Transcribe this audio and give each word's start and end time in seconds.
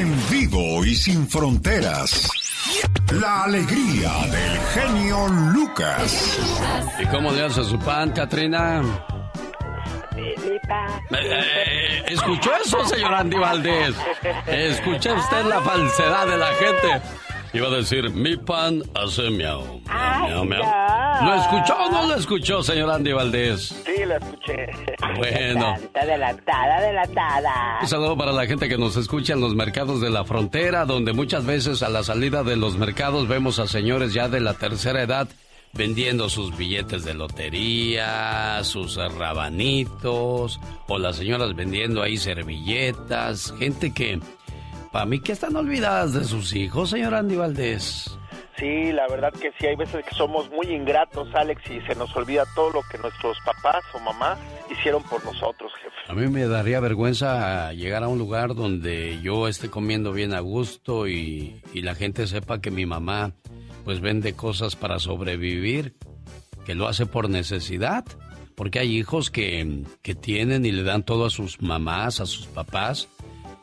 En 0.00 0.30
vivo 0.30 0.82
y 0.82 0.94
sin 0.94 1.28
fronteras. 1.28 2.26
La 3.12 3.44
alegría 3.44 4.10
del 4.30 4.58
genio 4.72 5.28
Lucas. 5.52 6.38
¿Y 6.98 7.04
cómo 7.08 7.30
le 7.30 7.44
hace 7.44 7.62
su 7.64 7.78
pan, 7.78 8.10
Katrina? 8.12 8.80
Eh, 10.16 12.02
¿Escuchó 12.06 12.50
eso, 12.64 12.82
señor 12.86 13.12
Andy 13.12 13.36
Valdés? 13.36 13.94
¿Escuchó 14.46 15.12
usted 15.16 15.44
la 15.44 15.60
falsedad 15.60 16.26
de 16.26 16.36
la 16.38 16.48
gente? 16.54 17.02
Iba 17.52 17.66
a 17.66 17.70
decir, 17.70 18.10
mi 18.10 18.36
pan 18.36 18.82
hace 18.94 19.28
miau. 19.30 19.80
miau, 19.84 20.44
miau, 20.44 20.62
¿Lo 21.24 21.34
escuchó 21.34 21.74
o 21.74 21.90
no 21.90 22.06
lo 22.06 22.14
escuchó, 22.14 22.62
señor 22.62 22.90
Andy 22.90 23.12
Valdés? 23.12 23.74
Sí, 23.84 24.04
lo 24.04 24.16
escuché. 24.16 24.66
Bueno. 25.16 25.74
Adelantada, 25.94 26.76
adelantada. 26.76 27.78
Un 27.82 27.88
saludo 27.88 28.16
para 28.16 28.32
la 28.32 28.46
gente 28.46 28.68
que 28.68 28.78
nos 28.78 28.96
escucha 28.96 29.32
en 29.32 29.40
los 29.40 29.56
mercados 29.56 30.00
de 30.00 30.10
la 30.10 30.24
frontera, 30.24 30.84
donde 30.84 31.12
muchas 31.12 31.44
veces 31.44 31.82
a 31.82 31.88
la 31.88 32.04
salida 32.04 32.44
de 32.44 32.56
los 32.56 32.76
mercados 32.76 33.26
vemos 33.26 33.58
a 33.58 33.66
señores 33.66 34.14
ya 34.14 34.28
de 34.28 34.40
la 34.40 34.54
tercera 34.54 35.02
edad 35.02 35.28
vendiendo 35.72 36.28
sus 36.28 36.56
billetes 36.56 37.04
de 37.04 37.14
lotería, 37.14 38.62
sus 38.64 38.96
rabanitos, 38.96 40.60
o 40.88 40.98
las 40.98 41.16
señoras 41.16 41.54
vendiendo 41.54 42.02
ahí 42.02 42.16
servilletas, 42.16 43.54
gente 43.58 43.92
que 43.92 44.20
para 44.92 45.06
mí 45.06 45.20
que 45.20 45.32
están 45.32 45.56
olvidadas 45.56 46.12
de 46.14 46.24
sus 46.24 46.54
hijos, 46.54 46.90
señor 46.90 47.14
Andy 47.14 47.36
Valdés. 47.36 48.16
Sí, 48.58 48.92
la 48.92 49.08
verdad 49.08 49.32
que 49.32 49.52
sí, 49.58 49.66
hay 49.66 49.76
veces 49.76 50.04
que 50.04 50.14
somos 50.14 50.50
muy 50.50 50.66
ingratos, 50.66 51.34
Alex, 51.34 51.62
y 51.70 51.80
se 51.80 51.94
nos 51.94 52.14
olvida 52.14 52.44
todo 52.54 52.70
lo 52.70 52.82
que 52.90 52.98
nuestros 52.98 53.38
papás 53.44 53.82
o 53.94 54.00
mamá 54.00 54.36
hicieron 54.70 55.02
por 55.04 55.24
nosotros, 55.24 55.72
jefe. 55.82 55.96
A 56.08 56.14
mí 56.14 56.28
me 56.28 56.46
daría 56.46 56.78
vergüenza 56.80 57.72
llegar 57.72 58.02
a 58.02 58.08
un 58.08 58.18
lugar 58.18 58.54
donde 58.54 59.18
yo 59.22 59.48
esté 59.48 59.70
comiendo 59.70 60.12
bien 60.12 60.34
a 60.34 60.40
gusto 60.40 61.08
y, 61.08 61.62
y 61.72 61.80
la 61.80 61.94
gente 61.94 62.26
sepa 62.26 62.60
que 62.60 62.70
mi 62.70 62.84
mamá 62.84 63.32
pues 63.84 64.00
vende 64.00 64.34
cosas 64.34 64.76
para 64.76 64.98
sobrevivir, 64.98 65.96
que 66.66 66.74
lo 66.74 66.86
hace 66.86 67.06
por 67.06 67.30
necesidad. 67.30 68.04
Porque 68.54 68.78
hay 68.78 68.98
hijos 68.98 69.30
que, 69.30 69.84
que 70.02 70.14
tienen 70.14 70.66
y 70.66 70.72
le 70.72 70.82
dan 70.82 71.02
todo 71.02 71.24
a 71.24 71.30
sus 71.30 71.62
mamás, 71.62 72.20
a 72.20 72.26
sus 72.26 72.46
papás, 72.46 73.08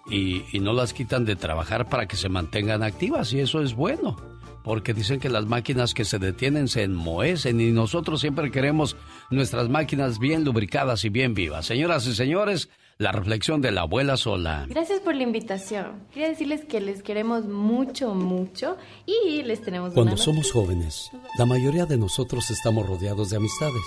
y, 0.10 0.60
no 0.60 0.74
las 0.74 0.94
quitan 0.94 1.26
de 1.26 1.36
trabajar 1.36 1.90
para 1.90 2.08
que 2.08 2.16
se 2.16 2.30
mantengan 2.30 2.84
activas 2.84 3.34
y 3.34 3.40
eso 3.40 3.62
es 3.62 3.74
bueno 3.74 4.18
porque 4.64 4.94
dicen 4.94 5.22
que 5.22 5.30
las 5.30 5.46
máquinas 5.46 5.94
que 5.94 6.04
se 6.04 6.20
detienen 6.20 6.68
se 6.68 6.84
enmohecen 6.84 7.62
y 7.62 7.72
nosotros 7.72 8.20
siempre 8.20 8.52
queremos 8.52 8.98
nuestras 9.30 9.70
máquinas 9.70 10.20
bien 10.20 10.44
lubricadas 10.44 11.06
y 11.06 11.10
bien 11.10 11.34
vivas. 11.34 11.66
Señoras 11.66 12.06
y 12.06 12.14
señores, 12.14 12.68
la 12.98 13.14
reflexión 13.14 13.62
de 13.62 13.72
la 13.72 13.82
abuela 13.82 14.18
sola. 14.18 14.66
Gracias 14.68 15.00
por 15.00 15.16
la 15.16 15.24
invitación. 15.24 16.06
Quería 16.14 16.28
decirles 16.28 16.66
que 16.66 16.82
les 16.82 17.02
queremos 17.02 17.46
mucho, 17.46 18.14
mucho 18.14 18.76
y 19.06 19.42
les 19.44 19.62
tenemos 19.62 19.94
Cuando 19.94 20.18
somos 20.18 20.52
jóvenes, 20.52 21.12
la 21.38 21.46
mayoría 21.46 21.86
de 21.86 21.98
nosotros 21.98 22.52
estamos 22.52 22.86
rodeados 22.86 23.30
de 23.30 23.38
amistades 23.38 23.86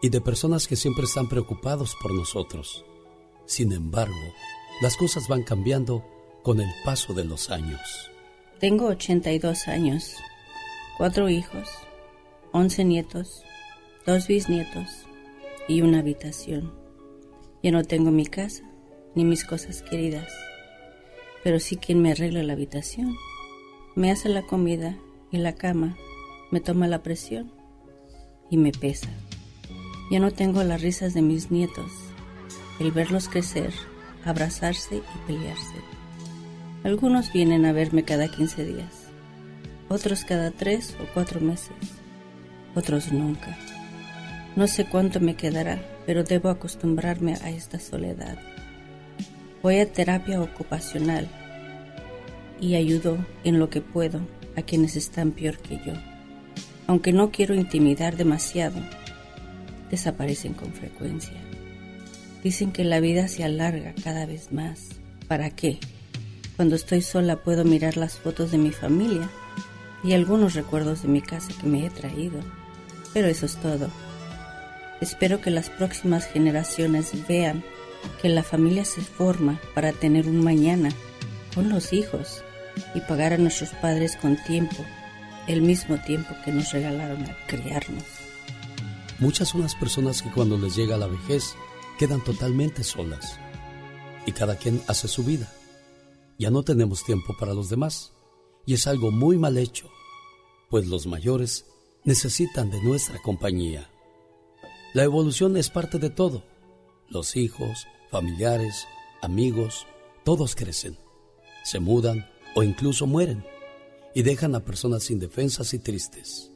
y 0.00 0.08
de 0.08 0.22
personas 0.22 0.66
que 0.66 0.76
siempre 0.76 1.04
están 1.04 1.28
preocupados 1.28 1.94
por 2.00 2.14
nosotros. 2.14 2.86
Sin 3.44 3.72
embargo, 3.72 4.14
las 4.80 4.96
cosas 4.96 5.26
van 5.28 5.42
cambiando 5.42 6.04
con 6.42 6.60
el 6.60 6.68
paso 6.84 7.14
de 7.14 7.24
los 7.24 7.50
años. 7.50 8.10
Tengo 8.60 8.86
82 8.88 9.68
años, 9.68 10.16
cuatro 10.98 11.30
hijos, 11.30 11.68
11 12.52 12.84
nietos, 12.84 13.42
dos 14.04 14.26
bisnietos 14.28 15.06
y 15.66 15.80
una 15.80 16.00
habitación. 16.00 16.74
Ya 17.62 17.70
no 17.70 17.84
tengo 17.84 18.10
mi 18.10 18.26
casa 18.26 18.64
ni 19.14 19.24
mis 19.24 19.44
cosas 19.44 19.82
queridas, 19.82 20.30
pero 21.42 21.58
sí 21.58 21.76
quien 21.76 22.02
me 22.02 22.12
arregla 22.12 22.42
la 22.42 22.52
habitación. 22.52 23.16
Me 23.94 24.10
hace 24.10 24.28
la 24.28 24.42
comida 24.42 24.98
y 25.30 25.38
la 25.38 25.54
cama, 25.54 25.96
me 26.50 26.60
toma 26.60 26.86
la 26.86 27.02
presión 27.02 27.50
y 28.50 28.58
me 28.58 28.72
pesa. 28.72 29.08
Ya 30.10 30.20
no 30.20 30.30
tengo 30.30 30.62
las 30.64 30.82
risas 30.82 31.14
de 31.14 31.22
mis 31.22 31.50
nietos, 31.50 31.90
el 32.78 32.92
verlos 32.92 33.28
crecer 33.28 33.72
abrazarse 34.26 34.96
y 34.96 35.26
pelearse. 35.26 35.76
Algunos 36.84 37.32
vienen 37.32 37.64
a 37.64 37.72
verme 37.72 38.04
cada 38.04 38.28
15 38.28 38.64
días, 38.64 39.08
otros 39.88 40.24
cada 40.24 40.50
3 40.50 40.96
o 41.00 41.14
4 41.14 41.40
meses, 41.40 41.76
otros 42.74 43.12
nunca. 43.12 43.56
No 44.56 44.66
sé 44.66 44.84
cuánto 44.86 45.20
me 45.20 45.36
quedará, 45.36 45.80
pero 46.06 46.24
debo 46.24 46.48
acostumbrarme 46.48 47.34
a 47.42 47.50
esta 47.50 47.78
soledad. 47.78 48.38
Voy 49.62 49.78
a 49.78 49.90
terapia 49.90 50.40
ocupacional 50.40 51.28
y 52.60 52.74
ayudo 52.74 53.18
en 53.44 53.58
lo 53.58 53.70
que 53.70 53.80
puedo 53.80 54.20
a 54.56 54.62
quienes 54.62 54.96
están 54.96 55.32
peor 55.32 55.58
que 55.58 55.76
yo. 55.84 55.92
Aunque 56.86 57.12
no 57.12 57.30
quiero 57.30 57.54
intimidar 57.54 58.16
demasiado, 58.16 58.80
desaparecen 59.90 60.54
con 60.54 60.72
frecuencia. 60.72 61.45
Dicen 62.46 62.70
que 62.70 62.84
la 62.84 63.00
vida 63.00 63.26
se 63.26 63.42
alarga 63.42 63.92
cada 64.04 64.24
vez 64.24 64.52
más. 64.52 64.90
¿Para 65.26 65.50
qué? 65.50 65.80
Cuando 66.54 66.76
estoy 66.76 67.02
sola 67.02 67.42
puedo 67.42 67.64
mirar 67.64 67.96
las 67.96 68.18
fotos 68.18 68.52
de 68.52 68.56
mi 68.56 68.70
familia 68.70 69.28
y 70.04 70.12
algunos 70.12 70.54
recuerdos 70.54 71.02
de 71.02 71.08
mi 71.08 71.20
casa 71.20 71.52
que 71.60 71.66
me 71.66 71.84
he 71.84 71.90
traído. 71.90 72.38
Pero 73.12 73.26
eso 73.26 73.46
es 73.46 73.56
todo. 73.56 73.90
Espero 75.00 75.40
que 75.40 75.50
las 75.50 75.70
próximas 75.70 76.24
generaciones 76.24 77.10
vean 77.26 77.64
que 78.22 78.28
la 78.28 78.44
familia 78.44 78.84
se 78.84 79.00
forma 79.00 79.60
para 79.74 79.90
tener 79.90 80.28
un 80.28 80.44
mañana 80.44 80.90
con 81.52 81.68
los 81.68 81.92
hijos 81.92 82.44
y 82.94 83.00
pagar 83.00 83.32
a 83.32 83.38
nuestros 83.38 83.70
padres 83.70 84.14
con 84.14 84.36
tiempo, 84.44 84.84
el 85.48 85.62
mismo 85.62 85.98
tiempo 85.98 86.36
que 86.44 86.52
nos 86.52 86.70
regalaron 86.70 87.24
al 87.24 87.36
criarnos. 87.48 88.04
Muchas 89.18 89.48
son 89.48 89.62
las 89.62 89.74
personas 89.74 90.22
que 90.22 90.30
cuando 90.30 90.56
les 90.56 90.76
llega 90.76 90.96
la 90.96 91.08
vejez 91.08 91.56
quedan 91.98 92.22
totalmente 92.22 92.84
solas 92.84 93.38
y 94.26 94.32
cada 94.32 94.56
quien 94.56 94.82
hace 94.88 95.08
su 95.08 95.24
vida. 95.24 95.52
Ya 96.38 96.50
no 96.50 96.62
tenemos 96.62 97.04
tiempo 97.04 97.34
para 97.38 97.54
los 97.54 97.70
demás 97.70 98.12
y 98.66 98.74
es 98.74 98.86
algo 98.86 99.10
muy 99.10 99.38
mal 99.38 99.56
hecho, 99.56 99.88
pues 100.68 100.86
los 100.86 101.06
mayores 101.06 101.66
necesitan 102.04 102.70
de 102.70 102.82
nuestra 102.82 103.20
compañía. 103.22 103.90
La 104.92 105.04
evolución 105.04 105.56
es 105.56 105.70
parte 105.70 105.98
de 105.98 106.10
todo. 106.10 106.44
Los 107.08 107.36
hijos, 107.36 107.86
familiares, 108.10 108.86
amigos, 109.22 109.86
todos 110.24 110.54
crecen, 110.54 110.98
se 111.64 111.80
mudan 111.80 112.28
o 112.54 112.62
incluso 112.62 113.06
mueren 113.06 113.44
y 114.14 114.22
dejan 114.22 114.54
a 114.54 114.64
personas 114.64 115.10
indefensas 115.10 115.74
y 115.74 115.78
tristes. 115.78 116.50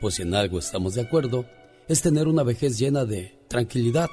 Pues 0.00 0.16
si 0.16 0.22
en 0.22 0.34
algo 0.34 0.58
estamos 0.58 0.94
de 0.94 1.02
acuerdo, 1.02 1.46
es 1.88 2.02
tener 2.02 2.28
una 2.28 2.42
vejez 2.42 2.78
llena 2.78 3.04
de 3.04 3.38
tranquilidad 3.48 4.08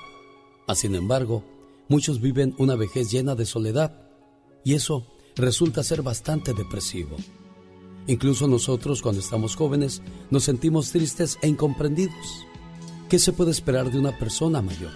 sin 0.75 0.95
embargo, 0.95 1.43
muchos 1.87 2.21
viven 2.21 2.53
una 2.57 2.75
vejez 2.75 3.11
llena 3.11 3.35
de 3.35 3.45
soledad 3.45 4.09
y 4.63 4.75
eso 4.75 5.05
resulta 5.35 5.83
ser 5.83 6.01
bastante 6.01 6.53
depresivo. 6.53 7.17
Incluso 8.07 8.47
nosotros 8.47 9.01
cuando 9.01 9.21
estamos 9.21 9.55
jóvenes 9.55 10.01
nos 10.29 10.43
sentimos 10.43 10.91
tristes 10.91 11.37
e 11.41 11.47
incomprendidos. 11.47 12.45
¿Qué 13.07 13.19
se 13.19 13.33
puede 13.33 13.51
esperar 13.51 13.91
de 13.91 13.99
una 13.99 14.17
persona 14.17 14.61
mayor? 14.61 14.91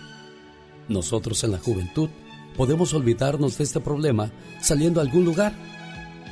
Nosotros 0.88 1.44
en 1.44 1.52
la 1.52 1.60
juventud 1.60 2.10
podemos 2.58 2.94
olvidarnos 2.94 3.58
de 3.58 3.64
este 3.64 3.80
problema 3.80 4.32
saliendo 4.62 5.00
a 5.00 5.04
algún 5.04 5.26
lugar, 5.26 5.56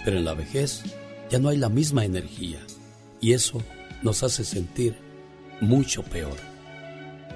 pero 0.05 0.17
en 0.17 0.25
la 0.25 0.33
vejez 0.33 0.83
ya 1.29 1.39
no 1.39 1.49
hay 1.49 1.57
la 1.57 1.69
misma 1.69 2.05
energía 2.05 2.59
y 3.19 3.33
eso 3.33 3.61
nos 4.01 4.23
hace 4.23 4.43
sentir 4.43 4.95
mucho 5.61 6.03
peor. 6.03 6.37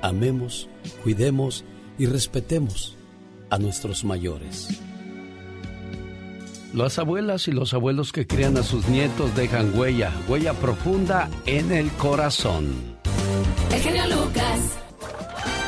Amemos, 0.01 0.67
cuidemos 1.03 1.63
y 1.97 2.05
respetemos 2.05 2.95
a 3.49 3.57
nuestros 3.57 4.03
mayores. 4.03 4.81
Las 6.73 6.99
abuelas 6.99 7.47
y 7.47 7.53
los 7.53 7.73
abuelos 7.73 8.11
que 8.11 8.27
crían 8.27 8.57
a 8.57 8.63
sus 8.63 8.89
nietos 8.89 9.33
dejan 9.35 9.77
huella, 9.79 10.11
huella 10.27 10.53
profunda 10.53 11.29
en 11.45 11.71
el 11.71 11.89
corazón. 11.91 12.97
El 13.71 13.79
genio 13.79 14.03
Lucas. 14.07 14.77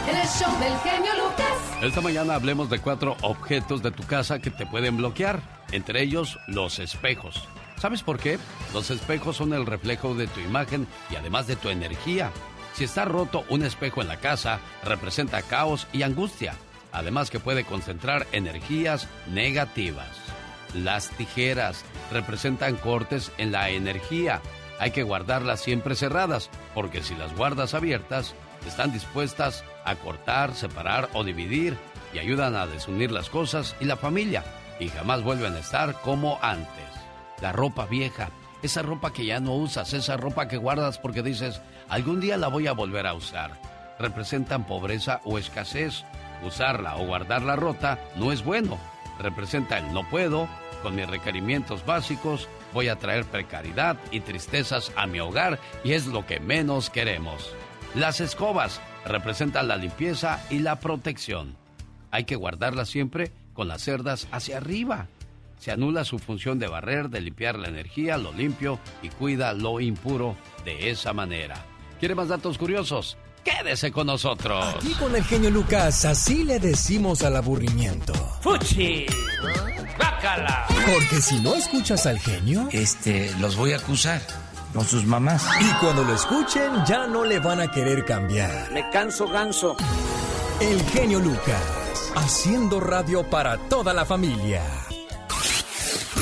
El 0.10 0.28
show 0.28 0.60
del 0.60 0.78
genio 0.80 1.12
Lucas. 1.14 1.82
Esta 1.82 2.02
mañana 2.02 2.36
hablemos 2.36 2.70
de 2.70 2.80
cuatro 2.80 3.16
objetos 3.22 3.82
de 3.82 3.92
tu 3.92 4.04
casa 4.04 4.40
que 4.40 4.52
te 4.52 4.66
pueden 4.66 4.98
bloquear, 4.98 5.42
entre 5.72 6.02
ellos 6.02 6.38
los 6.48 6.80
espejos. 6.80 7.48
¿Sabes 7.78 8.04
por 8.04 8.20
qué? 8.20 8.38
Los 8.74 8.90
espejos 8.92 9.38
son 9.38 9.54
el 9.54 9.66
reflejo 9.66 10.14
de 10.14 10.28
tu 10.28 10.42
imagen 10.42 10.88
y 11.10 11.16
además 11.16 11.48
de 11.48 11.56
tu 11.56 11.70
energía. 11.70 12.32
Si 12.78 12.84
está 12.84 13.06
roto 13.06 13.44
un 13.50 13.64
espejo 13.64 14.04
en 14.04 14.08
la 14.08 14.18
casa, 14.18 14.60
representa 14.84 15.42
caos 15.42 15.88
y 15.94 16.04
angustia, 16.04 16.54
además 16.92 17.32
que 17.32 17.40
puede 17.40 17.64
concentrar 17.64 18.28
energías 18.34 19.08
negativas. 19.34 20.10
Las 20.76 21.10
tijeras 21.10 21.84
representan 22.12 22.76
cortes 22.76 23.32
en 23.40 23.52
la 23.52 23.72
energía. 23.72 24.44
Hay 24.80 24.92
que 24.92 25.02
guardarlas 25.02 25.60
siempre 25.60 25.96
cerradas, 25.96 26.52
porque 26.76 27.02
si 27.02 27.16
las 27.16 27.36
guardas 27.36 27.74
abiertas, 27.74 28.36
están 28.68 28.94
dispuestas 28.94 29.64
a 29.84 29.96
cortar, 29.96 30.54
separar 30.54 31.10
o 31.14 31.24
dividir 31.24 31.76
y 32.14 32.20
ayudan 32.20 32.56
a 32.56 32.68
desunir 32.68 33.12
las 33.12 33.32
cosas 33.32 33.76
y 33.80 33.86
la 33.86 33.98
familia. 33.98 34.44
y 34.80 34.90
jamás 34.90 35.24
vuelven 35.24 35.56
a 35.56 35.60
estar 35.62 36.00
como 36.02 36.38
antes. 36.44 36.86
La 37.42 37.52
ropa 37.52 37.88
vieja, 37.88 38.30
esa 38.68 38.84
ropa 38.84 39.12
que 39.12 39.26
ya 39.26 39.40
no 39.40 39.56
usas, 39.56 39.94
esa 39.94 40.18
ropa 40.18 40.48
que 40.48 40.58
guardas 40.58 41.00
porque 41.00 41.24
dices, 41.24 41.62
algún 41.90 42.20
día 42.20 42.38
la 42.38 42.48
voy 42.48 42.68
a 42.68 42.74
volver 42.74 43.08
a 43.08 43.14
usar, 43.14 43.60
representan 44.00 44.66
pobreza 44.66 45.22
o 45.26 45.38
escasez. 45.38 46.04
Usarla 46.44 46.98
o 46.98 47.06
guardarla 47.08 47.56
rota 47.56 48.00
no 48.16 48.32
es 48.32 48.44
bueno. 48.44 48.78
Representa 49.20 49.80
el 49.80 49.92
no 49.92 50.08
puedo, 50.08 50.48
con 50.84 50.96
mis 50.96 51.10
requerimientos 51.10 51.84
básicos, 51.84 52.48
voy 52.74 52.90
a 52.90 52.98
traer 52.98 53.26
precariedad 53.26 53.98
y 54.12 54.20
tristezas 54.20 54.92
a 54.96 55.08
mi 55.08 55.20
hogar 55.20 55.58
y 55.84 55.94
es 55.94 56.06
lo 56.06 56.28
que 56.28 56.40
menos 56.40 56.92
queremos. 56.92 57.52
Las 57.96 58.22
escobas 58.22 58.80
representan 59.06 59.68
la 59.68 59.78
limpieza 59.78 60.40
y 60.52 60.60
la 60.60 60.80
protección. 60.80 61.56
Hay 62.12 62.26
que 62.26 62.36
guardarlas 62.36 62.90
siempre 62.90 63.32
con 63.54 63.68
las 63.68 63.82
cerdas 63.82 64.28
hacia 64.32 64.58
arriba. 64.58 65.08
Se 65.60 65.72
anula 65.72 66.06
su 66.06 66.20
función 66.20 66.60
de 66.60 66.68
barrer, 66.68 67.10
de 67.10 67.22
limpiar 67.22 67.58
la 67.58 67.68
energía, 67.68 68.18
lo 68.18 68.32
limpio 68.32 68.80
y 69.02 69.10
cuida 69.10 69.54
lo 69.54 69.80
impuro 69.80 70.36
de 70.64 70.90
esa 70.90 71.14
manera. 71.14 71.66
¿Quiere 72.00 72.16
más 72.16 72.28
datos 72.28 72.58
curiosos? 72.58 73.18
Quédese 73.44 73.92
con 73.92 74.08
nosotros. 74.08 74.76
Aquí 74.76 74.94
con 74.94 75.16
el 75.16 75.24
genio 75.24 75.50
Lucas, 75.50 76.06
así 76.06 76.44
le 76.44 76.60
decimos 76.60 77.24
al 77.24 77.38
aburrimiento. 77.38 78.14
¡Fuchi! 78.42 79.06
¡Bácala! 79.98 80.68
Porque 80.94 81.22
si 81.22 81.40
no 81.40 81.56
escuchas 81.56 82.06
al 82.06 82.20
genio, 82.20 82.68
este, 82.72 83.32
los 83.40 83.56
voy 83.56 83.72
a 83.72 83.78
acusar 83.78 84.22
con 84.74 84.86
sus 84.86 85.06
mamás. 85.06 85.46
Y 85.62 85.80
cuando 85.80 86.04
lo 86.04 86.14
escuchen, 86.14 86.72
ya 86.86 87.08
no 87.08 87.24
le 87.24 87.40
van 87.40 87.62
a 87.62 87.72
querer 87.72 88.06
cambiar. 88.06 88.72
Me 88.72 88.90
canso 88.90 89.28
ganso. 89.28 89.78
El 90.60 90.82
genio 90.90 91.20
Lucas, 91.20 91.62
haciendo 92.16 92.80
radio 92.80 93.24
para 93.24 93.58
toda 93.70 93.94
la 93.94 94.06
familia. 94.06 94.62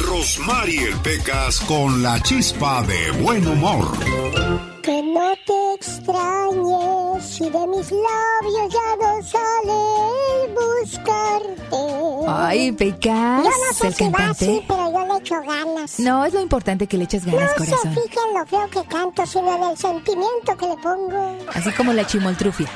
Rosmarie 0.04 0.94
Pecas 1.04 1.60
con 1.62 2.02
la 2.04 2.20
chispa 2.22 2.82
de 2.84 3.12
buen 3.22 3.48
humor. 3.48 3.86
Que 4.82 5.02
no 5.02 5.34
te 5.46 5.74
extrañes 5.76 7.24
si 7.26 7.50
de 7.50 7.68
mis 7.68 7.92
labios 7.92 8.74
ya 8.74 8.96
no 9.00 9.24
sale 9.24 10.54
buscarte. 10.54 12.26
Ay, 12.28 12.72
Pecas. 12.74 13.44
Yo 13.44 13.50
no 13.50 13.74
sé 13.74 13.88
el 13.88 13.94
si 13.96 14.04
va 14.06 14.12
cantante. 14.12 14.46
así, 14.46 14.64
pero 14.68 14.92
yo 14.92 15.14
le 15.14 15.20
echo 15.20 15.42
ganas. 15.42 16.00
No, 16.00 16.26
es 16.26 16.34
lo 16.34 16.42
importante 16.42 16.88
que 16.88 16.98
le 16.98 17.06
eches 17.06 17.26
ganas, 17.26 17.52
no 17.52 17.66
corazón. 17.66 17.94
se 17.96 18.02
fijen 18.02 18.24
en 18.30 18.40
lo 18.40 18.46
feo 18.46 18.70
que 18.70 18.84
canto, 18.90 19.26
sino 19.26 19.56
en 19.56 19.64
el 19.72 19.78
sentimiento 19.78 20.58
que 20.58 20.68
le 20.68 20.78
pongo. 20.78 21.38
Así 21.54 21.72
como 21.72 21.94
la 21.94 22.06
chimoltrufia. 22.06 22.68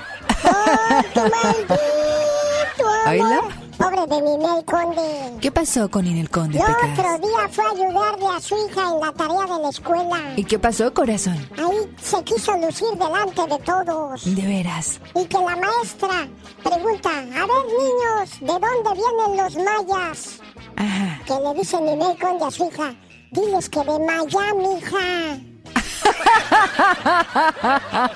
¡Oh, 0.45 1.04
tu 1.13 1.19
maldito 1.19 1.74
amor! 1.74 3.07
¿Oílo? 3.07 3.69
Pobre 3.79 4.05
de 4.07 4.21
Ninel 4.21 4.65
Conde. 4.65 5.37
¿Qué 5.39 5.51
pasó 5.51 5.89
con 5.89 6.05
Inel 6.05 6.29
Conde, 6.29 6.59
El 6.59 6.63
otro 6.63 7.17
día 7.25 7.47
fue 7.49 7.63
a 7.63 7.69
ayudarle 7.69 8.27
a 8.27 8.39
su 8.41 8.55
hija 8.67 8.89
en 8.91 8.99
la 8.99 9.13
tarea 9.13 9.55
de 9.55 9.63
la 9.63 9.69
escuela. 9.69 10.33
¿Y 10.35 10.43
qué 10.43 10.59
pasó, 10.59 10.93
corazón? 10.93 11.37
Ahí 11.57 11.95
se 12.01 12.21
quiso 12.25 12.57
lucir 12.57 12.89
delante 12.97 13.41
de 13.47 13.57
todos. 13.63 14.35
De 14.35 14.41
veras. 14.45 14.99
Y 15.15 15.23
que 15.25 15.37
la 15.37 15.55
maestra 15.55 16.27
pregunta, 16.61 17.09
a 17.09 17.21
ver 17.21 17.65
niños, 17.79 18.39
¿de 18.41 18.47
dónde 18.47 19.01
vienen 19.01 19.37
los 19.37 19.55
mayas? 19.55 20.39
Ajá. 20.75 21.21
Que 21.25 21.33
le 21.33 21.53
dice 21.53 21.79
Ninel 21.79 22.19
Conde 22.19 22.45
a 22.45 22.51
su 22.51 22.65
hija, 22.65 22.93
diles 23.31 23.69
que 23.69 23.79
de 23.79 23.97
Miami, 23.97 24.77
hija. 24.77 25.39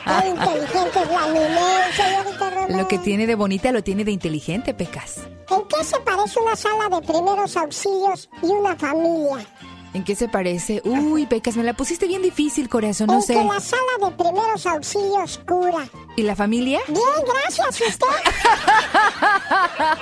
Qué 0.06 0.28
inteligente 0.28 1.00
es 1.02 1.10
la 1.10 1.28
Ninel, 1.28 1.94
señorita 1.94 2.50
Román. 2.50 2.78
Lo 2.78 2.88
que 2.88 2.98
tiene 3.00 3.28
de 3.28 3.36
bonita 3.36 3.72
lo 3.72 3.84
tiene 3.84 4.04
de 4.04 4.12
inteligente, 4.12 4.74
Pecas. 4.74 5.22
¿En 5.50 5.64
qué 5.68 5.84
se 5.84 6.00
parece 6.00 6.40
una 6.40 6.56
sala 6.56 6.90
de 6.90 7.06
primeros 7.06 7.56
auxilios 7.58 8.30
y 8.42 8.48
una 8.48 8.76
familia? 8.76 9.46
¿En 9.94 10.04
qué 10.04 10.16
se 10.16 10.28
parece? 10.28 10.82
Uy, 10.86 11.28
Pecas, 11.28 11.56
me 11.56 11.64
la 11.64 11.74
pusiste 11.74 12.08
bien 12.08 12.24
difícil, 12.24 12.68
corazón, 12.68 13.08
no 13.08 13.16
en 13.16 13.22
sé. 13.22 13.34
que 13.36 13.44
la 13.44 13.60
sala 13.60 13.82
de 14.02 14.12
primeros 14.12 14.66
auxilios 14.66 15.40
cura. 15.48 15.88
¿Y 16.16 16.24
la 16.24 16.36
familia? 16.36 16.80
Bien, 16.88 17.04
gracias, 17.28 17.80
¿y 17.80 17.84
usted. 17.84 18.08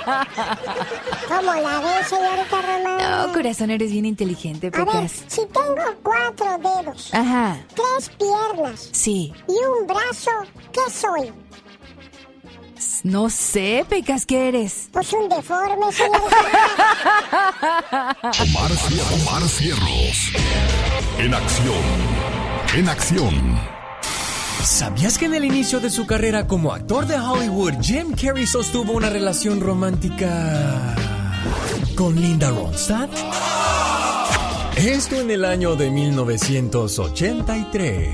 ¿Cómo 1.28 1.54
la 1.54 1.80
ve, 1.80 2.04
señorita 2.08 2.62
Román? 2.62 3.26
No, 3.26 3.32
corazón, 3.32 3.70
eres 3.70 3.90
bien 3.92 4.06
inteligente, 4.06 4.68
A 4.68 4.70
ver, 4.70 4.86
Pecas. 4.86 5.24
si 5.26 5.42
tengo 5.46 5.76
cuatro 6.02 6.58
dedos, 6.58 7.10
Ajá. 7.12 7.58
tres 7.74 8.10
piernas 8.18 8.88
Sí. 8.92 9.32
y 9.48 9.52
un 9.80 9.86
brazo, 9.86 10.30
¿qué 10.72 10.90
soy? 10.90 11.32
No 13.04 13.30
sé, 13.30 13.84
Pecas, 13.88 14.26
¿qué 14.26 14.48
eres? 14.48 14.88
Pues 14.92 15.12
un 15.12 15.28
deforme. 15.28 15.86
Omar, 15.86 15.94
Cier- 18.70 19.22
Omar 19.22 19.42
Cierros. 19.48 20.32
En 21.18 21.34
acción. 21.34 21.84
En 22.76 22.88
acción. 22.88 23.58
¿Sabías 24.64 25.18
que 25.18 25.24
en 25.26 25.34
el 25.34 25.44
inicio 25.44 25.80
de 25.80 25.90
su 25.90 26.06
carrera 26.06 26.46
como 26.46 26.72
actor 26.72 27.04
de 27.06 27.18
Hollywood, 27.18 27.74
Jim 27.82 28.14
Carrey 28.14 28.46
sostuvo 28.46 28.92
una 28.92 29.10
relación 29.10 29.60
romántica 29.60 30.94
con 31.96 32.14
Linda 32.20 32.50
Ronstadt? 32.50 33.10
Esto 34.76 35.20
en 35.20 35.30
el 35.32 35.44
año 35.44 35.74
de 35.76 35.90
1983. 35.90 38.08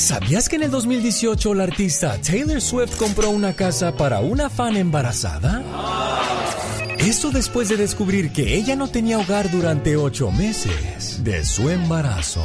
¿Sabías 0.00 0.48
que 0.48 0.56
en 0.56 0.62
el 0.62 0.70
2018 0.70 1.52
la 1.52 1.64
artista 1.64 2.16
Taylor 2.22 2.62
Swift 2.62 2.96
compró 2.96 3.28
una 3.28 3.52
casa 3.52 3.94
para 3.94 4.20
una 4.20 4.48
fan 4.48 4.78
embarazada? 4.78 5.62
Esto 6.96 7.30
después 7.30 7.68
de 7.68 7.76
descubrir 7.76 8.32
que 8.32 8.56
ella 8.56 8.76
no 8.76 8.88
tenía 8.88 9.18
hogar 9.18 9.50
durante 9.50 9.98
ocho 9.98 10.30
meses 10.30 11.22
de 11.22 11.44
su 11.44 11.68
embarazo. 11.68 12.42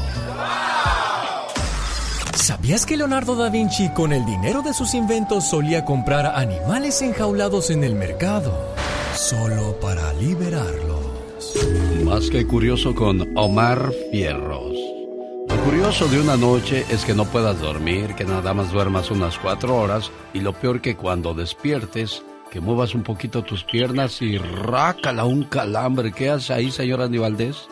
¿Sabías 2.36 2.86
que 2.86 2.98
Leonardo 2.98 3.38
da 3.38 3.50
Vinci 3.50 3.88
con 3.94 4.12
el 4.12 4.26
dinero 4.26 4.62
de 4.62 4.74
sus 4.74 4.94
inventos 4.94 5.48
solía 5.48 5.86
comprar 5.86 6.26
animales 6.26 7.02
enjaulados 7.02 7.70
en 7.70 7.86
el 7.86 7.96
mercado 7.96 8.76
solo 9.16 9.80
para 9.80 10.12
liberarlos? 10.16 11.56
Más 12.04 12.30
que 12.30 12.46
curioso 12.46 12.94
con 12.94 13.32
Omar 13.38 13.94
Fierros. 14.12 14.85
Curioso 15.66 16.08
de 16.08 16.20
una 16.22 16.38
noche 16.38 16.86
es 16.92 17.04
que 17.06 17.14
no 17.16 17.26
puedas 17.26 17.60
dormir, 17.60 18.14
que 18.16 18.24
nada 18.24 18.54
más 18.54 18.72
duermas 18.72 19.10
unas 19.10 19.38
cuatro 19.40 19.76
horas 19.76 20.12
y 20.34 20.40
lo 20.42 20.54
peor 20.54 20.80
que 20.80 20.96
cuando 20.96 21.34
despiertes, 21.34 22.24
que 22.52 22.60
muevas 22.60 22.94
un 22.94 23.02
poquito 23.04 23.44
tus 23.44 23.64
piernas 23.64 24.22
y 24.22 24.38
rácala 24.38 25.26
un 25.26 25.44
calambre. 25.46 26.12
¿Qué 26.12 26.30
hace 26.30 26.54
ahí, 26.54 26.70
señora 26.72 27.06
Andy 27.06 27.18
Valdés? 27.18 27.68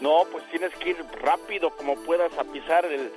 No, 0.00 0.18
pues 0.30 0.44
tienes 0.50 0.72
que 0.74 0.90
ir 0.90 0.96
rápido 1.22 1.70
como 1.70 1.94
puedas 2.04 2.30
a 2.38 2.44
pisar 2.44 2.84
el, 2.84 3.10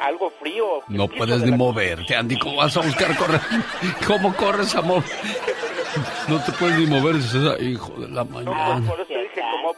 algo 0.00 0.30
frío. 0.38 0.82
No 0.88 1.08
puedes 1.08 1.40
de 1.40 1.46
ni 1.46 1.50
la- 1.52 1.56
moverte, 1.56 2.14
Andy. 2.14 2.38
¿Cómo 2.38 2.56
vas 2.56 2.76
a 2.76 2.80
buscar 2.82 3.16
correr? 3.16 3.40
¿Cómo 4.06 4.34
corres, 4.36 4.74
amor? 4.74 5.02
No 6.28 6.38
te 6.44 6.52
puedes 6.52 6.78
ni 6.78 6.86
mover, 6.86 7.16
dices, 7.16 7.40
"Ay, 7.58 7.68
hijo 7.68 7.92
de 7.98 8.08
la 8.08 8.22
No, 8.22 8.30
mañana. 8.30 8.86
por 8.86 9.00
eso 9.00 9.08
dije 9.08 9.40
como 9.40 9.72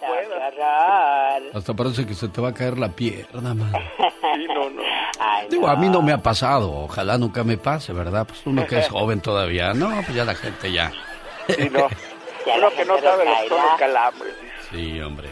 Hasta 1.55 1.75
parece 1.75 2.07
que 2.07 2.15
se 2.15 2.29
te 2.29 2.41
va 2.41 2.49
a 2.51 2.55
caer 2.55 2.79
la 2.79 2.89
pierna, 2.91 3.55
man. 3.55 3.73
Sí, 4.21 4.47
no, 4.47 4.71
no. 4.71 4.83
Digo, 5.51 5.67
a 5.67 5.77
mí 5.77 5.89
no 5.89 6.03
me 6.03 6.13
ha 6.13 6.19
pasado, 6.19 6.71
ojalá 6.85 7.19
nunca 7.19 7.43
me 7.43 7.57
pase, 7.59 7.93
¿verdad? 7.93 8.27
Pues 8.27 8.41
uno 8.47 8.65
que 8.67 8.79
es 8.79 8.89
joven 8.91 9.21
todavía, 9.21 9.75
no, 9.75 9.89
pues 9.89 10.15
ya 10.15 10.25
la 10.25 10.35
gente 10.35 10.71
ya. 10.71 10.93
Sí, 11.49 11.69
no. 11.71 11.89
Uno 12.57 12.71
que 12.75 12.85
no 12.85 12.99
sabe 13.01 13.25
los 13.25 13.49
son 13.49 13.63
los 13.63 13.79
calambres. 13.79 14.35
Sí, 14.71 15.01
hombre. 15.01 15.29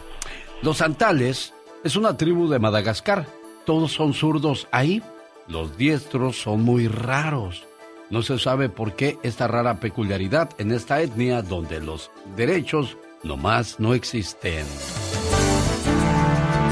Los 0.63 0.83
Antales 0.83 1.55
es 1.83 1.97
una 1.97 2.17
tribu 2.17 2.49
de 2.49 2.59
Madagascar. 2.59 3.25
Todos 3.65 3.93
son 3.93 4.13
zurdos 4.13 4.69
ahí. 4.71 5.03
Los 5.47 5.77
diestros 5.79 6.41
son 6.41 6.63
muy 6.63 6.87
raros. 6.87 7.67
No 8.11 8.23
se 8.23 8.39
sabe 8.39 8.69
por 8.69 8.95
qué 8.95 9.19
esta 9.23 9.49
rara 9.49 9.81
peculiaridad 9.81 10.51
en 10.59 10.73
esta 10.73 11.01
etnia 11.01 11.43
donde 11.43 11.81
los 11.81 12.11
derechos 12.37 12.97
nomás 13.23 13.79
no 13.81 13.95
existen. 13.95 14.65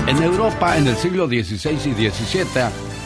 En 0.07 0.23
Europa, 0.23 0.77
en 0.77 0.87
el 0.87 0.97
siglo 0.97 1.27
XVI 1.27 1.73
y 1.73 2.11
XVII, 2.11 2.45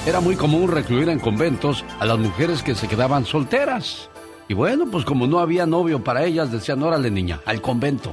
era 0.06 0.20
muy 0.20 0.36
común 0.36 0.70
recluir 0.70 1.08
en 1.08 1.18
conventos 1.18 1.84
a 1.98 2.04
las 2.04 2.18
mujeres 2.18 2.62
que 2.62 2.74
se 2.74 2.88
quedaban 2.88 3.24
solteras. 3.24 4.10
Y 4.48 4.54
bueno, 4.54 4.86
pues 4.90 5.04
como 5.04 5.26
no 5.26 5.38
había 5.38 5.64
novio 5.64 6.04
para 6.04 6.24
ellas, 6.24 6.52
decían, 6.52 6.82
órale 6.82 7.10
niña, 7.10 7.40
al 7.46 7.62
convento. 7.62 8.12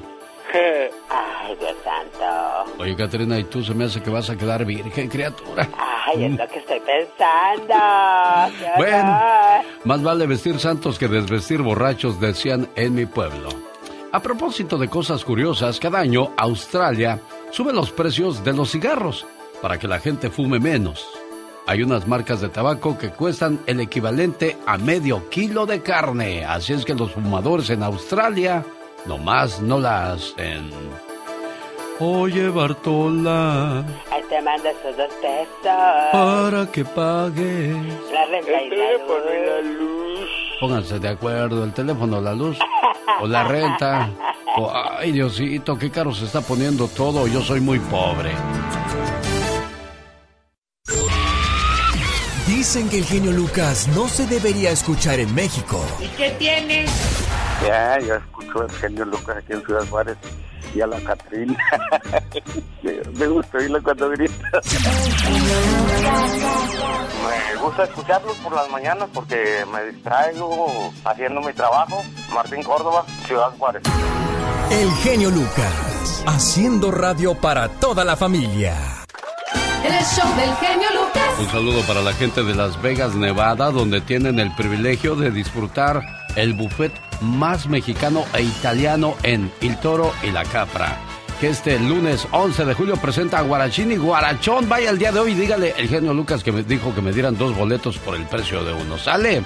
Ay, 1.09 1.55
Dios 1.59 1.75
santo. 1.83 2.73
Oye, 2.79 2.95
Catrina, 2.95 3.37
y 3.39 3.43
tú 3.45 3.63
se 3.63 3.73
me 3.73 3.85
hace 3.85 4.01
que 4.01 4.09
vas 4.09 4.29
a 4.29 4.37
quedar 4.37 4.63
virgen, 4.63 5.09
criatura. 5.09 5.67
Ay, 6.05 6.25
es 6.25 6.37
lo 6.37 6.47
que 6.47 6.59
estoy 6.59 6.79
pensando. 6.79 7.75
Bueno, 8.77 9.19
más 9.83 10.01
vale 10.01 10.27
vestir 10.27 10.59
santos 10.59 10.97
que 10.97 11.07
desvestir 11.07 11.61
borrachos, 11.61 12.21
decían 12.21 12.69
en 12.75 12.95
mi 12.95 13.05
pueblo. 13.05 13.66
A 14.11 14.21
propósito 14.21 14.77
de 14.77 14.87
cosas 14.87 15.23
curiosas, 15.23 15.79
cada 15.79 15.99
año 15.99 16.31
Australia 16.37 17.19
sube 17.51 17.73
los 17.73 17.91
precios 17.91 18.43
de 18.43 18.53
los 18.53 18.71
cigarros 18.71 19.25
para 19.61 19.77
que 19.77 19.87
la 19.87 19.99
gente 19.99 20.29
fume 20.29 20.59
menos. 20.59 21.05
hay 21.67 21.83
unas 21.83 22.07
marcas 22.07 22.39
de 22.39 22.47
tabaco 22.47 22.97
que 22.97 23.09
cuestan 23.09 23.59
el 23.67 23.81
equivalente 23.81 24.55
a 24.65 24.77
medio 24.77 25.29
kilo 25.29 25.65
de 25.65 25.81
carne. 25.81 26.45
Así 26.45 26.71
es 26.71 26.85
que 26.85 26.95
los 26.95 27.11
fumadores 27.11 27.69
en 27.69 27.83
Australia 27.83 28.63
nomás 29.05 29.61
no 29.61 29.77
la 29.77 30.13
hacen. 30.13 30.71
Oye, 31.99 32.47
Bartola. 32.47 33.79
Ahí 34.11 34.23
te 34.29 34.41
mando 34.41 34.69
esos 34.69 34.95
dos 34.95 35.13
pesos. 35.21 35.75
Para 36.13 36.71
que 36.71 36.85
pagues. 36.85 37.75
La 38.13 38.25
renta 38.27 38.61
y 38.61 38.69
la 38.69 39.61
luz. 39.61 40.29
Pónganse 40.59 40.99
de 40.99 41.09
acuerdo, 41.09 41.63
el 41.63 41.73
teléfono, 41.73 42.19
la 42.19 42.33
luz 42.33 42.57
o 43.21 43.27
la 43.27 43.43
renta. 43.43 44.09
O, 44.57 44.71
ay, 44.73 45.11
Diosito, 45.11 45.77
qué 45.77 45.91
caro 45.91 46.13
se 46.15 46.25
está 46.25 46.41
poniendo 46.41 46.87
todo. 46.87 47.27
Yo 47.27 47.41
soy 47.41 47.61
muy 47.61 47.79
pobre. 47.79 48.31
Dicen 52.47 52.89
que 52.89 52.97
el 52.97 53.05
genio 53.05 53.31
Lucas 53.31 53.87
no 53.89 54.07
se 54.07 54.25
debería 54.25 54.71
escuchar 54.71 55.19
en 55.19 55.33
México. 55.35 55.79
¿Y 56.01 56.07
qué 56.17 56.31
tienes? 56.39 56.91
Ya, 57.65 57.99
yo 57.99 58.15
escucho 58.15 58.63
el 58.63 58.71
genio 58.71 59.05
Lucas 59.05 59.37
aquí 59.37 59.53
en 59.53 59.65
Ciudad 59.65 59.87
Juárez 59.89 60.17
y 60.75 60.81
a 60.81 60.87
la 60.87 60.99
Catrina. 61.01 61.57
Me 63.17 63.27
gusta 63.27 63.57
oírlo 63.57 63.81
cuando 63.81 64.09
grita. 64.09 64.61
Me 67.23 67.61
gusta 67.61 67.83
escucharlos 67.83 68.37
por 68.37 68.53
las 68.53 68.69
mañanas 68.69 69.09
porque 69.13 69.65
me 69.71 69.91
distraigo 69.91 70.91
haciendo 71.03 71.41
mi 71.41 71.53
trabajo. 71.53 72.03
Martín 72.33 72.63
Córdoba, 72.63 73.05
Ciudad 73.25 73.49
Juárez. 73.57 73.83
El 74.69 74.91
genio 75.03 75.29
Lucas, 75.31 76.23
haciendo 76.27 76.91
radio 76.91 77.33
para 77.35 77.67
toda 77.67 78.05
la 78.05 78.15
familia. 78.15 78.75
El 79.83 80.03
show 80.05 80.27
del 80.35 80.55
genio 80.57 80.87
Lucas. 80.93 81.39
Un 81.39 81.47
saludo 81.47 81.81
para 81.87 82.01
la 82.01 82.13
gente 82.13 82.43
de 82.43 82.55
Las 82.55 82.81
Vegas, 82.81 83.15
Nevada, 83.15 83.71
donde 83.71 84.01
tienen 84.01 84.39
el 84.39 84.53
privilegio 84.55 85.15
de 85.15 85.31
disfrutar 85.31 86.01
el 86.37 86.53
buffet 86.53 86.93
más 87.19 87.67
mexicano 87.67 88.23
e 88.33 88.43
italiano 88.43 89.15
en 89.23 89.51
El 89.59 89.77
Toro 89.79 90.13
y 90.23 90.31
la 90.31 90.45
Capra. 90.45 90.97
Que 91.41 91.49
este 91.49 91.77
lunes 91.79 92.27
11 92.31 92.65
de 92.65 92.73
julio 92.73 92.95
presenta 92.95 93.39
a 93.39 93.41
Guarachín 93.41 93.91
y 93.91 93.97
Guarachón. 93.97 94.69
Vaya 94.69 94.89
el 94.89 94.97
día 94.97 95.11
de 95.11 95.19
hoy, 95.19 95.33
dígale 95.33 95.73
el 95.77 95.89
genio 95.89 96.13
Lucas 96.13 96.43
que 96.43 96.51
me 96.51 96.63
dijo 96.63 96.95
que 96.95 97.01
me 97.01 97.11
dieran 97.11 97.37
dos 97.37 97.55
boletos 97.55 97.97
por 97.97 98.15
el 98.15 98.25
precio 98.25 98.63
de 98.63 98.73
uno. 98.73 98.97
¿Sale? 98.97 99.43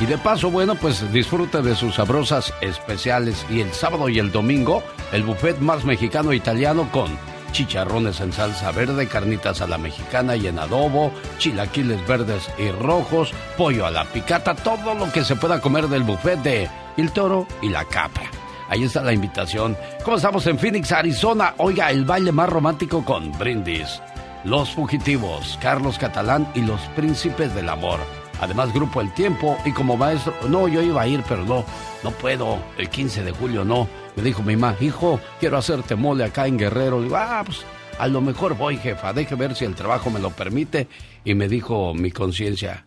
Y 0.00 0.06
de 0.06 0.16
paso, 0.16 0.50
bueno, 0.50 0.76
pues 0.76 1.12
disfrute 1.12 1.60
de 1.60 1.76
sus 1.76 1.96
sabrosas 1.96 2.54
especiales. 2.62 3.44
Y 3.50 3.60
el 3.60 3.72
sábado 3.72 4.08
y 4.08 4.18
el 4.18 4.32
domingo, 4.32 4.82
el 5.12 5.22
buffet 5.22 5.58
más 5.58 5.84
mexicano 5.84 6.32
e 6.32 6.36
italiano 6.36 6.88
con 6.90 7.16
chicharrones 7.52 8.20
en 8.20 8.32
salsa 8.32 8.72
verde, 8.72 9.06
carnitas 9.06 9.60
a 9.60 9.66
la 9.66 9.78
mexicana 9.78 10.36
y 10.36 10.46
en 10.46 10.58
adobo, 10.58 11.12
chilaquiles 11.38 12.06
verdes 12.06 12.50
y 12.58 12.70
rojos, 12.70 13.32
pollo 13.56 13.86
a 13.86 13.90
la 13.90 14.04
picata, 14.04 14.54
todo 14.54 14.94
lo 14.94 15.10
que 15.12 15.24
se 15.24 15.36
pueda 15.36 15.60
comer 15.60 15.88
del 15.88 16.02
buffet 16.02 16.40
de 16.42 16.68
El 16.96 17.12
Toro 17.12 17.46
y 17.62 17.68
la 17.68 17.84
Capra. 17.84 18.30
Ahí 18.68 18.84
está 18.84 19.02
la 19.02 19.12
invitación. 19.12 19.76
¿Cómo 20.04 20.16
estamos 20.16 20.46
en 20.46 20.58
Phoenix, 20.58 20.92
Arizona? 20.92 21.54
Oiga, 21.58 21.90
el 21.90 22.04
baile 22.04 22.30
más 22.30 22.48
romántico 22.48 23.04
con 23.04 23.36
Brindis. 23.36 24.00
Los 24.44 24.70
Fugitivos, 24.70 25.58
Carlos 25.60 25.98
Catalán 25.98 26.50
y 26.54 26.60
los 26.60 26.80
Príncipes 26.94 27.54
del 27.54 27.68
Amor. 27.68 27.98
Además, 28.40 28.72
Grupo 28.72 29.00
El 29.00 29.12
Tiempo 29.12 29.58
y 29.64 29.72
como 29.72 29.96
maestro, 29.96 30.32
no, 30.48 30.66
yo 30.68 30.80
iba 30.82 31.02
a 31.02 31.06
ir, 31.06 31.22
pero 31.28 31.44
no, 31.44 31.64
no 32.02 32.10
puedo. 32.12 32.58
El 32.78 32.88
15 32.88 33.24
de 33.24 33.32
julio 33.32 33.64
no. 33.64 33.86
Me 34.16 34.22
dijo 34.22 34.42
mi 34.42 34.56
mamá, 34.56 34.76
hijo, 34.80 35.20
quiero 35.38 35.58
hacerte 35.58 35.94
mole 35.94 36.24
acá 36.24 36.46
en 36.46 36.58
Guerrero. 36.58 36.98
Le 36.98 37.04
digo, 37.04 37.16
ah, 37.16 37.42
pues 37.44 37.64
a 37.98 38.06
lo 38.08 38.20
mejor 38.20 38.56
voy, 38.56 38.76
jefa, 38.76 39.12
deje 39.12 39.34
ver 39.34 39.54
si 39.54 39.64
el 39.64 39.74
trabajo 39.74 40.10
me 40.10 40.20
lo 40.20 40.30
permite. 40.30 40.88
Y 41.24 41.34
me 41.34 41.48
dijo 41.48 41.94
mi 41.94 42.10
conciencia, 42.10 42.86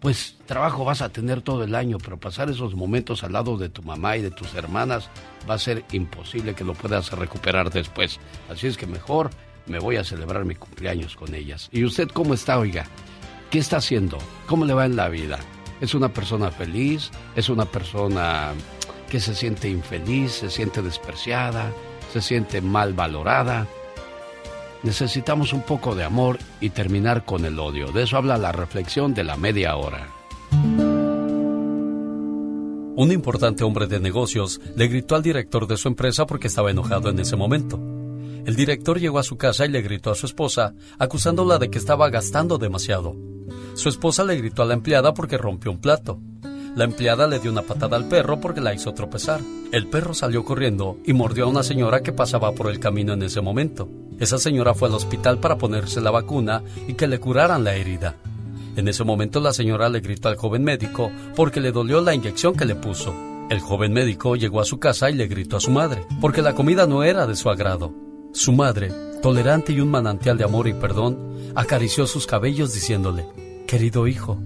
pues 0.00 0.36
trabajo 0.46 0.84
vas 0.84 1.02
a 1.02 1.10
tener 1.10 1.42
todo 1.42 1.62
el 1.64 1.74
año, 1.74 1.98
pero 1.98 2.18
pasar 2.18 2.50
esos 2.50 2.74
momentos 2.74 3.22
al 3.22 3.32
lado 3.32 3.56
de 3.58 3.68
tu 3.68 3.82
mamá 3.82 4.16
y 4.16 4.22
de 4.22 4.30
tus 4.30 4.54
hermanas 4.54 5.10
va 5.48 5.54
a 5.54 5.58
ser 5.58 5.84
imposible 5.92 6.54
que 6.54 6.64
lo 6.64 6.74
puedas 6.74 7.12
recuperar 7.12 7.70
después. 7.70 8.18
Así 8.48 8.66
es 8.66 8.76
que 8.76 8.86
mejor 8.86 9.30
me 9.66 9.78
voy 9.78 9.96
a 9.96 10.04
celebrar 10.04 10.44
mi 10.44 10.54
cumpleaños 10.54 11.16
con 11.16 11.34
ellas. 11.34 11.68
¿Y 11.70 11.84
usted 11.84 12.08
cómo 12.08 12.34
está, 12.34 12.58
oiga? 12.58 12.86
¿Qué 13.50 13.58
está 13.58 13.76
haciendo? 13.76 14.18
¿Cómo 14.46 14.64
le 14.64 14.74
va 14.74 14.86
en 14.86 14.96
la 14.96 15.08
vida? 15.08 15.38
¿Es 15.80 15.94
una 15.94 16.08
persona 16.12 16.50
feliz? 16.50 17.10
¿Es 17.36 17.48
una 17.48 17.64
persona 17.64 18.52
que 19.10 19.20
se 19.20 19.34
siente 19.34 19.68
infeliz, 19.68 20.32
se 20.32 20.48
siente 20.48 20.80
despreciada, 20.80 21.70
se 22.10 22.22
siente 22.22 22.62
mal 22.62 22.94
valorada? 22.94 23.66
Necesitamos 24.82 25.52
un 25.52 25.60
poco 25.60 25.94
de 25.94 26.04
amor 26.04 26.38
y 26.60 26.70
terminar 26.70 27.26
con 27.26 27.44
el 27.44 27.58
odio. 27.58 27.92
De 27.92 28.04
eso 28.04 28.16
habla 28.16 28.38
la 28.38 28.52
reflexión 28.52 29.12
de 29.12 29.24
la 29.24 29.36
media 29.36 29.76
hora. 29.76 30.08
Un 32.96 33.12
importante 33.12 33.64
hombre 33.64 33.86
de 33.86 34.00
negocios 34.00 34.60
le 34.76 34.88
gritó 34.88 35.16
al 35.16 35.22
director 35.22 35.66
de 35.66 35.76
su 35.76 35.88
empresa 35.88 36.24
porque 36.24 36.46
estaba 36.46 36.70
enojado 36.70 37.10
en 37.10 37.18
ese 37.18 37.36
momento. 37.36 37.78
El 38.46 38.56
director 38.56 38.98
llegó 38.98 39.18
a 39.18 39.22
su 39.22 39.36
casa 39.36 39.66
y 39.66 39.68
le 39.68 39.82
gritó 39.82 40.10
a 40.10 40.14
su 40.14 40.26
esposa, 40.26 40.74
acusándola 40.98 41.58
de 41.58 41.68
que 41.68 41.78
estaba 41.78 42.08
gastando 42.08 42.56
demasiado. 42.56 43.16
Su 43.74 43.88
esposa 43.88 44.24
le 44.24 44.36
gritó 44.36 44.62
a 44.62 44.66
la 44.66 44.74
empleada 44.74 45.12
porque 45.14 45.36
rompió 45.36 45.70
un 45.70 45.80
plato. 45.80 46.20
La 46.76 46.84
empleada 46.84 47.26
le 47.26 47.40
dio 47.40 47.50
una 47.50 47.62
patada 47.62 47.96
al 47.96 48.06
perro 48.06 48.40
porque 48.40 48.60
la 48.60 48.72
hizo 48.72 48.94
tropezar. 48.94 49.40
El 49.72 49.88
perro 49.88 50.14
salió 50.14 50.44
corriendo 50.44 50.98
y 51.04 51.12
mordió 51.12 51.44
a 51.44 51.48
una 51.48 51.62
señora 51.62 52.02
que 52.02 52.12
pasaba 52.12 52.52
por 52.52 52.70
el 52.70 52.78
camino 52.78 53.12
en 53.12 53.22
ese 53.22 53.40
momento. 53.40 53.88
Esa 54.20 54.38
señora 54.38 54.74
fue 54.74 54.88
al 54.88 54.94
hospital 54.94 55.38
para 55.38 55.58
ponerse 55.58 56.00
la 56.00 56.10
vacuna 56.10 56.62
y 56.86 56.94
que 56.94 57.08
le 57.08 57.18
curaran 57.18 57.64
la 57.64 57.74
herida. 57.74 58.16
En 58.76 58.86
ese 58.86 59.02
momento 59.02 59.40
la 59.40 59.52
señora 59.52 59.88
le 59.88 60.00
gritó 60.00 60.28
al 60.28 60.36
joven 60.36 60.62
médico 60.62 61.10
porque 61.34 61.60
le 61.60 61.72
dolió 61.72 62.00
la 62.00 62.14
inyección 62.14 62.54
que 62.54 62.64
le 62.64 62.76
puso. 62.76 63.14
El 63.50 63.60
joven 63.60 63.92
médico 63.92 64.36
llegó 64.36 64.60
a 64.60 64.64
su 64.64 64.78
casa 64.78 65.10
y 65.10 65.14
le 65.14 65.26
gritó 65.26 65.56
a 65.56 65.60
su 65.60 65.72
madre 65.72 66.04
porque 66.20 66.40
la 66.40 66.54
comida 66.54 66.86
no 66.86 67.02
era 67.02 67.26
de 67.26 67.34
su 67.34 67.50
agrado. 67.50 67.92
Su 68.32 68.52
madre, 68.52 68.92
tolerante 69.22 69.72
y 69.72 69.80
un 69.80 69.90
manantial 69.90 70.38
de 70.38 70.44
amor 70.44 70.68
y 70.68 70.72
perdón, 70.72 71.52
acarició 71.56 72.06
sus 72.06 72.26
cabellos 72.28 72.72
diciéndole, 72.72 73.26
Querido 73.66 74.06
hijo, 74.06 74.38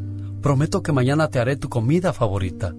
prometo 0.45 0.83
que 0.83 0.93
mañana 0.93 1.29
te 1.29 1.39
haré 1.39 1.57
tu 1.57 1.71
comida 1.71 2.13
favorita. 2.13 2.75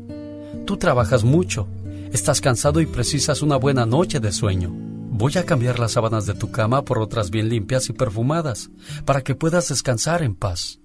Tú 0.67 0.77
trabajas 0.77 1.23
mucho, 1.23 1.67
estás 2.13 2.39
cansado 2.39 2.79
y 2.79 2.85
precisas 2.85 3.41
una 3.41 3.55
buena 3.55 3.87
noche 3.87 4.19
de 4.19 4.31
sueño. 4.31 4.69
Voy 4.71 5.35
a 5.39 5.47
cambiar 5.47 5.79
las 5.79 5.93
sábanas 5.93 6.27
de 6.27 6.35
tu 6.35 6.51
cama 6.51 6.83
por 6.85 6.99
otras 6.99 7.31
bien 7.31 7.49
limpias 7.49 7.89
y 7.89 7.93
perfumadas, 7.93 8.69
para 9.03 9.21
que 9.21 9.33
puedas 9.33 9.67
descansar 9.69 10.21
en 10.21 10.35
paz. 10.35 10.79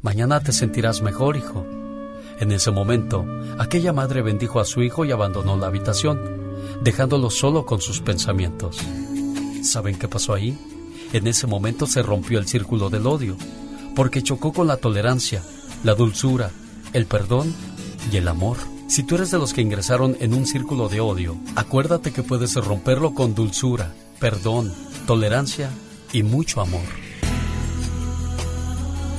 Mañana 0.00 0.40
te 0.40 0.52
sentirás 0.52 1.02
mejor, 1.02 1.36
hijo. 1.36 1.66
En 2.40 2.50
ese 2.50 2.70
momento, 2.70 3.26
aquella 3.58 3.92
madre 3.92 4.22
bendijo 4.22 4.58
a 4.58 4.64
su 4.64 4.82
hijo 4.82 5.04
y 5.04 5.12
abandonó 5.12 5.58
la 5.58 5.66
habitación, 5.66 6.18
dejándolo 6.82 7.28
solo 7.28 7.66
con 7.66 7.82
sus 7.82 8.00
pensamientos. 8.00 8.78
¿Saben 9.62 9.98
qué 9.98 10.08
pasó 10.08 10.32
ahí? 10.32 10.58
En 11.12 11.26
ese 11.26 11.46
momento 11.46 11.86
se 11.86 12.02
rompió 12.02 12.38
el 12.38 12.46
círculo 12.46 12.88
del 12.88 13.06
odio, 13.06 13.36
porque 13.94 14.22
chocó 14.22 14.54
con 14.54 14.66
la 14.66 14.78
tolerancia, 14.78 15.42
la 15.84 15.94
dulzura, 15.94 16.50
el 16.92 17.06
perdón 17.06 17.54
y 18.10 18.16
el 18.16 18.28
amor. 18.28 18.58
Si 18.88 19.02
tú 19.02 19.14
eres 19.14 19.30
de 19.30 19.38
los 19.38 19.52
que 19.52 19.62
ingresaron 19.62 20.16
en 20.20 20.34
un 20.34 20.46
círculo 20.46 20.88
de 20.88 21.00
odio, 21.00 21.36
acuérdate 21.56 22.12
que 22.12 22.22
puedes 22.22 22.54
romperlo 22.56 23.14
con 23.14 23.34
dulzura, 23.34 23.92
perdón, 24.20 24.72
tolerancia 25.06 25.70
y 26.12 26.22
mucho 26.22 26.60
amor. 26.60 26.82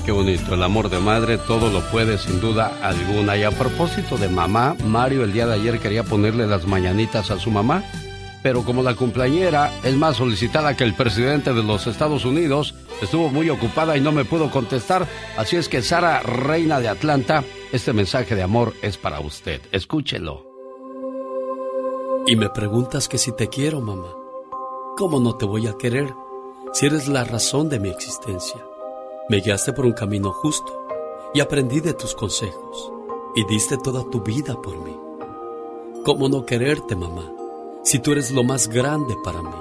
Qué 0.05 0.12
bonito, 0.12 0.53
el 0.53 0.63
amor 0.63 0.89
de 0.89 1.00
madre 1.00 1.38
todo 1.38 1.72
lo 1.72 1.82
puede 1.89 2.17
sin 2.17 2.41
duda 2.41 2.77
alguna. 2.84 3.38
Y 3.38 3.43
a 3.43 3.51
propósito 3.51 4.17
de 4.17 4.27
mamá, 4.27 4.75
Mario 4.86 5.24
el 5.24 5.32
día 5.32 5.48
de 5.48 5.53
ayer 5.53 5.79
quería 5.79 6.03
ponerle 6.03 6.46
las 6.46 6.67
mañanitas 6.67 7.32
a 7.32 7.39
su 7.39 7.50
mamá 7.51 7.84
pero 8.43 8.63
como 8.63 8.83
la 8.83 8.93
cumpleañera 8.93 9.71
es 9.83 9.95
más 9.95 10.17
solicitada 10.17 10.75
que 10.75 10.83
el 10.83 10.93
presidente 10.93 11.53
de 11.53 11.63
los 11.63 11.88
Estados 11.88 12.25
Unidos, 12.25 12.75
estuvo 13.01 13.29
muy 13.29 13.50
ocupada 13.50 13.95
y 13.95 14.01
no 14.01 14.12
me 14.12 14.25
pudo 14.25 14.51
contestar. 14.51 15.07
Así 15.38 15.55
es 15.55 15.69
que 15.69 15.81
Sara, 15.81 16.19
reina 16.19 16.81
de 16.81 16.89
Atlanta, 16.89 17.45
este 17.71 17.93
mensaje 17.93 18.35
de 18.35 18.43
amor 18.43 18.73
es 18.81 18.97
para 18.97 19.21
usted. 19.21 19.62
Escúchelo. 19.71 20.45
Y 22.27 22.35
me 22.35 22.50
preguntas 22.50 23.07
que 23.07 23.17
si 23.17 23.31
te 23.31 23.47
quiero, 23.47 23.79
mamá. 23.79 24.13
¿Cómo 24.97 25.21
no 25.21 25.35
te 25.38 25.45
voy 25.45 25.67
a 25.67 25.77
querer 25.77 26.13
si 26.73 26.85
eres 26.85 27.07
la 27.07 27.23
razón 27.23 27.69
de 27.69 27.79
mi 27.79 27.89
existencia? 27.89 28.62
Me 29.29 29.39
guiaste 29.39 29.71
por 29.71 29.85
un 29.85 29.93
camino 29.93 30.31
justo 30.31 30.85
y 31.33 31.39
aprendí 31.39 31.79
de 31.79 31.93
tus 31.93 32.13
consejos 32.13 32.91
y 33.35 33.45
diste 33.45 33.77
toda 33.77 34.03
tu 34.09 34.21
vida 34.21 34.62
por 34.62 34.77
mí. 34.77 34.95
¿Cómo 36.03 36.27
no 36.27 36.45
quererte, 36.45 36.95
mamá? 36.95 37.42
Si 37.83 37.99
tú 37.99 38.13
eres 38.13 38.31
lo 38.31 38.43
más 38.43 38.69
grande 38.69 39.15
para 39.23 39.41
mí. 39.41 39.55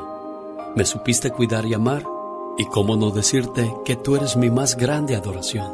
Me 0.76 0.84
supiste 0.84 1.30
cuidar 1.30 1.66
y 1.66 1.74
amar, 1.74 2.04
y 2.56 2.64
cómo 2.66 2.96
no 2.96 3.10
decirte 3.10 3.74
que 3.84 3.96
tú 3.96 4.16
eres 4.16 4.36
mi 4.36 4.48
más 4.48 4.76
grande 4.76 5.16
adoración. 5.16 5.70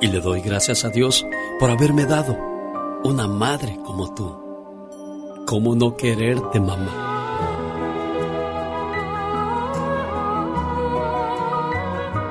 Y 0.00 0.08
le 0.08 0.20
doy 0.20 0.40
gracias 0.40 0.84
a 0.84 0.90
Dios 0.90 1.24
por 1.58 1.70
haberme 1.70 2.04
dado 2.04 2.36
una 3.04 3.28
madre 3.28 3.78
como 3.84 4.12
tú. 4.14 5.44
¿Cómo 5.46 5.74
no 5.74 5.96
quererte, 5.96 6.60
mamá? 6.60 7.04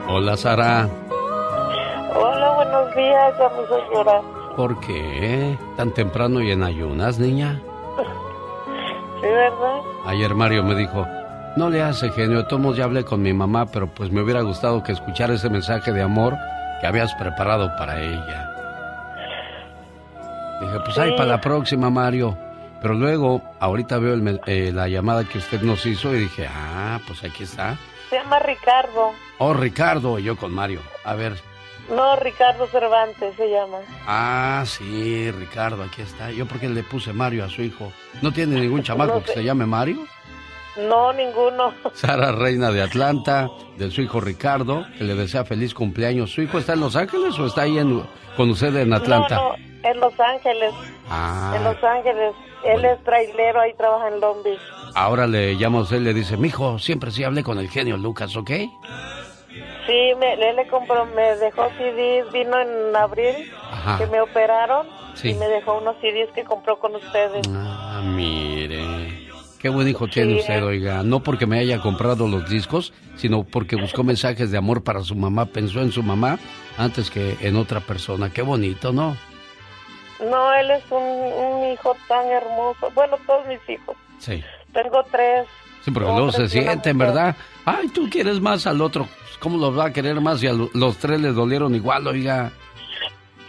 Hola, 0.09 0.37
Sara. 0.37 0.89
buenos 2.13 2.95
días, 2.95 3.33
ya 3.39 3.49
me 3.49 3.63
hizo 3.63 3.93
llorar. 3.93 4.21
¿Por 4.55 4.79
qué? 4.81 5.57
¿Tan 5.77 5.91
temprano 5.91 6.41
y 6.41 6.51
en 6.51 6.63
ayunas, 6.63 7.19
niña? 7.19 7.61
Sí, 9.21 9.27
¿verdad? 9.27 9.79
Ayer 10.05 10.33
Mario 10.35 10.63
me 10.63 10.75
dijo, 10.75 11.05
no 11.55 11.69
le 11.69 11.81
hace 11.81 12.11
genio, 12.11 12.45
Tomos 12.45 12.77
ya 12.77 12.83
hablé 12.83 13.03
con 13.03 13.21
mi 13.21 13.33
mamá, 13.33 13.65
pero 13.65 13.87
pues 13.87 14.11
me 14.11 14.21
hubiera 14.21 14.41
gustado 14.41 14.83
que 14.83 14.91
escuchara 14.91 15.33
ese 15.33 15.49
mensaje 15.49 15.91
de 15.91 16.01
amor 16.01 16.35
que 16.79 16.87
habías 16.87 17.13
preparado 17.15 17.75
para 17.77 17.99
ella. 17.99 18.53
Dije, 20.61 20.79
pues 20.85 20.97
ahí 20.97 21.11
para 21.11 21.25
la 21.29 21.41
próxima, 21.41 21.89
Mario. 21.89 22.37
Pero 22.81 22.93
luego, 22.93 23.41
ahorita 23.59 23.97
veo 23.97 24.13
el 24.13 24.41
eh, 24.45 24.71
la 24.73 24.87
llamada 24.87 25.23
que 25.23 25.39
usted 25.39 25.61
nos 25.61 25.85
hizo 25.85 26.13
y 26.15 26.19
dije, 26.19 26.47
ah, 26.47 26.99
pues 27.07 27.23
aquí 27.23 27.43
está. 27.43 27.75
Se 28.09 28.17
llama 28.17 28.39
Ricardo. 28.39 29.11
Oh, 29.39 29.53
Ricardo, 29.53 30.19
yo 30.19 30.37
con 30.37 30.53
Mario. 30.53 30.81
A 31.03 31.15
ver. 31.15 31.33
No, 31.89 32.15
Ricardo 32.17 32.67
Cervantes 32.67 33.35
se 33.35 33.49
llama. 33.49 33.77
Ah, 34.05 34.63
sí, 34.65 35.31
Ricardo, 35.31 35.83
aquí 35.83 36.01
está. 36.01 36.31
Yo 36.31 36.45
porque 36.45 36.67
le 36.67 36.83
puse 36.83 37.13
Mario 37.13 37.45
a 37.45 37.49
su 37.49 37.61
hijo. 37.61 37.91
¿No 38.21 38.31
tiene 38.31 38.59
ningún 38.59 38.83
chamaco 38.83 39.23
que 39.23 39.33
se 39.33 39.43
llame 39.43 39.65
Mario? 39.65 40.05
No, 40.77 41.13
ninguno. 41.13 41.73
Sara 41.93 42.31
Reina 42.31 42.71
de 42.71 42.81
Atlanta, 42.81 43.49
de 43.77 43.89
su 43.89 44.01
hijo 44.01 44.19
Ricardo, 44.19 44.85
que 44.97 45.03
le 45.03 45.15
desea 45.15 45.45
feliz 45.45 45.73
cumpleaños. 45.73 46.31
¿Su 46.31 46.41
hijo 46.41 46.57
está 46.57 46.73
en 46.73 46.81
Los 46.81 46.95
Ángeles 46.95 47.37
o 47.39 47.47
está 47.47 47.61
ahí 47.61 47.77
en, 47.77 48.03
con 48.35 48.49
usted 48.49 48.75
en 48.75 48.93
Atlanta? 48.93 49.35
No, 49.35 49.49
no, 49.49 49.89
en 49.89 49.99
Los 49.99 50.19
Ángeles. 50.19 50.73
Ah. 51.09 51.53
En 51.55 51.63
Los 51.63 51.83
Ángeles. 51.83 52.33
Él 52.63 52.83
es 52.83 53.01
trailero, 53.03 53.61
ahí 53.61 53.73
trabaja 53.75 54.09
en 54.09 54.19
Long 54.19 54.43
Beach. 54.43 54.59
Ahora 54.95 55.27
le 55.27 55.53
llamo 55.53 55.79
a 55.79 55.81
usted 55.83 55.97
y 55.97 56.03
le 56.03 56.13
dice, 56.13 56.37
mijo, 56.37 56.79
siempre 56.79 57.11
sí 57.11 57.23
hablé 57.23 57.43
con 57.43 57.59
el 57.59 57.69
genio 57.69 57.97
Lucas, 57.97 58.35
¿ok? 58.35 58.51
Sí, 59.87 60.13
me, 60.19 60.33
él 60.33 60.55
le 60.57 60.67
compró, 60.67 61.05
me 61.05 61.37
dejó 61.37 61.69
CDs, 61.77 62.31
vino 62.33 62.59
en 62.59 62.95
abril, 62.95 63.51
que 63.97 64.05
me 64.07 64.21
operaron, 64.21 64.85
y 65.23 65.33
me 65.33 65.47
dejó 65.47 65.77
unos 65.77 65.95
CDs 66.01 66.29
que 66.35 66.43
compró 66.43 66.77
con 66.77 66.95
ustedes. 66.95 67.47
Ah, 67.49 68.01
mire. 68.03 69.27
Qué 69.59 69.69
buen 69.69 69.87
hijo 69.87 70.07
tiene 70.07 70.35
usted, 70.39 70.63
oiga. 70.63 71.01
No 71.03 71.23
porque 71.23 71.47
me 71.47 71.57
haya 71.57 71.81
comprado 71.81 72.27
los 72.27 72.47
discos, 72.47 72.93
sino 73.15 73.43
porque 73.43 73.75
buscó 73.75 74.03
mensajes 74.03 74.51
de 74.51 74.57
amor 74.57 74.83
para 74.83 75.01
su 75.01 75.15
mamá, 75.15 75.47
pensó 75.47 75.81
en 75.81 75.91
su 75.91 76.03
mamá 76.03 76.37
antes 76.77 77.09
que 77.09 77.37
en 77.41 77.55
otra 77.55 77.79
persona. 77.79 78.31
Qué 78.31 78.43
bonito, 78.43 78.91
¿no? 78.91 79.17
No, 80.29 80.53
él 80.53 80.71
es 80.71 80.83
un, 80.91 81.71
hijo 81.71 81.95
tan 82.07 82.27
hermoso. 82.27 82.91
Bueno, 82.93 83.17
todos 83.25 83.47
mis 83.47 83.59
hijos. 83.69 83.95
Sí. 84.19 84.43
Tengo 84.73 85.03
tres. 85.11 85.47
Sí, 85.87 85.91
porque 85.91 86.09
luego 86.11 86.33
se 86.33 86.49
sienten, 86.49 86.97
¿verdad? 86.97 87.33
Ay, 87.63 87.87
tú 87.87 88.09
quieres 88.09 88.41
más 88.41 88.67
al 88.67 88.81
otro. 88.81 89.07
¿Cómo 89.39 89.57
los 89.57 89.79
va 89.79 89.85
a 89.85 89.93
querer 89.93 90.19
más 90.19 90.41
si 90.41 90.47
a 90.47 90.51
los 90.51 90.97
tres 90.97 91.21
les 91.21 91.33
dolieron 91.33 91.73
igual, 91.75 92.05
oiga? 92.07 92.51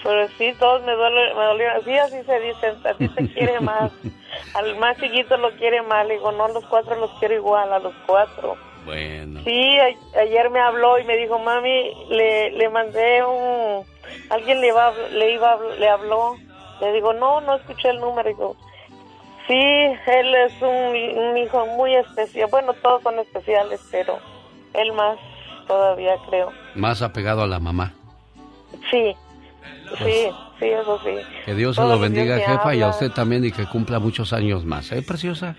Pero 0.04 0.28
sí, 0.38 0.54
todos 0.56 0.84
me, 0.84 0.92
duele, 0.92 1.34
me 1.34 1.44
dolieron. 1.46 1.84
Sí, 1.84 1.98
así 1.98 2.16
se 2.24 2.38
dicen. 2.38 2.86
A 2.86 2.94
ti 2.94 3.08
te 3.08 3.28
quiere 3.32 3.58
más. 3.62 3.90
al 4.54 4.78
más 4.78 4.96
chiquito 5.00 5.36
lo 5.36 5.50
quiere 5.56 5.82
más. 5.82 6.06
Le 6.06 6.14
digo, 6.14 6.30
no, 6.30 6.44
a 6.44 6.48
los 6.50 6.64
cuatro 6.66 6.94
los 6.94 7.10
quiero 7.18 7.34
igual, 7.34 7.72
a 7.72 7.80
los 7.80 7.94
cuatro. 8.06 8.54
Bueno. 8.86 9.40
Sí, 9.42 9.76
ayer 10.16 10.48
me 10.50 10.60
habló 10.60 10.96
y 11.00 11.04
me 11.06 11.16
dijo, 11.16 11.40
mami, 11.40 11.90
le, 12.08 12.52
le 12.52 12.68
mandé 12.68 13.24
un... 13.24 13.84
Alguien 14.30 14.60
le, 14.60 14.68
iba, 14.68 14.92
le, 15.10 15.34
iba, 15.34 15.58
le 15.76 15.88
habló 15.88 16.36
le 16.80 16.92
digo, 16.92 17.12
no, 17.12 17.40
no 17.40 17.56
escuché 17.56 17.90
el 17.90 18.00
número. 18.00 18.28
Digo, 18.28 18.56
sí, 19.48 19.54
él 19.54 20.34
es 20.34 20.52
un, 20.62 21.36
hijo 21.36 21.66
muy 21.66 21.94
especial. 21.96 22.48
Bueno, 22.50 22.72
todos 22.74 23.02
son 23.02 23.18
especiales, 23.18 23.80
pero 23.90 24.18
él 24.74 24.92
más 24.92 25.18
todavía 25.66 26.14
creo. 26.28 26.52
Más 26.74 27.02
apegado 27.02 27.42
a 27.42 27.46
la 27.46 27.58
mamá. 27.58 27.92
Sí, 28.90 29.16
pues 29.88 30.00
sí, 30.00 30.28
sí, 30.60 30.66
eso 30.66 31.00
sí. 31.02 31.16
Que 31.44 31.54
Dios 31.54 31.76
se 31.76 31.82
lo 31.82 31.98
bendiga, 31.98 32.38
jefa, 32.38 32.74
y 32.74 32.82
a 32.82 32.88
usted 32.88 33.10
también 33.10 33.44
y 33.44 33.50
que 33.50 33.66
cumpla 33.66 33.98
muchos 33.98 34.32
años 34.32 34.64
más, 34.64 34.92
¿eh, 34.92 35.02
preciosa? 35.02 35.56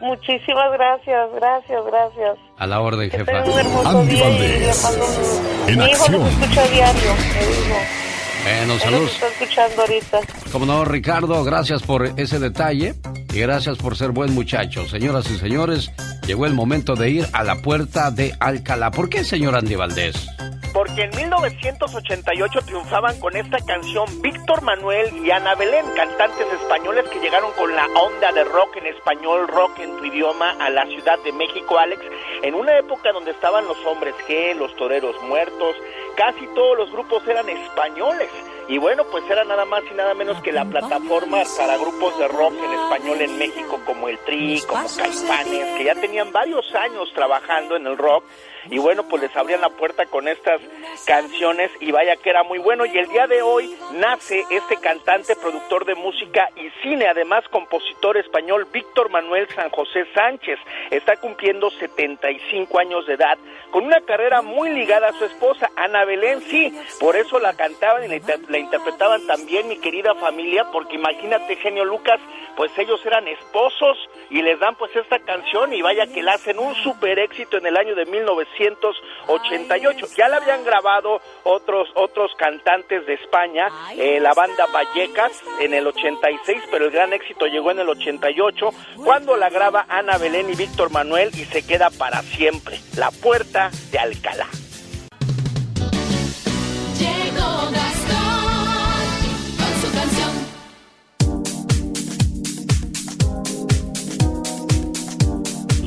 muchísimas 0.00 0.70
gracias, 0.72 1.28
gracias, 1.34 1.84
gracias. 1.84 2.38
A 2.58 2.66
la 2.66 2.80
orden, 2.80 3.10
jefa. 3.10 3.38
Andy 3.38 4.20
Valdés, 4.20 5.66
en 5.66 5.80
acción. 5.80 6.26
escucha 6.26 6.66
diario, 6.68 7.14
me 7.34 7.46
dijo. 7.46 8.07
Bueno, 8.42 8.78
saludos. 8.78 9.12
Está 9.12 9.28
escuchando 9.28 9.82
ahorita. 9.82 10.20
Como 10.52 10.66
no, 10.66 10.84
Ricardo, 10.84 11.44
gracias 11.44 11.82
por 11.82 12.06
ese 12.16 12.38
detalle 12.38 12.94
y 13.32 13.40
gracias 13.40 13.78
por 13.78 13.96
ser 13.96 14.10
buen 14.10 14.34
muchacho. 14.34 14.88
Señoras 14.88 15.30
y 15.30 15.36
señores, 15.38 15.90
llegó 16.26 16.46
el 16.46 16.54
momento 16.54 16.94
de 16.94 17.10
ir 17.10 17.26
a 17.32 17.44
la 17.44 17.56
puerta 17.56 18.10
de 18.10 18.34
Alcalá. 18.40 18.90
¿Por 18.90 19.08
qué, 19.08 19.24
señor 19.24 19.56
Andy 19.56 19.74
Valdés? 19.74 20.28
Porque 20.72 21.04
en 21.04 21.10
1988 21.16 22.60
triunfaban 22.66 23.18
con 23.20 23.34
esta 23.36 23.58
canción 23.58 24.06
Víctor 24.22 24.62
Manuel 24.62 25.24
y 25.24 25.30
Ana 25.30 25.54
Belén, 25.54 25.84
cantantes 25.96 26.46
españoles 26.62 27.04
que 27.10 27.20
llegaron 27.20 27.52
con 27.52 27.74
la 27.74 27.86
onda 27.86 28.32
de 28.32 28.44
rock 28.44 28.76
en 28.76 28.86
español, 28.86 29.48
rock 29.48 29.78
en 29.80 29.96
tu 29.96 30.04
idioma 30.04 30.50
a 30.60 30.70
la 30.70 30.86
Ciudad 30.86 31.18
de 31.24 31.32
México, 31.32 31.78
Alex, 31.78 32.00
en 32.42 32.54
una 32.54 32.78
época 32.78 33.12
donde 33.12 33.30
estaban 33.30 33.66
los 33.66 33.78
hombres 33.86 34.14
G, 34.28 34.54
los 34.54 34.74
toreros 34.76 35.16
muertos, 35.22 35.74
casi 36.18 36.48
todos 36.48 36.76
los 36.76 36.90
grupos 36.90 37.26
eran 37.28 37.48
españoles. 37.48 38.28
Y 38.66 38.76
bueno, 38.76 39.04
pues 39.04 39.24
era 39.30 39.44
nada 39.44 39.64
más 39.64 39.82
y 39.90 39.94
nada 39.94 40.12
menos 40.14 40.42
que 40.42 40.52
la 40.52 40.64
plataforma 40.64 41.42
para 41.56 41.78
grupos 41.78 42.18
de 42.18 42.28
rock 42.28 42.52
en 42.62 42.72
español 42.72 43.20
en 43.22 43.38
México 43.38 43.80
como 43.86 44.08
el 44.08 44.18
Tri, 44.18 44.60
como 44.66 44.86
Caifanes, 44.94 45.76
que 45.76 45.84
ya 45.84 45.94
tenían 45.94 46.32
varios 46.32 46.74
años 46.74 47.10
trabajando 47.14 47.76
en 47.76 47.86
el 47.86 47.96
rock 47.96 48.24
y 48.70 48.78
bueno, 48.78 49.04
pues 49.08 49.22
les 49.22 49.34
abrían 49.36 49.60
la 49.60 49.70
puerta 49.70 50.06
con 50.06 50.28
estas 50.28 50.60
canciones 51.06 51.70
y 51.80 51.90
vaya 51.90 52.16
que 52.16 52.30
era 52.30 52.42
muy 52.42 52.58
bueno. 52.58 52.84
Y 52.84 52.98
el 52.98 53.08
día 53.08 53.26
de 53.26 53.40
hoy 53.40 53.74
nace 53.94 54.44
este 54.50 54.76
cantante, 54.76 55.36
productor 55.36 55.86
de 55.86 55.94
música 55.94 56.50
y 56.56 56.68
cine, 56.82 57.06
además 57.06 57.44
compositor 57.48 58.18
español, 58.18 58.66
Víctor 58.70 59.10
Manuel 59.10 59.48
San 59.54 59.70
José 59.70 60.04
Sánchez. 60.14 60.58
Está 60.90 61.16
cumpliendo 61.16 61.70
75 61.70 62.78
años 62.78 63.06
de 63.06 63.14
edad, 63.14 63.38
con 63.70 63.84
una 63.84 64.00
carrera 64.00 64.42
muy 64.42 64.70
ligada 64.70 65.08
a 65.08 65.12
su 65.12 65.24
esposa, 65.24 65.70
Ana 65.76 66.04
Belén, 66.04 66.40
sí, 66.42 66.72
por 67.00 67.16
eso 67.16 67.38
la 67.38 67.54
cantaban 67.54 68.04
y 68.04 68.08
la, 68.08 68.58
interpretaban 68.58 69.26
también 69.26 69.68
mi 69.68 69.78
querida 69.78 70.14
familia, 70.14 70.64
porque 70.72 70.96
imagínate, 70.96 71.56
genio 71.56 71.84
Lucas, 71.84 72.20
pues 72.58 72.70
ellos 72.76 73.00
eran 73.06 73.26
esposos 73.28 73.96
y 74.30 74.42
les 74.42 74.58
dan 74.58 74.74
pues 74.74 74.90
esta 74.96 75.20
canción 75.20 75.72
y 75.72 75.80
vaya 75.80 76.08
que 76.08 76.24
la 76.24 76.32
hacen 76.32 76.58
un 76.58 76.74
super 76.74 77.16
éxito 77.20 77.56
en 77.56 77.66
el 77.66 77.76
año 77.76 77.94
de 77.94 78.04
1988. 78.04 80.06
Ya 80.16 80.28
la 80.28 80.38
habían 80.38 80.64
grabado 80.64 81.20
otros 81.44 81.88
otros 81.94 82.32
cantantes 82.36 83.06
de 83.06 83.14
España, 83.14 83.68
eh, 83.96 84.18
la 84.18 84.34
banda 84.34 84.66
Vallecas 84.66 85.40
en 85.60 85.72
el 85.72 85.86
86, 85.86 86.64
pero 86.68 86.86
el 86.86 86.90
gran 86.90 87.12
éxito 87.12 87.46
llegó 87.46 87.70
en 87.70 87.78
el 87.78 87.88
88 87.88 88.70
cuando 89.04 89.36
la 89.36 89.50
graba 89.50 89.86
Ana 89.88 90.18
Belén 90.18 90.50
y 90.50 90.56
Víctor 90.56 90.90
Manuel 90.90 91.28
y 91.34 91.44
se 91.44 91.64
queda 91.64 91.90
para 91.90 92.22
siempre. 92.22 92.80
La 92.96 93.12
puerta 93.12 93.70
de 93.92 94.00
Alcalá. 94.00 94.48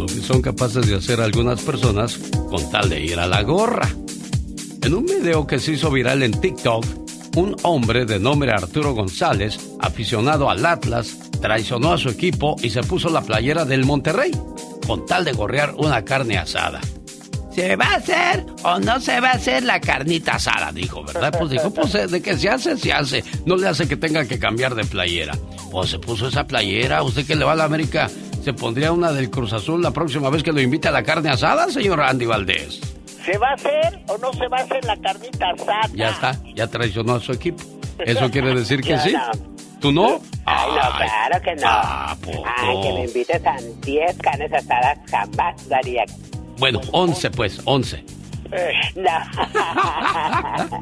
Son 0.08 0.42
capaces 0.42 0.88
de 0.88 0.96
hacer 0.96 1.22
algunas 1.22 1.62
personas 1.62 2.18
con 2.50 2.70
tal 2.72 2.90
de 2.90 3.02
ir 3.02 3.20
a 3.20 3.28
la 3.28 3.44
gorra. 3.44 3.90
En 4.82 4.94
un 4.94 5.06
video 5.06 5.46
que 5.46 5.60
se 5.60 5.74
hizo 5.74 5.92
viral 5.92 6.24
en 6.24 6.32
TikTok, 6.32 6.86
un 7.36 7.56
hombre 7.64 8.06
de 8.06 8.20
nombre 8.20 8.52
Arturo 8.52 8.94
González, 8.94 9.60
aficionado 9.80 10.50
al 10.50 10.66
Atlas, 10.66 11.18
traicionó 11.42 11.94
a 11.94 11.98
su 11.98 12.10
equipo 12.10 12.56
y 12.62 12.70
se 12.70 12.84
puso 12.84 13.10
la 13.10 13.22
playera 13.22 13.66
del 13.66 13.86
Monterrey, 13.86 14.32
con 14.86 15.06
tal 15.06 15.26
de 15.26 15.34
gorrear 15.34 15.74
una 15.78 16.04
carne 16.04 16.38
asada. 16.38 16.82
¿Se 17.54 17.76
va 17.76 17.86
a 17.86 17.96
hacer 17.96 18.46
o 18.64 18.80
no 18.80 19.00
se 19.00 19.20
va 19.20 19.30
a 19.30 19.34
hacer 19.34 19.64
la 19.64 19.80
carnita 19.82 20.36
asada? 20.36 20.72
Dijo, 20.72 21.04
¿verdad? 21.04 21.34
Pues 21.38 21.52
dijo, 21.52 21.74
pues 21.74 21.94
eh, 21.96 22.08
de 22.08 22.22
que 22.22 22.38
se 22.38 22.50
hace, 22.50 22.78
se 22.78 22.94
hace. 22.94 23.24
No 23.46 23.58
le 23.58 23.68
hace 23.68 23.88
que 23.88 23.98
tenga 23.98 24.26
que 24.26 24.40
cambiar 24.40 24.74
de 24.76 24.86
playera. 24.86 25.34
Pues 25.70 25.90
se 25.90 26.00
puso 26.00 26.28
esa 26.28 26.48
playera. 26.48 27.04
¿Usted 27.04 27.26
que 27.26 27.36
le 27.36 27.44
va 27.44 27.52
a 27.54 27.56
la 27.56 27.66
América 27.66 28.10
se 28.44 28.54
pondría 28.54 28.92
una 28.92 29.12
del 29.12 29.30
Cruz 29.30 29.54
Azul 29.54 29.82
la 29.82 29.92
próxima 29.92 30.30
vez 30.30 30.44
que 30.44 30.52
lo 30.52 30.62
invite 30.62 30.88
a 30.88 30.92
la 30.92 31.04
carne 31.04 31.30
asada, 31.30 31.70
señor 31.70 32.02
Andy 32.02 32.26
Valdés? 32.26 32.80
¿Se 33.26 33.38
va 33.38 33.50
a 33.50 33.54
hacer 33.54 34.00
o 34.08 34.18
no 34.18 34.34
se 34.34 34.48
va 34.48 34.58
a 34.58 34.62
hacer 34.62 34.84
la 34.86 34.98
carnita 34.98 35.52
asada? 35.52 35.82
Ya 35.94 36.10
está, 36.10 36.38
ya 36.56 36.68
traicionó 36.68 37.16
a 37.16 37.20
su 37.20 37.34
equipo. 37.34 37.64
¿Eso 38.00 38.30
quiere 38.32 38.56
decir 38.56 38.82
que 38.82 38.98
sí? 38.98 39.14
¿Tú 39.80 39.92
no? 39.92 40.22
Ay, 40.46 40.70
no, 40.70 40.98
claro 40.98 41.42
que 41.44 41.56
no. 41.56 41.62
Ah, 41.66 42.16
Ay, 42.58 42.82
que 42.82 42.94
me 42.94 43.06
invites 43.06 43.46
a 43.46 43.56
10 43.84 44.18
carnes 44.18 44.54
asadas 44.54 44.98
jamás 45.10 45.68
daría. 45.70 46.04
Bueno, 46.58 46.82
11 46.92 47.32
pues, 47.32 47.62
11. 47.66 48.04
No. 48.96 49.10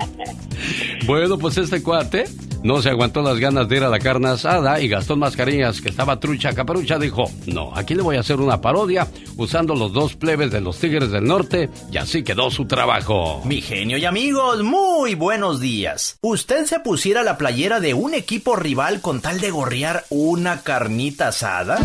bueno, 1.06 1.38
pues 1.38 1.58
este 1.58 1.84
cuate 1.84 2.26
no 2.64 2.82
se 2.82 2.90
aguantó 2.90 3.22
las 3.22 3.38
ganas 3.40 3.70
de 3.70 3.78
ir 3.78 3.84
a 3.84 3.90
la 3.90 4.00
carne 4.00 4.30
asada 4.30 4.82
y 4.82 4.88
Gastón 4.88 5.20
Mascarillas, 5.20 5.80
que 5.82 5.90
estaba 5.90 6.20
trucha 6.20 6.54
caparucha, 6.54 6.98
dijo, 6.98 7.30
no, 7.46 7.72
aquí 7.76 7.96
le 7.96 8.02
voy 8.02 8.18
a 8.18 8.22
hacer 8.22 8.40
una 8.40 8.60
parodia 8.60 9.08
usando 9.38 9.76
los 9.76 9.94
dos 9.94 10.16
plebes 10.16 10.52
de 10.52 10.62
los 10.62 10.80
Tigres 10.80 11.12
del 11.12 11.26
Norte 11.26 11.70
y 11.92 11.98
así 11.98 12.24
quedó 12.24 12.50
su 12.50 12.66
trabajo. 12.66 13.42
Mi 13.46 13.62
genio 13.62 13.98
y 13.98 14.06
amigos, 14.06 14.64
muy 14.64 15.16
buenos 15.16 15.60
días. 15.60 16.18
¿Usted 16.22 16.66
se 16.66 16.80
pusiera 16.80 17.24
la 17.24 17.38
playera 17.38 17.80
de 17.80 17.94
un 17.94 18.14
equipo 18.14 18.56
rival 18.56 19.02
con 19.02 19.22
tal 19.22 19.40
de 19.40 19.52
gorrear 19.52 20.06
una 20.10 20.62
carnita 20.62 21.30
asada? 21.30 21.78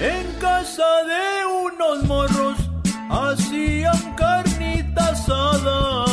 En 0.00 0.32
casa 0.40 0.86
de 1.10 1.46
unos 1.66 2.04
morros 2.04 2.56
hacían 3.10 4.14
carnita 4.14 5.10
asada. 5.10 6.07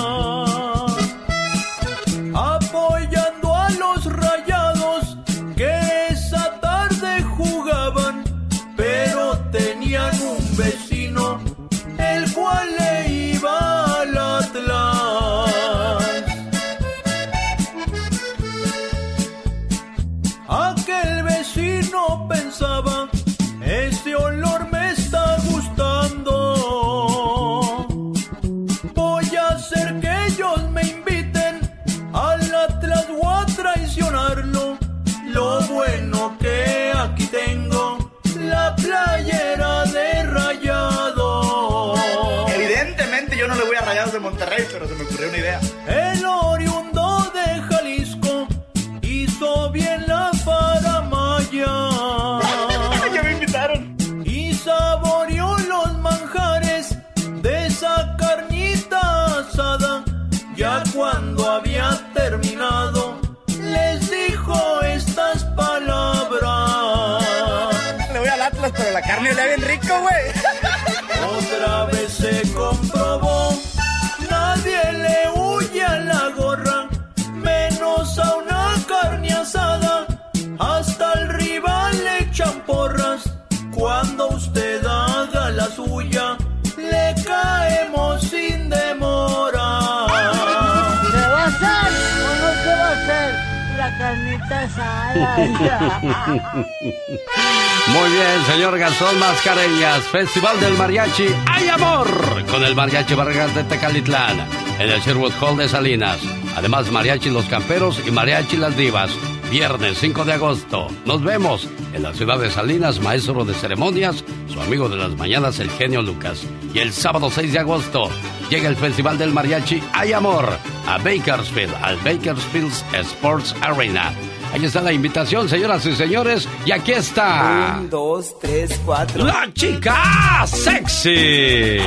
Gastón 98.98 99.20
Mascareñas, 99.20 100.04
Festival 100.08 100.58
del 100.62 100.74
Mariachi 100.76 101.26
¡Hay 101.48 101.68
Amor! 101.68 102.08
Con 102.50 102.64
el 102.64 102.76
Mariachi 102.76 103.14
Vargas 103.14 103.54
de 103.54 103.66
Tecalitlán, 103.66 104.48
en 104.80 104.90
el 104.90 105.02
Sherwood 105.02 105.34
Hall 105.42 105.58
de 105.58 105.68
Salinas. 105.68 106.18
Además, 106.56 106.90
Mariachi 106.90 107.30
Los 107.30 107.44
Camperos 107.48 108.02
y 108.08 108.12
Mariachi 108.12 108.56
Las 108.56 108.78
Divas. 108.78 109.12
Viernes 109.52 109.98
5 110.00 110.24
de 110.24 110.32
agosto. 110.32 110.88
Nos 111.04 111.22
vemos 111.22 111.68
en 111.94 112.04
la 112.04 112.14
ciudad 112.14 112.40
de 112.40 112.50
Salinas, 112.50 113.02
maestro 113.02 113.44
de 113.44 113.54
ceremonias, 113.54 114.24
su 114.48 114.62
amigo 114.62 114.88
de 114.88 114.96
las 114.96 115.12
mañanas, 115.18 115.60
el 115.60 115.70
genio 115.72 116.02
Lucas. 116.02 116.44
Y 116.74 116.80
el 116.80 116.94
sábado 116.94 117.30
6 117.30 117.52
de 117.52 117.60
agosto 117.60 118.10
llega 118.50 118.70
el 118.70 118.78
Festival 118.78 119.18
del 119.18 119.34
Mariachi 119.34 119.84
¡Hay 119.92 120.14
Amor! 120.14 120.58
a 120.88 120.98
Bakersfield, 121.00 121.74
al 121.82 121.98
Bakersfield 121.98 122.72
Sports 122.94 123.54
Arena. 123.60 124.14
Ahí 124.56 124.64
está 124.64 124.80
la 124.80 124.94
invitación, 124.94 125.50
señoras 125.50 125.86
y 125.86 125.94
señores. 125.94 126.48
Y 126.66 126.72
aquí 126.72 126.94
está. 126.94 127.76
Un, 127.78 127.90
dos, 127.90 128.40
tres, 128.40 128.80
cuatro. 128.86 129.26
La 129.26 129.52
chica 129.54 130.48
sexy. 130.48 131.78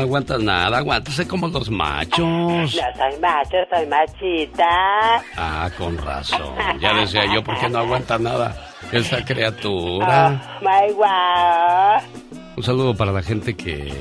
No 0.00 0.06
aguantas 0.06 0.42
nada, 0.42 0.78
aguántese 0.78 1.28
como 1.28 1.48
los 1.48 1.70
machos. 1.70 2.18
No 2.20 2.66
soy 2.68 3.20
macho, 3.20 3.56
soy 3.70 3.86
machita. 3.86 5.22
Ah, 5.36 5.70
con 5.76 5.98
razón. 5.98 6.54
Ya 6.80 6.94
decía 6.94 7.26
yo, 7.32 7.44
¿por 7.44 7.58
qué 7.58 7.68
no 7.68 7.80
aguanta 7.80 8.18
nada 8.18 8.70
esa 8.92 9.22
criatura? 9.24 10.58
Oh, 10.60 10.64
my 10.64 10.92
wow. 10.94 12.32
Un 12.56 12.62
saludo 12.62 12.96
para 12.96 13.12
la 13.12 13.22
gente 13.22 13.54
que, 13.54 13.92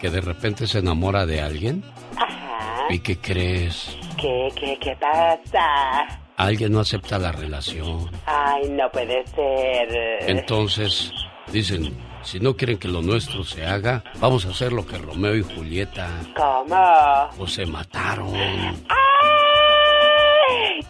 que 0.00 0.10
de 0.10 0.20
repente 0.20 0.66
se 0.66 0.80
enamora 0.80 1.24
de 1.24 1.40
alguien. 1.40 1.84
Ajá. 2.16 2.86
¿Y 2.90 2.98
qué 2.98 3.16
crees? 3.18 3.96
¿Qué, 4.20 4.48
qué, 4.56 4.76
qué 4.80 4.96
pasa? 5.00 6.20
Alguien 6.36 6.72
no 6.72 6.80
acepta 6.80 7.18
la 7.18 7.32
relación. 7.32 8.10
Ay, 8.26 8.68
no 8.70 8.90
puede 8.90 9.24
ser. 9.26 9.88
Entonces, 10.28 11.12
dicen, 11.52 11.94
si 12.22 12.40
no 12.40 12.56
quieren 12.56 12.78
que 12.78 12.88
lo 12.88 13.02
nuestro 13.02 13.44
se 13.44 13.66
haga, 13.66 14.02
vamos 14.20 14.46
a 14.46 14.50
hacer 14.50 14.72
lo 14.72 14.86
que 14.86 14.98
Romeo 14.98 15.34
y 15.36 15.42
Julieta. 15.42 16.08
¿Cómo? 16.36 17.28
O 17.38 17.46
se 17.46 17.66
mataron. 17.66 18.34
¡Ay! 18.34 18.76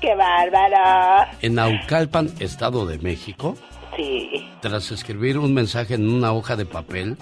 ¡Qué 0.01 0.14
bárbaro! 0.14 1.29
En 1.43 1.55
Naucalpan, 1.55 2.31
Estado 2.40 2.87
de 2.87 2.99
México, 2.99 3.57
Sí. 3.97 4.49
tras 4.61 4.90
escribir 4.93 5.38
un 5.38 5.53
mensaje 5.55 5.95
en 5.95 6.09
una 6.11 6.33
hoja 6.33 6.57
de 6.57 6.66
papel 6.66 7.16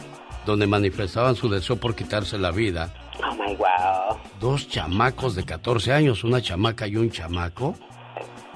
donde 0.47 0.67
manifestaban 0.67 1.35
su 1.37 1.49
deseo 1.49 1.77
por 1.77 1.95
quitarse 1.95 2.39
la 2.39 2.51
vida, 2.51 2.93
Oh, 3.23 3.35
my 3.35 3.55
wow. 3.57 4.17
dos 4.41 4.69
chamacos 4.69 5.35
de 5.35 5.45
14 5.45 5.93
años, 5.93 6.25
una 6.25 6.41
chamaca 6.41 6.87
y 6.87 6.97
un 6.97 7.11
chamaco, 7.11 7.75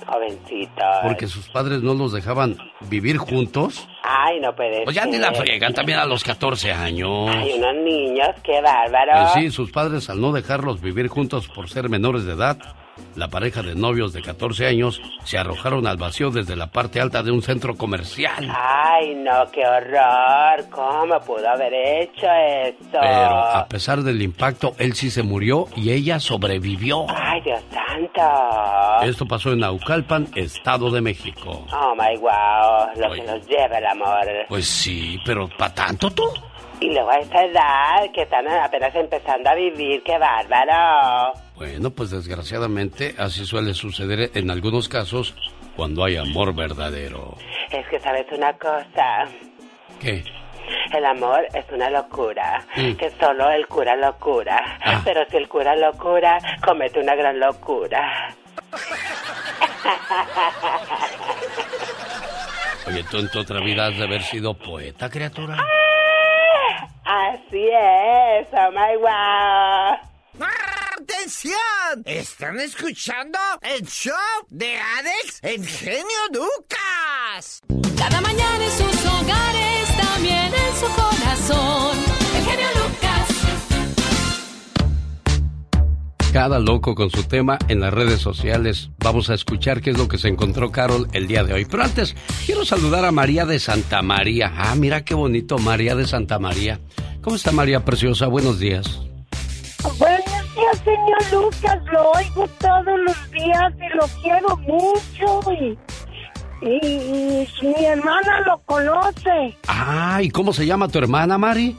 Jovencito. 0.06 0.82
porque 1.02 1.26
sus 1.26 1.48
padres 1.48 1.82
no 1.82 1.94
los 1.94 2.12
dejaban 2.12 2.56
vivir 2.88 3.16
juntos, 3.18 3.86
Ay, 4.02 4.40
no 4.40 4.54
puede 4.54 4.84
pues 4.84 4.96
ya 4.96 5.06
ni 5.06 5.16
la 5.18 5.32
friegan 5.32 5.72
también 5.72 5.98
a 5.98 6.04
los 6.06 6.24
14 6.24 6.72
años. 6.72 7.30
Ay, 7.30 7.52
unos 7.56 7.74
niños, 7.84 8.28
qué 8.42 8.60
bárbaro. 8.60 9.12
Pues 9.12 9.32
sí, 9.34 9.50
sus 9.50 9.70
padres 9.70 10.10
al 10.10 10.20
no 10.20 10.32
dejarlos 10.32 10.80
vivir 10.80 11.08
juntos 11.08 11.48
por 11.48 11.68
ser 11.68 11.88
menores 11.88 12.24
de 12.24 12.32
edad, 12.32 12.58
la 13.16 13.28
pareja 13.28 13.62
de 13.62 13.74
novios 13.74 14.12
de 14.12 14.22
14 14.22 14.66
años 14.66 15.00
se 15.24 15.38
arrojaron 15.38 15.86
al 15.86 15.96
vacío 15.96 16.30
desde 16.30 16.56
la 16.56 16.68
parte 16.68 17.00
alta 17.00 17.22
de 17.22 17.30
un 17.30 17.42
centro 17.42 17.76
comercial. 17.76 18.50
Ay, 18.56 19.14
no, 19.14 19.44
qué 19.52 19.66
horror. 19.66 20.68
¿Cómo 20.70 21.20
pudo 21.20 21.48
haber 21.48 21.72
hecho 21.74 22.26
eso? 22.64 22.98
Pero 23.00 23.36
a 23.36 23.66
pesar 23.68 24.02
del 24.02 24.22
impacto, 24.22 24.74
él 24.78 24.94
sí 24.94 25.10
se 25.10 25.22
murió 25.22 25.66
y 25.76 25.90
ella 25.90 26.20
sobrevivió. 26.20 27.06
Ay, 27.08 27.40
Dios 27.42 27.62
santo. 27.70 29.04
Esto 29.04 29.26
pasó 29.26 29.52
en 29.52 29.60
Naucalpan, 29.60 30.28
Estado 30.34 30.90
de 30.90 31.00
México. 31.00 31.66
Oh, 31.72 31.94
my 31.94 32.16
wow. 32.18 32.88
Lo 32.96 33.10
Oye. 33.10 33.20
que 33.20 33.26
nos 33.26 33.46
lleva 33.46 33.78
el 33.78 33.86
amor. 33.86 34.26
Pues 34.48 34.66
sí, 34.66 35.18
pero 35.24 35.48
¿para 35.58 35.74
tanto 35.74 36.10
tú? 36.10 36.24
Y 36.80 36.92
luego 36.92 37.10
a 37.10 37.18
esta 37.18 37.44
edad, 37.44 38.10
que 38.12 38.22
están 38.22 38.48
apenas 38.48 38.92
empezando 38.96 39.50
a 39.50 39.54
vivir, 39.54 40.02
qué 40.02 40.18
bárbaro. 40.18 41.32
Bueno, 41.62 41.90
pues 41.90 42.10
desgraciadamente 42.10 43.14
así 43.18 43.46
suele 43.46 43.72
suceder 43.72 44.32
en 44.34 44.50
algunos 44.50 44.88
casos 44.88 45.32
cuando 45.76 46.02
hay 46.02 46.16
amor 46.16 46.52
verdadero. 46.56 47.36
Es 47.70 47.86
que 47.86 48.00
sabes 48.00 48.26
una 48.32 48.52
cosa. 48.54 49.28
¿Qué? 50.00 50.24
El 50.92 51.04
amor 51.06 51.46
es 51.54 51.64
una 51.72 51.88
locura, 51.88 52.66
Mm. 52.74 52.94
que 52.94 53.10
solo 53.10 53.48
el 53.52 53.68
cura 53.68 53.94
lo 53.94 54.12
cura. 54.18 54.60
Ah. 54.84 55.02
Pero 55.04 55.24
si 55.30 55.36
el 55.36 55.48
cura 55.48 55.76
lo 55.76 55.92
cura, 55.92 56.36
comete 56.66 56.98
una 56.98 57.14
gran 57.14 57.38
locura. 57.38 58.34
Oye, 62.88 63.04
tú 63.08 63.18
en 63.18 63.30
tu 63.30 63.38
otra 63.38 63.60
vida 63.60 63.86
has 63.86 63.96
de 63.96 64.02
haber 64.02 64.22
sido 64.24 64.54
poeta, 64.54 65.08
criatura. 65.08 65.56
Así 67.04 67.68
es, 67.68 68.48
oh 68.52 68.70
my 68.72 68.96
wow. 69.00 70.11
¿Están 72.04 72.60
escuchando 72.60 73.36
el 73.62 73.84
show 73.88 74.14
de 74.48 74.76
Alex, 74.76 75.40
el 75.42 75.66
genio 75.66 76.04
Lucas? 76.32 77.60
Cada 77.98 78.20
mañana 78.20 78.64
en 78.64 78.70
sus 78.70 79.06
hogares, 79.06 79.96
también 79.96 80.52
en 80.54 80.76
su 80.76 80.86
corazón. 80.94 81.98
El 82.36 82.44
genio 82.44 82.66
Lucas. 82.76 83.28
Cada 86.32 86.60
loco 86.60 86.94
con 86.94 87.10
su 87.10 87.24
tema 87.24 87.58
en 87.66 87.80
las 87.80 87.92
redes 87.92 88.20
sociales. 88.20 88.90
Vamos 88.98 89.28
a 89.28 89.34
escuchar 89.34 89.80
qué 89.80 89.90
es 89.90 89.98
lo 89.98 90.06
que 90.06 90.18
se 90.18 90.28
encontró 90.28 90.70
Carol 90.70 91.08
el 91.12 91.26
día 91.26 91.42
de 91.42 91.54
hoy. 91.54 91.64
Pero 91.64 91.82
antes, 91.82 92.14
quiero 92.46 92.64
saludar 92.64 93.04
a 93.04 93.10
María 93.10 93.46
de 93.46 93.58
Santa 93.58 94.00
María. 94.00 94.52
Ah, 94.56 94.76
mira 94.76 95.04
qué 95.04 95.14
bonito, 95.14 95.58
María 95.58 95.96
de 95.96 96.06
Santa 96.06 96.38
María. 96.38 96.78
¿Cómo 97.20 97.34
está 97.34 97.50
María 97.50 97.84
Preciosa? 97.84 98.28
Buenos 98.28 98.60
días. 98.60 99.00
Buenos 99.82 99.98
días, 99.98 100.21
señor 100.78 101.32
Lucas. 101.32 101.78
Lo 101.92 102.10
oigo 102.12 102.46
todos 102.58 102.98
los 103.06 103.30
días 103.30 103.72
y 103.76 103.96
lo 103.96 104.06
quiero 104.22 104.56
mucho. 104.58 105.52
Y, 105.52 105.78
y- 106.66 107.48
y 107.60 107.66
mi 107.66 107.84
hermana 107.84 108.40
lo 108.46 108.58
conoce. 108.64 109.56
Ah, 109.68 110.20
¿y 110.22 110.30
cómo 110.30 110.52
se 110.52 110.64
llama 110.66 110.88
tu 110.88 110.98
hermana, 110.98 111.36
Mari? 111.38 111.76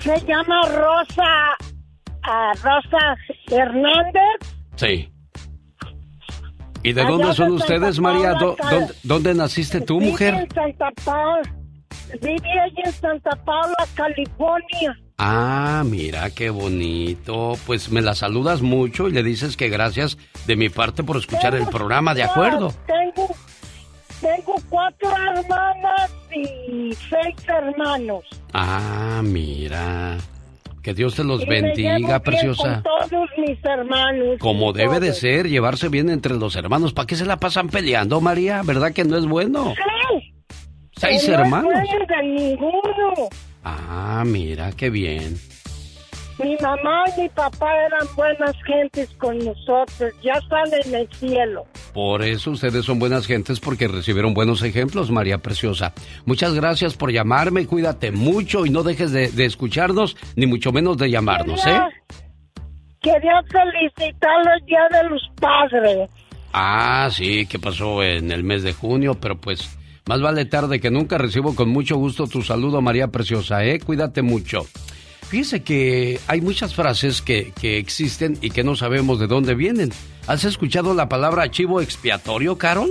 Se 0.00 0.20
llama 0.26 0.62
Rosa. 0.68 1.56
ah, 2.22 2.52
Rosa 2.62 3.16
Hernández. 3.50 4.56
Sí. 4.76 5.12
¿Y 6.82 6.92
de 6.92 7.00
Allá 7.00 7.10
dónde 7.10 7.26
de 7.28 7.34
son 7.34 7.52
ustedes, 7.52 7.98
María? 8.00 8.32
Paula, 8.34 8.38
¿Dó- 8.40 8.56
Cal- 8.56 8.70
¿Dónde, 8.70 8.94
dónde 9.02 9.34
naciste 9.34 9.80
tú, 9.80 10.00
mujer? 10.00 10.34
en 10.34 10.50
Santa 10.50 10.88
Paula. 11.04 11.42
Vive 12.22 12.60
allí 12.60 12.82
en 12.84 12.92
Santa 12.92 13.30
Paula, 13.44 13.74
California. 13.94 14.96
Ah, 15.18 15.82
mira 15.86 16.30
qué 16.30 16.50
bonito. 16.50 17.54
Pues 17.66 17.90
me 17.90 18.02
la 18.02 18.14
saludas 18.14 18.60
mucho 18.62 19.08
y 19.08 19.12
le 19.12 19.22
dices 19.22 19.56
que 19.56 19.68
gracias 19.68 20.18
de 20.46 20.56
mi 20.56 20.68
parte 20.68 21.02
por 21.04 21.16
escuchar 21.16 21.54
el 21.54 21.66
programa, 21.68 22.14
¿de 22.14 22.22
acuerdo? 22.24 22.72
Tengo, 22.86 23.28
tengo 24.20 24.54
cuatro 24.68 25.08
hermanas 25.10 26.10
y 26.34 26.92
seis 27.08 27.34
hermanos. 27.48 28.24
Ah, 28.52 29.22
mira. 29.24 30.18
Que 30.82 30.94
Dios 30.94 31.16
te 31.16 31.24
los 31.24 31.42
Y 31.42 31.46
bendiga, 31.46 32.20
preciosa. 32.20 32.82
Con 32.82 33.08
todos 33.10 33.28
mis 33.38 33.58
hermanos. 33.64 34.36
Como 34.38 34.72
debe 34.72 35.00
de 35.00 35.14
ser, 35.14 35.48
llevarse 35.48 35.88
bien 35.88 36.10
entre 36.10 36.34
los 36.34 36.54
hermanos. 36.54 36.92
¿Para 36.92 37.06
qué 37.06 37.16
se 37.16 37.26
la 37.26 37.38
pasan 37.38 37.68
peleando, 37.70 38.20
María? 38.20 38.62
¿Verdad 38.64 38.92
que 38.92 39.02
no 39.04 39.16
es 39.16 39.26
bueno? 39.26 39.74
Sí. 39.74 40.32
Seis 40.96 41.24
Que 41.24 41.32
no 41.32 41.38
hermanos. 41.38 41.72
es 41.74 41.88
bueno 41.88 42.06
de 42.06 42.22
ninguno. 42.22 43.28
Ah, 43.68 44.22
mira, 44.24 44.70
qué 44.70 44.90
bien. 44.90 45.36
Mi 46.38 46.56
mamá 46.58 47.02
y 47.16 47.22
mi 47.22 47.28
papá 47.30 47.66
eran 47.86 48.06
buenas 48.14 48.54
gentes 48.64 49.08
con 49.18 49.36
nosotros. 49.38 50.12
Ya 50.22 50.34
están 50.34 50.66
en 50.84 50.94
el 50.94 51.08
cielo. 51.14 51.66
Por 51.92 52.22
eso 52.22 52.52
ustedes 52.52 52.84
son 52.84 53.00
buenas 53.00 53.26
gentes 53.26 53.58
porque 53.58 53.88
recibieron 53.88 54.34
buenos 54.34 54.62
ejemplos, 54.62 55.10
María 55.10 55.38
Preciosa. 55.38 55.92
Muchas 56.26 56.54
gracias 56.54 56.94
por 56.94 57.10
llamarme, 57.10 57.66
cuídate 57.66 58.12
mucho 58.12 58.66
y 58.66 58.70
no 58.70 58.84
dejes 58.84 59.10
de, 59.10 59.32
de 59.32 59.46
escucharnos, 59.46 60.16
ni 60.36 60.46
mucho 60.46 60.70
menos 60.70 60.96
de 60.98 61.10
llamarnos, 61.10 61.66
¿eh? 61.66 61.80
Quería 63.00 63.42
felicitarlo 63.50 64.52
el 64.60 64.66
Día 64.66 64.86
de 64.92 65.08
los 65.08 65.22
Padres. 65.40 66.08
Ah, 66.52 67.08
sí, 67.10 67.46
que 67.46 67.58
pasó 67.58 68.04
en 68.04 68.30
el 68.30 68.44
mes 68.44 68.62
de 68.62 68.74
junio, 68.74 69.14
pero 69.20 69.40
pues 69.40 69.76
más 70.06 70.20
vale 70.20 70.44
tarde 70.44 70.80
que 70.80 70.90
nunca. 70.90 71.18
Recibo 71.18 71.54
con 71.54 71.68
mucho 71.68 71.96
gusto 71.96 72.26
tu 72.26 72.42
saludo, 72.42 72.80
María 72.80 73.08
Preciosa, 73.08 73.64
¿eh? 73.64 73.80
Cuídate 73.80 74.22
mucho. 74.22 74.66
Fíjese 75.28 75.62
que 75.62 76.20
hay 76.28 76.40
muchas 76.40 76.74
frases 76.74 77.20
que, 77.20 77.52
que 77.60 77.78
existen 77.78 78.38
y 78.40 78.50
que 78.50 78.62
no 78.62 78.76
sabemos 78.76 79.18
de 79.18 79.26
dónde 79.26 79.54
vienen. 79.54 79.90
¿Has 80.28 80.44
escuchado 80.44 80.94
la 80.94 81.08
palabra 81.08 81.50
chivo 81.50 81.80
expiatorio, 81.80 82.56
Carol? 82.56 82.90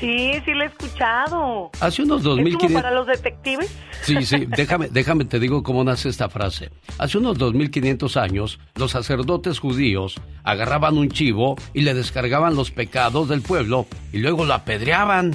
Sí, 0.00 0.32
sí 0.44 0.52
lo 0.52 0.64
he 0.64 0.66
escuchado. 0.66 1.70
Hace 1.80 2.02
unos 2.02 2.20
¿Es 2.20 2.26
como 2.26 2.36
2500... 2.36 2.82
para 2.82 2.94
los 2.94 3.06
detectives? 3.06 3.74
Sí, 4.02 4.22
sí, 4.26 4.46
déjame, 4.46 4.88
déjame 4.88 5.24
te 5.24 5.40
digo 5.40 5.62
cómo 5.62 5.84
nace 5.84 6.08
esta 6.10 6.28
frase. 6.28 6.70
Hace 6.98 7.18
unos 7.18 7.38
2500 7.38 8.16
años, 8.16 8.58
los 8.74 8.90
sacerdotes 8.90 9.58
judíos 9.58 10.20
agarraban 10.44 10.98
un 10.98 11.08
chivo 11.08 11.56
y 11.72 11.82
le 11.82 11.94
descargaban 11.94 12.56
los 12.56 12.70
pecados 12.70 13.28
del 13.28 13.40
pueblo 13.40 13.86
y 14.12 14.18
luego 14.18 14.44
lo 14.44 14.52
apedreaban. 14.52 15.32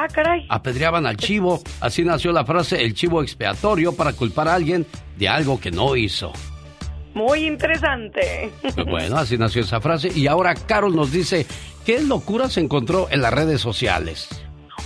Ah, 0.00 0.06
caray. 0.06 0.46
Apedreaban 0.48 1.06
al 1.06 1.16
chivo. 1.16 1.60
Así 1.80 2.04
nació 2.04 2.30
la 2.30 2.44
frase 2.44 2.80
el 2.84 2.94
chivo 2.94 3.20
expiatorio 3.20 3.96
para 3.96 4.12
culpar 4.12 4.46
a 4.46 4.54
alguien 4.54 4.86
de 5.16 5.28
algo 5.28 5.58
que 5.58 5.72
no 5.72 5.96
hizo. 5.96 6.32
Muy 7.14 7.46
interesante. 7.46 8.52
Bueno, 8.88 9.16
así 9.16 9.36
nació 9.36 9.62
esa 9.62 9.80
frase. 9.80 10.12
Y 10.14 10.28
ahora 10.28 10.54
Carol 10.54 10.94
nos 10.94 11.10
dice, 11.10 11.46
¿qué 11.84 12.00
locura 12.00 12.48
se 12.48 12.60
encontró 12.60 13.08
en 13.10 13.22
las 13.22 13.34
redes 13.34 13.60
sociales? 13.60 14.28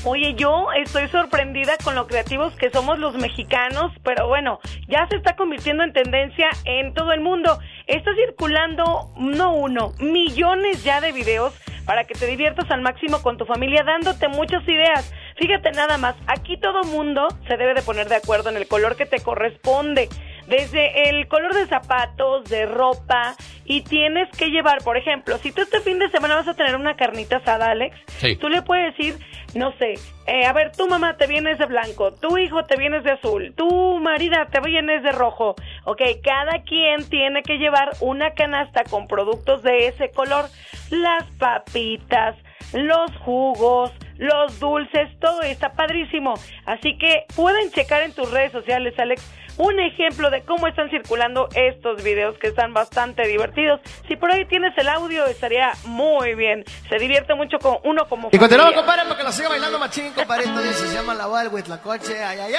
Oye, 0.04 0.34
yo 0.34 0.66
estoy 0.72 1.06
sorprendida 1.08 1.76
con 1.78 1.94
lo 1.94 2.08
creativos 2.08 2.52
que 2.56 2.70
somos 2.70 2.98
los 2.98 3.14
mexicanos, 3.14 3.92
pero 4.02 4.26
bueno, 4.26 4.58
ya 4.88 5.06
se 5.08 5.14
está 5.14 5.36
convirtiendo 5.36 5.84
en 5.84 5.92
tendencia 5.92 6.48
en 6.64 6.92
todo 6.92 7.12
el 7.12 7.20
mundo. 7.20 7.60
Está 7.86 8.10
circulando, 8.16 9.12
no 9.16 9.54
uno, 9.54 9.92
millones 10.00 10.82
ya 10.82 11.00
de 11.00 11.12
videos 11.12 11.54
para 11.86 12.02
que 12.02 12.14
te 12.14 12.26
diviertas 12.26 12.68
al 12.72 12.80
máximo 12.80 13.22
con 13.22 13.38
tu 13.38 13.44
familia, 13.44 13.84
dándote 13.84 14.26
muchas 14.26 14.66
ideas. 14.68 15.14
Fíjate 15.42 15.72
nada 15.72 15.98
más, 15.98 16.14
aquí 16.28 16.56
todo 16.56 16.84
mundo 16.84 17.26
se 17.48 17.56
debe 17.56 17.74
de 17.74 17.82
poner 17.82 18.08
de 18.08 18.14
acuerdo 18.14 18.48
en 18.48 18.56
el 18.56 18.68
color 18.68 18.94
que 18.94 19.06
te 19.06 19.18
corresponde. 19.18 20.08
Desde 20.46 21.08
el 21.08 21.26
color 21.26 21.52
de 21.52 21.66
zapatos, 21.66 22.44
de 22.44 22.64
ropa, 22.66 23.34
y 23.64 23.82
tienes 23.82 24.28
que 24.36 24.50
llevar, 24.50 24.84
por 24.84 24.96
ejemplo, 24.96 25.38
si 25.38 25.50
tú 25.50 25.62
este 25.62 25.80
fin 25.80 25.98
de 25.98 26.08
semana 26.10 26.36
vas 26.36 26.46
a 26.46 26.54
tener 26.54 26.76
una 26.76 26.94
carnita 26.94 27.38
asada, 27.38 27.70
Alex, 27.72 27.96
Sí. 28.18 28.36
tú 28.36 28.48
le 28.48 28.62
puedes 28.62 28.96
decir, 28.96 29.16
no 29.56 29.72
sé, 29.78 29.94
eh, 30.28 30.46
a 30.46 30.52
ver, 30.52 30.70
tu 30.76 30.86
mamá 30.86 31.16
te 31.16 31.26
vienes 31.26 31.58
de 31.58 31.66
blanco, 31.66 32.12
tu 32.12 32.38
hijo 32.38 32.64
te 32.66 32.76
vienes 32.76 33.02
de 33.02 33.10
azul, 33.10 33.52
tu 33.56 33.98
marida 33.98 34.46
te 34.46 34.60
vienes 34.60 35.02
de 35.02 35.10
rojo. 35.10 35.56
Ok, 35.86 36.02
cada 36.22 36.62
quien 36.62 37.08
tiene 37.08 37.42
que 37.42 37.58
llevar 37.58 37.90
una 37.98 38.30
canasta 38.34 38.84
con 38.84 39.08
productos 39.08 39.64
de 39.64 39.88
ese 39.88 40.12
color. 40.12 40.44
Las 40.90 41.24
papitas, 41.38 42.36
los 42.72 43.10
jugos, 43.24 43.90
los 44.22 44.60
dulces, 44.60 45.08
todo 45.20 45.42
está 45.42 45.72
padrísimo. 45.72 46.34
Así 46.64 46.96
que 46.96 47.24
pueden 47.34 47.70
checar 47.72 48.02
en 48.02 48.12
tus 48.12 48.30
redes 48.30 48.52
sociales, 48.52 48.94
Alex, 48.98 49.22
un 49.58 49.78
ejemplo 49.80 50.30
de 50.30 50.42
cómo 50.42 50.66
están 50.68 50.88
circulando 50.90 51.48
estos 51.54 52.02
videos 52.02 52.38
que 52.38 52.48
están 52.48 52.72
bastante 52.72 53.26
divertidos. 53.26 53.80
Si 54.08 54.16
por 54.16 54.30
ahí 54.30 54.44
tienes 54.46 54.72
el 54.78 54.88
audio, 54.88 55.26
estaría 55.26 55.72
muy 55.84 56.34
bien. 56.34 56.64
Se 56.88 56.98
divierte 56.98 57.34
mucho 57.34 57.58
con 57.58 57.78
uno 57.84 58.08
como 58.08 58.28
Y 58.32 58.38
continuamos, 58.38 58.74
compadre, 58.74 59.02
para 59.02 59.16
que 59.16 59.24
lo 59.24 59.32
siga 59.32 59.48
bailando 59.48 59.78
machín, 59.78 60.12
compadre. 60.12 60.44
Esto 60.44 60.62
dice, 60.62 60.86
se 60.86 60.94
llama 60.94 61.14
La 61.14 61.26
Boda 61.26 61.42
del 61.42 61.52
Huitlacoche. 61.52 62.22
Ay, 62.22 62.38
ay, 62.38 62.52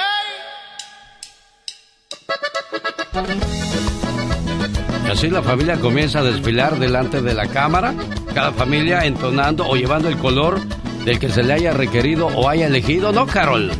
Y 5.08 5.12
así 5.12 5.30
la 5.30 5.41
familia 5.41 5.78
comienza 5.80 6.19
a 6.19 6.23
desfilar 6.23 6.76
delante 6.76 7.21
de 7.21 7.34
la 7.34 7.47
cámara, 7.47 7.93
cada 8.34 8.52
familia 8.52 9.06
entonando 9.06 9.67
o 9.67 9.76
llevando 9.76 10.10
el 10.10 10.17
color 10.17 10.60
del 11.06 11.20
que 11.20 11.30
se 11.30 11.44
le 11.44 11.54
haya 11.54 11.72
requerido 11.72 12.28
o 12.28 12.50
haya 12.50 12.68
elegido, 12.68 13.12
¿no, 13.12 13.28
Carol? 13.28 13.72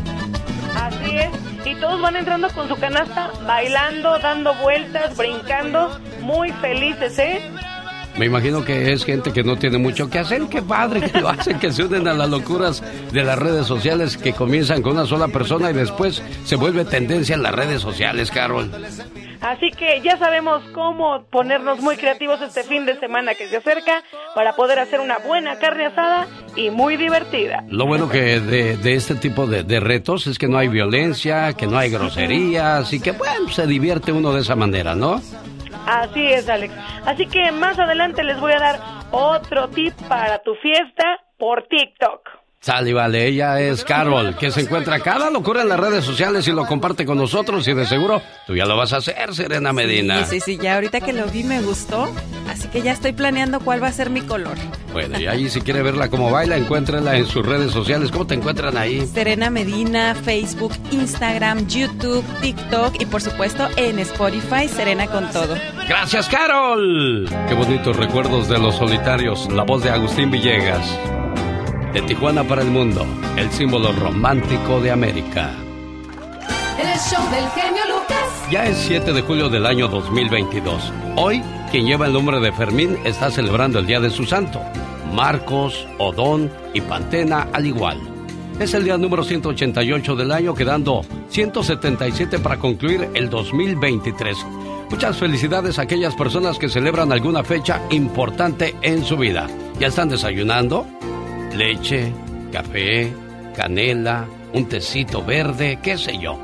Así 0.75 1.17
es. 1.17 1.29
Y 1.65 1.75
todos 1.75 2.01
van 2.01 2.15
entrando 2.15 2.49
con 2.49 2.67
su 2.67 2.75
canasta, 2.75 3.31
bailando, 3.47 4.19
dando 4.19 4.53
vueltas, 4.55 5.15
brincando, 5.15 5.99
muy 6.21 6.51
felices, 6.53 7.17
¿eh? 7.19 7.41
Me 8.17 8.26
imagino 8.28 8.63
que 8.63 8.91
es 8.91 9.06
gente 9.06 9.34
que 9.34 9.43
no 9.43 9.56
tiene 9.58 9.78
mucho 9.78 10.10
que 10.10 10.19
hacer. 10.19 10.43
Qué 10.47 10.62
padre 10.62 11.10
que 11.10 11.19
lo 11.19 11.30
hacen, 11.30 11.60
que 11.60 11.71
se 11.71 11.84
unen 11.84 12.08
a 12.08 12.13
las 12.13 12.30
locuras 12.30 12.84
de 13.12 13.23
las 13.23 13.39
redes 13.39 13.65
sociales 13.65 14.17
que 14.17 14.34
comienzan 14.34 14.82
con 14.82 14.93
una 14.93 15.06
sola 15.06 15.28
persona 15.28 15.71
y 15.71 15.73
después 15.73 16.21
se 16.45 16.56
vuelve 16.56 16.86
tendencia 16.86 17.36
en 17.36 17.43
las 17.43 17.54
redes 17.54 17.82
sociales, 17.82 18.30
Carol. 18.30 18.69
Así 19.41 19.71
que 19.71 19.99
ya 20.02 20.17
sabemos 20.17 20.63
cómo 20.73 21.26
ponernos 21.30 21.82
muy 21.82 21.97
creativos 21.97 22.41
este 22.41 22.63
fin 22.63 22.86
de 22.86 22.97
semana 22.99 23.36
que 23.36 23.49
se 23.49 23.58
acerca 23.58 24.02
para 24.36 24.56
poder 24.56 24.80
hacer 24.80 25.02
una 25.02 25.17
buena 25.17 25.60
carne 25.60 25.88
asada 25.88 26.28
y 26.56 26.69
muy 26.69 26.95
divertida. 26.95 27.62
Lo 27.67 27.86
bueno 27.86 28.08
que 28.08 28.39
de, 28.39 28.78
de 28.78 28.93
este 28.93 29.15
tipo 29.15 29.45
de, 29.45 29.63
de 29.63 29.82
retos 29.82 30.28
es 30.28 30.38
que 30.38 30.47
no 30.47 30.58
hay 30.58 30.69
violencia, 30.69 31.52
que 31.54 31.67
no 31.67 31.78
hay 31.78 31.89
groserías 31.89 32.93
y 32.93 33.02
que, 33.02 33.12
bueno, 33.12 33.49
se 33.49 33.67
divierte 33.67 34.13
uno 34.13 34.32
de 34.32 34.41
esa 34.41 34.56
manera, 34.56 34.95
¿no? 34.95 35.21
Así 35.87 36.25
es, 36.25 36.49
Alex. 36.49 36.73
Así 37.05 37.25
que 37.27 37.51
más 37.51 37.77
adelante 37.77 38.23
les 38.23 38.39
voy 38.39 38.53
a 38.53 38.59
dar 38.59 38.79
otro 39.11 39.69
tip 39.69 39.93
para 40.07 40.39
tu 40.39 40.55
fiesta 40.55 41.19
por 41.37 41.63
TikTok. 41.63 42.42
Sale, 42.63 42.93
vale, 42.93 43.28
ella 43.28 43.60
es 43.60 43.84
Carol, 43.84 44.38
que 44.38 44.49
se 44.49 44.62
encuentra 44.62 45.02
cada 45.02 45.30
locura 45.30 45.63
en 45.63 45.67
las 45.67 45.78
redes 45.78 46.06
sociales 46.06 46.47
y 46.47 46.54
lo 46.54 46.65
comparte 46.65 47.06
con 47.06 47.17
nosotros 47.17 47.67
y 47.67 47.73
de 47.73 47.86
seguro 47.86 48.21
tú 48.47 48.56
ya 48.56 48.65
lo 48.65 48.78
vas 48.78 48.93
a 48.93 48.97
hacer, 48.97 49.36
Serena 49.36 49.73
Medina. 49.73 50.23
Sí, 50.23 50.39
sí, 50.39 50.54
sí, 50.54 50.60
ya 50.63 50.76
ahorita 50.76 51.02
que 51.02 51.12
lo 51.12 51.26
vi 51.26 51.43
me 51.43 51.62
gustó, 51.62 52.10
así 52.49 52.69
que 52.69 52.82
ya 52.82 52.93
estoy 52.93 53.12
planeando 53.12 53.60
cuál 53.60 53.84
va 53.84 53.88
a 53.88 53.91
ser 53.91 54.10
mi 54.10 54.21
color. 54.21 54.56
Bueno, 54.93 55.19
y 55.19 55.28
ahí 55.28 55.49
si 55.49 55.60
quiere 55.60 55.82
verla 55.82 56.10
cómo 56.10 56.32
baila, 56.32 56.56
encuéntrenla 56.56 57.17
en 57.17 57.26
sus 57.26 57.45
redes 57.45 57.73
sociales. 57.73 58.12
¿Cómo 58.12 58.28
te 58.28 58.36
encuentran 58.36 58.78
ahí? 58.78 59.06
Serena 59.08 59.49
Medina, 59.49 60.15
Facebook, 60.15 60.71
Instagram, 60.91 61.67
YouTube, 61.67 62.23
TikTok 62.39 62.95
y 63.02 63.06
por 63.06 63.21
supuesto 63.21 63.67
en 63.76 63.99
Spotify, 63.99 64.69
Serena 64.69 65.08
con 65.08 65.30
todo. 65.32 65.58
Gracias, 65.89 66.30
Carol. 66.30 67.28
Qué 67.49 67.56
bonitos 67.56 67.97
recuerdos 67.97 68.47
de 68.47 68.58
los 68.58 68.76
solitarios. 68.78 69.52
La 69.52 69.63
voz 69.63 69.84
de 69.84 69.89
Agustín 69.89 70.32
Villegas. 70.32 70.97
De 71.93 72.01
Tijuana 72.01 72.43
para 72.43 72.63
el 72.63 72.71
mundo, 72.71 73.06
el 73.38 73.51
símbolo 73.51 73.91
romántico 73.91 74.82
de 74.82 74.89
América. 74.89 75.51
El 76.79 76.99
show 76.99 77.23
del 77.29 77.47
genio 77.51 77.84
Lucas. 77.88 78.49
Ya 78.49 78.65
es 78.65 78.77
7 78.77 79.13
de 79.13 79.21
julio 79.21 79.47
del 79.47 79.67
año 79.67 79.88
2022. 79.88 80.91
Hoy, 81.15 81.43
quien 81.69 81.86
lleva 81.86 82.08
el 82.08 82.13
nombre 82.13 82.39
de 82.39 82.51
Fermín 82.51 82.97
está 83.03 83.29
celebrando 83.29 83.77
el 83.77 83.86
día 83.86 83.99
de 83.99 84.10
su 84.10 84.25
santo. 84.25 84.60
Marcos, 85.13 85.88
Odón 85.99 86.51
y 86.73 86.82
Pantena 86.82 87.49
al 87.53 87.67
igual. 87.67 87.99
Es 88.60 88.73
el 88.73 88.86
día 88.86 88.97
número 88.97 89.23
188 89.23 90.15
del 90.15 90.32
año, 90.32 90.56
quedando 90.56 91.01
177 91.29 92.39
para 92.39 92.58
concluir 92.58 93.08
el 93.13 93.29
2023. 93.29 94.36
Muchas 94.89 95.17
felicidades 95.17 95.77
a 95.77 95.84
aquellas 95.84 96.15
personas 96.15 96.58
que 96.58 96.69
celebran 96.69 97.12
alguna 97.12 97.43
fecha 97.43 97.84
importante 97.91 98.73
en 98.82 99.03
su 99.03 99.15
vida. 99.15 99.47
¿Ya 99.79 99.88
están 99.88 100.10
desayunando? 100.10 100.88
Leche, 101.55 102.11
café, 102.51 103.13
canela, 103.55 104.25
un 104.53 104.65
tecito 104.65 105.23
verde, 105.23 105.79
qué 105.81 105.97
sé 105.97 106.17
yo. 106.17 106.37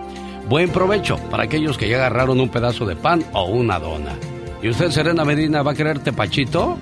Buen 0.47 0.69
provecho 0.69 1.17
para 1.29 1.43
aquellos 1.43 1.77
que 1.77 1.89
ya 1.89 1.97
agarraron 1.97 2.39
un 2.39 2.49
pedazo 2.49 2.85
de 2.85 2.95
pan 2.95 3.23
o 3.33 3.45
una 3.45 3.79
dona. 3.79 4.13
¿Y 4.61 4.69
usted, 4.69 4.89
Serena 4.91 5.23
Medina, 5.23 5.61
va 5.61 5.71
a 5.71 5.75
querer 5.75 5.99
tepachito? 5.99 6.77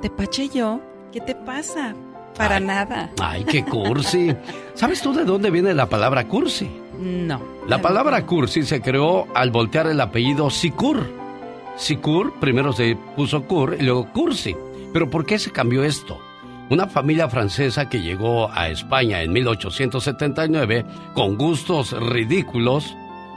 ¿Tepache 0.00 0.48
yo? 0.48 0.80
¿Qué 1.12 1.20
te 1.20 1.34
pasa? 1.34 1.94
Para 2.36 2.60
nada. 2.60 3.10
Ay, 3.20 3.44
qué 3.44 3.64
cursi. 3.64 4.34
¿Sabes 4.74 5.02
tú 5.02 5.12
de 5.12 5.24
dónde 5.24 5.50
viene 5.50 5.74
la 5.74 5.88
palabra 5.88 6.28
cursi? 6.28 6.70
No. 7.00 7.42
La 7.66 7.82
palabra 7.82 8.24
cursi 8.24 8.62
se 8.62 8.80
creó 8.80 9.26
al 9.34 9.50
voltear 9.50 9.88
el 9.88 10.00
apellido 10.00 10.48
Sicur. 10.48 11.04
Sicur 11.76 12.38
primero 12.38 12.72
se 12.72 12.96
puso 13.16 13.42
cur 13.42 13.76
y 13.78 13.82
luego 13.82 14.12
cursi. 14.12 14.56
¿Pero 14.92 15.10
por 15.10 15.26
qué 15.26 15.38
se 15.38 15.50
cambió 15.50 15.84
esto? 15.84 16.18
Una 16.70 16.86
familia 16.86 17.28
francesa 17.28 17.88
que 17.88 18.02
llegó 18.02 18.52
a 18.52 18.68
España 18.68 19.22
en 19.22 19.32
1879 19.32 20.84
con 21.14 21.38
gustos 21.38 21.92
ridículos. 21.92 22.94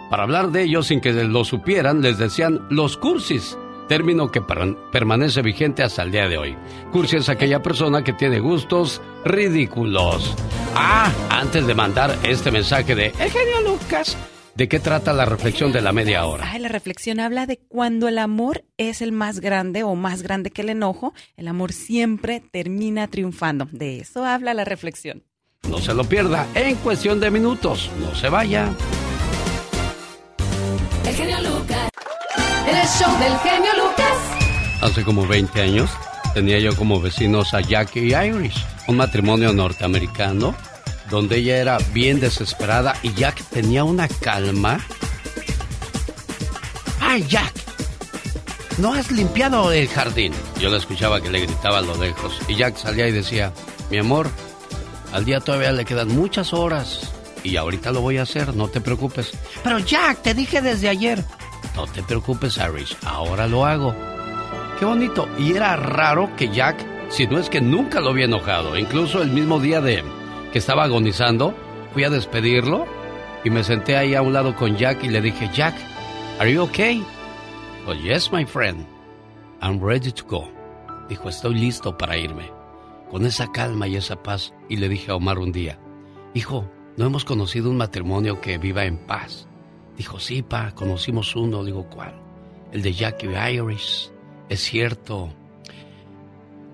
Para 0.10 0.24
hablar 0.24 0.50
de 0.52 0.64
ellos 0.64 0.88
sin 0.88 1.00
que 1.00 1.14
lo 1.14 1.46
supieran, 1.46 2.02
les 2.02 2.18
decían 2.18 2.60
los 2.70 2.98
cursis, 2.98 3.58
término 3.88 4.32
que 4.32 4.42
permanece 4.42 5.42
vigente 5.42 5.84
hasta 5.84 6.04
el 6.04 6.12
día 6.12 6.28
de 6.28 6.38
hoy. 6.38 6.58
Cursi 6.92 7.18
es 7.18 7.30
aquella 7.30 7.62
persona 7.62 8.04
que 8.04 8.14
tiene 8.14 8.40
gustos 8.40 9.02
ridículos. 9.24 10.36
Ah, 10.76 11.12
antes 11.30 11.66
de 11.66 11.74
mandar 11.74 12.18
este 12.24 12.52
mensaje 12.52 12.96
de 12.96 13.08
El 13.18 13.32
genio 13.32 13.62
Lucas, 13.66 14.18
¿De 14.56 14.68
qué 14.68 14.80
trata 14.80 15.14
la 15.14 15.26
reflexión 15.26 15.72
de 15.72 15.82
la 15.82 15.94
media 15.94 16.26
hora? 16.26 16.52
Ay, 16.52 16.60
la 16.60 16.68
reflexión 16.68 17.20
habla 17.22 17.46
de 17.46 17.58
cuando 17.58 18.10
el 18.10 18.18
amor 18.18 18.66
es 18.78 19.02
el 19.02 19.14
más 19.14 19.40
grande 19.40 19.84
o 19.84 19.96
más 19.96 20.24
grande 20.24 20.52
que 20.52 20.62
el 20.62 20.70
enojo, 20.70 21.14
el 21.38 21.48
amor 21.48 21.72
siempre 21.72 22.44
termina 22.52 23.08
triunfando. 23.08 23.68
De 23.72 24.00
eso 24.00 24.26
habla 24.26 24.54
la 24.54 24.66
reflexión. 24.66 25.24
No 25.70 25.78
se 25.78 25.94
lo 25.94 26.04
pierda 26.04 26.48
en 26.54 26.76
cuestión 26.78 27.20
de 27.20 27.32
minutos. 27.32 27.90
No 28.00 28.14
se 28.14 28.28
vaya. 28.28 28.70
El 31.06 31.16
genio 31.16 31.38
Lucas. 31.42 31.90
El 32.68 32.88
show 32.88 33.20
del 33.20 33.38
genio 33.40 33.72
Lucas. 33.78 34.82
Hace 34.82 35.04
como 35.04 35.26
20 35.26 35.62
años 35.62 35.90
tenía 36.34 36.60
yo 36.60 36.76
como 36.76 37.00
vecinos 37.00 37.54
a 37.54 37.62
Jack 37.62 37.96
y 37.96 38.14
Irish, 38.14 38.66
un 38.88 38.98
matrimonio 38.98 39.54
norteamericano 39.54 40.56
donde 41.12 41.38
ella 41.38 41.58
era 41.58 41.78
bien 41.94 42.20
desesperada 42.22 42.96
y 43.04 43.14
Jack 43.14 43.44
tenía 43.50 43.84
una 43.84 44.08
calma. 44.08 44.80
¡Ay, 47.02 47.26
Jack! 47.28 47.54
¿No 48.78 48.94
has 48.94 49.12
limpiado 49.12 49.72
el 49.74 49.90
jardín? 49.90 50.34
Yo 50.58 50.70
la 50.70 50.78
escuchaba 50.78 51.22
que 51.22 51.30
le 51.30 51.42
gritaba 51.42 51.80
a 51.80 51.82
lo 51.82 51.98
lejos 51.98 52.40
y 52.48 52.56
Jack 52.56 52.78
salía 52.78 53.08
y 53.10 53.12
decía, 53.12 53.52
mi 53.92 53.98
amor, 53.98 54.30
al 55.12 55.26
día 55.26 55.42
todavía 55.42 55.74
le 55.74 55.84
quedan 55.84 56.08
muchas 56.08 56.54
horas 56.54 57.12
y 57.44 57.58
ahorita 57.58 57.92
lo 57.92 58.00
voy 58.00 58.18
a 58.18 58.22
hacer, 58.22 58.56
no 58.56 58.70
te 58.70 58.80
preocupes. 58.80 59.32
Pero 59.64 59.80
Jack, 59.80 60.22
te 60.22 60.34
dije 60.34 60.62
desde 60.62 60.88
ayer. 60.88 61.24
No 61.76 61.88
te 61.88 62.02
preocupes, 62.04 62.58
Irish, 62.58 62.96
ahora 63.06 63.48
lo 63.48 63.66
hago. 63.66 63.94
Qué 64.80 64.86
bonito. 64.86 65.28
Y 65.38 65.54
era 65.54 65.76
raro 65.76 66.34
que 66.38 66.50
Jack, 66.50 66.78
si 67.10 67.28
no 67.28 67.38
es 67.38 67.50
que 67.50 67.60
nunca 67.60 68.00
lo 68.00 68.12
había 68.12 68.26
enojado, 68.26 68.78
incluso 68.78 69.22
el 69.22 69.32
mismo 69.32 69.60
día 69.60 69.82
de 69.82 70.21
que 70.52 70.60
estaba 70.60 70.84
agonizando, 70.84 71.56
fui 71.94 72.04
a 72.04 72.10
despedirlo 72.10 72.86
y 73.44 73.50
me 73.50 73.64
senté 73.64 73.98
ahí 73.98 74.16
a 74.16 74.22
un 74.22 74.34
lado 74.34 74.56
con 74.56 74.78
Jack 74.78 75.04
y 75.04 75.10
le 75.10 75.22
dije, 75.22 75.50
Jack, 75.54 75.76
¿are 76.40 76.52
you 76.52 76.62
okay? 76.64 77.04
Oh, 77.88 77.94
yes, 77.94 78.32
my 78.32 78.46
friend. 78.46 78.86
I'm 79.62 79.80
ready 79.80 80.12
to 80.12 80.26
go. 80.26 80.52
Dijo, 81.10 81.30
estoy 81.30 81.56
listo 81.56 81.98
para 81.98 82.18
irme. 82.18 82.52
Con 83.10 83.26
esa 83.26 83.52
calma 83.52 83.88
y 83.88 83.96
esa 83.96 84.22
paz. 84.22 84.54
Y 84.70 84.78
le 84.78 84.88
dije 84.88 85.12
a 85.12 85.16
Omar 85.16 85.40
un 85.40 85.52
día, 85.52 85.80
hijo, 86.34 86.70
¿no 86.98 87.06
hemos 87.06 87.26
conocido 87.26 87.70
un 87.70 87.78
matrimonio 87.78 88.40
que 88.42 88.58
viva 88.58 88.86
en 88.86 88.98
paz? 88.98 89.48
Dijo, 89.98 90.20
sí, 90.20 90.42
pa, 90.42 90.72
conocimos 90.72 91.36
uno. 91.36 91.64
Digo, 91.64 91.88
¿cuál? 91.90 92.14
El 92.72 92.82
de 92.82 92.94
Jack 92.94 93.24
y 93.24 93.56
Iris. 93.56 94.12
Es 94.50 94.62
cierto. 94.62 95.30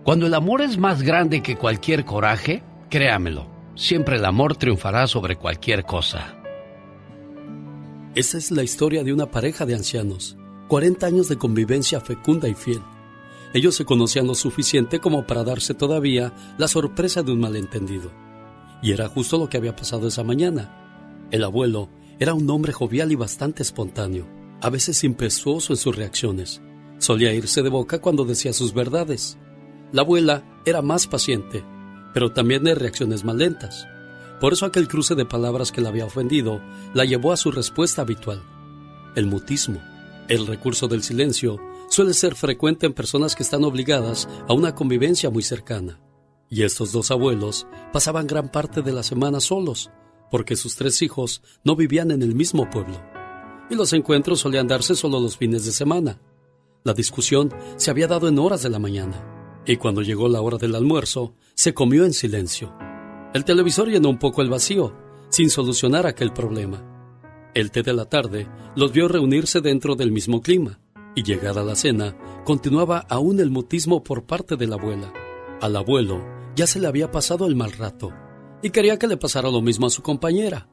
Cuando 0.04 0.28
el 0.28 0.34
amor 0.34 0.62
es 0.62 0.78
más 0.78 1.02
grande 1.02 1.42
que 1.42 1.58
cualquier 1.58 2.06
coraje, 2.06 2.63
créamelo, 2.90 3.57
siempre 3.78 4.18
el 4.18 4.26
amor 4.26 4.58
triunfará 4.58 5.08
sobre 5.08 5.38
cualquier 5.38 5.86
cosa. 5.86 6.36
Esa 8.16 8.38
es 8.38 8.52
la 8.52 8.63
historia 8.63 9.04
de 9.04 9.13
una 9.13 9.28
pareja 9.28 9.66
de 9.66 9.76
ancianos, 9.76 10.36
40 10.68 11.06
años 11.06 11.30
de 11.30 11.38
convivencia 11.38 12.02
fecunda 12.02 12.50
y 12.50 12.56
fiel. 12.56 12.82
Ellos 13.54 13.76
se 13.76 13.86
conocían 13.86 14.28
lo 14.28 14.36
suficiente 14.36 15.00
como 15.00 15.26
para 15.26 15.44
darse 15.44 15.74
todavía 15.74 16.34
la 16.58 16.68
sorpresa 16.68 17.24
de 17.24 17.32
un 17.32 17.40
malentendido. 17.40 18.12
Y 18.82 18.92
era 18.92 19.08
justo 19.08 19.38
lo 19.38 19.48
que 19.48 19.58
había 19.58 19.76
pasado 19.76 20.08
esa 20.08 20.24
mañana. 20.24 21.28
El 21.32 21.44
abuelo 21.44 21.90
era 22.20 22.34
un 22.34 22.50
hombre 22.50 22.74
jovial 22.74 23.12
y 23.12 23.16
bastante 23.16 23.62
espontáneo, 23.62 24.28
a 24.62 24.70
veces 24.70 25.04
impetuoso 25.04 25.74
en 25.74 25.78
sus 25.78 25.96
reacciones. 25.96 26.62
Solía 26.98 27.34
irse 27.34 27.62
de 27.62 27.70
boca 27.70 28.00
cuando 28.00 28.26
decía 28.26 28.54
sus 28.54 28.74
verdades. 28.74 29.38
La 29.92 30.02
abuela 30.02 30.44
era 30.66 30.82
más 30.82 31.08
paciente, 31.08 31.63
pero 32.17 32.32
también 32.32 32.63
de 32.63 32.73
reacciones 32.73 33.23
más 33.23 33.36
lentas. 33.36 33.88
Por 34.41 34.51
eso 34.51 34.65
aquel 34.65 34.88
cruce 34.88 35.13
de 35.13 35.27
palabras 35.27 35.71
que 35.71 35.82
la 35.82 35.89
había 35.89 36.08
ofendido 36.08 36.63
la 36.95 37.06
llevó 37.06 37.32
a 37.32 37.38
su 37.38 37.51
respuesta 37.51 38.01
habitual. 38.01 38.41
El 39.15 39.27
mutismo, 39.27 39.80
el 40.27 40.47
recurso 40.47 40.88
del 40.88 41.03
silencio, 41.03 41.60
suele 41.91 42.15
ser 42.15 42.34
frecuente 42.34 42.88
en 42.88 42.93
personas 42.93 43.36
que 43.36 43.43
están 43.43 43.63
obligadas 43.63 44.27
a 44.47 44.53
una 44.53 44.73
convivencia 44.73 45.30
muy 45.30 45.43
cercana. 45.43 45.99
Y 46.49 46.63
estos 46.63 46.91
dos 46.91 47.12
abuelos 47.12 47.67
pasaban 47.93 48.25
gran 48.25 48.49
parte 48.51 48.82
de 48.82 48.93
la 48.93 49.03
semana 49.03 49.39
solos, 49.39 49.91
porque 50.32 50.56
sus 50.56 50.75
tres 50.75 51.03
hijos 51.03 51.43
no 51.63 51.75
vivían 51.75 52.10
en 52.10 52.23
el 52.23 52.34
mismo 52.34 52.67
pueblo. 52.67 52.99
Y 53.69 53.75
los 53.75 53.93
encuentros 53.93 54.39
solían 54.39 54.67
darse 54.67 54.95
solo 54.95 55.19
los 55.19 55.38
fines 55.38 55.65
de 55.65 55.71
semana. 55.71 56.19
La 56.84 56.95
discusión 56.95 57.53
se 57.75 57.91
había 57.91 58.08
dado 58.08 58.27
en 58.27 58.39
horas 58.39 58.63
de 58.63 58.71
la 58.71 58.80
mañana, 58.80 59.37
y 59.67 59.75
cuando 59.75 60.01
llegó 60.01 60.30
la 60.30 60.41
hora 60.41 60.58
del 60.58 60.75
almuerzo, 60.75 61.36
se 61.53 61.73
comió 61.73 62.06
en 62.06 62.13
silencio. 62.13 62.73
El 63.34 63.43
televisor 63.43 63.89
llenó 63.89 64.10
un 64.10 64.17
poco 64.17 64.41
el 64.41 64.49
vacío, 64.49 64.95
sin 65.30 65.49
solucionar 65.49 66.08
aquel 66.08 66.32
problema. 66.32 66.82
El 67.53 67.69
té 67.71 67.84
de 67.84 67.93
la 67.93 68.06
tarde 68.06 68.47
los 68.75 68.93
vio 68.93 69.10
reunirse 69.10 69.60
dentro 69.60 69.95
del 69.95 70.12
mismo 70.12 70.41
clima, 70.41 70.80
y 71.15 71.23
llegada 71.23 71.63
la 71.63 71.75
cena, 71.75 72.15
continuaba 72.45 72.99
aún 73.10 73.41
el 73.41 73.49
mutismo 73.49 74.03
por 74.03 74.25
parte 74.25 74.56
de 74.56 74.67
la 74.67 74.75
abuela. 74.75 75.12
Al 75.60 75.75
abuelo 75.75 76.23
ya 76.56 76.65
se 76.65 76.80
le 76.80 76.88
había 76.88 77.12
pasado 77.12 77.45
el 77.45 77.56
mal 77.56 77.73
rato, 77.73 78.13
y 78.63 78.69
quería 78.69 78.97
que 78.97 79.08
le 79.08 79.17
pasara 79.17 79.51
lo 79.51 79.62
mismo 79.62 79.88
a 79.88 79.89
su 79.89 80.01
compañera. 80.01 80.69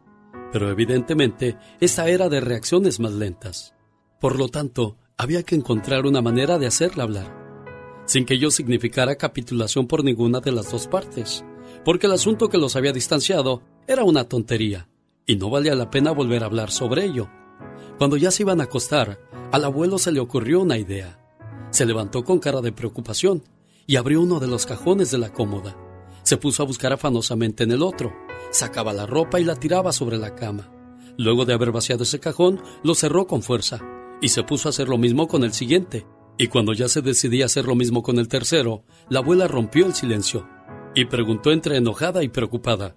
Pero 0.52 0.70
evidentemente 0.70 1.56
esta 1.80 2.08
era 2.08 2.28
de 2.28 2.40
reacciones 2.40 3.00
más 3.00 3.12
lentas. 3.12 3.74
Por 4.20 4.38
lo 4.38 4.48
tanto, 4.48 4.98
había 5.16 5.42
que 5.42 5.56
encontrar 5.56 6.06
una 6.06 6.22
manera 6.22 6.58
de 6.58 6.68
hacerla 6.68 7.02
hablar 7.02 7.43
sin 8.06 8.24
que 8.24 8.34
ello 8.34 8.50
significara 8.50 9.16
capitulación 9.16 9.86
por 9.86 10.04
ninguna 10.04 10.40
de 10.40 10.52
las 10.52 10.70
dos 10.70 10.86
partes, 10.86 11.44
porque 11.84 12.06
el 12.06 12.12
asunto 12.12 12.48
que 12.48 12.58
los 12.58 12.76
había 12.76 12.92
distanciado 12.92 13.62
era 13.86 14.04
una 14.04 14.24
tontería, 14.24 14.88
y 15.26 15.36
no 15.36 15.50
valía 15.50 15.74
la 15.74 15.90
pena 15.90 16.12
volver 16.12 16.42
a 16.42 16.46
hablar 16.46 16.70
sobre 16.70 17.04
ello. 17.04 17.28
Cuando 17.98 18.16
ya 18.16 18.30
se 18.30 18.42
iban 18.42 18.60
a 18.60 18.64
acostar, 18.64 19.20
al 19.52 19.64
abuelo 19.64 19.98
se 19.98 20.12
le 20.12 20.20
ocurrió 20.20 20.60
una 20.60 20.78
idea. 20.78 21.20
Se 21.70 21.86
levantó 21.86 22.24
con 22.24 22.38
cara 22.38 22.60
de 22.60 22.72
preocupación 22.72 23.42
y 23.86 23.96
abrió 23.96 24.20
uno 24.20 24.40
de 24.40 24.46
los 24.46 24.66
cajones 24.66 25.10
de 25.10 25.18
la 25.18 25.32
cómoda. 25.32 25.76
Se 26.22 26.36
puso 26.36 26.62
a 26.62 26.66
buscar 26.66 26.92
afanosamente 26.92 27.64
en 27.64 27.72
el 27.72 27.82
otro. 27.82 28.12
Sacaba 28.50 28.92
la 28.92 29.06
ropa 29.06 29.40
y 29.40 29.44
la 29.44 29.56
tiraba 29.56 29.92
sobre 29.92 30.16
la 30.16 30.34
cama. 30.34 30.70
Luego 31.16 31.44
de 31.44 31.54
haber 31.54 31.70
vaciado 31.70 32.02
ese 32.02 32.18
cajón, 32.18 32.62
lo 32.82 32.94
cerró 32.94 33.26
con 33.26 33.42
fuerza 33.42 33.80
y 34.20 34.28
se 34.28 34.42
puso 34.42 34.68
a 34.68 34.70
hacer 34.70 34.88
lo 34.88 34.98
mismo 34.98 35.28
con 35.28 35.44
el 35.44 35.52
siguiente. 35.52 36.06
Y 36.36 36.48
cuando 36.48 36.72
ya 36.72 36.88
se 36.88 37.00
decidía 37.00 37.46
hacer 37.46 37.66
lo 37.66 37.74
mismo 37.74 38.02
con 38.02 38.18
el 38.18 38.28
tercero, 38.28 38.84
la 39.08 39.20
abuela 39.20 39.46
rompió 39.46 39.86
el 39.86 39.94
silencio 39.94 40.48
y 40.94 41.04
preguntó 41.04 41.52
entre 41.52 41.76
enojada 41.76 42.22
y 42.22 42.28
preocupada, 42.28 42.96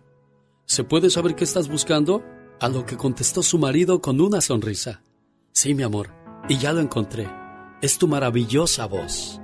¿Se 0.66 0.84
puede 0.84 1.10
saber 1.10 1.36
qué 1.36 1.46
estás 1.46 1.70
buscando? 1.70 2.24
A 2.60 2.68
lo 2.68 2.86
que 2.86 2.98
contestó 2.98 3.42
su 3.42 3.58
marido 3.58 4.02
con 4.02 4.20
una 4.20 4.42
sonrisa. 4.42 5.02
Sí, 5.54 5.74
mi 5.74 5.84
amor, 5.84 6.14
y 6.50 6.58
ya 6.58 6.74
lo 6.74 6.82
encontré. 6.82 7.30
Es 7.82 7.98
tu 7.98 8.08
maravillosa 8.08 8.86
voz. 8.86 9.40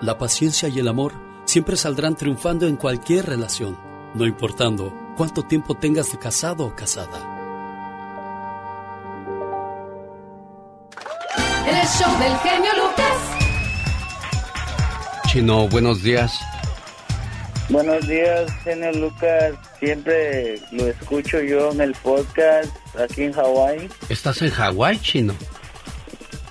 La 0.00 0.18
paciencia 0.18 0.68
y 0.68 0.78
el 0.78 0.88
amor 0.88 1.14
siempre 1.46 1.76
saldrán 1.76 2.16
triunfando 2.16 2.66
en 2.66 2.76
cualquier 2.76 3.26
relación, 3.26 3.76
no 4.14 4.26
importando 4.26 4.92
cuánto 5.16 5.42
tiempo 5.42 5.74
tengas 5.74 6.12
de 6.12 6.18
casado 6.18 6.66
o 6.66 6.76
casada. 6.76 7.31
El 11.66 11.86
show 11.86 12.18
del 12.18 12.36
genio 12.38 12.70
Lucas. 12.76 13.16
Chino, 15.28 15.68
buenos 15.68 16.02
días. 16.02 16.38
Buenos 17.68 18.06
días, 18.06 18.50
genio 18.64 18.92
Lucas. 18.92 19.54
Siempre 19.78 20.60
lo 20.72 20.86
escucho 20.88 21.40
yo 21.40 21.70
en 21.72 21.80
el 21.80 21.94
podcast 21.94 22.74
aquí 22.98 23.24
en 23.24 23.32
Hawái. 23.32 23.88
¿Estás 24.08 24.42
en 24.42 24.50
Hawái, 24.50 24.98
Chino? 25.00 25.34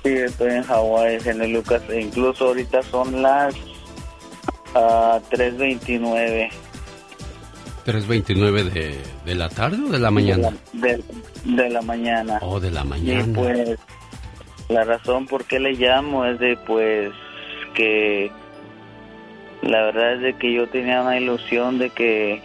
Sí, 0.04 0.10
estoy 0.14 0.52
en 0.52 0.64
Hawái, 0.64 1.20
genio 1.20 1.48
Lucas. 1.48 1.82
E 1.90 2.02
incluso 2.02 2.48
ahorita 2.48 2.82
son 2.84 3.22
las 3.22 3.54
ah, 4.74 5.20
3.29 5.32 6.50
¿3.29 7.86 8.64
de, 8.72 9.00
de 9.26 9.36
la 9.36 9.50
tarde 9.50 9.78
o 9.88 9.92
de 9.92 10.00
la 10.00 10.12
mañana? 10.12 10.52
de, 10.74 11.04
de 11.44 11.70
la 11.70 11.82
mañana. 11.82 12.40
Oh, 12.42 12.60
de 12.60 12.72
la 12.72 12.82
Y 12.82 12.86
mañana. 12.86 13.34
pues 13.40 13.80
la 14.72 14.84
razón 14.86 15.28
por 15.28 15.46
qué 15.46 15.60
le 15.60 15.74
llamo 15.74 16.26
es 16.26 16.40
de 16.40 16.58
pues 16.66 17.12
que 17.74 18.32
la 19.62 19.84
verdad 19.84 20.14
es 20.14 20.22
de 20.22 20.34
que 20.34 20.54
yo 20.54 20.68
tenía 20.68 21.02
una 21.02 21.20
ilusión 21.20 21.78
de 21.78 21.90
que 21.90 22.42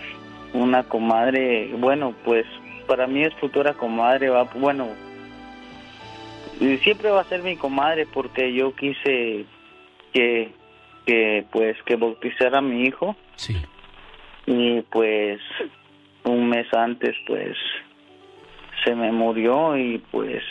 una 0.52 0.82
comadre, 0.84 1.70
bueno, 1.78 2.14
pues 2.24 2.44
para 2.86 3.06
mí 3.06 3.22
es 3.22 3.34
futura 3.34 3.74
comadre, 3.74 4.28
va, 4.28 4.44
bueno, 4.44 4.88
siempre 6.82 7.10
va 7.10 7.20
a 7.20 7.28
ser 7.28 7.42
mi 7.42 7.56
comadre 7.56 8.06
porque 8.06 8.52
yo 8.52 8.74
quise 8.74 9.44
que 10.12 10.52
que 11.06 11.46
pues 11.52 11.76
que 11.84 11.94
bautizara 11.94 12.58
a 12.58 12.62
mi 12.62 12.84
hijo. 12.84 13.14
Sí. 13.36 13.56
Y 14.46 14.80
pues 14.82 15.40
un 16.24 16.48
mes 16.48 16.66
antes 16.74 17.14
pues 17.26 17.56
se 18.84 18.94
me 18.94 19.12
murió 19.12 19.76
y 19.76 19.98
pues 20.10 20.42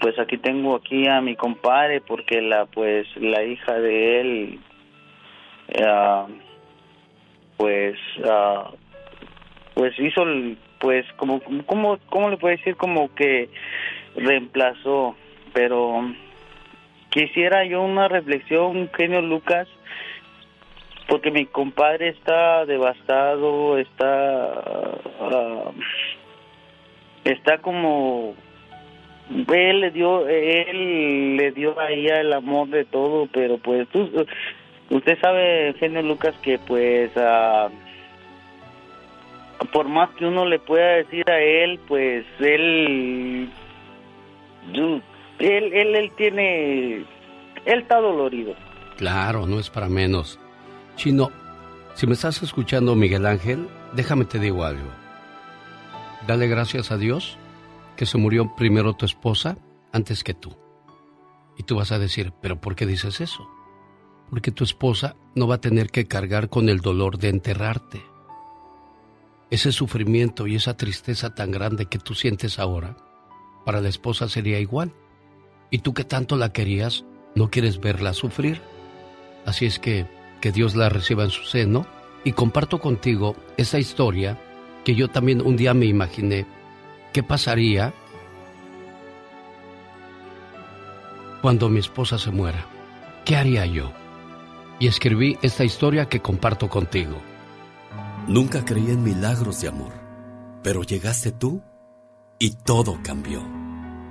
pues 0.00 0.18
aquí 0.18 0.38
tengo 0.38 0.76
aquí 0.76 1.06
a 1.08 1.20
mi 1.20 1.36
compadre 1.36 2.00
porque 2.00 2.40
la 2.40 2.66
pues 2.66 3.06
la 3.16 3.42
hija 3.42 3.74
de 3.74 4.20
él 4.20 4.60
ah, 5.82 6.26
pues 7.56 7.96
ah, 8.24 8.70
pues 9.74 9.98
hizo 9.98 10.24
pues 10.80 11.06
como 11.16 11.40
como 11.66 11.98
cómo 12.08 12.30
le 12.30 12.36
puedo 12.36 12.56
decir 12.56 12.76
como 12.76 13.14
que 13.14 13.48
reemplazó 14.16 15.16
pero 15.52 16.12
quisiera 17.10 17.64
yo 17.64 17.82
una 17.82 18.08
reflexión 18.08 18.90
genio 18.96 19.22
Lucas 19.22 19.68
porque 21.08 21.30
mi 21.30 21.46
compadre 21.46 22.08
está 22.08 22.66
devastado 22.66 23.78
está 23.78 24.52
ah, 25.20 25.70
está 27.24 27.58
como 27.58 28.34
él 29.30 29.80
le 29.80 29.90
dio 29.90 30.28
él 30.28 31.36
le 31.36 31.52
dio 31.52 31.78
a 31.78 31.90
ella 31.90 32.20
el 32.20 32.32
amor 32.32 32.68
de 32.68 32.84
todo 32.84 33.26
pero 33.32 33.58
pues 33.58 33.88
tú 33.88 34.10
usted 34.90 35.18
sabe 35.20 35.74
genio 35.78 36.02
Lucas 36.02 36.34
que 36.42 36.58
pues 36.58 37.10
ah, 37.16 37.68
por 39.72 39.88
más 39.88 40.10
que 40.10 40.26
uno 40.26 40.44
le 40.44 40.58
pueda 40.58 40.96
decir 40.96 41.28
a 41.30 41.40
él 41.40 41.80
pues 41.88 42.24
él 42.40 43.50
él 44.72 45.02
él, 45.38 45.94
él 45.96 46.12
tiene 46.16 46.96
él 47.64 47.78
está 47.78 47.96
dolorido 47.96 48.54
Claro, 48.96 49.46
no 49.46 49.58
es 49.58 49.70
para 49.70 49.88
menos. 49.88 50.38
Chino, 50.96 51.30
si 51.94 52.06
me 52.06 52.14
estás 52.14 52.42
escuchando, 52.42 52.94
Miguel 52.94 53.26
Ángel, 53.26 53.68
déjame 53.92 54.24
te 54.24 54.38
digo 54.38 54.64
algo. 54.64 54.88
Dale 56.26 56.46
gracias 56.46 56.90
a 56.90 56.96
Dios 56.96 57.36
que 57.96 58.06
se 58.06 58.18
murió 58.18 58.54
primero 58.56 58.94
tu 58.94 59.04
esposa 59.06 59.58
antes 59.92 60.24
que 60.24 60.34
tú. 60.34 60.56
Y 61.56 61.62
tú 61.62 61.76
vas 61.76 61.92
a 61.92 61.98
decir, 61.98 62.32
¿pero 62.40 62.60
por 62.60 62.74
qué 62.74 62.86
dices 62.86 63.20
eso? 63.20 63.48
Porque 64.30 64.50
tu 64.50 64.64
esposa 64.64 65.16
no 65.34 65.46
va 65.46 65.56
a 65.56 65.60
tener 65.60 65.90
que 65.90 66.06
cargar 66.06 66.48
con 66.48 66.68
el 66.68 66.80
dolor 66.80 67.18
de 67.18 67.28
enterrarte. 67.28 68.02
Ese 69.50 69.70
sufrimiento 69.70 70.46
y 70.46 70.56
esa 70.56 70.76
tristeza 70.76 71.34
tan 71.34 71.50
grande 71.50 71.86
que 71.86 71.98
tú 71.98 72.14
sientes 72.14 72.58
ahora, 72.58 72.96
para 73.64 73.80
la 73.80 73.88
esposa 73.88 74.28
sería 74.28 74.58
igual. 74.58 74.92
Y 75.70 75.78
tú 75.78 75.94
que 75.94 76.04
tanto 76.04 76.36
la 76.36 76.52
querías, 76.52 77.04
no 77.34 77.50
quieres 77.50 77.80
verla 77.80 78.14
sufrir. 78.14 78.60
Así 79.46 79.66
es 79.66 79.78
que 79.78 80.08
que 80.44 80.52
Dios 80.52 80.76
la 80.76 80.90
reciba 80.90 81.24
en 81.24 81.30
su 81.30 81.44
seno 81.44 81.86
y 82.22 82.32
comparto 82.32 82.78
contigo 82.78 83.34
esa 83.56 83.78
historia 83.78 84.38
que 84.84 84.94
yo 84.94 85.08
también 85.08 85.40
un 85.40 85.56
día 85.56 85.72
me 85.72 85.86
imaginé. 85.86 86.44
¿Qué 87.14 87.22
pasaría 87.22 87.94
cuando 91.40 91.68
mi 91.68 91.78
esposa 91.78 92.18
se 92.18 92.32
muera? 92.32 92.66
¿Qué 93.24 93.36
haría 93.36 93.64
yo? 93.66 93.92
Y 94.80 94.88
escribí 94.88 95.38
esta 95.40 95.62
historia 95.62 96.08
que 96.08 96.20
comparto 96.20 96.68
contigo. 96.68 97.22
Nunca 98.26 98.64
creí 98.64 98.90
en 98.90 99.04
milagros 99.04 99.60
de 99.60 99.68
amor, 99.68 99.92
pero 100.64 100.82
llegaste 100.82 101.30
tú 101.30 101.62
y 102.40 102.50
todo 102.50 102.98
cambió. 103.04 103.42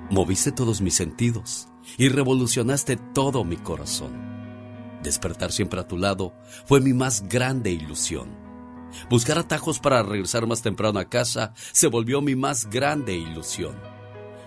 Moviste 0.10 0.54
todos 0.54 0.80
mis 0.80 0.96
sentidos 0.96 1.68
y 1.98 2.08
revolucionaste 2.08 2.96
todo 3.14 3.44
mi 3.44 3.58
corazón. 3.58 4.14
Despertar 5.04 5.52
siempre 5.52 5.82
a 5.82 5.88
tu 5.90 5.98
lado 5.98 6.32
fue 6.66 6.80
mi 6.80 6.94
más 6.94 7.28
grande 7.28 7.70
ilusión. 7.70 8.43
Buscar 9.10 9.38
atajos 9.38 9.80
para 9.80 10.04
regresar 10.04 10.48
más 10.48 10.62
temprano 10.62 11.00
a 11.00 11.10
casa 11.10 11.54
se 11.72 11.88
volvió 11.88 12.22
mi 12.22 12.36
más 12.36 12.70
grande 12.70 13.16
ilusión. 13.16 13.76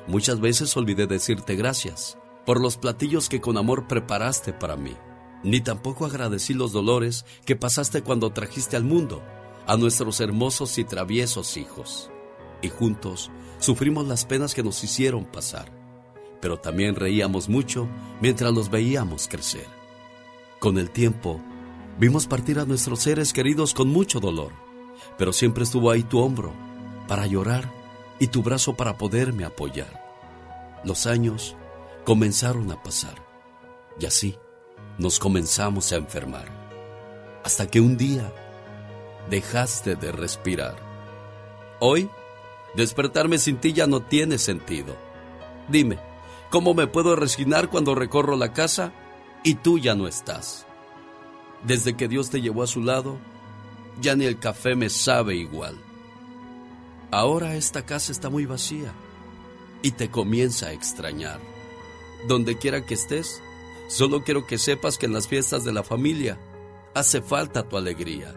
Muchas 0.07 0.41
veces 0.41 0.77
olvidé 0.77 1.07
decirte 1.07 1.57
gracias 1.57 2.19
por 2.45 2.61
los 2.61 2.77
platillos 2.77 3.29
que 3.29 3.41
con 3.41 3.57
amor 3.57 3.89
preparaste 3.89 4.53
para 4.53 4.77
mí. 4.77 4.95
Ni 5.43 5.61
tampoco 5.61 6.07
agradecí 6.07 6.55
los 6.55 6.73
dolores 6.73 7.25
que 7.45 7.57
pasaste 7.57 8.03
cuando 8.03 8.31
trajiste 8.31 8.77
al 8.77 8.85
mundo 8.85 9.23
a 9.67 9.77
nuestros 9.77 10.21
hermosos 10.21 10.79
y 10.79 10.85
traviesos 10.85 11.57
hijos. 11.57 12.11
Y 12.63 12.69
juntos 12.69 13.31
sufrimos 13.59 14.07
las 14.07 14.25
penas 14.25 14.55
que 14.55 14.63
nos 14.63 14.83
hicieron 14.83 15.25
pasar. 15.25 15.73
Pero 16.41 16.59
también 16.59 16.95
reíamos 16.95 17.49
mucho 17.49 17.89
mientras 18.21 18.53
los 18.53 18.71
veíamos 18.71 19.29
crecer. 19.29 19.67
Con 20.61 20.79
el 20.79 20.91
tiempo, 20.91 21.43
vimos 21.99 22.27
partir 22.27 22.59
a 22.59 22.65
nuestros 22.65 23.01
seres 23.01 23.33
queridos 23.33 23.75
con 23.75 23.89
mucho 23.89 24.21
dolor, 24.21 24.53
pero 25.17 25.33
siempre 25.33 25.65
estuvo 25.65 25.91
ahí 25.91 26.03
tu 26.03 26.21
hombro 26.21 26.53
para 27.09 27.27
llorar 27.27 27.71
y 28.19 28.29
tu 28.29 28.43
brazo 28.43 28.75
para 28.75 28.97
poderme 28.97 29.45
apoyar. 29.45 30.05
Los 30.85 31.07
años 31.07 31.57
comenzaron 32.05 32.71
a 32.71 32.83
pasar 32.83 33.15
y 33.99 34.07
así 34.07 34.39
nos 34.99 35.19
comenzamos 35.19 35.93
a 35.93 35.97
enfermar, 35.97 36.47
hasta 37.45 37.67
que 37.67 37.81
un 37.81 37.97
día 37.97 38.33
dejaste 39.31 39.97
de 39.97 40.13
respirar. 40.13 40.77
Hoy, 41.81 42.09
despertarme 42.75 43.39
sin 43.39 43.59
ti 43.59 43.73
ya 43.73 43.87
no 43.87 44.01
tiene 44.01 44.39
sentido. 44.39 44.97
Dime, 45.69 45.99
¿cómo 46.51 46.75
me 46.75 46.87
puedo 46.87 47.17
resignar 47.17 47.69
cuando 47.69 47.95
recorro 47.95 48.37
la 48.37 48.53
casa 48.53 48.93
y 49.43 49.57
tú 49.57 49.79
ya 49.79 49.95
no 49.95 50.09
estás? 50.09 50.66
Desde 51.67 51.97
que 51.97 52.07
Dios 52.07 52.31
te 52.31 52.41
llevó 52.41 52.63
a 52.63 52.69
su 52.69 52.81
lado, 52.81 53.19
ya 54.01 54.15
ni 54.15 54.25
el 54.25 54.39
café 54.39 54.77
me 54.77 54.89
sabe 54.89 55.35
igual. 55.35 55.77
Ahora 57.11 57.57
esta 57.57 57.85
casa 57.85 58.13
está 58.13 58.31
muy 58.31 58.47
vacía 58.47 58.93
y 59.83 59.93
te 59.93 60.11
comienza 60.11 60.69
a 60.69 60.73
extrañar. 60.73 61.41
Donde 62.29 62.57
quiera 62.57 62.87
que 62.87 62.95
estés, 62.95 63.43
solo 63.89 64.23
quiero 64.23 64.47
que 64.47 64.59
sepas 64.59 64.97
que 64.97 65.07
en 65.07 65.13
las 65.13 65.27
fiestas 65.27 65.65
de 65.65 65.73
la 65.73 65.83
familia 65.83 66.39
hace 66.95 67.21
falta 67.21 67.69
tu 67.69 67.77
alegría 67.77 68.35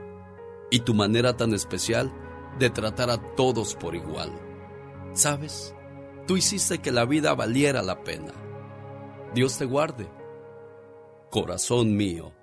y 0.71 0.79
tu 0.79 0.93
manera 0.93 1.37
tan 1.37 1.53
especial 1.53 2.11
de 2.57 2.69
tratar 2.69 3.11
a 3.11 3.35
todos 3.35 3.75
por 3.75 3.95
igual. 3.95 4.31
¿Sabes? 5.13 5.75
Tú 6.25 6.35
hiciste 6.35 6.79
que 6.79 6.91
la 6.91 7.05
vida 7.05 7.35
valiera 7.35 7.83
la 7.83 8.03
pena. 8.03 8.33
Dios 9.35 9.57
te 9.57 9.65
guarde. 9.65 10.07
Corazón 11.29 11.95
mío. 11.95 12.38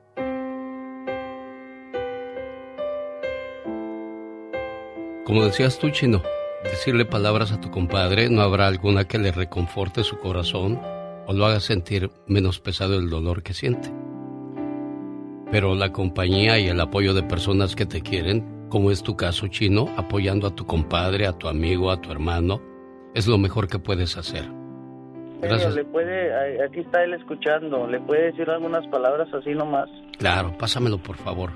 Como 5.27 5.45
decías 5.45 5.81
tú, 5.81 5.91
Chino, 5.91 6.22
decirle 6.62 7.05
palabras 7.05 7.51
a 7.51 7.61
tu 7.61 7.68
compadre, 7.68 8.31
no 8.31 8.43
habrá 8.43 8.68
alguna 8.68 9.07
que 9.07 9.18
le 9.18 9.33
reconforte 9.33 10.05
su 10.05 10.18
corazón 10.18 10.81
o 11.27 11.33
lo 11.33 11.47
haga 11.47 11.59
sentir 11.59 12.12
menos 12.29 12.61
pesado 12.61 12.97
el 12.97 13.11
dolor 13.11 13.43
que 13.43 13.53
siente. 13.53 13.91
Pero 15.51 15.74
la 15.74 15.91
compañía 15.91 16.61
y 16.61 16.68
el 16.68 16.81
apoyo 16.81 17.12
de 17.12 17.24
personas 17.24 17.74
que 17.74 17.87
te 17.87 18.03
quieren, 18.03 18.68
como 18.68 18.93
es 18.93 19.03
tu 19.03 19.16
caso, 19.16 19.49
Chino, 19.49 19.89
apoyando 19.97 20.47
a 20.47 20.55
tu 20.55 20.64
compadre, 20.64 21.27
a 21.27 21.33
tu 21.33 21.49
amigo, 21.49 21.91
a 21.91 22.01
tu 22.01 22.12
hermano, 22.12 22.62
es 23.12 23.27
lo 23.27 23.37
mejor 23.37 23.66
que 23.66 23.81
puedes 23.81 24.16
hacer. 24.16 24.45
Gracias. 25.41 25.74
Le 25.74 25.85
puede, 25.87 26.62
aquí 26.64 26.79
está 26.79 27.03
él 27.03 27.14
escuchando, 27.14 27.89
le 27.89 27.99
puede 27.99 28.27
decir 28.31 28.49
algunas 28.49 28.87
palabras 28.87 29.27
así 29.35 29.51
nomás. 29.55 29.89
Claro, 30.18 30.57
pásamelo 30.57 30.99
por 30.99 31.16
favor. 31.16 31.51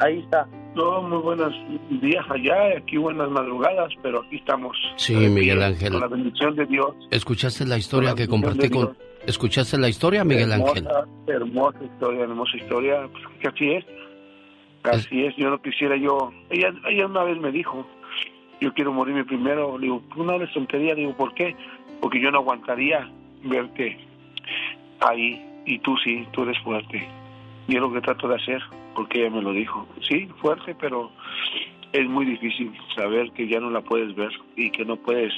Ahí 0.00 0.20
está. 0.20 0.48
No, 0.78 1.02
muy 1.02 1.18
buenos 1.18 1.52
días 2.00 2.24
allá, 2.30 2.76
aquí 2.76 2.98
buenas 2.98 3.28
madrugadas, 3.30 3.92
pero 4.00 4.20
aquí 4.20 4.36
estamos. 4.36 4.76
Sí, 4.94 5.12
Miguel 5.12 5.60
Ángel. 5.60 5.90
Con 5.90 6.00
la 6.02 6.06
bendición 6.06 6.54
de 6.54 6.66
Dios. 6.66 6.94
¿Escuchaste 7.10 7.66
la 7.66 7.78
historia 7.78 8.14
que 8.14 8.28
compartí 8.28 8.70
con... 8.70 8.96
¿Escuchaste 9.26 9.76
la 9.76 9.88
historia, 9.88 10.22
Miguel 10.22 10.52
Ángel? 10.52 10.86
Hermosa 11.26 11.82
historia, 11.82 12.22
hermosa 12.22 12.56
historia. 12.56 13.08
Pues 13.10 13.24
que 13.40 13.48
así 13.48 13.72
es. 13.72 13.84
Así 14.84 15.24
es. 15.24 15.34
Yo 15.36 15.50
no 15.50 15.60
quisiera 15.60 15.96
yo... 15.96 16.30
Ella, 16.48 16.72
ella 16.88 17.06
una 17.06 17.24
vez 17.24 17.40
me 17.40 17.50
dijo, 17.50 17.84
yo 18.60 18.72
quiero 18.72 18.92
morirme 18.92 19.24
primero. 19.24 19.78
Le 19.78 19.86
digo, 19.86 20.00
una 20.14 20.36
vez 20.36 20.48
tontería. 20.52 20.94
Digo, 20.94 21.12
¿por 21.16 21.34
qué? 21.34 21.56
Porque 22.00 22.22
yo 22.22 22.30
no 22.30 22.38
aguantaría 22.38 23.10
verte 23.42 23.98
ahí 25.00 25.44
y 25.66 25.80
tú 25.80 25.96
sí, 26.04 26.24
tú 26.30 26.44
eres 26.44 26.62
fuerte. 26.62 27.04
Y 27.66 27.74
es 27.74 27.80
lo 27.80 27.92
que 27.92 28.00
trato 28.00 28.28
de 28.28 28.36
hacer, 28.36 28.62
porque 28.94 29.20
ella 29.20 29.30
me 29.30 29.42
lo 29.42 29.52
dijo. 29.52 29.86
Sí, 30.00 30.28
fuerte, 30.40 30.74
pero 30.74 31.10
es 31.92 32.06
muy 32.08 32.26
difícil 32.26 32.72
saber 32.94 33.30
que 33.32 33.48
ya 33.48 33.60
no 33.60 33.70
la 33.70 33.80
puedes 33.80 34.14
ver 34.14 34.30
y 34.56 34.70
que 34.70 34.84
no 34.84 34.96
puedes 34.96 35.32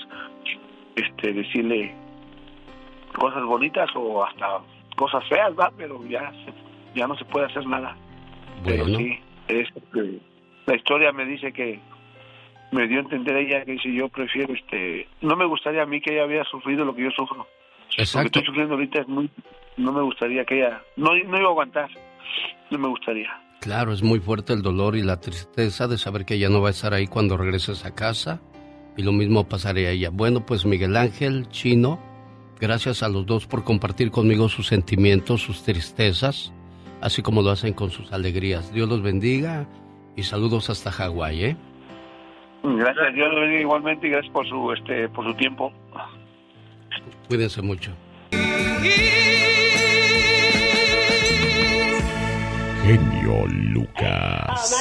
este 0.97 1.33
decirle 1.33 1.95
cosas 3.19 3.45
bonitas 3.45 3.89
o 3.95 4.25
hasta 4.25 4.61
cosas 4.97 5.27
feas, 5.29 5.53
¿va? 5.59 5.73
Pero 5.77 6.05
ya, 6.07 6.33
ya 6.95 7.07
no 7.07 7.17
se 7.17 7.25
puede 7.25 7.47
hacer 7.47 7.67
nada. 7.67 7.97
Bueno. 8.65 8.85
Pero 8.85 8.99
sí, 8.99 9.19
es, 9.49 9.69
este, 9.75 10.21
la 10.67 10.77
historia 10.77 11.13
me 11.13 11.25
dice 11.25 11.53
que 11.53 11.81
me 12.73 12.87
dio 12.87 12.99
a 12.99 13.03
entender 13.03 13.37
ella 13.37 13.65
que 13.65 13.79
si 13.79 13.95
yo 13.95 14.09
prefiero, 14.09 14.55
este, 14.55 15.09
no 15.21 15.37
me 15.37 15.45
gustaría 15.45 15.83
a 15.83 15.87
mí 15.87 16.01
que 16.01 16.15
ella 16.15 16.27
hubiera 16.27 16.45
sufrido 16.45 16.85
lo 16.85 16.95
que 16.95 17.05
yo 17.05 17.11
sufro. 17.11 17.39
Lo 17.39 17.47
que 17.97 18.03
Exacto. 18.03 18.27
estoy 18.27 18.47
sufriendo 18.47 18.75
ahorita 18.75 19.01
es 19.01 19.09
muy, 19.09 19.31
no 19.77 19.93
me 19.93 20.03
gustaría 20.03 20.45
que 20.45 20.59
ella, 20.59 20.83
no, 20.97 21.11
no 21.11 21.39
iba 21.39 21.49
a 21.49 21.51
aguantar, 21.51 21.91
no 22.71 22.79
me 22.79 22.89
gustaría. 22.89 23.29
Claro, 23.61 23.93
es 23.93 24.03
muy 24.03 24.21
fuerte 24.21 24.53
el 24.53 24.63
dolor 24.63 24.97
y 24.97 25.03
la 25.03 25.21
tristeza 25.21 25.87
de 25.87 25.99
saber 25.99 26.25
que 26.25 26.35
ella 26.35 26.49
no 26.49 26.63
va 26.63 26.69
a 26.69 26.71
estar 26.71 26.95
ahí 26.95 27.07
cuando 27.07 27.37
regreses 27.37 27.85
a 27.85 27.95
casa. 27.95 28.41
Y 28.97 29.03
lo 29.03 29.13
mismo 29.13 29.49
pasaría 29.49 29.89
a 29.89 29.93
ella. 29.93 30.11
Bueno, 30.11 30.45
pues 30.45 30.67
Miguel 30.67 30.97
Ángel, 30.97 31.49
Chino, 31.49 31.99
gracias 32.59 33.03
a 33.03 33.09
los 33.09 33.27
dos 33.27 33.47
por 33.47 33.65
compartir 33.65 34.11
conmigo 34.11 34.49
sus 34.49 34.67
sentimientos, 34.67 35.43
sus 35.43 35.63
tristezas, 35.63 36.53
así 37.01 37.23
como 37.23 37.43
lo 37.43 37.51
hacen 37.51 37.73
con 37.73 37.91
sus 37.91 38.13
alegrías. 38.13 38.73
Dios 38.73 38.89
los 38.89 39.03
bendiga 39.03 39.67
y 40.17 40.23
saludos 40.23 40.71
hasta 40.71 40.91
Hawái, 40.91 41.45
¿eh? 41.45 41.57
Gracias, 42.63 43.15
Dios 43.15 43.33
lo 43.33 43.41
bendiga 43.41 43.61
igualmente 43.61 44.07
y 44.07 44.11
gracias 44.11 44.33
por 44.33 44.47
su, 44.49 44.73
este, 44.73 45.09
por 45.09 45.25
su 45.25 45.35
tiempo. 45.35 45.73
Cuídense 47.29 47.63
mucho. 47.63 47.93
Genio 52.83 53.47
Lucas. 53.47 54.75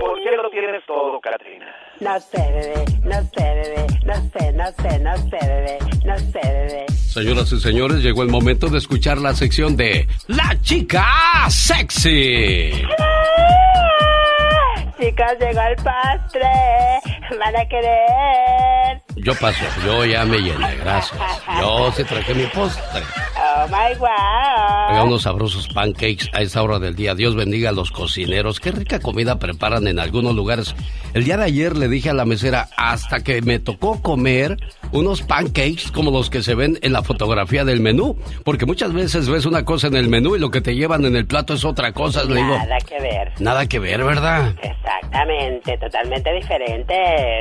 ¿Por 0.00 0.22
qué 0.22 0.36
lo 0.36 0.50
tienes 0.50 0.86
todo, 0.86 1.20
Katrina? 1.20 1.66
No 2.00 2.20
sé, 2.20 2.38
bebé, 2.38 2.84
no 3.04 3.22
sé, 3.22 3.42
bebé, 3.42 3.86
no 4.04 4.14
sé, 4.30 4.52
no 4.52 4.66
sé, 4.72 4.98
no 5.00 5.16
sé, 5.16 5.38
bebé, 5.46 5.78
no 6.04 6.18
sé, 6.18 6.40
bebé. 6.42 6.86
Señoras 6.88 7.52
y 7.52 7.60
señores, 7.60 8.02
llegó 8.02 8.22
el 8.22 8.28
momento 8.28 8.68
de 8.68 8.78
escuchar 8.78 9.18
la 9.18 9.34
sección 9.34 9.76
de 9.76 10.06
La 10.28 10.56
Chica 10.62 11.04
Sexy. 11.50 12.70
Chicos, 15.00 15.32
llegó 15.40 15.60
el 15.60 15.76
postre. 15.76 16.48
Van 17.38 17.56
a 17.56 17.68
querer. 17.68 19.07
Yo 19.22 19.34
paso, 19.34 19.64
yo 19.84 20.04
ya 20.04 20.24
me 20.24 20.38
llené, 20.38 20.76
gracias. 20.76 21.20
Yo 21.60 21.92
sí 21.92 22.04
traje 22.04 22.34
mi 22.34 22.46
postre. 22.46 23.02
Oh 23.36 23.66
my 23.68 23.96
wow. 23.98 24.08
Haga 24.08 25.04
unos 25.04 25.22
sabrosos 25.22 25.68
pancakes 25.68 26.28
a 26.32 26.42
esta 26.42 26.62
hora 26.62 26.78
del 26.78 26.94
día. 26.94 27.14
Dios 27.14 27.34
bendiga 27.34 27.70
a 27.70 27.72
los 27.72 27.90
cocineros. 27.90 28.60
Qué 28.60 28.72
rica 28.72 29.00
comida 29.00 29.38
preparan 29.38 29.86
en 29.86 29.98
algunos 29.98 30.34
lugares. 30.34 30.74
El 31.14 31.24
día 31.24 31.36
de 31.36 31.44
ayer 31.44 31.76
le 31.76 31.88
dije 31.88 32.10
a 32.10 32.14
la 32.14 32.24
mesera, 32.24 32.68
hasta 32.76 33.20
que 33.20 33.42
me 33.42 33.58
tocó 33.58 34.00
comer 34.02 34.56
unos 34.92 35.22
pancakes 35.22 35.90
como 35.92 36.10
los 36.10 36.30
que 36.30 36.42
se 36.42 36.54
ven 36.54 36.78
en 36.82 36.92
la 36.92 37.02
fotografía 37.02 37.64
del 37.64 37.80
menú. 37.80 38.16
Porque 38.44 38.66
muchas 38.66 38.92
veces 38.92 39.28
ves 39.28 39.46
una 39.46 39.64
cosa 39.64 39.86
en 39.88 39.96
el 39.96 40.08
menú 40.08 40.36
y 40.36 40.38
lo 40.38 40.50
que 40.50 40.60
te 40.60 40.74
llevan 40.74 41.04
en 41.04 41.16
el 41.16 41.26
plato 41.26 41.54
es 41.54 41.64
otra 41.64 41.92
cosa. 41.92 42.24
Le 42.24 42.36
digo, 42.36 42.56
Nada 42.58 42.78
que 42.80 43.00
ver. 43.00 43.32
nada 43.40 43.66
que 43.66 43.78
ver, 43.78 44.04
¿verdad? 44.04 44.54
Exactamente, 44.62 45.76
totalmente 45.78 46.32
diferente. 46.34 46.94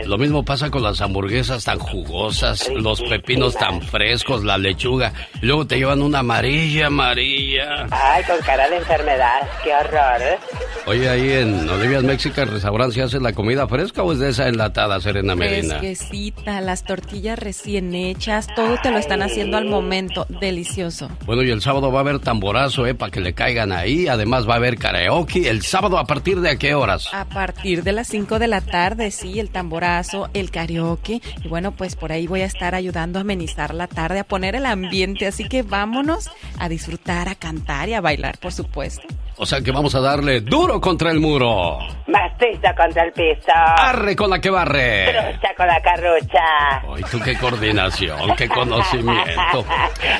Lo 0.06 0.18
mismo 0.18 0.44
pasa 0.44 0.70
con 0.70 0.84
las 0.84 1.02
hamburguesas 1.02 1.64
tan 1.64 1.80
jugosas, 1.80 2.70
los 2.76 3.02
pepinos 3.02 3.56
tan 3.56 3.82
frescos, 3.82 4.44
la 4.44 4.58
lechuga. 4.58 5.14
Y 5.42 5.46
luego 5.46 5.66
te 5.68 5.78
llevan 5.78 6.02
una 6.02 6.20
amarilla, 6.20 6.88
amarilla. 6.88 7.88
Ay, 7.92 8.24
con 8.24 8.38
cara 8.46 8.70
de 8.70 8.78
enfermedad. 8.78 9.42
Qué 9.64 9.74
horror. 9.74 10.40
Oye, 10.86 11.10
ahí 11.10 11.32
en 11.34 11.68
Olivia's 11.70 12.04
Mexican 12.04 12.50
Restaurant, 12.50 12.94
¿se 12.94 13.02
hace 13.02 13.20
la 13.20 13.34
comida 13.34 13.68
fresca 13.68 14.04
o 14.04 14.14
es 14.14 14.20
de 14.20 14.30
esa 14.30 14.48
enlatada, 14.48 15.00
Serena 15.02 15.36
Medina? 15.36 15.80
Fresquecita, 15.80 16.62
las 16.62 16.84
tortillas 16.84 17.37
recién 17.38 17.96
hechas, 17.96 18.48
todo 18.56 18.78
te 18.82 18.92
lo 18.92 18.98
están 18.98 19.22
haciendo 19.22 19.58
al 19.58 19.66
momento. 19.66 20.26
Delicioso. 20.42 21.10
Bueno, 21.26 21.44
y 21.44 21.50
el 21.50 21.62
sábado 21.62 21.92
va 21.92 22.00
a 22.00 22.02
haber 22.02 22.20
tamborazo, 22.20 22.86
¿eh? 22.86 22.96
Para 22.96 23.12
que 23.12 23.22
le 23.22 23.34
caigan 23.34 23.72
ahí. 23.72 24.08
Además 24.08 24.48
va 24.48 24.54
a 24.54 24.58
haber 24.58 24.78
karaoke. 24.78 25.50
¿El 25.50 25.62
sábado 25.62 25.98
a 25.98 26.06
partir 26.06 26.42
de 26.42 26.50
a 26.50 26.58
qué 26.58 26.74
horas? 26.76 27.14
A 27.14 27.26
partir 27.26 27.84
de 27.84 27.92
las 27.92 28.08
5 28.08 28.40
de 28.40 28.48
la 28.48 28.62
tarde, 28.62 29.12
sí, 29.12 29.40
el 29.40 29.50
tamborazo, 29.50 30.30
el 30.34 30.52
karaoke. 30.52 31.22
Y 31.44 31.48
bueno, 31.48 31.72
pues 31.72 31.96
por 31.96 32.12
ahí 32.12 32.28
voy 32.28 32.42
a 32.42 32.46
estar 32.46 32.76
ayudando 32.76 33.20
a 33.20 33.22
amenizar 33.22 33.74
la 33.74 33.88
tarde, 33.88 34.20
a 34.20 34.24
poner 34.24 34.56
el 34.56 34.66
ambiente. 34.66 35.28
Así 35.28 35.48
que 35.48 35.64
vámonos 35.64 36.30
a 36.58 36.70
disfrutar, 36.70 37.30
a 37.30 37.36
cantar 37.36 37.90
y 37.90 37.94
a 37.94 38.02
bailar, 38.02 38.38
por 38.40 38.52
supuesto. 38.52 39.08
O 39.40 39.46
sea 39.46 39.62
que 39.62 39.72
vamos 39.72 39.94
a 39.94 40.02
darle 40.02 40.42
duro 40.42 40.82
contra 40.82 41.12
el 41.12 41.20
muro. 41.20 41.78
Macizo 42.08 42.74
contra 42.76 43.04
el 43.04 43.12
piso. 43.12 43.52
Arre 43.54 44.16
con 44.16 44.32
la 44.32 44.42
que 44.42 44.50
barre. 44.50 45.14
Trucha 45.14 45.54
con 45.56 45.68
la 45.68 45.82
carrucha. 45.82 46.82
Ay, 46.96 47.04
tú 47.12 47.20
qué 47.24 47.38
coordinación, 47.38 48.36
qué 48.36 48.48
conocimiento. 48.50 49.66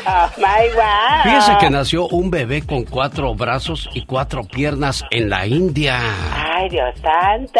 Oh 0.10 0.30
my 0.38 0.74
wow. 0.74 1.24
Fíjese 1.24 1.58
que 1.60 1.70
nació 1.70 2.08
un 2.08 2.30
bebé 2.32 2.62
con 2.66 2.84
cuatro 2.84 3.34
brazos 3.36 3.90
y 3.94 4.06
cuatro 4.06 4.44
piernas 4.44 5.04
en 5.12 5.30
la 5.30 5.46
India. 5.46 6.00
Ay, 6.34 6.70
Dios 6.70 6.94
santo. 7.02 7.60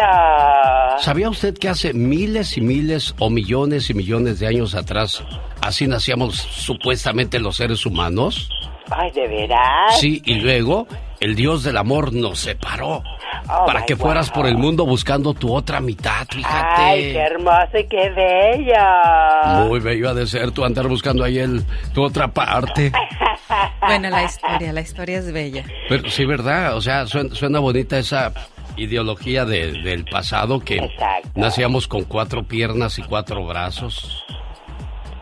¿Sabía 0.98 1.28
usted 1.28 1.56
que 1.58 1.68
hace 1.68 1.92
miles 1.92 2.56
y 2.56 2.60
miles 2.60 3.14
o 3.18 3.28
millones 3.30 3.90
y 3.90 3.94
millones 3.94 4.38
de 4.40 4.46
años 4.46 4.74
atrás 4.74 5.22
así 5.60 5.86
nacíamos 5.86 6.36
supuestamente 6.36 7.38
los 7.38 7.56
seres 7.56 7.84
humanos? 7.86 8.48
Ay, 8.90 9.10
¿de 9.12 9.28
veras? 9.28 9.98
Sí, 10.00 10.22
y 10.24 10.34
luego 10.36 10.86
el 11.20 11.34
Dios 11.34 11.62
del 11.64 11.76
amor 11.76 12.12
nos 12.12 12.38
separó 12.40 13.02
Oh, 13.50 13.64
para 13.66 13.86
que 13.86 13.96
fueras 13.96 14.28
God. 14.28 14.34
por 14.34 14.46
el 14.46 14.58
mundo 14.58 14.84
buscando 14.84 15.32
tu 15.32 15.54
otra 15.54 15.80
mitad, 15.80 16.26
fíjate. 16.28 16.82
Ay, 16.82 17.12
qué 17.12 17.18
hermoso 17.18 17.78
y 17.78 17.86
qué 17.86 18.10
bello. 18.10 19.68
Muy 19.68 19.80
bello 19.80 20.10
ha 20.10 20.14
de 20.14 20.26
ser 20.26 20.50
tú 20.50 20.64
andar 20.64 20.86
buscando 20.88 21.24
ahí 21.24 21.38
el, 21.38 21.62
tu 21.94 22.02
otra 22.02 22.28
parte. 22.28 22.92
Bueno, 23.80 24.10
la 24.10 24.24
historia, 24.24 24.72
la 24.74 24.80
historia 24.82 25.18
es 25.18 25.32
bella. 25.32 25.64
Pero 25.88 26.10
sí, 26.10 26.26
¿verdad? 26.26 26.76
O 26.76 26.82
sea, 26.82 27.06
suena, 27.06 27.34
suena 27.34 27.58
bonita 27.60 27.96
esa 27.98 28.32
ideología 28.76 29.46
de- 29.46 29.72
del 29.82 30.04
pasado 30.04 30.60
que 30.60 30.78
nacíamos 31.34 31.88
con 31.88 32.04
cuatro 32.04 32.42
piernas 32.42 32.98
y 32.98 33.02
cuatro 33.02 33.46
brazos. 33.46 34.24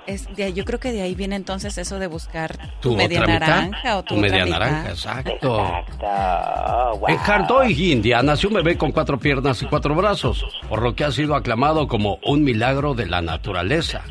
Es 0.07 0.33
de 0.37 0.45
ahí- 0.45 0.53
yo 0.53 0.65
creo 0.65 0.79
que 0.79 0.93
de 0.93 1.03
ahí 1.03 1.15
viene 1.15 1.35
entonces 1.37 1.77
eso 1.79 1.99
de 1.99 2.07
buscar 2.07 2.57
Tu 2.81 2.91
tu 2.91 2.97
media 2.97 3.21
otra 3.23 3.35
mitad, 3.35 3.49
naranja 3.49 3.97
o 3.99 4.03
tu, 4.03 4.15
tu 4.15 4.21
otra 4.21 4.29
media 4.31 4.45
mitad. 4.45 4.59
naranja, 4.61 4.89
exacto. 4.91 5.53
Oh, 5.53 6.97
wow. 6.99 7.09
En 7.09 7.19
Hardoy, 7.19 7.93
India, 7.93 8.23
nació 8.23 8.49
un 8.49 8.55
bebé 8.57 8.77
con 8.77 8.93
cuatro 8.93 9.19
piernas 9.19 9.63
y 9.63 9.67
cuatro 9.67 9.95
brazos, 9.95 10.45
por 10.69 10.83
lo 10.83 10.95
que 10.95 11.05
ha 11.05 11.11
sido 11.13 11.35
aclamado 11.35 11.89
como 11.89 12.19
un 12.25 12.45
milagro 12.45 12.95
de 12.95 13.07
la 13.07 13.21
naturaleza 13.21 14.03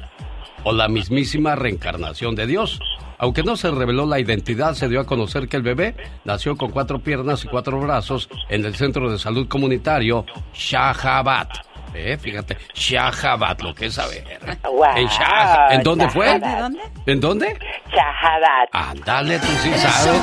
o 0.63 0.73
la 0.73 0.87
mismísima 0.87 1.55
reencarnación 1.55 2.35
de 2.35 2.47
Dios. 2.47 2.79
Aunque 3.17 3.43
no 3.43 3.55
se 3.55 3.71
reveló 3.71 4.05
la 4.05 4.19
identidad, 4.19 4.73
se 4.73 4.89
dio 4.89 4.99
a 4.99 5.05
conocer 5.05 5.47
que 5.47 5.55
el 5.55 5.63
bebé 5.63 5.95
nació 6.25 6.57
con 6.57 6.71
cuatro 6.71 6.99
piernas 6.99 7.45
y 7.45 7.47
cuatro 7.47 7.79
brazos 7.79 8.27
en 8.49 8.65
el 8.65 8.75
centro 8.75 9.09
de 9.09 9.17
salud 9.17 9.47
comunitario 9.47 10.25
Shahabad. 10.53 11.47
Eh, 11.97 12.17
fíjate, 12.17 12.57
Shahabad, 12.73 13.57
lo 13.61 13.73
que 13.73 13.85
es 13.85 13.93
saber. 13.93 14.23
Wow. 14.63 14.83
En 14.97 15.07
Shah- 15.07 15.67
¿En 15.71 15.81
dónde 15.81 16.09
fue? 16.09 16.37
¿De 16.39 16.55
dónde? 16.57 16.79
¿En 17.05 17.19
dónde? 17.21 17.57
Shahadat. 17.89 18.69
Ándale, 18.73 19.39
tú 19.39 19.47
sí 19.63 19.71
sabes. 19.75 20.21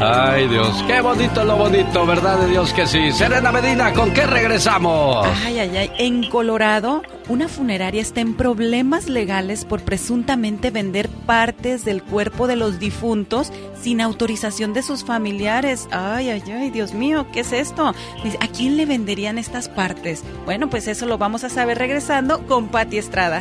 Ay, 0.00 0.46
Dios, 0.48 0.84
qué 0.86 1.00
bonito 1.00 1.44
lo 1.44 1.56
bonito, 1.56 2.06
¿verdad 2.06 2.38
de 2.38 2.48
Dios 2.48 2.72
que 2.72 2.86
sí? 2.86 3.10
Serena 3.12 3.50
Medina, 3.52 3.92
¿con 3.92 4.12
qué 4.12 4.24
regresamos? 4.26 5.26
Ay, 5.44 5.58
ay, 5.58 5.76
ay. 5.76 5.90
En 5.98 6.28
Colorado, 6.30 7.02
una 7.30 7.46
funeraria 7.46 8.02
está 8.02 8.20
en 8.20 8.34
problemas 8.34 9.08
legales 9.08 9.64
por 9.64 9.82
presuntamente 9.82 10.72
vender 10.72 11.08
partes 11.08 11.84
del 11.84 12.02
cuerpo 12.02 12.48
de 12.48 12.56
los 12.56 12.80
difuntos 12.80 13.52
sin 13.80 14.00
autorización 14.00 14.72
de 14.72 14.82
sus 14.82 15.04
familiares. 15.04 15.86
Ay, 15.92 16.28
ay, 16.30 16.42
ay, 16.50 16.70
Dios 16.70 16.92
mío, 16.92 17.28
¿qué 17.32 17.40
es 17.40 17.52
esto? 17.52 17.86
¿A 17.86 18.48
quién 18.48 18.76
le 18.76 18.84
venderían 18.84 19.38
estas 19.38 19.68
partes? 19.68 20.24
Bueno, 20.44 20.68
pues 20.68 20.88
eso 20.88 21.06
lo 21.06 21.18
vamos 21.18 21.44
a 21.44 21.50
saber 21.50 21.78
regresando 21.78 22.44
con 22.48 22.66
Patti 22.66 22.98
Estrada. 22.98 23.38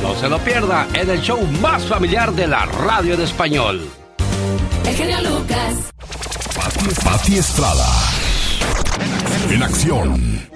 No 0.00 0.14
se 0.14 0.28
lo 0.28 0.38
pierda 0.38 0.86
en 0.94 1.10
el 1.10 1.20
show 1.20 1.40
más 1.60 1.84
familiar 1.86 2.32
de 2.32 2.46
la 2.46 2.66
radio 2.66 3.14
en 3.14 3.20
español. 3.20 3.90
El 4.86 4.94
genio 4.94 5.20
Lucas. 5.22 5.90
Pati, 6.54 6.86
Pati 7.04 7.38
Estrada. 7.38 7.86
En 9.50 9.62
acción. 9.62 10.53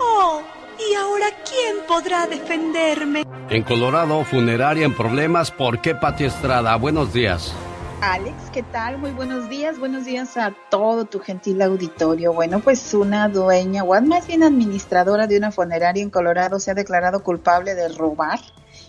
Oh, 0.99 1.19
¿y 1.19 1.23
ahora 1.23 1.27
quién 1.49 1.87
podrá 1.87 2.27
defenderme? 2.27 3.25
En 3.51 3.63
Colorado, 3.63 4.25
funeraria 4.25 4.87
en 4.87 4.95
problemas. 4.95 5.51
¿Por 5.51 5.81
qué 5.81 5.95
Pati 5.95 6.25
Estrada? 6.25 6.77
Buenos 6.77 7.13
días. 7.13 7.53
Alex, 8.01 8.35
¿qué 8.53 8.63
tal? 8.63 8.99
Muy 8.99 9.11
buenos 9.11 9.49
días. 9.49 9.79
Buenos 9.79 10.05
días 10.05 10.37
a 10.37 10.55
todo 10.71 11.05
tu 11.05 11.19
gentil 11.19 11.63
auditorio. 11.63 12.33
Bueno, 12.33 12.61
pues 12.61 12.95
una 12.95 13.29
dueña, 13.29 13.83
o 13.83 14.01
más 14.01 14.27
bien 14.27 14.43
administradora 14.43 15.27
de 15.27 15.37
una 15.39 15.51
funeraria 15.51 16.03
en 16.03 16.11
Colorado 16.11 16.61
se 16.61 16.71
ha 16.71 16.75
declarado 16.75 17.23
culpable 17.23 17.75
de 17.75 17.89
robar 17.89 18.41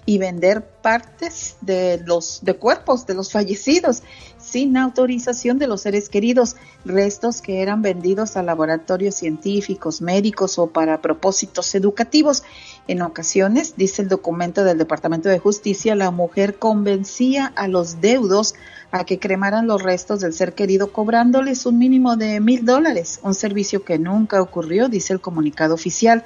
y 0.05 0.17
vender 0.17 0.63
partes 0.81 1.57
de 1.61 2.01
los 2.05 2.39
de 2.43 2.55
cuerpos 2.55 3.05
de 3.05 3.13
los 3.13 3.31
fallecidos 3.31 4.03
sin 4.51 4.77
autorización 4.77 5.59
de 5.59 5.67
los 5.67 5.81
seres 5.81 6.09
queridos, 6.09 6.55
restos 6.85 7.41
que 7.41 7.61
eran 7.61 7.81
vendidos 7.81 8.35
a 8.35 8.43
laboratorios 8.43 9.15
científicos, 9.15 10.01
médicos 10.01 10.57
o 10.57 10.67
para 10.67 11.01
propósitos 11.01 11.75
educativos. 11.75 12.43
En 12.87 13.01
ocasiones, 13.01 13.75
dice 13.77 14.01
el 14.01 14.09
documento 14.09 14.63
del 14.63 14.77
Departamento 14.77 15.29
de 15.29 15.39
Justicia, 15.39 15.95
la 15.95 16.11
mujer 16.11 16.57
convencía 16.57 17.45
a 17.55 17.67
los 17.67 18.01
deudos 18.01 18.55
a 18.91 19.03
que 19.03 19.19
cremaran 19.19 19.67
los 19.67 19.83
restos 19.83 20.21
del 20.21 20.33
ser 20.33 20.53
querido 20.53 20.91
cobrándoles 20.91 21.65
un 21.65 21.77
mínimo 21.77 22.15
de 22.15 22.39
mil 22.39 22.65
dólares, 22.65 23.19
un 23.21 23.35
servicio 23.35 23.83
que 23.83 23.99
nunca 23.99 24.41
ocurrió, 24.41 24.89
dice 24.89 25.13
el 25.13 25.21
comunicado 25.21 25.75
oficial. 25.75 26.25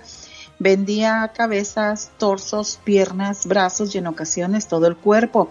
Vendía 0.60 1.32
cabezas, 1.36 2.12
torsos, 2.18 2.80
piernas, 2.84 3.48
brazos 3.48 3.94
y 3.96 3.98
en 3.98 4.08
ocasiones 4.08 4.68
todo 4.68 4.88
el 4.88 4.96
cuerpo. 4.96 5.50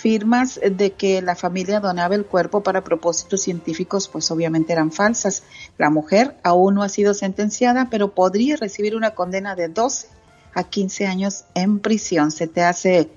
Firmas 0.00 0.60
de 0.62 0.92
que 0.92 1.20
la 1.22 1.34
familia 1.34 1.80
donaba 1.80 2.14
el 2.14 2.24
cuerpo 2.24 2.62
para 2.62 2.84
propósitos 2.84 3.42
científicos 3.42 4.06
pues 4.06 4.30
obviamente 4.30 4.72
eran 4.72 4.92
falsas. 4.92 5.42
La 5.76 5.90
mujer 5.90 6.36
aún 6.44 6.76
no 6.76 6.82
ha 6.82 6.88
sido 6.88 7.14
sentenciada, 7.14 7.88
pero 7.90 8.14
podría 8.14 8.56
recibir 8.56 8.94
una 8.94 9.10
condena 9.10 9.56
de 9.56 9.68
12 9.68 10.06
a 10.54 10.62
15 10.64 11.06
años 11.06 11.44
en 11.54 11.80
prisión. 11.80 12.30
¿Se 12.30 12.46
te 12.46 12.62
hace 12.62 13.10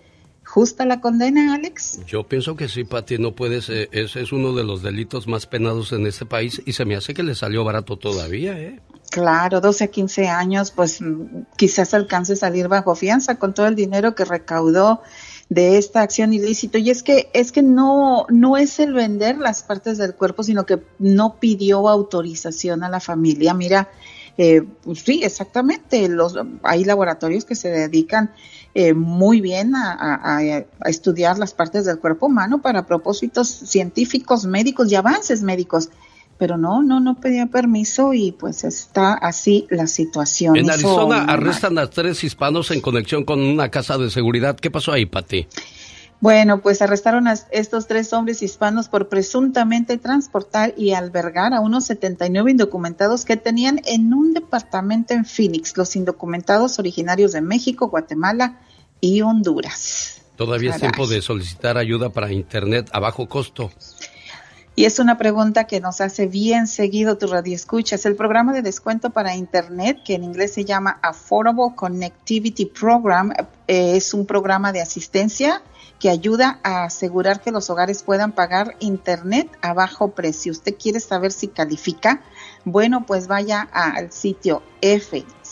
justa 0.44 0.86
la 0.86 1.02
condena, 1.02 1.54
Alex? 1.54 2.06
Yo 2.08 2.28
pienso 2.28 2.56
que 2.56 2.68
sí, 2.68 2.84
Pati, 2.84 3.18
no 3.20 3.36
puedes, 3.36 3.70
eh, 3.70 3.88
ese 3.92 4.22
es 4.22 4.32
uno 4.32 4.54
de 4.54 4.64
los 4.64 4.82
delitos 4.82 5.28
más 5.28 5.46
penados 5.46 5.92
en 5.92 6.08
este 6.08 6.26
país 6.26 6.62
y 6.66 6.74
se 6.74 6.86
me 6.86 6.96
hace 6.96 7.14
que 7.14 7.24
le 7.24 7.36
salió 7.36 7.64
barato 7.64 7.98
todavía, 7.98 8.60
¿eh? 8.60 8.80
Claro, 9.12 9.60
12 9.60 9.84
a 9.84 9.88
15 9.88 10.28
años, 10.30 10.72
pues 10.72 11.02
mm, 11.02 11.44
quizás 11.58 11.94
alcance 11.94 12.34
a 12.34 12.38
salir 12.38 12.70
bajo 12.70 12.96
fianza 12.96 13.36
con 13.36 13.54
todo 13.54 13.68
el 13.68 13.76
dinero 13.76 14.16
que 14.16 14.24
recaudó 14.24 15.02
de 15.52 15.78
esta 15.78 16.02
acción 16.02 16.32
ilícito. 16.32 16.78
Y 16.78 16.90
es 16.90 17.04
que, 17.04 17.30
es 17.34 17.52
que 17.52 17.62
no, 17.62 18.26
no 18.30 18.56
es 18.56 18.80
el 18.80 18.94
vender 18.94 19.38
las 19.38 19.64
partes 19.64 19.98
del 19.98 20.16
cuerpo, 20.16 20.44
sino 20.44 20.66
que 20.66 20.82
no 20.98 21.42
pidió 21.42 21.90
autorización 21.90 22.86
a 22.86 22.90
la 22.90 23.02
familia. 23.02 23.54
Mira, 23.54 23.90
eh, 24.38 24.64
pues 24.86 25.00
sí, 25.00 25.20
exactamente. 25.26 26.08
Los, 26.08 26.38
hay 26.64 26.86
laboratorios 26.86 27.44
que 27.44 27.56
se 27.56 27.68
dedican 27.68 28.32
eh, 28.76 28.94
muy 28.94 29.42
bien 29.42 29.74
a 29.76 30.64
estudiar 30.86 31.38
las 31.38 31.54
partes 31.54 31.84
del 31.84 32.00
cuerpo 32.00 32.28
humano 32.28 32.62
para 32.62 32.86
propósitos 32.86 33.50
científicos, 33.50 34.46
médicos 34.46 34.90
y 34.90 34.96
avances 34.96 35.44
médicos. 35.44 35.90
Pero 36.42 36.58
no, 36.58 36.82
no, 36.82 37.00
no 37.00 37.20
pedía 37.20 37.46
permiso 37.46 38.16
y 38.16 38.32
pues 38.32 38.64
está 38.64 39.14
así 39.14 39.68
la 39.70 39.86
situación. 39.86 40.58
En 40.58 40.72
Arizona 40.72 41.18
mal. 41.18 41.30
arrestan 41.30 41.78
a 41.78 41.86
tres 41.86 42.24
hispanos 42.24 42.72
en 42.72 42.82
conexión 42.82 43.26
con 43.26 43.42
una 43.42 43.70
casa 43.70 44.00
de 44.00 44.10
seguridad. 44.10 44.56
¿Qué 44.56 44.72
pasó 44.72 44.92
ahí, 44.92 45.06
Pati? 45.06 45.46
Bueno, 46.20 46.64
pues 46.64 46.82
arrestaron 46.82 47.28
a 47.28 47.36
estos 47.52 47.86
tres 47.86 48.12
hombres 48.12 48.42
hispanos 48.42 48.90
por 48.90 49.08
presuntamente 49.08 50.00
transportar 50.00 50.74
y 50.76 50.94
albergar 50.94 51.54
a 51.54 51.60
unos 51.60 51.86
79 51.86 52.50
indocumentados 52.50 53.24
que 53.24 53.38
tenían 53.38 53.80
en 53.86 54.12
un 54.12 54.34
departamento 54.34 55.14
en 55.14 55.26
Phoenix, 55.26 55.78
los 55.78 55.96
indocumentados 55.96 56.80
originarios 56.80 57.34
de 57.34 57.42
México, 57.42 57.90
Guatemala 57.90 58.62
y 59.00 59.22
Honduras. 59.22 60.24
Todavía 60.38 60.72
es 60.72 60.80
tiempo 60.80 61.06
de 61.06 61.22
solicitar 61.22 61.78
ayuda 61.78 62.10
para 62.10 62.32
Internet 62.32 62.90
a 62.94 63.00
bajo 63.00 63.30
costo. 63.30 63.70
Y 64.82 64.86
es 64.86 64.98
una 64.98 65.20
pregunta 65.20 65.66
que 65.66 65.80
nos 65.80 66.02
hace 66.02 66.26
bien 66.26 66.66
seguido 66.66 67.16
tu 67.16 67.28
radio 67.28 67.54
escuchas. 67.54 68.04
El 68.08 68.16
programa 68.16 68.52
de 68.52 68.64
descuento 68.64 69.12
para 69.12 69.36
Internet, 69.36 70.00
que 70.04 70.16
en 70.16 70.24
inglés 70.24 70.54
se 70.56 70.66
llama 70.66 70.98
Affordable 71.04 71.76
Connectivity 71.76 72.66
Program, 72.66 73.32
eh, 73.68 73.96
es 73.96 74.12
un 74.16 74.26
programa 74.26 74.72
de 74.72 74.82
asistencia 74.82 75.62
que 76.00 76.10
ayuda 76.10 76.60
a 76.64 76.86
asegurar 76.86 77.42
que 77.42 77.52
los 77.52 77.70
hogares 77.70 78.02
puedan 78.02 78.32
pagar 78.32 78.76
Internet 78.80 79.56
a 79.62 79.76
bajo 79.76 80.16
precio. 80.16 80.52
¿Usted 80.52 80.76
quiere 80.76 81.00
saber 81.00 81.32
si 81.32 81.50
califica? 81.50 82.24
Bueno, 82.66 83.06
pues 83.06 83.28
vaya 83.28 83.62
al 83.62 84.12
sitio 84.12 84.64
fcc.gov 84.82 85.44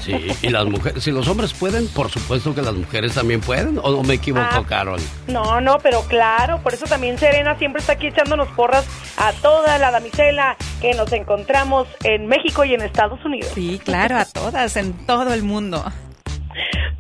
Sí, 0.07 0.29
y 0.43 0.49
las 0.51 0.65
mujeres, 0.67 1.03
si 1.03 1.11
los 1.11 1.27
hombres 1.29 1.53
pueden, 1.53 1.89
por 1.89 2.11
supuesto 2.11 2.55
que 2.55 2.63
las 2.63 2.75
mujeres 2.75 3.15
también 3.15 3.41
pueden, 3.41 3.79
¿o 3.83 3.91
no 3.91 4.03
me 4.03 4.15
equivoco, 4.15 4.47
Ah. 4.51 4.65
Carol? 4.67 5.01
No, 5.29 5.61
no, 5.61 5.79
pero 5.83 6.03
claro, 6.03 6.61
por 6.63 6.73
eso 6.75 6.87
también 6.87 7.19
Serena 7.19 7.57
siempre 7.59 7.81
está 7.81 7.95
aquí 7.95 8.07
echándonos 8.07 8.49
porras 8.49 8.87
a 9.19 9.33
toda 9.43 9.79
la 9.79 9.91
damisela 9.91 10.57
que 10.81 10.95
nos 10.95 11.13
encontramos 11.13 11.89
en 12.05 12.27
México 12.27 12.65
y 12.65 12.75
en 12.75 12.83
Estados 12.83 13.25
Unidos. 13.25 13.51
Sí, 13.55 13.81
claro, 13.85 14.17
a 14.19 14.25
todas, 14.25 14.77
en 14.77 14.93
todo 15.07 15.35
el 15.35 15.43
mundo. 15.43 15.85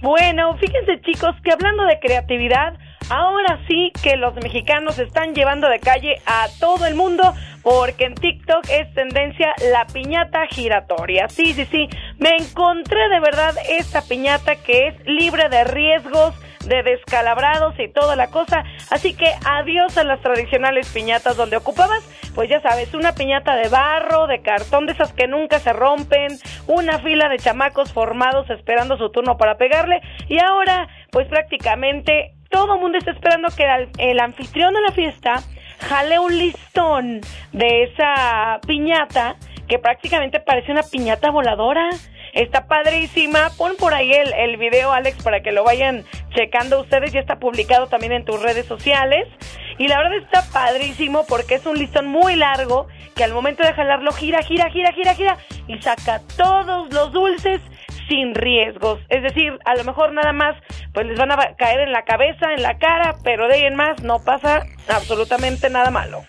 Bueno, 0.02 0.56
fíjense 0.58 1.00
chicos 1.02 1.34
que 1.42 1.52
hablando 1.52 1.84
de 1.84 1.98
creatividad, 2.00 2.74
ahora 3.10 3.60
sí 3.68 3.92
que 4.02 4.16
los 4.16 4.34
mexicanos 4.34 4.98
están 4.98 5.34
llevando 5.34 5.68
de 5.68 5.80
calle 5.80 6.16
a 6.26 6.46
todo 6.60 6.86
el 6.86 6.94
mundo 6.94 7.34
porque 7.62 8.04
en 8.04 8.14
TikTok 8.14 8.64
es 8.70 8.94
tendencia 8.94 9.52
la 9.72 9.86
piñata 9.86 10.46
giratoria. 10.46 11.28
Sí, 11.28 11.52
sí, 11.52 11.64
sí, 11.64 11.88
me 12.18 12.36
encontré 12.36 13.08
de 13.08 13.18
verdad 13.18 13.54
esta 13.68 14.02
piñata 14.02 14.56
que 14.56 14.88
es 14.88 14.94
libre 15.04 15.48
de 15.48 15.64
riesgos, 15.64 16.34
de 16.64 16.82
descalabrados 16.84 17.74
y 17.80 17.88
toda 17.88 18.14
la 18.14 18.28
cosa. 18.28 18.62
Así 18.90 19.14
que 19.14 19.32
adiós 19.44 19.98
a 19.98 20.04
las 20.04 20.20
tradicionales 20.20 20.88
piñatas 20.92 21.36
donde 21.36 21.56
ocupabas, 21.56 22.08
pues 22.36 22.48
ya 22.48 22.60
sabes, 22.60 22.94
una 22.94 23.14
piñata 23.14 23.56
de 23.56 23.68
barro, 23.68 24.28
de 24.28 24.42
cartón, 24.42 24.86
de 24.86 24.92
esas 24.92 25.12
que 25.12 25.26
nunca 25.26 25.58
se 25.58 25.72
rompen, 25.72 26.38
una 26.68 27.00
fila 27.00 27.28
de 27.28 27.38
chamacos 27.38 27.92
formados 27.92 28.48
esperando 28.50 28.96
su 28.96 29.10
turno 29.10 29.36
para 29.38 29.56
pegarle. 29.56 30.02
Y 30.28 30.38
ahora, 30.38 30.86
pues 31.10 31.26
prácticamente 31.26 32.35
todo 32.56 32.76
el 32.76 32.80
mundo 32.80 32.96
está 32.96 33.10
esperando 33.10 33.48
que 33.54 33.64
el, 33.64 33.90
el 33.98 34.18
anfitrión 34.18 34.72
de 34.72 34.80
la 34.80 34.90
fiesta 34.90 35.42
jale 35.78 36.18
un 36.18 36.38
listón 36.38 37.20
de 37.52 37.82
esa 37.82 38.60
piñata 38.66 39.36
que 39.68 39.78
prácticamente 39.78 40.40
parece 40.40 40.72
una 40.72 40.82
piñata 40.82 41.30
voladora. 41.30 41.90
Está 42.32 42.66
padrísima. 42.66 43.50
Pon 43.58 43.76
por 43.78 43.92
ahí 43.92 44.10
el, 44.10 44.32
el 44.32 44.56
video, 44.56 44.90
Alex, 44.90 45.22
para 45.22 45.42
que 45.42 45.52
lo 45.52 45.64
vayan 45.64 46.06
checando 46.34 46.80
ustedes. 46.80 47.12
Ya 47.12 47.20
está 47.20 47.38
publicado 47.38 47.88
también 47.88 48.12
en 48.12 48.24
tus 48.24 48.40
redes 48.40 48.64
sociales. 48.64 49.28
Y 49.76 49.88
la 49.88 49.98
verdad 49.98 50.16
está 50.16 50.42
padrísimo 50.50 51.26
porque 51.28 51.56
es 51.56 51.66
un 51.66 51.76
listón 51.76 52.06
muy 52.06 52.36
largo 52.36 52.86
que 53.14 53.22
al 53.22 53.34
momento 53.34 53.64
de 53.64 53.74
jalarlo 53.74 54.12
gira, 54.12 54.42
gira, 54.42 54.70
gira, 54.70 54.92
gira, 54.92 55.14
gira 55.14 55.36
y 55.68 55.78
saca 55.82 56.22
todos 56.38 56.90
los 56.90 57.12
dulces 57.12 57.60
sin 58.08 58.34
riesgos. 58.34 59.00
Es 59.08 59.22
decir, 59.22 59.58
a 59.64 59.74
lo 59.74 59.84
mejor 59.84 60.12
nada 60.12 60.32
más 60.32 60.54
pues 60.92 61.06
les 61.06 61.18
van 61.18 61.32
a 61.32 61.36
caer 61.56 61.80
en 61.80 61.92
la 61.92 62.02
cabeza, 62.02 62.52
en 62.56 62.62
la 62.62 62.78
cara, 62.78 63.14
pero 63.22 63.48
de 63.48 63.54
ahí 63.54 63.64
en 63.64 63.76
más 63.76 64.02
no 64.02 64.18
pasa 64.24 64.62
absolutamente 64.88 65.68
nada 65.70 65.90
malo. 65.90 66.24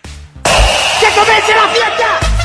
¡Que 1.00 1.06
comience 1.18 1.54
la 1.54 1.68
fiesta! 1.68 2.38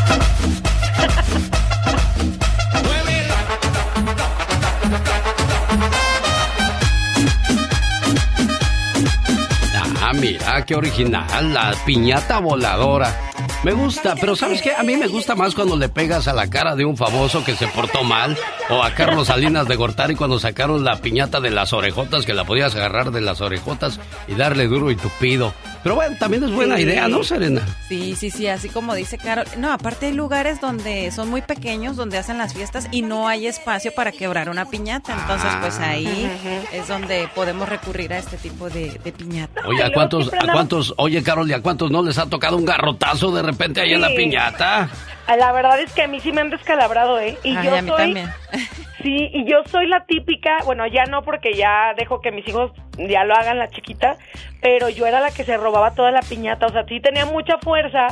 Ah, 10.05 10.11
mira, 10.13 10.63
qué 10.65 10.75
original, 10.75 11.53
la 11.53 11.73
piñata 11.85 12.39
voladora. 12.39 13.07
Me 13.63 13.71
gusta, 13.71 14.15
pero 14.19 14.35
¿sabes 14.35 14.61
qué? 14.61 14.73
A 14.73 14.83
mí 14.83 14.97
me 14.97 15.07
gusta 15.07 15.35
más 15.35 15.55
cuando 15.55 15.77
le 15.77 15.87
pegas 15.87 16.27
a 16.27 16.33
la 16.33 16.49
cara 16.49 16.75
de 16.75 16.83
un 16.83 16.97
famoso 16.97 17.45
que 17.45 17.55
se 17.55 17.65
portó 17.67 18.03
mal, 18.03 18.37
o 18.69 18.83
a 18.83 18.93
Carlos 18.93 19.27
Salinas 19.27 19.69
de 19.69 19.77
Gortari 19.77 20.15
cuando 20.15 20.37
sacaron 20.37 20.83
la 20.83 20.97
piñata 20.97 21.39
de 21.39 21.49
las 21.49 21.71
orejotas, 21.71 22.25
que 22.25 22.33
la 22.33 22.43
podías 22.43 22.75
agarrar 22.75 23.11
de 23.11 23.21
las 23.21 23.39
orejotas 23.39 24.01
y 24.27 24.35
darle 24.35 24.67
duro 24.67 24.91
y 24.91 24.97
tupido. 24.97 25.53
Pero 25.83 25.95
bueno, 25.95 26.15
también 26.17 26.43
es 26.43 26.51
buena 26.51 26.77
Sí. 26.77 26.83
idea, 26.83 27.07
¿no, 27.09 27.23
Serena? 27.23 27.61
Sí, 27.89 28.15
sí, 28.15 28.31
sí, 28.31 28.47
así 28.47 28.69
como 28.69 28.95
dice 28.95 29.17
Carol. 29.17 29.45
No, 29.57 29.71
aparte 29.73 30.07
hay 30.07 30.13
lugares 30.13 30.61
donde 30.61 31.11
son 31.11 31.29
muy 31.29 31.41
pequeños, 31.41 31.97
donde 31.97 32.17
hacen 32.17 32.37
las 32.37 32.53
fiestas 32.53 32.87
y 32.91 33.01
no 33.01 33.27
hay 33.27 33.47
espacio 33.47 33.93
para 33.93 34.11
quebrar 34.13 34.49
una 34.49 34.65
piñata. 34.65 35.13
Entonces, 35.13 35.51
pues 35.61 35.77
Ah. 35.79 35.89
ahí 35.89 36.31
es 36.71 36.87
donde 36.87 37.27
podemos 37.35 37.67
recurrir 37.67 38.13
a 38.13 38.17
este 38.19 38.37
tipo 38.37 38.69
de, 38.69 38.91
de 39.03 39.11
piñata. 39.11 39.61
Oye, 39.67 39.83
¿a 39.83 39.91
cuántos, 39.91 40.31
a 40.33 40.51
cuántos, 40.51 40.93
oye, 40.97 41.21
Carol, 41.21 41.49
¿y 41.49 41.53
a 41.53 41.61
cuántos 41.61 41.91
no 41.91 42.01
les 42.01 42.17
ha 42.17 42.27
tocado 42.27 42.55
un 42.57 42.65
garrotazo 42.65 43.31
de 43.35 43.41
repente 43.41 43.81
ahí 43.81 43.93
en 43.93 44.01
la 44.01 44.09
piñata? 44.15 44.89
La 45.37 45.51
verdad 45.51 45.79
es 45.81 45.91
que 45.93 46.03
a 46.03 46.07
mí 46.07 46.19
sí 46.19 46.31
me 46.31 46.41
han 46.41 46.49
descalabrado, 46.49 47.19
¿eh? 47.19 47.37
Y 47.43 47.55
Ay, 47.55 47.65
yo 47.65 47.75
a 47.75 47.81
mí 47.81 47.89
soy... 47.89 47.97
también. 47.97 48.29
Sí, 49.03 49.29
y 49.33 49.43
yo 49.49 49.57
soy 49.69 49.87
la 49.87 50.05
típica, 50.05 50.59
bueno, 50.65 50.87
ya 50.87 51.03
no 51.05 51.23
porque 51.23 51.53
ya 51.53 51.93
dejo 51.97 52.21
que 52.21 52.31
mis 52.31 52.47
hijos 52.47 52.71
ya 52.97 53.25
lo 53.25 53.35
hagan 53.35 53.59
la 53.59 53.69
chiquita, 53.69 54.15
pero 54.61 54.87
yo 54.89 55.05
era 55.05 55.19
la 55.19 55.29
que 55.31 55.43
se 55.43 55.57
robaba 55.57 55.93
toda 55.93 56.09
la 56.11 56.21
piñata, 56.21 56.67
o 56.67 56.71
sea, 56.71 56.85
sí 56.87 56.99
tenía 57.01 57.25
mucha 57.25 57.57
fuerza, 57.57 58.07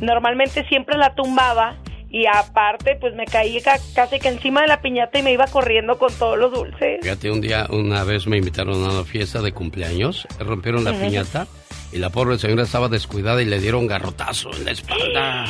normalmente 0.00 0.64
siempre 0.68 0.96
la 0.96 1.14
tumbaba 1.14 1.76
y 2.08 2.26
aparte 2.26 2.96
pues 3.00 3.14
me 3.16 3.24
caí 3.24 3.60
ca- 3.60 3.80
casi 3.94 4.20
que 4.20 4.28
encima 4.28 4.60
de 4.62 4.68
la 4.68 4.80
piñata 4.80 5.18
y 5.18 5.22
me 5.24 5.32
iba 5.32 5.46
corriendo 5.48 5.98
con 5.98 6.12
todos 6.14 6.38
los 6.38 6.52
dulces. 6.52 7.00
Fíjate, 7.02 7.30
un 7.30 7.40
día, 7.40 7.66
una 7.70 8.04
vez 8.04 8.26
me 8.28 8.36
invitaron 8.36 8.74
a 8.84 8.90
una 8.92 9.04
fiesta 9.04 9.42
de 9.42 9.50
cumpleaños, 9.52 10.28
rompieron 10.38 10.84
la 10.84 10.92
piñata 10.92 11.46
y 11.92 11.98
la 11.98 12.10
pobre 12.10 12.38
señora 12.38 12.62
estaba 12.62 12.88
descuidada 12.88 13.42
y 13.42 13.46
le 13.46 13.58
dieron 13.58 13.86
garrotazo 13.88 14.50
en 14.56 14.64
la 14.64 14.70
espalda. 14.70 15.44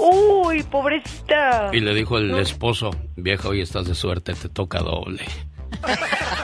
Uy, 0.00 0.62
pobrecita. 0.62 1.70
Y 1.72 1.80
le 1.80 1.94
dijo 1.94 2.18
el 2.18 2.38
esposo, 2.38 2.90
vieja, 3.16 3.48
hoy 3.48 3.60
estás 3.60 3.86
de 3.86 3.94
suerte, 3.94 4.34
te 4.34 4.48
toca 4.48 4.78
doble. 4.80 5.24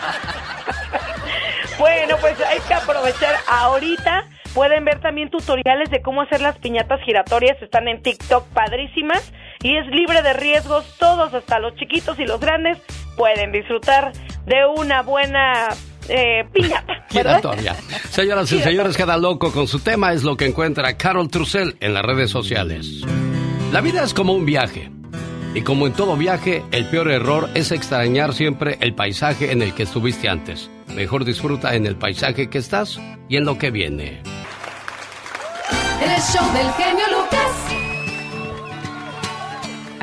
Bueno, 1.79 2.17
pues 2.21 2.41
hay 2.41 2.61
que 2.61 2.75
aprovechar 2.75 3.35
ahorita. 3.49 4.29
Pueden 4.55 4.85
ver 4.85 5.01
también 5.01 5.31
tutoriales 5.31 5.91
de 5.91 6.01
cómo 6.03 6.23
hacer 6.23 6.41
las 6.41 6.57
piñatas 6.59 7.01
giratorias. 7.05 7.61
Están 7.61 7.89
en 7.89 8.03
TikTok 8.03 8.47
padrísimas. 8.49 9.33
Y 9.63 9.77
es 9.77 9.87
libre 9.89 10.23
de 10.23 10.33
riesgos. 10.35 10.85
Todos, 10.99 11.35
hasta 11.35 11.59
los 11.59 11.75
chiquitos 11.75 12.19
y 12.21 12.25
los 12.25 12.39
grandes, 12.41 12.79
pueden 13.17 13.51
disfrutar 13.51 14.13
de 14.47 14.67
una 14.77 15.03
buena 15.03 15.69
eh, 16.09 16.45
piñata. 16.53 17.05
Giratoria. 17.11 17.75
Señoras 18.11 18.53
y 18.53 18.61
señores, 18.61 18.97
cada 18.97 19.17
loco 19.17 19.53
con 19.53 19.67
su 19.67 19.81
tema 19.81 20.13
es 20.13 20.23
lo 20.23 20.37
que 20.37 20.47
encuentra 20.47 20.97
Carol 20.97 21.29
Trussell 21.29 21.77
en 21.81 21.95
las 21.95 22.05
redes 22.05 22.31
sociales. 22.31 23.05
La 23.73 23.81
vida 23.81 24.03
es 24.05 24.15
como 24.15 24.33
un 24.33 24.45
viaje. 24.45 24.91
Y 25.55 25.62
como 25.62 25.87
en 25.87 25.93
todo 25.93 26.17
viaje, 26.17 26.65
el 26.73 26.87
peor 26.87 27.11
error 27.11 27.49
es 27.55 27.71
extrañar 27.71 28.35
siempre 28.35 28.77
el 28.81 28.95
paisaje 28.95 29.53
en 29.53 29.62
el 29.62 29.73
que 29.75 29.85
estuviste 29.85 30.29
antes. 30.29 30.71
Mejor 30.95 31.25
disfruta 31.25 31.75
en 31.75 31.87
el 31.87 31.97
paisaje 31.97 32.51
que 32.51 32.59
estás 32.59 33.01
y 33.29 33.37
en 33.37 33.45
lo 33.45 33.59
que 33.59 33.71
viene. 33.71 34.23
Del 36.53 36.73
genio 36.73 37.05
Lucas. 37.11 37.43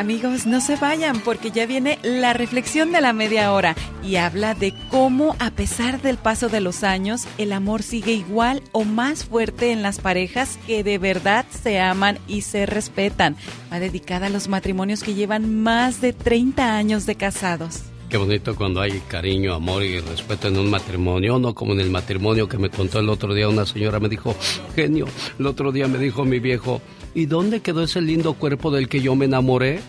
Amigos, 0.02 0.48
no 0.48 0.62
se 0.62 0.78
vayan 0.78 1.20
porque 1.20 1.52
ya 1.52 1.68
viene 1.68 2.00
la 2.02 2.34
reflexión 2.34 2.92
de 2.92 3.02
la 3.02 3.14
media 3.14 3.54
hora 3.54 3.76
y 4.04 4.16
habla 4.16 4.56
de 4.56 4.74
cómo 4.90 5.36
a 5.38 5.52
pesar 5.52 6.02
del 6.02 6.18
paso 6.18 6.50
de 6.50 6.60
los 6.60 6.84
años, 6.84 7.28
el 7.38 7.54
amor 7.54 7.84
sigue 7.84 8.14
igual 8.14 8.64
o 8.72 8.84
más 8.84 9.26
fuerte 9.26 9.72
en 9.72 9.84
las 9.84 10.00
parejas 10.00 10.58
que 10.66 10.84
de 10.84 10.98
verdad 10.98 11.46
se 11.52 11.80
aman 11.80 12.18
y 12.28 12.42
se 12.42 12.66
respetan. 12.66 13.36
Va 13.72 13.80
dedicada 13.80 14.26
a 14.26 14.32
los 14.32 14.48
matrimonios 14.48 15.04
que 15.04 15.14
llevan 15.14 15.62
más 15.62 16.02
de 16.02 16.14
30 16.14 16.76
años 16.76 17.06
de 17.06 17.14
casados. 17.14 17.84
Qué 18.10 18.18
bonito 18.18 18.56
cuando 18.56 18.82
hay 18.82 19.02
cariño, 19.08 19.54
amor 19.54 19.84
y 19.84 20.00
respeto 20.00 20.48
en 20.48 20.58
un 20.58 20.72
matrimonio, 20.72 21.38
no 21.38 21.54
como 21.54 21.74
en 21.74 21.80
el 21.80 21.92
matrimonio 21.92 22.50
que 22.50 22.58
me 22.58 22.72
contó 22.72 22.98
el 22.98 23.08
otro 23.08 23.36
día 23.36 23.48
una 23.48 23.68
señora, 23.68 24.00
me 24.00 24.10
dijo, 24.10 24.36
genio, 24.76 25.06
el 25.38 25.46
otro 25.46 25.72
día 25.72 25.88
me 25.88 26.00
dijo 26.00 26.26
mi 26.26 26.40
viejo, 26.40 26.82
¿y 27.14 27.26
dónde 27.26 27.62
quedó 27.62 27.84
ese 27.84 28.02
lindo 28.02 28.34
cuerpo 28.34 28.72
del 28.72 28.88
que 28.88 29.02
yo 29.02 29.16
me 29.16 29.26
enamoré? 29.26 29.82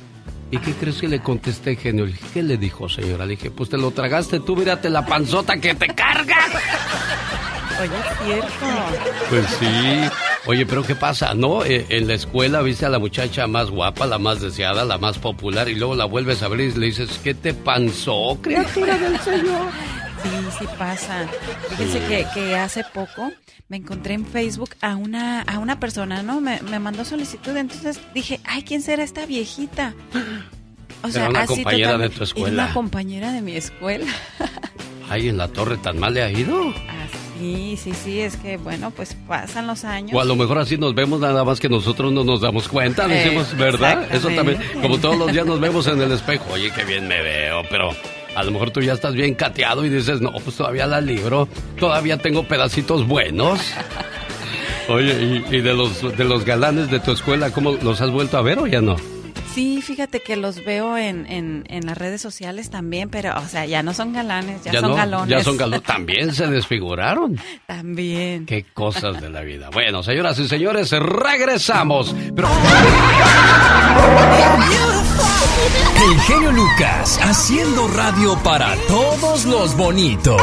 ¿Y 0.50 0.58
qué 0.58 0.72
crees 0.72 0.98
que 1.00 1.08
le 1.08 1.20
contesté, 1.20 1.76
genio? 1.76 2.06
¿qué 2.34 2.42
le 2.42 2.58
dijo, 2.58 2.88
señora? 2.88 3.24
Le 3.24 3.36
dije, 3.36 3.50
pues 3.50 3.70
te 3.70 3.78
lo 3.78 3.90
tragaste 3.90 4.40
tú, 4.40 4.54
mírate 4.54 4.90
la 4.90 5.06
panzota 5.06 5.56
que 5.56 5.74
te 5.74 5.86
carga. 5.86 6.36
Oye, 7.80 7.90
es 7.90 8.26
cierto. 8.26 8.66
Pues 9.30 9.46
sí. 9.58 10.10
Oye, 10.46 10.66
pero 10.66 10.82
¿qué 10.82 10.94
pasa? 10.94 11.34
¿No? 11.34 11.64
Eh, 11.64 11.86
en 11.88 12.06
la 12.06 12.14
escuela 12.14 12.60
viste 12.60 12.84
a 12.84 12.88
la 12.88 12.98
muchacha 12.98 13.46
más 13.46 13.70
guapa, 13.70 14.06
la 14.06 14.18
más 14.18 14.40
deseada, 14.40 14.84
la 14.84 14.98
más 14.98 15.18
popular, 15.18 15.68
y 15.68 15.74
luego 15.76 15.94
la 15.94 16.04
vuelves 16.04 16.42
a 16.42 16.48
ver 16.48 16.60
y 16.60 16.72
le 16.72 16.86
dices, 16.86 17.20
¿qué 17.22 17.32
te 17.32 17.54
panzó, 17.54 18.38
criatura 18.42 18.98
del 18.98 19.18
Señor? 19.20 19.68
Sí, 20.22 20.28
sí 20.60 20.64
pasa. 20.78 21.26
Fíjense 21.70 21.98
Sí. 22.00 22.04
que, 22.08 22.26
que 22.34 22.56
hace 22.56 22.84
poco 22.84 23.30
me 23.68 23.76
encontré 23.78 24.14
en 24.14 24.26
Facebook 24.26 24.70
a 24.80 24.96
una, 24.96 25.42
a 25.42 25.58
una 25.58 25.80
persona, 25.80 26.22
¿no? 26.22 26.40
Me, 26.40 26.60
me 26.62 26.78
mandó 26.78 27.04
solicitud, 27.04 27.56
entonces 27.56 28.00
dije, 28.14 28.40
ay, 28.44 28.62
¿quién 28.62 28.82
será 28.82 29.02
esta 29.02 29.26
viejita? 29.26 29.94
O 31.02 31.08
Era 31.08 31.28
una 31.30 31.40
así 31.40 31.54
compañera 31.54 31.98
de 31.98 32.08
tu 32.10 32.22
escuela. 32.24 32.64
una 32.64 32.72
compañera 32.74 33.32
de 33.32 33.42
mi 33.42 33.56
escuela. 33.56 34.06
Ay, 35.10 35.28
en 35.28 35.36
la 35.36 35.48
torre 35.48 35.76
tan 35.78 35.98
mal 35.98 36.14
le 36.14 36.22
ha 36.22 36.30
ido. 36.30 36.72
Sí, 37.38 37.76
sí, 37.82 37.92
sí, 37.92 38.20
es 38.20 38.36
que 38.36 38.56
bueno, 38.56 38.90
pues 38.92 39.14
pasan 39.26 39.66
los 39.66 39.84
años. 39.84 40.12
O 40.14 40.20
a 40.20 40.24
lo 40.24 40.36
mejor 40.36 40.58
así 40.58 40.78
nos 40.78 40.94
vemos 40.94 41.18
nada 41.20 41.44
más 41.44 41.58
que 41.60 41.68
nosotros 41.68 42.12
no 42.12 42.22
nos 42.24 42.40
damos 42.40 42.68
cuenta, 42.68 43.08
decimos, 43.08 43.54
¿verdad? 43.56 44.06
Eso 44.14 44.28
también, 44.30 44.58
como 44.80 44.98
todos 44.98 45.18
los 45.18 45.32
días 45.32 45.44
nos 45.44 45.58
vemos 45.60 45.86
en 45.88 46.00
el 46.00 46.12
espejo, 46.12 46.44
oye, 46.52 46.70
qué 46.70 46.84
bien 46.84 47.08
me 47.08 47.20
veo, 47.20 47.62
pero 47.68 47.90
a 48.34 48.42
lo 48.42 48.50
mejor 48.50 48.70
tú 48.70 48.80
ya 48.80 48.92
estás 48.92 49.14
bien 49.14 49.34
cateado 49.34 49.84
y 49.84 49.88
dices, 49.88 50.20
no, 50.20 50.32
pues 50.32 50.56
todavía 50.56 50.86
la 50.86 51.00
libro, 51.00 51.48
todavía 51.78 52.16
tengo 52.18 52.44
pedacitos 52.44 53.06
buenos. 53.06 53.60
Oye, 54.88 55.44
y, 55.50 55.56
y 55.56 55.60
de 55.60 55.74
los 55.74 56.16
de 56.16 56.24
los 56.24 56.44
galanes 56.44 56.90
de 56.90 56.98
tu 57.00 57.12
escuela, 57.12 57.50
¿cómo 57.50 57.72
los 57.82 58.00
has 58.00 58.10
vuelto 58.10 58.36
a 58.36 58.42
ver 58.42 58.58
o 58.58 58.66
ya 58.66 58.80
no? 58.80 58.96
Sí, 59.54 59.82
fíjate 59.82 60.20
que 60.20 60.36
los 60.36 60.64
veo 60.64 60.96
en, 60.96 61.26
en, 61.30 61.64
en 61.68 61.84
las 61.84 61.98
redes 61.98 62.22
sociales 62.22 62.70
también, 62.70 63.10
pero, 63.10 63.38
o 63.38 63.46
sea, 63.48 63.66
ya 63.66 63.82
no 63.82 63.92
son 63.92 64.14
galanes, 64.14 64.64
ya, 64.64 64.80
son 64.80 64.92
no, 64.92 64.96
galones. 64.96 65.28
Ya 65.28 65.44
son 65.44 65.58
galones. 65.58 65.82
También 65.82 66.32
se 66.32 66.46
desfiguraron. 66.46 67.38
También. 67.66 68.46
Qué 68.46 68.64
cosas 68.72 69.20
de 69.20 69.28
la 69.28 69.42
vida. 69.42 69.68
Bueno, 69.70 70.02
señoras 70.02 70.38
y 70.38 70.48
señores, 70.48 70.90
regresamos. 70.92 72.14
Pero... 72.34 72.48
El 76.04 76.18
genio 76.18 76.50
Lucas, 76.50 77.20
haciendo 77.22 77.86
radio 77.86 78.36
para 78.42 78.74
todos 78.88 79.44
los 79.44 79.76
bonitos. 79.76 80.42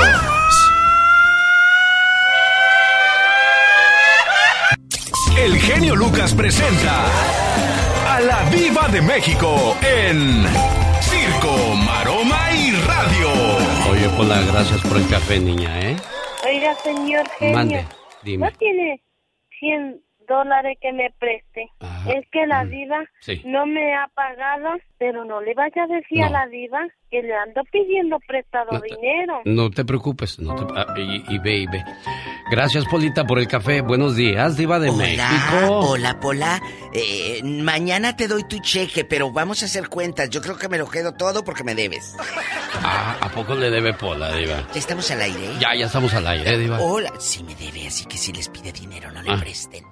El 5.37 5.57
genio 5.57 5.97
Lucas 5.97 6.33
presenta 6.33 7.03
a 8.07 8.21
la 8.21 8.49
Viva 8.49 8.87
de 8.87 9.01
México 9.01 9.75
en 9.81 10.45
Circo, 11.01 11.75
Maroma 11.75 12.53
y 12.53 12.71
Radio. 12.71 13.29
Oye, 13.91 14.07
Pola, 14.15 14.41
gracias 14.53 14.79
por 14.81 14.95
el 14.95 15.07
café, 15.09 15.41
niña, 15.41 15.77
¿eh? 15.81 15.97
Oiga, 16.47 16.73
señor 16.75 17.29
genio. 17.37 17.55
Mande, 17.55 17.85
dime. 18.23 18.49
¿No 18.49 18.57
tiene 18.57 19.01
100 19.59 20.08
dólares 20.29 20.77
que 20.81 20.93
me 20.93 21.09
preste? 21.19 21.67
Es 22.07 22.25
que 22.31 22.45
la 22.47 22.63
diva 22.63 22.99
Mm. 23.01 23.05
Sí. 23.19 23.41
no 23.45 23.65
me 23.65 23.93
ha 23.95 24.07
pagado, 24.13 24.69
pero 24.97 25.25
no 25.25 25.41
le 25.41 25.53
vaya 25.53 25.83
a 25.83 25.87
decir 25.87 26.23
a 26.23 26.29
la 26.29 26.47
diva 26.47 26.79
que 27.11 27.21
le 27.21 27.33
ando 27.35 27.61
pidiendo 27.71 28.17
prestado 28.25 28.71
No 28.71 28.79
te- 28.79 28.95
dinero. 28.95 29.41
No 29.45 29.69
te 29.69 29.83
preocupes, 29.83 30.39
no 30.39 30.55
te- 30.55 30.73
ah, 30.79 30.85
y, 30.97 31.35
y 31.35 31.39
ve 31.39 31.57
y 31.57 31.67
ve. 31.67 31.83
Gracias, 32.51 32.85
Polita, 32.85 33.25
por 33.25 33.37
el 33.39 33.47
café. 33.47 33.81
Buenos 33.81 34.15
días, 34.15 34.55
Diva 34.57 34.79
de 34.79 34.89
Hola, 34.89 34.97
México. 34.97 35.79
hola, 35.91 36.19
Pola. 36.19 36.61
Eh, 36.93 37.41
mañana 37.43 38.15
te 38.15 38.27
doy 38.27 38.43
tu 38.47 38.59
cheque, 38.59 39.03
pero 39.05 39.31
vamos 39.31 39.61
a 39.61 39.65
hacer 39.65 39.89
cuentas. 39.89 40.29
Yo 40.29 40.41
creo 40.41 40.57
que 40.57 40.69
me 40.69 40.77
lo 40.77 40.87
quedo 40.89 41.13
todo 41.13 41.43
porque 41.43 41.63
me 41.63 41.75
debes. 41.75 42.15
Ah, 42.83 43.17
¿A 43.21 43.29
poco 43.29 43.53
le 43.55 43.69
debe 43.69 43.93
Pola, 43.93 44.31
Diva? 44.35 44.67
Ya 44.73 44.79
estamos 44.79 45.09
al 45.11 45.21
aire. 45.21 45.47
Ya, 45.59 45.75
ya 45.75 45.85
estamos 45.85 46.13
al 46.13 46.25
aire, 46.27 46.53
¿eh, 46.53 46.57
Diva. 46.57 46.79
Hola, 46.79 47.11
sí 47.19 47.43
me 47.43 47.53
debe, 47.55 47.85
así 47.87 48.05
que 48.05 48.17
si 48.17 48.31
les 48.33 48.47
pide 48.49 48.71
dinero 48.71 49.11
no 49.11 49.21
le 49.21 49.31
Ah. 49.31 49.37
presten. 49.39 49.83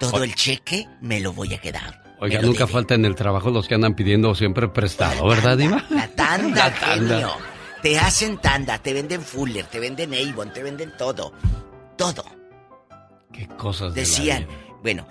Todo 0.00 0.22
el 0.24 0.34
cheque 0.34 0.88
me 1.00 1.20
lo 1.20 1.32
voy 1.32 1.54
a 1.54 1.58
quedar. 1.58 2.02
Oiga, 2.20 2.40
nunca 2.40 2.66
falta 2.66 2.94
en 2.94 3.04
el 3.04 3.14
trabajo 3.14 3.50
los 3.50 3.68
que 3.68 3.74
andan 3.74 3.94
pidiendo 3.94 4.34
siempre 4.34 4.68
prestado, 4.68 5.26
¿verdad, 5.26 5.58
Diva? 5.58 5.84
La 5.90 6.08
tanda, 6.08 6.68
La 6.68 6.74
tanda. 6.74 7.14
genio. 7.14 7.30
Te 7.82 7.98
hacen 7.98 8.38
tanda, 8.38 8.78
te 8.78 8.94
venden 8.94 9.20
Fuller, 9.20 9.66
te 9.66 9.78
venden 9.78 10.14
Avon, 10.14 10.52
te 10.52 10.62
venden 10.62 10.92
todo. 10.96 11.32
Todo. 11.98 12.24
Qué 13.32 13.46
cosas 13.48 13.92
de 13.94 14.00
la 14.00 14.06
Decían, 14.06 14.46
bueno, 14.82 15.06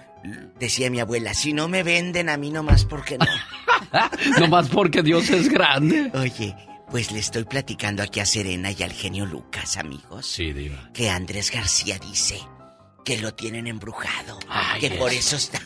decía 0.60 0.90
mi 0.90 1.00
abuela, 1.00 1.34
si 1.34 1.54
no 1.54 1.68
me 1.68 1.84
venden 1.84 2.30
a 2.30 2.38
mí 2.38 2.50
nomás 2.50 2.86
porque 2.86 3.18
no. 3.18 3.26
Nomás 4.40 4.70
porque 4.70 5.04
Dios 5.04 5.30
es 5.30 5.50
grande. 5.50 6.10
Oye, 6.16 6.56
pues 6.90 7.12
le 7.12 7.20
estoy 7.20 7.44
platicando 7.44 8.02
aquí 8.02 8.22
a 8.22 8.26
Serena 8.26 8.72
y 8.72 8.82
al 8.82 8.92
genio 8.92 9.26
Lucas, 9.26 9.78
amigos. 9.78 10.26
Sí, 10.26 10.52
Diva. 10.54 10.90
Que 10.94 11.10
Andrés 11.12 11.52
García 11.52 12.00
dice 12.00 12.40
que 13.04 13.18
lo 13.18 13.34
tienen 13.34 13.68
embrujado. 13.68 14.40
Ay, 14.48 14.80
que 14.82 14.92
por 14.92 15.12
eso. 15.12 15.36
está 15.36 15.60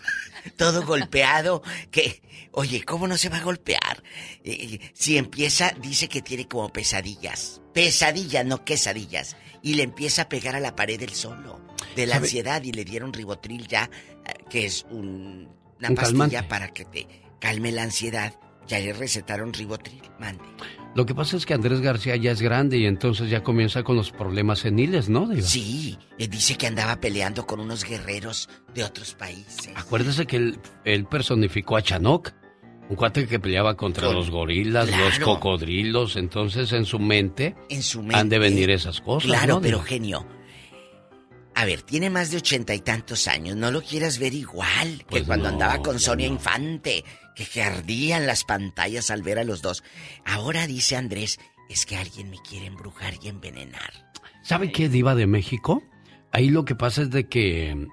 todo 0.56 0.84
golpeado. 0.84 1.62
Que, 1.90 2.22
oye, 2.52 2.82
¿cómo 2.84 3.06
no 3.08 3.16
se 3.16 3.28
va 3.28 3.38
a 3.38 3.42
golpear? 3.42 4.02
Eh, 4.44 4.78
si 4.94 5.16
empieza, 5.16 5.72
dice 5.80 6.08
que 6.08 6.22
tiene 6.22 6.46
como 6.48 6.68
pesadillas. 6.72 7.60
Pesadillas, 7.72 8.44
no 8.44 8.64
quesadillas. 8.64 9.36
Y 9.62 9.74
le 9.74 9.82
empieza 9.82 10.22
a 10.22 10.28
pegar 10.28 10.54
a 10.56 10.60
la 10.60 10.76
pared 10.76 11.00
el 11.02 11.10
solo. 11.14 11.60
De 11.96 12.06
la 12.06 12.14
¿Sabe? 12.16 12.26
ansiedad 12.26 12.62
y 12.62 12.72
le 12.72 12.84
dieron 12.84 13.12
ribotril 13.12 13.66
ya, 13.66 13.88
eh, 14.26 14.32
que 14.50 14.66
es 14.66 14.84
un- 14.90 15.48
una 15.78 15.88
Un 15.90 15.94
pastilla 15.96 16.18
calmante. 16.28 16.42
para 16.44 16.68
que 16.68 16.84
te 16.84 17.06
calme 17.40 17.72
la 17.72 17.82
ansiedad. 17.82 18.34
Ya 18.66 18.78
le 18.78 18.92
recetaron 18.92 19.52
ribotril. 19.52 20.02
Mande. 20.18 20.42
Lo 20.94 21.06
que 21.06 21.14
pasa 21.14 21.36
es 21.36 21.44
que 21.44 21.54
Andrés 21.54 21.80
García 21.80 22.14
ya 22.16 22.30
es 22.30 22.40
grande 22.40 22.78
y 22.78 22.86
entonces 22.86 23.28
ya 23.28 23.42
comienza 23.42 23.82
con 23.82 23.96
los 23.96 24.12
problemas 24.12 24.60
seniles, 24.60 25.08
¿no, 25.08 25.26
Diva? 25.28 25.42
Sí, 25.46 25.98
eh, 26.18 26.28
dice 26.28 26.56
que 26.56 26.68
andaba 26.68 27.00
peleando 27.00 27.46
con 27.46 27.58
unos 27.58 27.82
guerreros 27.84 28.48
de 28.74 28.84
otros 28.84 29.14
países. 29.14 29.70
Acuérdese 29.74 30.24
que 30.26 30.36
él, 30.36 30.58
él 30.84 31.04
personificó 31.06 31.76
a 31.76 31.82
Chanok, 31.82 32.30
un 32.88 32.94
cuate 32.96 33.26
que 33.26 33.40
peleaba 33.40 33.76
contra 33.76 34.06
Con- 34.06 34.14
los 34.14 34.30
gorilas, 34.30 34.88
los 34.96 35.18
cocodrilos, 35.18 36.14
entonces 36.14 36.70
en 36.72 36.84
su 36.84 37.00
mente, 37.00 37.56
En 37.70 37.82
su 37.82 38.00
mente. 38.00 38.16
han 38.16 38.28
de 38.28 38.38
venir 38.38 38.70
esas 38.70 39.00
cosas. 39.00 39.28
Claro, 39.28 39.54
¿no, 39.54 39.60
pero 39.62 39.80
genio. 39.80 40.24
A 41.56 41.64
ver, 41.64 41.82
tiene 41.82 42.10
más 42.10 42.30
de 42.30 42.36
ochenta 42.38 42.74
y 42.74 42.80
tantos 42.80 43.28
años. 43.28 43.56
No 43.56 43.70
lo 43.70 43.80
quieras 43.80 44.18
ver 44.18 44.34
igual 44.34 44.98
que 44.98 45.04
Pues 45.08 45.22
cuando 45.24 45.46
no, 45.48 45.54
andaba 45.54 45.78
con 45.82 45.98
Sonia 46.00 46.26
no. 46.28 46.34
Infante, 46.34 47.04
que, 47.34 47.44
que 47.44 47.62
ardían 47.62 48.26
las 48.26 48.44
pantallas 48.44 49.10
al 49.10 49.22
ver 49.22 49.38
a 49.38 49.44
los 49.44 49.62
dos. 49.62 49.82
Ahora 50.24 50.66
dice 50.66 50.96
Andrés, 50.96 51.38
es 51.68 51.86
que 51.86 51.96
alguien 51.96 52.30
me 52.30 52.38
quiere 52.38 52.66
embrujar 52.66 53.14
y 53.22 53.28
envenenar. 53.28 53.92
¿Sabe 54.42 54.70
qué, 54.72 54.88
Diva 54.88 55.14
de 55.14 55.26
México? 55.26 55.82
Ahí 56.32 56.50
lo 56.50 56.64
que 56.64 56.74
pasa 56.74 57.02
es 57.02 57.10
de 57.10 57.28
que 57.28 57.86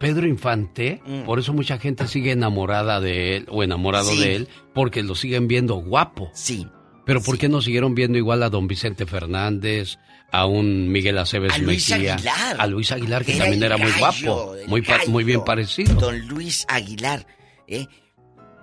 Pedro 0.00 0.26
Infante, 0.26 1.00
Mm. 1.04 1.22
por 1.24 1.38
eso 1.38 1.52
mucha 1.52 1.78
gente 1.78 2.06
sigue 2.08 2.32
enamorada 2.32 3.00
de 3.00 3.36
él 3.36 3.46
o 3.50 3.62
enamorado 3.62 4.10
Sí. 4.12 4.20
de 4.20 4.36
él, 4.36 4.48
porque 4.74 5.02
lo 5.02 5.14
siguen 5.14 5.48
viendo 5.48 5.74
guapo. 5.76 6.30
Sí. 6.34 6.66
Pero 7.04 7.20
¿por 7.22 7.38
qué 7.38 7.48
no 7.48 7.60
siguieron 7.62 7.94
viendo 7.94 8.18
igual 8.18 8.42
a 8.42 8.50
don 8.50 8.66
Vicente 8.68 9.06
Fernández, 9.06 9.98
a 10.30 10.44
un 10.46 10.88
Miguel 10.92 11.16
Aceves 11.18 11.52
A 11.54 11.58
Luis 11.58 11.88
Mejía, 11.90 12.14
Aguilar. 12.14 12.56
a 12.60 12.66
Luis 12.66 12.92
Aguilar, 12.92 13.24
que 13.24 13.32
Era 13.32 13.44
también 13.44 13.62
era 13.62 13.76
muy 13.78 13.90
gallo, 13.92 13.98
guapo, 14.34 14.56
muy, 14.66 14.82
pa- 14.82 15.00
muy 15.08 15.24
bien 15.24 15.38
gallo. 15.38 15.44
parecido? 15.46 15.94
Don 15.94 16.28
Luis 16.28 16.66
Aguilar, 16.68 17.26
¿eh? 17.66 17.86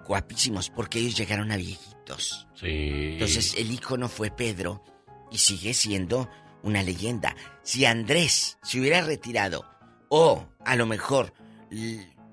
Guapísimos, 0.07 0.69
porque 0.69 0.99
ellos 0.99 1.15
llegaron 1.17 1.51
a 1.51 1.57
viejitos. 1.57 2.47
Sí. 2.55 2.67
Entonces 3.13 3.55
el 3.57 3.71
ícono 3.71 4.07
fue 4.09 4.29
Pedro 4.31 4.83
y 5.31 5.37
sigue 5.39 5.73
siendo 5.73 6.29
una 6.63 6.83
leyenda. 6.83 7.35
Si 7.63 7.85
Andrés 7.85 8.57
se 8.63 8.79
hubiera 8.79 9.01
retirado 9.01 9.65
o 10.09 10.45
a 10.63 10.75
lo 10.75 10.85
mejor 10.85 11.33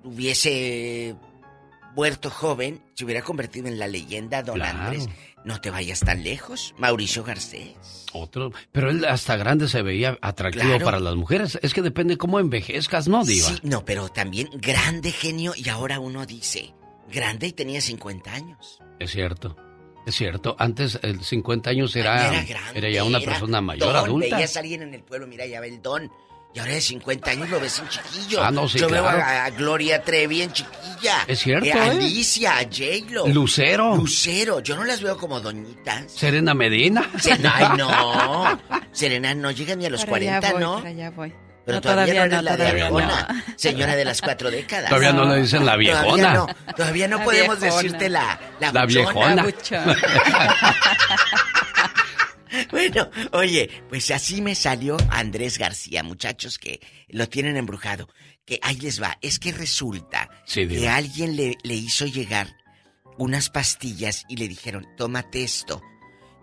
hubiese 0.04 1.14
muerto 1.94 2.30
joven, 2.30 2.82
se 2.94 3.04
hubiera 3.04 3.22
convertido 3.22 3.68
en 3.68 3.78
la 3.78 3.86
leyenda 3.86 4.42
Don 4.42 4.56
Claro. 4.56 4.78
Andrés. 4.78 5.08
No 5.44 5.60
te 5.60 5.70
vayas 5.70 5.98
tan 6.00 6.22
lejos, 6.22 6.72
Mauricio 6.78 7.24
Garcés. 7.24 8.06
Otro, 8.12 8.52
pero 8.70 8.90
él 8.90 9.04
hasta 9.04 9.36
grande 9.36 9.66
se 9.68 9.82
veía 9.82 10.16
atractivo 10.22 10.64
Claro. 10.68 10.84
para 10.84 11.00
las 11.00 11.16
mujeres. 11.16 11.58
Es 11.62 11.74
que 11.74 11.82
depende 11.82 12.16
cómo 12.16 12.38
envejezcas, 12.38 13.08
¿no, 13.08 13.24
Diva? 13.24 13.48
Sí, 13.48 13.58
no, 13.64 13.84
pero 13.84 14.08
también 14.08 14.48
grande 14.54 15.10
genio 15.10 15.52
y 15.56 15.68
ahora 15.68 15.98
uno 15.98 16.24
dice, 16.26 16.72
grande 17.12 17.48
y 17.48 17.52
tenía 17.52 17.80
50 17.80 18.32
años. 18.32 18.78
Es 18.98 19.10
cierto. 19.12 19.56
Es 20.06 20.16
cierto. 20.16 20.56
Antes, 20.58 20.98
el 21.02 21.22
50 21.22 21.70
años 21.70 21.94
era, 21.94 22.28
era 22.32 22.44
grande. 22.44 22.78
era 22.78 22.90
ya 22.90 23.04
una 23.04 23.18
era 23.18 23.30
persona 23.32 23.60
mayor, 23.60 23.92
don, 23.92 23.96
adulta. 24.04 24.34
Veías 24.36 24.56
a 24.56 24.60
alguien 24.60 24.82
en 24.82 24.94
el 24.94 25.02
pueblo, 25.04 25.26
mira, 25.28 25.46
ya 25.46 25.60
ve 25.60 25.68
el 25.68 25.80
don. 25.80 26.10
Y 26.54 26.58
ahora 26.58 26.72
de 26.74 26.80
50 26.82 27.30
años 27.30 27.48
lo 27.48 27.58
ves 27.60 27.78
en 27.78 27.88
chiquillo. 27.88 28.42
Ah, 28.42 28.50
no, 28.50 28.68
sí, 28.68 28.78
Yo 28.78 28.88
veo 28.90 29.06
a, 29.06 29.44
a 29.46 29.50
Gloria 29.50 30.02
Trevi 30.02 30.42
en 30.42 30.52
chiquilla. 30.52 31.24
Es 31.26 31.38
cierto, 31.38 31.64
Eh, 31.66 31.70
¿eh? 31.70 31.72
Alicia, 31.80 32.58
a 32.58 32.62
J-Lo. 32.64 33.26
Lucero. 33.28 33.96
Lucero. 33.96 34.60
Yo 34.60 34.76
no 34.76 34.84
las 34.84 35.00
veo 35.00 35.16
como 35.16 35.40
doñitas. 35.40 36.12
Serena 36.12 36.52
Medina. 36.52 37.08
Ay, 37.50 37.78
no. 37.78 38.60
Serena 38.92 39.34
no 39.34 39.50
llega 39.50 39.74
ni 39.76 39.86
a 39.86 39.90
los 39.90 40.04
Para 40.04 40.16
allá 40.18 40.40
40, 40.40 40.52
voy, 40.52 40.60
¿no? 40.60 40.76
para 40.76 40.88
allá 40.90 41.10
voy. 41.12 41.34
Pero 41.64 41.76
No, 41.76 41.80
todavía, 41.80 42.14
no 42.14 42.36
eres 42.36 42.42
la 42.42 42.56
todavía 42.56 42.88
no. 42.90 42.96
viejona. 42.96 43.44
Señora 43.56 43.94
de 43.96 44.04
las 44.04 44.20
cuatro 44.20 44.50
décadas. 44.50 44.88
Todavía 44.88 45.12
no 45.12 45.24
le 45.32 45.42
dicen 45.42 45.64
la 45.64 45.76
viejona. 45.76 46.34
Todavía 46.34 46.34
no, 46.34 46.74
todavía 46.74 47.08
no 47.08 47.18
La 47.18 47.24
podemos 47.24 47.60
viejona. 47.60 47.82
decirte 47.82 48.08
la, 48.08 48.40
la, 48.60 48.72
La 48.72 48.84
buchona. 48.84 49.42
viejona. 49.44 49.96
Bueno, 52.70 53.08
oye, 53.32 53.70
pues 53.88 54.10
así 54.10 54.42
me 54.42 54.54
salió 54.54 54.98
Andrés 55.10 55.56
García, 55.56 56.02
muchachos 56.02 56.58
que 56.58 56.80
lo 57.08 57.26
tienen 57.26 57.56
embrujado. 57.56 58.08
Que 58.44 58.58
ahí 58.62 58.76
les 58.76 59.00
va, 59.02 59.16
es 59.22 59.38
que 59.38 59.52
resulta 59.52 60.28
Sí, 60.44 60.68
que 60.68 60.86
alguien 60.88 61.34
le, 61.36 61.56
le 61.62 61.74
hizo 61.74 62.04
llegar 62.04 62.54
unas 63.16 63.48
pastillas 63.48 64.24
y 64.28 64.36
le 64.36 64.48
dijeron, 64.48 64.86
tómate 64.98 65.44
esto. 65.44 65.80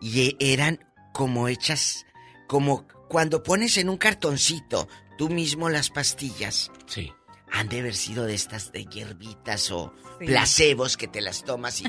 Y 0.01 0.29
e- 0.29 0.35
eran 0.39 0.79
como 1.13 1.47
hechas, 1.47 2.05
como 2.47 2.87
cuando 3.07 3.43
pones 3.43 3.77
en 3.77 3.89
un 3.89 3.97
cartoncito 3.97 4.87
tú 5.19 5.29
mismo 5.29 5.69
las 5.69 5.91
pastillas. 5.91 6.71
Sí. 6.87 7.11
Han 7.51 7.67
de 7.69 7.79
haber 7.81 7.95
sido 7.95 8.25
de 8.25 8.33
estas 8.33 8.71
de 8.71 8.85
hierbitas 8.85 9.69
o 9.69 9.93
Sí. 10.19 10.25
placebos 10.25 10.97
que 10.97 11.07
te 11.07 11.21
las 11.21 11.43
tomas 11.43 11.81
y, 11.81 11.85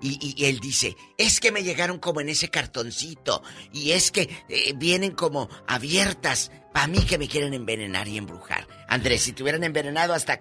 y, 0.00 0.34
y 0.36 0.44
él 0.46 0.60
dice, 0.60 0.96
es 1.16 1.40
que 1.40 1.50
me 1.52 1.62
llegaron 1.62 1.98
como 1.98 2.20
en 2.20 2.28
ese 2.28 2.48
cartoncito 2.48 3.42
y 3.72 3.90
es 3.92 4.10
que 4.10 4.30
eh, 4.48 4.72
vienen 4.76 5.12
como 5.12 5.48
abiertas. 5.66 6.50
Para 6.72 6.86
mí 6.86 7.00
que 7.00 7.18
me 7.18 7.26
quieren 7.28 7.54
envenenar 7.54 8.06
y 8.08 8.16
embrujar. 8.18 8.66
Andrés, 8.88 9.22
si 9.22 9.32
te 9.32 9.42
hubieran 9.42 9.64
envenenado 9.64 10.14
hasta 10.14 10.38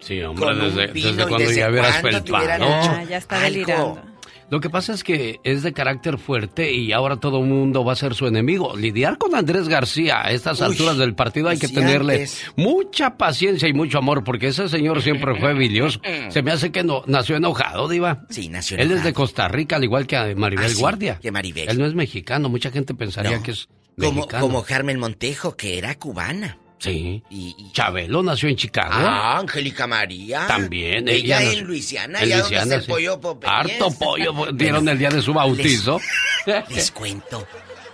Sí, 0.00 0.20
hombre, 0.22 0.44
con 0.44 0.60
un 0.60 0.74
desde, 0.76 0.92
vino 0.92 1.08
desde 1.08 1.22
y 1.22 1.26
cuando 1.26 1.38
desde 1.38 1.56
ya 1.56 1.68
hubieras 1.70 2.04
hecho 2.04 2.36
Ah, 2.36 3.04
ya 3.08 3.16
está 3.16 3.36
algo. 3.36 3.46
delirando. 3.48 4.13
Lo 4.54 4.60
que 4.60 4.70
pasa 4.70 4.92
es 4.92 5.02
que 5.02 5.40
es 5.42 5.64
de 5.64 5.72
carácter 5.72 6.16
fuerte 6.16 6.72
y 6.72 6.92
ahora 6.92 7.16
todo 7.16 7.40
el 7.40 7.46
mundo 7.48 7.84
va 7.84 7.94
a 7.94 7.96
ser 7.96 8.14
su 8.14 8.28
enemigo. 8.28 8.76
Lidiar 8.76 9.18
con 9.18 9.34
Andrés 9.34 9.68
García 9.68 10.22
a 10.24 10.30
estas 10.30 10.60
Uy, 10.60 10.66
alturas 10.66 10.96
del 10.96 11.16
partido 11.16 11.48
hay 11.48 11.58
que 11.58 11.66
si 11.66 11.74
tenerle 11.74 12.14
antes- 12.14 12.44
mucha 12.54 13.16
paciencia 13.16 13.66
y 13.68 13.72
mucho 13.72 13.98
amor 13.98 14.22
porque 14.22 14.46
ese 14.46 14.68
señor 14.68 15.02
siempre 15.02 15.34
fue 15.40 15.54
bilioso. 15.54 16.00
Se 16.30 16.40
me 16.42 16.52
hace 16.52 16.70
que 16.70 16.84
no, 16.84 17.02
nació 17.08 17.34
enojado, 17.34 17.88
Diva. 17.88 18.26
Sí, 18.30 18.48
nació 18.48 18.76
Él 18.76 18.82
es 18.84 18.88
de 18.88 18.94
enojado. 18.94 19.14
Costa 19.14 19.48
Rica, 19.48 19.74
al 19.74 19.82
igual 19.82 20.06
que 20.06 20.36
Maribel 20.36 20.66
Ah, 20.66 20.68
sí, 20.68 20.78
Guardia. 20.80 21.18
que 21.20 21.32
Maribel. 21.32 21.68
Él 21.68 21.78
no 21.80 21.86
es 21.86 21.94
mexicano, 21.94 22.48
mucha 22.48 22.70
gente 22.70 22.94
pensaría 22.94 23.36
No, 23.38 23.42
que 23.42 23.50
es 23.50 23.68
Como, 23.98 24.12
mexicano. 24.12 24.40
como 24.46 24.62
Carmen 24.62 25.00
Montejo, 25.00 25.56
que 25.56 25.78
era 25.78 25.96
cubana. 25.98 26.58
Sí. 26.84 27.22
Y, 27.30 27.54
y- 27.58 27.72
Chabelo 27.72 28.22
nació 28.22 28.48
en 28.48 28.56
Chicago. 28.56 28.92
Ah, 28.94 29.38
Angélica 29.38 29.86
María. 29.86 30.46
También. 30.46 31.08
Ella, 31.08 31.40
nació- 31.40 31.58
en 31.58 31.64
Luisiana, 31.66 32.20
en 32.22 32.30
Luisiana, 32.30 32.60
donde 32.60 32.74
el 32.76 32.82
sí. 32.82 32.88
pollo 32.88 33.20
Popeyes. 33.20 33.54
Harto 33.54 33.90
pollo 33.98 34.52
dieron 34.52 34.88
el 34.88 34.98
día 34.98 35.08
de 35.10 35.22
su 35.22 35.32
bautizo. 35.34 36.00
Les, 36.46 36.70
les 36.70 36.90
cuento 36.92 37.46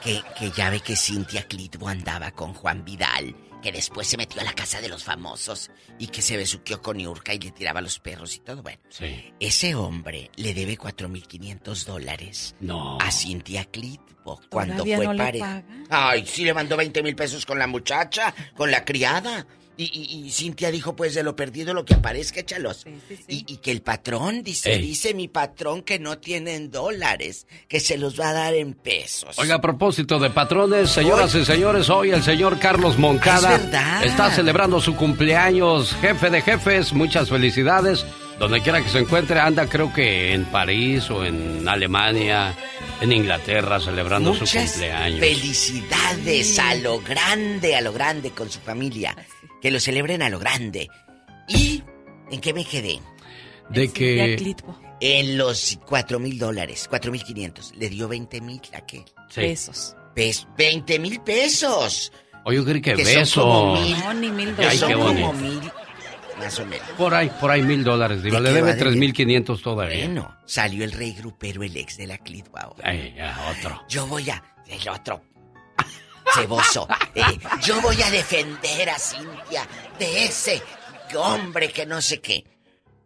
que, 0.03 0.23
que 0.39 0.51
ya 0.51 0.71
ve 0.71 0.81
que 0.81 0.97
Cintia 0.97 1.43
Clitbo 1.47 1.89
andaba 1.89 2.31
con 2.33 2.53
Juan 2.55 2.85
Vidal, 2.85 3.35
que 3.63 3.73
después 3.73 4.07
se 4.09 4.17
metió 4.17 4.41
a 4.41 4.45
la 4.45 4.53
casa 4.55 4.81
de 4.81 4.89
los 4.89 5.05
famosos 5.05 5.71
y 5.99 6.07
que 6.09 6.23
se 6.23 6.37
besuqueó 6.37 6.81
con 6.83 6.97
Niurka 6.97 7.35
y 7.35 7.39
le 7.39 7.51
tiraba 7.51 7.81
a 7.81 7.83
los 7.83 7.99
perros 7.99 8.35
y 8.37 8.41
todo. 8.41 8.63
Bueno, 8.63 8.81
Sí. 8.89 9.33
ese 9.41 9.75
hombre 9.75 10.31
le 10.37 10.55
debe 10.55 10.77
4.500 10.79 11.85
dólares 11.85 12.55
No. 12.61 12.99
a 13.01 13.11
Cintia 13.11 13.65
Clitbo 13.67 14.41
cuando 14.51 14.75
¿Todavía 14.75 14.97
fue 14.97 15.07
no 15.09 15.17
pareja. 15.17 15.63
Ay, 15.89 16.25
sí 16.27 16.45
le 16.45 16.55
mandó 16.55 16.77
20 16.77 17.03
mil 17.03 17.15
pesos 17.17 17.45
con 17.47 17.59
la 17.59 17.67
muchacha, 17.67 18.35
con 18.57 18.71
la 18.71 18.85
criada. 18.85 19.47
Y, 19.81 19.85
y- 19.93 20.27
y 20.27 20.31
Cintia 20.31 20.71
dijo, 20.71 20.95
pues 20.95 21.15
de 21.15 21.23
lo 21.23 21.35
perdido 21.35 21.73
lo 21.73 21.85
que 21.87 21.95
aparezca, 21.95 22.41
échalos. 22.41 22.85
Y, 23.29 23.45
y 23.51 23.57
que 23.59 23.71
el 23.71 23.81
patrón, 23.81 24.43
dice, 24.43 24.75
Ey. 24.75 24.83
dice 24.83 25.15
mi 25.15 25.29
patrón 25.29 25.83
que 25.83 25.99
no 25.99 26.19
tienen 26.19 26.71
dólares, 26.71 27.47
que 27.67 27.81
se 27.81 27.97
los 27.97 28.19
va 28.21 28.31
a 28.31 28.33
dar 28.35 28.55
en 28.55 28.75
pesos. 28.75 29.39
Oiga, 29.39 29.55
a 29.55 29.61
propósito 29.61 30.19
de 30.19 30.29
patrones, 30.31 30.91
señoras 30.91 31.35
y 31.35 31.45
señores, 31.47 31.89
hoy 31.89 32.11
el 32.11 32.23
señor 32.23 32.59
Carlos 32.59 32.99
Moncada 32.99 33.57
Es 34.05 34.11
está 34.11 34.31
celebrando 34.31 34.81
su 34.81 34.97
cumpleaños, 34.97 35.95
jefe 36.03 36.29
de 36.29 36.43
jefes, 36.43 36.93
muchas 36.93 37.31
felicidades. 37.31 38.05
Donde 38.39 38.63
quiera 38.63 38.83
que 38.83 38.89
se 38.89 38.99
encuentre, 38.99 39.39
anda 39.39 39.67
creo 39.67 39.93
que 39.93 40.33
en 40.33 40.47
París 40.47 41.11
o 41.11 41.27
en 41.27 41.69
Alemania, 41.69 42.55
en 43.03 43.13
Inglaterra, 43.13 43.79
celebrando 43.81 44.33
su 44.33 44.41
Muchas 44.41 44.71
cumpleaños. 44.73 45.21
felicidades 45.21 46.59
a 46.59 46.75
lo 46.77 47.01
grande, 47.01 47.77
a 47.77 47.83
lo 47.83 47.93
grande 47.93 48.31
con 48.31 48.51
su 48.51 48.59
familia. 48.61 49.15
Que 49.61 49.71
lo 49.71 49.81
celebren 49.81 50.23
a 50.23 50.31
lo 50.31 50.39
grande. 50.39 50.89
¿Y 51.49 51.83
en 52.31 52.41
qué 52.41 52.53
me 52.55 52.65
quedé? 52.65 53.01
De 53.69 53.93
que... 53.93 54.57
En 55.03 55.39
los 55.39 55.79
cuatro 55.87 56.19
mil 56.19 56.39
dólares, 56.39 56.87
cuatro 56.89 57.11
mil 57.11 57.25
quinientos. 57.25 57.73
Le 57.77 57.89
dio 57.89 58.07
20 58.07 58.41
mil 58.43 58.61
a 58.75 58.83
qué? 58.83 58.99
Sí. 59.31 59.41
Pesos. 59.41 59.97
Pes 60.15 60.47
20 60.59 60.99
mil 60.99 61.21
pesos. 61.23 62.13
Oye, 62.45 62.57
yo 62.59 62.65
creí 62.65 62.83
que, 62.83 62.95
Que 62.95 63.05
beso. 63.05 63.25
son 63.25 63.45
como 63.45 63.81
mil. 63.81 63.99
No, 63.99 64.15
ni 64.15 64.31
mil 64.31 64.55
Que 64.55 64.67
Ay, 64.67 64.77
son 64.77 64.93
como 64.93 65.33
mil, 65.33 65.61
más 66.39 66.59
o 66.59 66.67
menos. 66.67 66.87
Por 66.99 67.15
ahí, 67.15 67.31
por 67.41 67.51
ahí 67.51 67.63
mil 67.63 67.83
dólares, 67.83 68.23
Diva. 68.23 68.41
¿De 68.41 68.49
Le 68.49 68.53
debe 68.53 68.75
tres 68.75 68.95
mil 68.97 69.13
quinientos 69.15 69.63
todavía. 69.63 70.05
Bueno, 70.05 70.37
salió 70.45 70.85
el 70.85 70.93
rey 70.93 71.13
grupero, 71.15 71.63
el 71.63 71.75
ex 71.77 71.97
de 71.97 72.07
la 72.07 72.19
Clitbo 72.19 72.59
ahora. 72.59 72.83
Ay, 72.91 73.15
ya, 73.17 73.55
otro. 73.59 73.83
Yo 73.89 74.07
voy 74.07 74.29
a... 74.29 74.43
El 74.69 74.89
otro. 74.89 75.23
Ceboso. 76.35 76.87
Eh, 77.15 77.23
yo 77.63 77.81
voy 77.81 78.01
a 78.03 78.11
defender 78.11 78.91
a 78.91 78.99
Cintia 78.99 79.67
de 79.99 80.25
ese 80.25 80.63
hombre 81.17 81.73
que 81.73 81.87
no 81.87 82.01
sé 82.01 82.21
qué. 82.21 82.45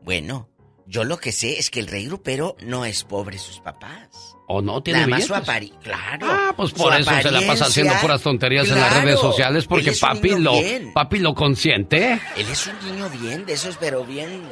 Bueno, 0.00 0.48
yo 0.86 1.04
lo 1.04 1.18
que 1.18 1.32
sé 1.32 1.58
es 1.58 1.70
que 1.70 1.80
el 1.80 1.86
rey 1.86 2.06
grupero 2.06 2.56
no 2.60 2.84
es 2.84 3.04
pobre 3.04 3.38
sus 3.38 3.60
papás. 3.60 4.34
¿O 4.46 4.60
no 4.60 4.82
tiene 4.82 5.00
Nada 5.00 5.10
más 5.10 5.24
su 5.24 5.34
apari... 5.34 5.72
Claro. 5.82 6.26
Ah, 6.28 6.52
pues 6.54 6.72
por 6.72 6.94
eso 6.94 7.10
se 7.22 7.30
la 7.30 7.40
pasa 7.46 7.64
haciendo 7.64 7.94
puras 8.02 8.20
tonterías 8.20 8.68
en 8.68 8.78
las 8.78 9.02
redes 9.02 9.18
sociales 9.18 9.66
porque 9.66 9.92
papi 9.92 10.30
lo, 10.38 10.60
bien. 10.60 10.92
papi 10.92 11.18
lo 11.18 11.34
consiente. 11.34 12.20
Él 12.36 12.48
es 12.50 12.66
un 12.66 12.78
niño 12.84 13.08
bien, 13.08 13.46
de 13.46 13.54
esos, 13.54 13.78
pero 13.78 14.04
bien... 14.04 14.42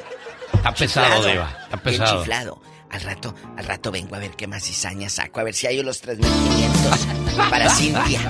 Está 0.54 0.72
pesado, 0.72 1.26
Diva. 1.26 1.50
Está 1.64 1.76
bien 1.76 1.98
pesado. 1.98 2.18
chiflado. 2.20 2.62
Al 2.92 3.00
rato, 3.00 3.34
al 3.56 3.64
rato 3.64 3.90
vengo 3.90 4.14
a 4.16 4.18
ver 4.18 4.32
qué 4.32 4.46
más 4.46 4.64
cizaña 4.64 5.08
saco, 5.08 5.40
a 5.40 5.44
ver 5.44 5.54
si 5.54 5.66
hay 5.66 5.82
los 5.82 6.02
3.500 6.04 7.48
para 7.50 7.70
Cintia. 7.70 8.20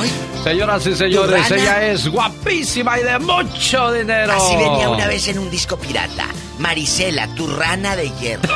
Hoy, 0.00 0.10
Señoras 0.42 0.86
y 0.86 0.94
señores, 0.96 1.50
ella 1.50 1.84
es 1.86 2.08
guapísima 2.08 2.98
y 2.98 3.04
de 3.04 3.18
mucho 3.18 3.92
dinero. 3.92 4.32
así 4.32 4.56
venía 4.56 4.88
una 4.88 5.06
vez 5.06 5.28
en 5.28 5.38
un 5.38 5.50
disco 5.50 5.76
pirata. 5.76 6.26
Marisela, 6.58 7.26
tu 7.34 7.46
rana 7.46 7.94
de 7.94 8.10
hierro. 8.18 8.54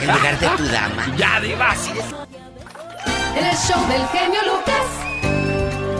En 0.00 0.06
lugar 0.12 0.38
de 0.40 0.48
tu 0.48 0.64
dama. 0.66 1.14
Ya, 1.16 1.40
Diva. 1.40 1.70
Así 1.70 1.92
de- 1.92 2.00
el 3.40 3.56
show 3.56 3.80
del 3.88 4.06
genio 4.08 4.40
Lucas. 4.46 5.92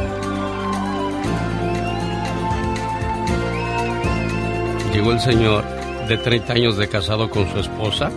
Llegó 4.92 5.12
el 5.12 5.20
señor 5.20 5.64
de 6.08 6.18
30 6.18 6.52
años 6.52 6.76
de 6.76 6.88
casado 6.88 7.30
con 7.30 7.50
su 7.50 7.58
esposa 7.60 8.10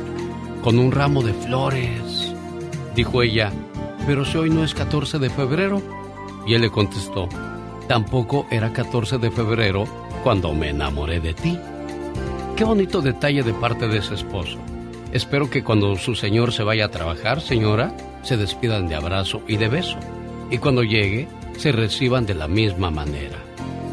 con 0.65 0.79
un 0.79 0.91
ramo 0.91 1.21
de 1.21 1.31
flores. 1.31 2.33
Dijo 2.95 3.21
ella, 3.21 3.51
pero 4.07 4.25
si 4.25 4.35
hoy 4.35 4.49
no 4.49 4.63
es 4.63 4.73
14 4.73 5.19
de 5.19 5.29
febrero. 5.29 5.79
Y 6.47 6.55
él 6.55 6.61
le 6.61 6.71
contestó, 6.71 7.29
tampoco 7.87 8.47
era 8.49 8.73
14 8.73 9.19
de 9.19 9.29
febrero 9.29 9.85
cuando 10.23 10.55
me 10.55 10.69
enamoré 10.69 11.19
de 11.19 11.35
ti. 11.35 11.55
Qué 12.55 12.63
bonito 12.63 13.03
detalle 13.03 13.43
de 13.43 13.53
parte 13.53 13.87
de 13.87 13.99
ese 13.99 14.15
esposo. 14.15 14.57
Espero 15.11 15.51
que 15.51 15.63
cuando 15.63 15.95
su 15.97 16.15
señor 16.15 16.51
se 16.51 16.63
vaya 16.63 16.85
a 16.85 16.91
trabajar, 16.91 17.41
señora, 17.41 17.95
se 18.23 18.35
despidan 18.35 18.87
de 18.87 18.95
abrazo 18.95 19.43
y 19.47 19.57
de 19.57 19.67
beso. 19.67 19.99
Y 20.49 20.57
cuando 20.57 20.81
llegue, 20.81 21.27
se 21.57 21.73
reciban 21.73 22.25
de 22.25 22.33
la 22.33 22.47
misma 22.47 22.89
manera. 22.89 23.37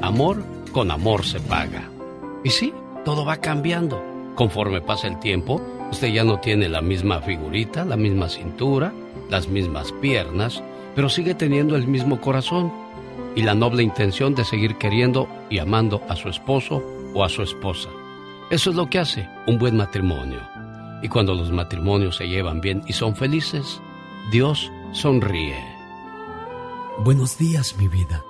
Amor 0.00 0.42
con 0.72 0.90
amor 0.90 1.26
se 1.26 1.38
paga. 1.38 1.90
Y 2.42 2.48
sí, 2.48 2.72
todo 3.04 3.26
va 3.26 3.36
cambiando. 3.36 4.02
Conforme 4.34 4.80
pasa 4.80 5.06
el 5.08 5.20
tiempo, 5.20 5.60
usted 5.92 6.08
ya 6.08 6.24
no 6.24 6.40
tiene 6.40 6.70
la 6.70 6.80
misma 6.80 7.20
figurita, 7.20 7.84
la 7.84 7.98
misma 7.98 8.30
cintura, 8.30 8.94
las 9.28 9.46
mismas 9.46 9.92
piernas, 9.92 10.62
pero 10.94 11.10
sigue 11.10 11.34
teniendo 11.34 11.76
el 11.76 11.86
mismo 11.86 12.18
corazón 12.18 12.72
y 13.36 13.42
la 13.42 13.54
noble 13.54 13.82
intención 13.82 14.34
de 14.34 14.44
seguir 14.44 14.78
queriendo 14.78 15.28
y 15.50 15.58
amando 15.58 16.02
a 16.08 16.16
su 16.16 16.30
esposo 16.30 16.82
o 17.14 17.24
a 17.24 17.28
su 17.28 17.42
esposa. 17.42 17.90
Eso 18.50 18.70
es 18.70 18.76
lo 18.76 18.88
que 18.88 18.98
hace 19.00 19.28
un 19.46 19.58
buen 19.58 19.76
matrimonio. 19.76 20.40
Y 21.02 21.08
cuando 21.08 21.34
los 21.34 21.52
matrimonios 21.52 22.16
se 22.16 22.26
llevan 22.26 22.62
bien 22.62 22.82
y 22.86 22.94
son 22.94 23.14
felices, 23.14 23.80
Dios 24.30 24.72
sonríe. 24.92 25.62
Buenos 27.00 27.36
días, 27.36 27.76
mi 27.76 27.88
vida. 27.88 28.24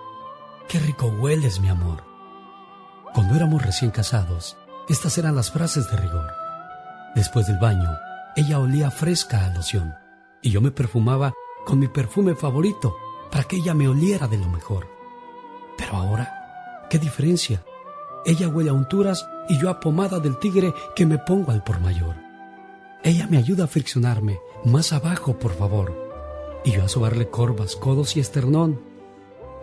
Qué 0.68 0.80
rico 0.80 1.06
hueles, 1.06 1.60
mi 1.60 1.68
amor. 1.68 2.02
Cuando 3.14 3.36
éramos 3.36 3.62
recién 3.62 3.92
casados, 3.92 4.56
estas 4.88 5.16
eran 5.16 5.36
las 5.36 5.52
frases 5.52 5.88
de 5.90 5.96
rigor. 5.96 6.41
Después 7.14 7.46
del 7.46 7.58
baño, 7.58 7.90
ella 8.36 8.58
olía 8.58 8.90
fresca 8.90 9.44
a 9.44 9.52
loción 9.54 9.94
y 10.40 10.50
yo 10.50 10.60
me 10.60 10.70
perfumaba 10.70 11.34
con 11.66 11.78
mi 11.78 11.88
perfume 11.88 12.34
favorito 12.34 12.96
para 13.30 13.44
que 13.44 13.56
ella 13.56 13.74
me 13.74 13.88
oliera 13.88 14.26
de 14.28 14.38
lo 14.38 14.48
mejor. 14.48 14.88
Pero 15.76 15.96
ahora, 15.96 16.86
¿qué 16.88 16.98
diferencia? 16.98 17.62
Ella 18.24 18.48
huele 18.48 18.70
a 18.70 18.74
unturas 18.74 19.26
y 19.48 19.58
yo 19.58 19.68
a 19.68 19.80
pomada 19.80 20.20
del 20.20 20.38
tigre 20.38 20.72
que 20.96 21.04
me 21.04 21.18
pongo 21.18 21.50
al 21.52 21.62
por 21.62 21.80
mayor. 21.80 22.16
Ella 23.02 23.26
me 23.28 23.36
ayuda 23.36 23.64
a 23.64 23.68
friccionarme. 23.68 24.38
Más 24.64 24.92
abajo, 24.92 25.38
por 25.38 25.52
favor. 25.54 25.92
Y 26.64 26.72
yo 26.72 26.84
a 26.84 26.88
sobarle 26.88 27.28
corvas, 27.28 27.74
codos 27.74 28.16
y 28.16 28.20
esternón. 28.20 28.80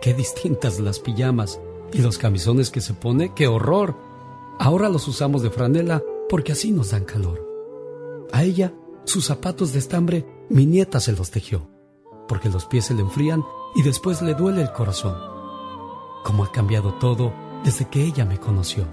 Qué 0.00 0.14
distintas 0.14 0.78
las 0.78 1.00
pijamas 1.00 1.58
y 1.92 1.98
los 1.98 2.18
camisones 2.18 2.70
que 2.70 2.80
se 2.80 2.94
pone, 2.94 3.32
qué 3.34 3.46
horror. 3.46 3.96
Ahora 4.58 4.88
los 4.88 5.08
usamos 5.08 5.42
de 5.42 5.50
franela 5.50 6.02
porque 6.30 6.52
así 6.52 6.70
nos 6.70 6.92
dan 6.92 7.04
calor. 7.04 7.44
A 8.32 8.44
ella, 8.44 8.72
sus 9.04 9.26
zapatos 9.26 9.72
de 9.72 9.80
estambre, 9.80 10.24
mi 10.48 10.64
nieta 10.64 11.00
se 11.00 11.12
los 11.12 11.32
tejió, 11.32 11.68
porque 12.28 12.48
los 12.48 12.64
pies 12.66 12.86
se 12.86 12.94
le 12.94 13.02
enfrían 13.02 13.42
y 13.74 13.82
después 13.82 14.22
le 14.22 14.34
duele 14.34 14.62
el 14.62 14.72
corazón. 14.72 15.16
Cómo 16.24 16.44
ha 16.44 16.52
cambiado 16.52 16.94
todo 16.94 17.34
desde 17.64 17.88
que 17.88 18.04
ella 18.04 18.24
me 18.24 18.38
conoció. 18.38 18.86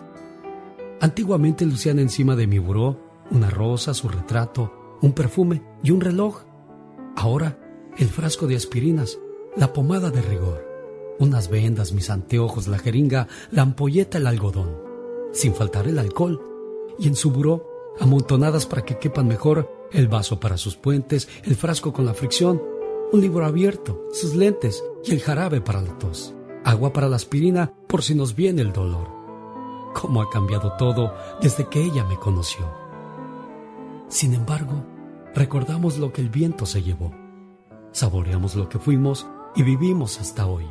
Antiguamente 0.99 1.65
lucían 1.65 1.99
encima 1.99 2.35
de 2.35 2.47
mi 2.47 2.57
buró 2.57 2.99
una 3.29 3.49
rosa, 3.49 3.93
su 3.93 4.09
retrato, 4.09 4.97
un 5.01 5.11
perfume 5.11 5.61
y 5.83 5.91
un 5.91 6.01
reloj. 6.01 6.43
Ahora, 7.15 7.59
el 7.97 8.07
frasco 8.07 8.47
de 8.47 8.55
aspirinas, 8.55 9.19
la 9.55 9.73
pomada 9.73 10.09
de 10.09 10.21
rigor, 10.21 10.65
unas 11.19 11.49
vendas, 11.49 11.91
mis 11.91 12.09
anteojos, 12.09 12.67
la 12.67 12.79
jeringa, 12.79 13.27
la 13.51 13.63
ampolleta, 13.63 14.17
el 14.17 14.27
algodón, 14.27 14.77
sin 15.33 15.53
faltar 15.53 15.87
el 15.87 15.99
alcohol, 15.99 16.56
y 16.99 17.07
en 17.07 17.15
su 17.15 17.31
buró, 17.31 17.63
amontonadas 17.99 18.65
para 18.65 18.83
que 18.83 18.97
quepan 18.97 19.27
mejor, 19.27 19.71
el 19.91 20.07
vaso 20.07 20.39
para 20.39 20.57
sus 20.57 20.75
puentes, 20.75 21.27
el 21.43 21.55
frasco 21.55 21.93
con 21.93 22.05
la 22.05 22.13
fricción, 22.13 22.61
un 23.11 23.21
libro 23.21 23.45
abierto, 23.45 24.05
sus 24.11 24.35
lentes 24.35 24.83
y 25.03 25.13
el 25.13 25.21
jarabe 25.21 25.61
para 25.61 25.81
la 25.81 25.97
tos, 25.97 26.35
agua 26.63 26.91
para 26.91 27.07
la 27.07 27.15
aspirina 27.15 27.73
por 27.87 28.03
si 28.03 28.15
nos 28.15 28.35
viene 28.35 28.61
el 28.61 28.73
dolor. 28.73 29.07
Cómo 29.93 30.21
ha 30.21 30.29
cambiado 30.29 30.73
todo 30.77 31.13
desde 31.41 31.67
que 31.67 31.81
ella 31.81 32.03
me 32.03 32.17
conoció. 32.17 32.65
Sin 34.09 34.33
embargo, 34.33 34.83
recordamos 35.33 35.97
lo 35.97 36.11
que 36.11 36.21
el 36.21 36.29
viento 36.29 36.65
se 36.65 36.83
llevó. 36.83 37.11
Saboreamos 37.91 38.55
lo 38.55 38.69
que 38.69 38.79
fuimos 38.79 39.25
y 39.55 39.63
vivimos 39.63 40.19
hasta 40.19 40.45
hoy. 40.45 40.65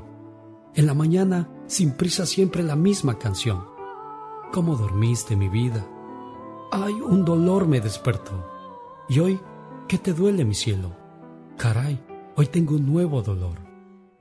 En 0.75 0.87
la 0.87 0.95
mañana, 0.95 1.51
sin 1.67 1.93
prisa, 1.93 2.27
siempre 2.27 2.63
la 2.63 2.77
misma 2.77 3.19
canción. 3.19 3.65
¿Cómo 4.53 4.77
dormiste, 4.77 5.35
mi 5.35 5.49
vida? 5.49 5.87
Ay, 6.71 6.95
un 6.95 7.25
dolor 7.25 7.67
me 7.67 7.81
despertó. 7.81 8.45
Y 9.09 9.21
hoy, 9.21 9.41
¿qué 9.89 9.99
te 9.99 10.13
duele, 10.13 10.45
mi 10.45 10.55
cielo? 10.55 10.93
Caray, 11.57 12.01
hoy 12.35 12.47
tengo 12.47 12.75
un 12.75 12.87
nuevo 12.87 13.23
dolor. 13.23 13.59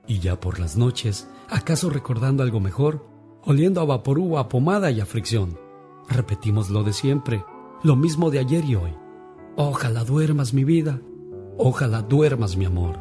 Y 0.06 0.20
ya 0.20 0.38
por 0.38 0.60
las 0.60 0.76
noches, 0.76 1.28
¿acaso 1.48 1.90
recordando 1.90 2.42
algo 2.42 2.60
mejor? 2.60 3.04
Oliendo 3.44 3.80
a 3.80 3.84
vaporú, 3.84 4.38
a 4.38 4.48
pomada 4.48 4.90
y 4.90 5.00
a 5.00 5.06
fricción. 5.06 5.58
Repetimos 6.08 6.70
lo 6.70 6.84
de 6.84 6.92
siempre, 6.92 7.44
lo 7.82 7.96
mismo 7.96 8.30
de 8.30 8.38
ayer 8.38 8.64
y 8.64 8.76
hoy. 8.76 8.94
Ojalá 9.56 10.04
duermas 10.04 10.54
mi 10.54 10.64
vida, 10.64 11.00
ojalá 11.58 12.02
duermas 12.02 12.56
mi 12.56 12.64
amor. 12.64 12.98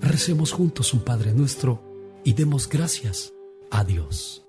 Recemos 0.00 0.52
juntos 0.52 0.94
un 0.94 1.00
Padre 1.00 1.34
nuestro 1.34 1.82
y 2.24 2.32
demos 2.32 2.68
gracias 2.68 3.34
a 3.70 3.84
Dios. 3.84 4.47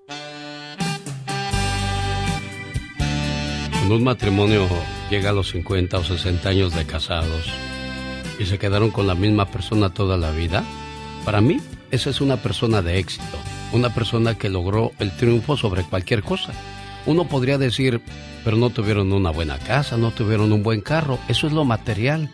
Cuando 3.80 3.96
un 3.96 4.04
matrimonio 4.04 4.68
llega 5.08 5.30
a 5.30 5.32
los 5.32 5.52
50 5.52 5.96
o 5.96 6.04
60 6.04 6.50
años 6.50 6.74
de 6.74 6.84
casados 6.84 7.46
y 8.38 8.44
se 8.44 8.58
quedaron 8.58 8.90
con 8.90 9.06
la 9.06 9.14
misma 9.14 9.46
persona 9.46 9.88
toda 9.88 10.18
la 10.18 10.30
vida, 10.32 10.62
para 11.24 11.40
mí 11.40 11.56
esa 11.90 12.10
es 12.10 12.20
una 12.20 12.36
persona 12.36 12.82
de 12.82 12.98
éxito, 12.98 13.38
una 13.72 13.94
persona 13.94 14.36
que 14.36 14.50
logró 14.50 14.92
el 14.98 15.10
triunfo 15.16 15.56
sobre 15.56 15.82
cualquier 15.82 16.22
cosa. 16.22 16.52
Uno 17.06 17.26
podría 17.26 17.56
decir, 17.56 18.02
pero 18.44 18.58
no 18.58 18.68
tuvieron 18.68 19.14
una 19.14 19.30
buena 19.30 19.58
casa, 19.58 19.96
no 19.96 20.10
tuvieron 20.10 20.52
un 20.52 20.62
buen 20.62 20.82
carro, 20.82 21.18
eso 21.28 21.46
es 21.46 21.54
lo 21.54 21.64
material. 21.64 22.30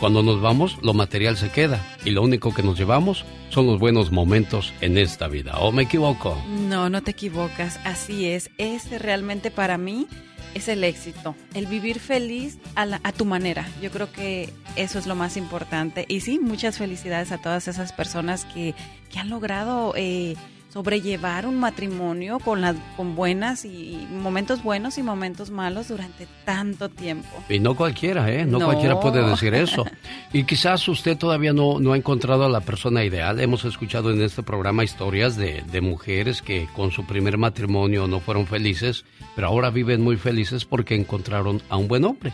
Cuando 0.00 0.24
nos 0.24 0.40
vamos, 0.40 0.76
lo 0.82 0.92
material 0.92 1.36
se 1.36 1.50
queda 1.50 1.80
y 2.04 2.10
lo 2.10 2.22
único 2.22 2.52
que 2.52 2.64
nos 2.64 2.76
llevamos 2.76 3.24
son 3.50 3.66
los 3.66 3.78
buenos 3.78 4.10
momentos 4.10 4.72
en 4.80 4.98
esta 4.98 5.28
vida. 5.28 5.58
¿O 5.60 5.70
me 5.70 5.84
equivoco? 5.84 6.36
No, 6.48 6.90
no 6.90 7.00
te 7.00 7.12
equivocas, 7.12 7.78
así 7.84 8.26
es. 8.26 8.50
Ese 8.58 8.98
realmente 8.98 9.52
para 9.52 9.78
mí 9.78 10.08
es 10.54 10.68
el 10.68 10.82
éxito, 10.84 11.34
el 11.54 11.66
vivir 11.66 12.00
feliz 12.00 12.58
a, 12.74 12.86
la- 12.86 13.00
a 13.04 13.12
tu 13.12 13.24
manera. 13.24 13.66
Yo 13.80 13.90
creo 13.90 14.10
que 14.12 14.52
eso 14.76 14.98
es 14.98 15.06
lo 15.06 15.14
más 15.14 15.36
importante. 15.36 16.04
Y 16.08 16.20
sí, 16.20 16.38
muchas 16.38 16.78
felicidades 16.78 17.32
a 17.32 17.38
todas 17.38 17.68
esas 17.68 17.92
personas 17.92 18.44
que, 18.46 18.74
que 19.12 19.18
han 19.18 19.28
logrado 19.30 19.92
eh, 19.96 20.36
sobrellevar 20.72 21.46
un 21.46 21.58
matrimonio 21.58 22.38
con, 22.38 22.60
las 22.60 22.76
con 22.96 23.16
buenas 23.16 23.64
y 23.64 24.06
momentos 24.10 24.62
buenos 24.62 24.98
y 24.98 25.02
momentos 25.02 25.50
malos 25.50 25.88
durante 25.88 26.28
tanto 26.44 26.88
tiempo. 26.88 27.28
Y 27.48 27.58
no 27.58 27.74
cualquiera, 27.74 28.30
¿eh? 28.30 28.44
No, 28.44 28.58
No. 28.60 28.66
cualquiera 28.66 29.00
puede 29.00 29.22
decir 29.28 29.54
eso. 29.54 29.84
Y 30.32 30.44
quizás 30.44 30.86
usted 30.86 31.18
todavía 31.18 31.52
no, 31.52 31.80
no 31.80 31.92
ha 31.92 31.96
encontrado 31.96 32.44
a 32.44 32.48
la 32.48 32.60
persona 32.60 33.04
ideal. 33.04 33.40
Hemos 33.40 33.64
escuchado 33.64 34.12
en 34.12 34.22
este 34.22 34.44
programa 34.44 34.84
historias 34.84 35.34
de, 35.36 35.62
de 35.72 35.80
mujeres 35.80 36.40
que 36.40 36.68
con 36.76 36.92
su 36.92 37.04
primer 37.04 37.36
matrimonio 37.36 38.06
no 38.06 38.20
fueron 38.20 38.46
felices, 38.46 39.04
pero 39.34 39.48
ahora 39.48 39.70
viven 39.70 40.00
muy 40.02 40.16
felices 40.16 40.64
porque 40.64 40.94
encontraron 40.94 41.60
a 41.68 41.76
un 41.76 41.88
buen 41.88 42.04
hombre. 42.04 42.32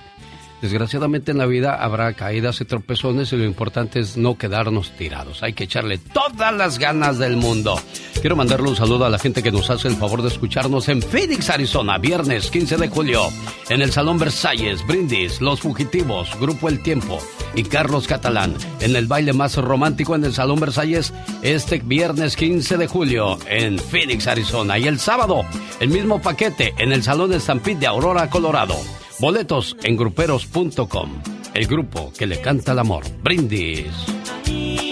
Desgraciadamente 0.63 1.33
en 1.33 1.39
la 1.39 1.47
vida 1.47 1.75
habrá 1.75 2.15
caídas 2.15 2.61
y 2.61 2.65
tropezones 2.65 3.33
y 3.33 3.37
lo 3.37 3.45
importante 3.45 4.01
es 4.01 4.17
no 4.17 4.39
quedarnos 4.39 4.91
tirados. 4.93 5.43
Hay 5.43 5.53
que 5.53 5.65
echarle 5.65 5.99
todas 5.99 6.53
las 6.55 6.79
ganas 6.79 7.19
del 7.19 7.37
mundo. 7.37 7.79
Quiero 8.21 8.37
mandarle 8.37 8.71
un 8.71 8.77
saludo 8.77 9.05
a 9.05 9.11
la 9.11 9.19
gente 9.19 9.43
que 9.43 9.53
nos 9.53 9.69
hace 9.69 9.89
el 9.89 9.97
favor 9.97 10.23
de 10.23 10.29
escucharnos 10.29 10.89
en 10.89 11.03
Phoenix, 11.03 11.51
Arizona, 11.51 11.99
viernes 11.99 12.51
15 12.51 12.79
de 12.79 12.89
julio, 12.89 13.23
en 13.69 13.83
el 13.83 13.93
Salón 13.93 14.19
Versalles, 14.19 14.85
Brindis, 14.87 15.41
Los 15.41 15.61
Fugitivos, 15.61 16.31
Grupo 16.41 16.69
El 16.69 16.83
Tiempo 16.83 17.19
y 17.55 17.63
Carlos 17.63 18.07
Catalán, 18.07 18.55
en 18.81 18.97
el 18.97 19.07
baile 19.07 19.33
más 19.33 19.57
romántico 19.57 20.15
en 20.15 20.25
el 20.25 20.35
Salón 20.35 20.59
Versalles, 20.59 21.13
este 21.43 21.79
viernes 21.79 22.35
15 22.35 22.79
de 22.79 22.87
julio 22.87 23.39
en 23.47 23.79
Phoenix, 23.79 24.27
Arizona. 24.27 24.79
Y 24.79 24.89
el 24.89 24.99
sábado, 24.99 25.43
el 25.81 25.91
mismo 25.91 26.21
paquete 26.21 26.75
en 26.79 26.93
el 26.93 27.03
Salón 27.03 27.39
Stampede 27.39 27.81
de 27.81 27.87
Aurora, 27.87 28.31
Colorado. 28.31 28.77
Boletos 29.19 29.77
en 29.83 29.97
gruperos.com. 29.97 31.11
El 31.55 31.67
grupo 31.67 32.13
que 32.17 32.27
le 32.27 32.41
canta 32.41 32.73
el 32.73 32.79
amor. 32.79 33.05
Brindis. 33.23 34.86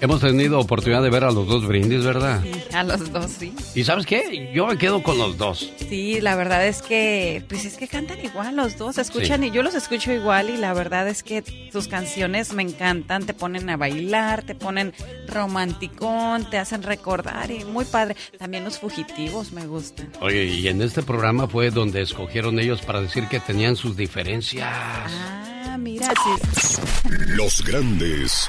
Hemos 0.00 0.20
tenido 0.20 0.60
oportunidad 0.60 1.02
de 1.02 1.10
ver 1.10 1.24
a 1.24 1.32
los 1.32 1.48
dos 1.48 1.66
brindis, 1.66 2.04
¿verdad? 2.04 2.40
A 2.72 2.84
los 2.84 3.10
dos, 3.12 3.32
sí. 3.36 3.52
¿Y 3.74 3.82
sabes 3.82 4.06
qué? 4.06 4.52
Yo 4.54 4.68
me 4.68 4.78
quedo 4.78 5.02
con 5.02 5.18
los 5.18 5.36
dos. 5.36 5.72
Sí, 5.88 6.20
la 6.20 6.36
verdad 6.36 6.64
es 6.68 6.82
que, 6.82 7.42
pues 7.48 7.64
es 7.64 7.76
que 7.76 7.88
cantan 7.88 8.24
igual 8.24 8.54
los 8.54 8.78
dos, 8.78 8.96
escuchan 8.98 9.40
Sí. 9.40 9.48
y 9.48 9.50
yo 9.50 9.64
los 9.64 9.74
escucho 9.74 10.12
igual 10.12 10.50
y 10.50 10.56
la 10.56 10.72
verdad 10.72 11.08
es 11.08 11.24
que 11.24 11.42
sus 11.72 11.88
canciones 11.88 12.52
me 12.52 12.62
encantan, 12.62 13.26
te 13.26 13.34
ponen 13.34 13.68
a 13.70 13.76
bailar, 13.76 14.44
te 14.44 14.54
ponen 14.54 14.92
romanticón, 15.26 16.48
te 16.48 16.58
hacen 16.58 16.84
recordar 16.84 17.50
y 17.50 17.64
muy 17.64 17.84
padre. 17.84 18.14
También 18.38 18.62
los 18.64 18.78
fugitivos 18.78 19.50
me 19.50 19.66
gustan. 19.66 20.12
Oye, 20.20 20.44
y 20.44 20.68
en 20.68 20.80
este 20.80 21.02
programa 21.02 21.48
fue 21.48 21.70
donde 21.70 22.02
escogieron 22.02 22.60
ellos 22.60 22.82
para 22.82 23.00
decir 23.00 23.26
que 23.28 23.40
tenían 23.40 23.74
sus 23.74 23.96
diferencias. 23.96 24.68
Ah, 24.70 25.76
mira, 25.76 26.12
sí. 26.12 26.78
Los 27.34 27.64
grandes 27.64 28.48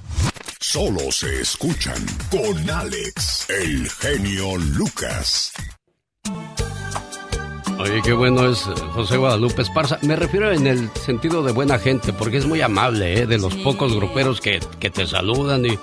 Solo 0.61 1.11
se 1.11 1.41
escuchan 1.41 2.05
con 2.29 2.69
Alex, 2.69 3.47
el 3.49 3.89
genio 3.89 4.57
Lucas. 4.57 5.51
Oye, 7.79 7.99
qué 8.03 8.13
bueno 8.13 8.47
es 8.47 8.67
eh, 8.67 8.79
José 8.93 9.17
Guadalupe 9.17 9.63
Esparza. 9.63 9.97
Me 10.03 10.15
refiero 10.15 10.51
en 10.51 10.67
el 10.67 10.89
sentido 10.93 11.41
de 11.41 11.51
buena 11.51 11.79
gente, 11.79 12.13
porque 12.13 12.37
es 12.37 12.45
muy 12.45 12.61
amable, 12.61 13.21
¿eh? 13.21 13.25
De 13.25 13.39
los 13.39 13.55
pocos 13.55 13.95
gruperos 13.95 14.39
que, 14.39 14.59
que 14.79 14.91
te 14.91 15.07
saludan 15.07 15.65
y, 15.65 15.79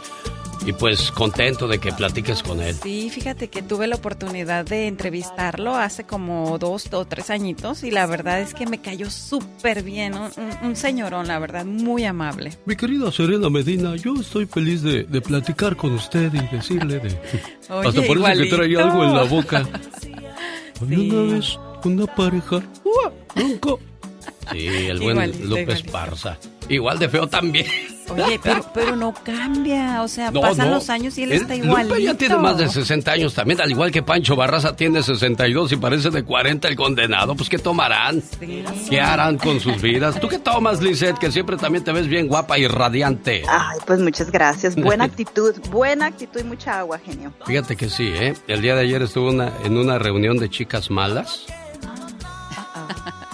y 0.66 0.72
pues 0.72 1.10
contento 1.12 1.66
de 1.68 1.78
que 1.78 1.92
platiques 1.92 2.42
con 2.42 2.60
él. 2.60 2.74
Sí, 2.82 3.10
fíjate 3.10 3.48
que 3.48 3.62
tuve 3.62 3.86
la 3.86 3.96
oportunidad 3.96 4.64
de 4.64 4.86
entrevistarlo 4.88 5.74
hace 5.76 6.04
como 6.04 6.58
dos 6.58 6.92
o 6.92 7.04
tres 7.06 7.30
añitos 7.30 7.82
y 7.84 7.90
la 7.90 8.06
verdad 8.06 8.40
es 8.40 8.54
que 8.54 8.66
me 8.66 8.80
cayó 8.80 9.10
súper 9.10 9.82
bien, 9.82 10.14
un, 10.14 10.30
un- 10.62 10.76
señorón, 10.76 11.28
la 11.28 11.38
verdad, 11.38 11.64
muy 11.64 12.04
amable. 12.04 12.52
Mi 12.66 12.76
querida 12.76 13.10
Serena 13.12 13.48
Medina, 13.48 13.96
yo 13.96 14.14
estoy 14.20 14.46
feliz 14.46 14.82
de, 14.82 15.04
de 15.04 15.20
platicar 15.20 15.76
con 15.76 15.92
usted 15.94 16.32
y 16.34 16.54
decirle 16.56 16.98
de... 16.98 17.08
Oye, 17.70 17.88
Hasta 17.88 18.00
parece 18.00 18.12
igualito. 18.12 18.56
que 18.56 18.62
trae 18.68 18.82
algo 18.82 19.04
en 19.04 19.14
la 19.14 19.22
boca. 19.24 19.68
Oye, 20.82 20.96
una 21.10 21.34
vez, 21.34 21.58
una 21.84 22.06
pareja... 22.06 22.56
¡Ua! 22.84 23.12
nunca. 23.36 23.70
Sí, 24.52 24.66
el 24.88 24.98
buen 25.00 25.10
Igualito, 25.16 25.44
Lupe 25.44 25.60
igualito. 25.62 25.72
Esparza. 25.86 26.38
Igual 26.68 26.98
de 26.98 27.08
feo 27.08 27.26
también. 27.26 27.66
Oye, 28.10 28.38
pero, 28.42 28.64
pero 28.74 28.94
no 28.96 29.14
cambia, 29.14 30.02
o 30.02 30.08
sea, 30.08 30.30
No, 30.30 30.40
pasan 30.42 30.68
no. 30.68 30.74
los 30.76 30.90
años 30.90 31.16
y 31.16 31.22
él 31.22 31.32
El- 31.32 31.42
está 31.42 31.54
igualito. 31.56 31.94
Lupe 31.94 32.02
ya 32.02 32.14
tiene 32.14 32.36
más 32.36 32.58
de 32.58 32.68
60 32.68 33.10
años 33.12 33.34
también, 33.34 33.60
al 33.60 33.70
igual 33.70 33.90
que 33.90 34.02
Pancho 34.02 34.36
Barraza 34.36 34.76
tiene 34.76 35.02
62 35.02 35.72
y 35.72 35.76
parece 35.76 36.10
de 36.10 36.22
40 36.24 36.68
el 36.68 36.76
condenado. 36.76 37.34
Pues, 37.34 37.48
¿qué 37.48 37.58
tomarán? 37.58 38.22
¿Qué 38.90 39.00
harán 39.00 39.38
con 39.38 39.60
sus 39.60 39.80
vidas? 39.80 40.20
¿Tú 40.20 40.28
qué 40.28 40.38
tomas, 40.38 40.82
Lisette? 40.82 41.18
Que 41.18 41.30
siempre 41.32 41.56
también 41.56 41.84
te 41.84 41.92
ves 41.92 42.06
bien 42.06 42.28
guapa 42.28 42.58
y 42.58 42.66
radiante. 42.66 43.42
Ay, 43.48 43.78
pues 43.86 44.00
muchas 44.00 44.30
gracias. 44.30 44.74
Buena 44.76 45.04
actitud, 45.04 45.54
buena 45.70 46.06
actitud 46.06 46.40
y 46.40 46.44
mucha 46.44 46.78
agua, 46.80 46.98
genio. 46.98 47.32
Fíjate 47.46 47.76
que 47.76 47.88
sí, 47.88 48.08
¿eh? 48.14 48.34
El 48.46 48.60
día 48.60 48.74
de 48.74 48.82
ayer 48.82 49.00
estuve 49.02 49.30
una- 49.30 49.52
en 49.64 49.76
una 49.78 49.98
reunión 49.98 50.36
de 50.38 50.50
chicas 50.50 50.90
malas. 50.90 51.46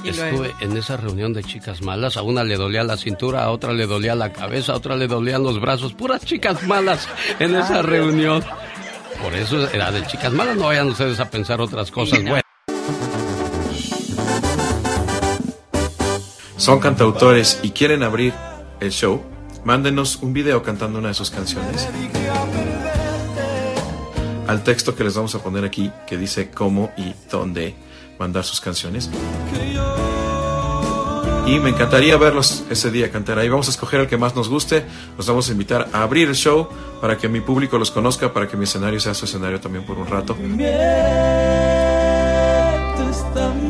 Estuve 0.05 0.55
en 0.61 0.77
esa 0.77 0.97
reunión 0.97 1.33
de 1.33 1.43
chicas 1.43 1.83
malas. 1.83 2.17
A 2.17 2.23
una 2.23 2.45
le 2.45 2.57
dolía 2.57 2.85
la 2.85 2.97
cintura, 2.97 3.45
a 3.45 3.51
otra 3.51 3.73
le 3.73 3.87
dolía 3.87 4.15
la 4.15 4.33
cabeza, 4.33 4.73
a 4.73 4.77
otra 4.77 4.97
le 4.97 5.07
dolían 5.07 5.43
los 5.43 5.61
brazos. 5.61 5.95
Puras 5.95 6.25
chicas 6.25 6.63
malas 6.67 7.09
en 7.39 7.55
esa 7.55 7.83
reunión. 7.83 8.45
Por 9.23 9.35
eso 9.35 9.69
era 9.71 9.91
de 9.91 10.07
chicas 10.07 10.33
malas. 10.33 10.57
No 10.57 10.67
vayan 10.67 10.89
ustedes 10.89 11.21
a 11.21 11.31
pensar 11.31 11.61
otras 11.61 11.91
cosas 11.91 12.23
buenas. 12.23 12.45
son 16.57 16.81
cantautores 16.81 17.61
y 17.63 17.73
quieren 17.73 18.03
abrir 18.03 18.33
el 18.81 18.91
show, 18.91 19.21
mándenos 19.65 20.17
un 20.23 20.33
video 20.33 20.63
cantando 20.63 20.99
una 20.99 21.09
de 21.09 21.15
sus 21.15 21.31
canciones 21.31 21.87
al 24.47 24.63
texto 24.63 24.95
que 24.95 25.05
les 25.05 25.15
vamos 25.15 25.35
a 25.35 25.43
poner 25.43 25.65
aquí 25.65 25.91
que 26.07 26.17
dice 26.17 26.51
cómo 26.51 26.93
y 26.97 27.15
dónde 27.31 27.75
mandar 28.19 28.45
sus 28.45 28.61
canciones. 28.61 29.11
Y 31.47 31.59
me 31.61 31.71
encantaría 31.71 32.17
verlos 32.17 32.65
ese 32.71 32.91
día 32.91 33.11
cantar 33.11 33.39
ahí. 33.39 33.49
Vamos 33.49 33.69
a 33.69 33.71
escoger 33.71 34.01
el 34.01 34.07
que 34.09 34.17
más 34.17 34.35
nos 34.35 34.49
guste, 34.49 34.85
los 35.17 35.27
vamos 35.27 35.49
a 35.49 35.53
invitar 35.53 35.89
a 35.93 36.03
abrir 36.03 36.29
el 36.29 36.35
show 36.35 36.69
para 37.01 37.19
que 37.19 37.29
mi 37.29 37.41
público 37.41 37.79
los 37.79 37.91
conozca, 37.91 38.33
para 38.33 38.49
que 38.49 38.57
mi 38.57 38.65
escenario 38.65 38.99
sea 39.01 39.15
su 39.15 39.27
escenario 39.27 39.61
también 39.61 39.85
por 39.85 39.99
un 39.99 40.07
rato. 40.07 40.37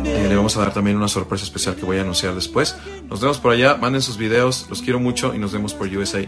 Eh, 0.06 0.26
le 0.28 0.36
vamos 0.36 0.56
a 0.56 0.60
dar 0.60 0.72
también 0.72 0.96
una 0.96 1.08
sorpresa 1.08 1.44
especial 1.44 1.74
que 1.74 1.84
voy 1.84 1.98
a 1.98 2.02
anunciar 2.02 2.34
después. 2.34 2.76
Nos 3.08 3.20
vemos 3.20 3.38
por 3.38 3.52
allá, 3.52 3.76
manden 3.76 4.02
sus 4.02 4.16
videos, 4.16 4.66
los 4.70 4.80
quiero 4.82 5.00
mucho 5.00 5.34
y 5.34 5.38
nos 5.38 5.52
vemos 5.52 5.74
por 5.74 5.88
USA. 5.88 6.24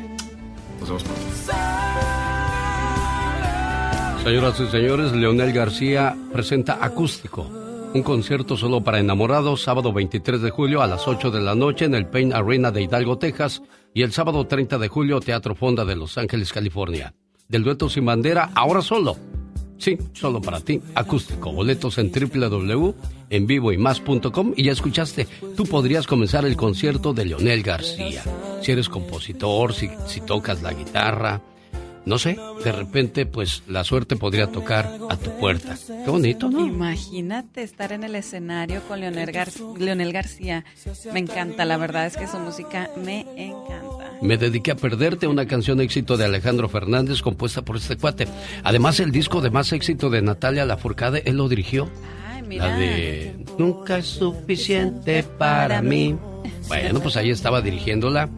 Nos 0.81 0.89
vemos 0.89 1.05
pronto. 1.05 1.23
Señoras 4.24 4.59
y 4.59 4.66
señores, 4.66 5.12
Leonel 5.12 5.52
García 5.52 6.16
presenta 6.32 6.78
Acústico, 6.81 7.48
un 7.97 8.02
concierto 8.02 8.59
solo 8.59 8.82
para 8.82 9.01
enamorados, 9.01 9.62
sábado 9.62 9.90
23 9.90 10.43
de 10.43 10.51
julio 10.51 10.82
a 10.82 10.86
las 10.86 11.09
8 11.09 11.31
de 11.31 11.40
la 11.40 11.55
noche 11.55 11.86
en 11.86 11.94
el 11.94 12.05
Pain 12.06 12.35
Arena 12.35 12.70
de 12.70 12.82
Hidalgo, 12.82 13.16
Texas, 13.16 13.62
y 13.94 14.02
el 14.02 14.12
sábado 14.12 14.47
30 14.47 14.77
de 14.77 14.89
julio, 14.89 15.20
Teatro 15.20 15.55
Fonda 15.55 15.86
de 15.86 15.97
Los 15.97 16.18
Ángeles, 16.18 16.52
California. 16.52 17.14
Del 17.48 17.64
dueto 17.64 17.89
sin 17.89 18.05
bandera, 18.05 18.51
ahora 18.55 18.82
solo. 18.82 19.16
Sí, 19.78 19.97
solo 20.12 20.43
para 20.43 20.60
ti, 20.60 20.82
acústico. 20.94 21.52
Boletos 21.52 21.97
en 21.97 22.12
www.envivoymás.com 22.12 24.52
y 24.56 24.64
ya 24.64 24.73
escuchaste, 24.73 25.27
tú 25.56 25.64
podrías 25.64 26.06
comenzar 26.06 26.44
el 26.44 26.56
concierto 26.56 27.14
de 27.14 27.24
Leonel 27.24 27.62
García. 27.62 28.23
Si 28.60 28.73
eres 28.73 28.90
compositor, 28.90 29.73
si, 29.73 29.89
si 30.06 30.20
tocas 30.20 30.60
la 30.60 30.74
guitarra, 30.74 31.40
no 32.06 32.18
sé, 32.18 32.38
de 32.64 32.72
repente 32.72 33.26
pues 33.26 33.62
la 33.68 33.84
suerte 33.84 34.16
podría 34.16 34.46
tocar 34.46 34.98
a 35.10 35.16
tu 35.16 35.30
puerta. 35.38 35.76
Qué 35.86 36.10
bonito, 36.10 36.48
¿no? 36.48 36.64
Imagínate 36.66 37.62
estar 37.62 37.92
en 37.92 38.04
el 38.04 38.14
escenario 38.14 38.80
con 38.88 39.00
Leonel, 39.00 39.30
Gar- 39.32 39.76
Leonel 39.78 40.12
García. 40.12 40.64
Me 41.12 41.18
encanta, 41.20 41.64
la 41.64 41.76
verdad 41.76 42.06
es 42.06 42.16
que 42.16 42.26
su 42.26 42.38
música 42.38 42.90
me 42.96 43.20
encanta. 43.36 44.12
Me 44.22 44.38
dediqué 44.38 44.70
a 44.70 44.76
perderte, 44.76 45.26
una 45.26 45.46
canción 45.46 45.80
éxito 45.80 46.16
de 46.16 46.24
Alejandro 46.24 46.68
Fernández 46.68 47.20
compuesta 47.22 47.62
por 47.62 47.76
este 47.76 47.96
cuate. 47.96 48.26
Además, 48.62 48.98
el 49.00 49.10
disco 49.10 49.40
de 49.42 49.50
más 49.50 49.72
éxito 49.72 50.08
de 50.08 50.22
Natalia 50.22 50.64
Lafourcade, 50.64 51.22
él 51.26 51.36
lo 51.36 51.48
dirigió. 51.48 51.90
Ay, 52.32 52.42
mira. 52.42 52.68
La 52.68 52.78
de 52.78 53.36
Nunca 53.58 53.98
es 53.98 54.06
suficiente 54.06 55.22
para 55.22 55.82
mí. 55.82 56.16
Bueno, 56.68 56.98
pues 57.00 57.16
ahí 57.16 57.30
estaba 57.30 57.60
dirigiéndola. 57.60 58.28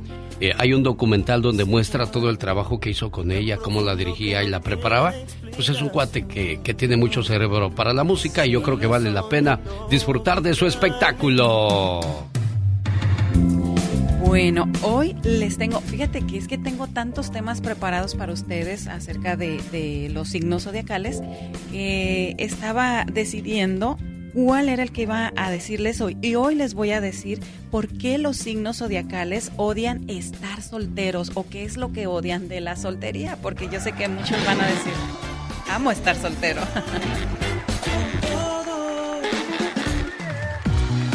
Eh, 0.40 0.52
hay 0.56 0.72
un 0.72 0.82
documental 0.82 1.42
donde 1.42 1.64
muestra 1.64 2.06
todo 2.06 2.30
el 2.30 2.38
trabajo 2.38 2.78
que 2.78 2.90
hizo 2.90 3.10
con 3.10 3.32
ella, 3.32 3.56
cómo 3.56 3.80
la 3.80 3.96
dirigía 3.96 4.42
y 4.42 4.48
la 4.48 4.60
preparaba. 4.60 5.12
Pues 5.54 5.68
es 5.68 5.82
un 5.82 5.88
cuate 5.88 6.26
que, 6.26 6.60
que 6.62 6.74
tiene 6.74 6.96
mucho 6.96 7.22
cerebro 7.22 7.70
para 7.74 7.92
la 7.92 8.04
música 8.04 8.46
y 8.46 8.52
yo 8.52 8.62
creo 8.62 8.78
que 8.78 8.86
vale 8.86 9.10
la 9.10 9.28
pena 9.28 9.60
disfrutar 9.90 10.40
de 10.42 10.54
su 10.54 10.66
espectáculo. 10.66 12.00
Bueno, 14.28 14.70
hoy 14.82 15.16
les 15.24 15.56
tengo, 15.56 15.80
fíjate 15.80 16.20
que 16.20 16.36
es 16.36 16.46
que 16.46 16.58
tengo 16.58 16.86
tantos 16.86 17.32
temas 17.32 17.62
preparados 17.62 18.14
para 18.14 18.32
ustedes 18.32 18.86
acerca 18.86 19.36
de, 19.36 19.58
de 19.72 20.10
los 20.12 20.28
signos 20.28 20.64
zodiacales 20.64 21.22
que 21.72 22.34
estaba 22.38 23.06
decidiendo 23.10 23.96
cuál 24.32 24.68
era 24.68 24.82
el 24.82 24.92
que 24.92 25.02
iba 25.02 25.32
a 25.36 25.50
decirles 25.50 26.00
hoy. 26.00 26.16
Y 26.22 26.34
hoy 26.34 26.54
les 26.54 26.74
voy 26.74 26.92
a 26.92 27.00
decir 27.00 27.40
por 27.70 27.88
qué 27.88 28.18
los 28.18 28.36
signos 28.36 28.78
zodiacales 28.78 29.52
odian 29.56 30.08
estar 30.08 30.62
solteros 30.62 31.32
o 31.34 31.46
qué 31.46 31.64
es 31.64 31.76
lo 31.76 31.92
que 31.92 32.06
odian 32.06 32.48
de 32.48 32.60
la 32.60 32.76
soltería, 32.76 33.36
porque 33.42 33.68
yo 33.68 33.80
sé 33.80 33.92
que 33.92 34.08
muchos 34.08 34.44
van 34.46 34.60
a 34.60 34.66
decir, 34.66 34.92
amo 35.70 35.90
estar 35.90 36.16
soltero. 36.16 36.62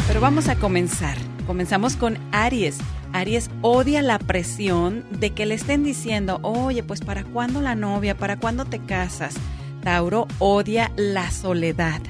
Pero 0.06 0.20
vamos 0.20 0.48
a 0.48 0.56
comenzar. 0.56 1.16
Comenzamos 1.46 1.96
con 1.96 2.18
Aries. 2.30 2.78
Aries 3.12 3.50
odia 3.62 4.00
la 4.00 4.18
presión 4.18 5.04
de 5.10 5.30
que 5.30 5.44
le 5.44 5.54
estén 5.54 5.82
diciendo, 5.82 6.38
oye, 6.42 6.82
pues 6.82 7.00
¿para 7.00 7.24
cuándo 7.24 7.60
la 7.60 7.74
novia? 7.74 8.16
¿Para 8.16 8.36
cuándo 8.38 8.64
te 8.64 8.78
casas? 8.78 9.34
Tauro 9.82 10.28
odia 10.38 10.92
la 10.96 11.30
soledad. 11.30 12.00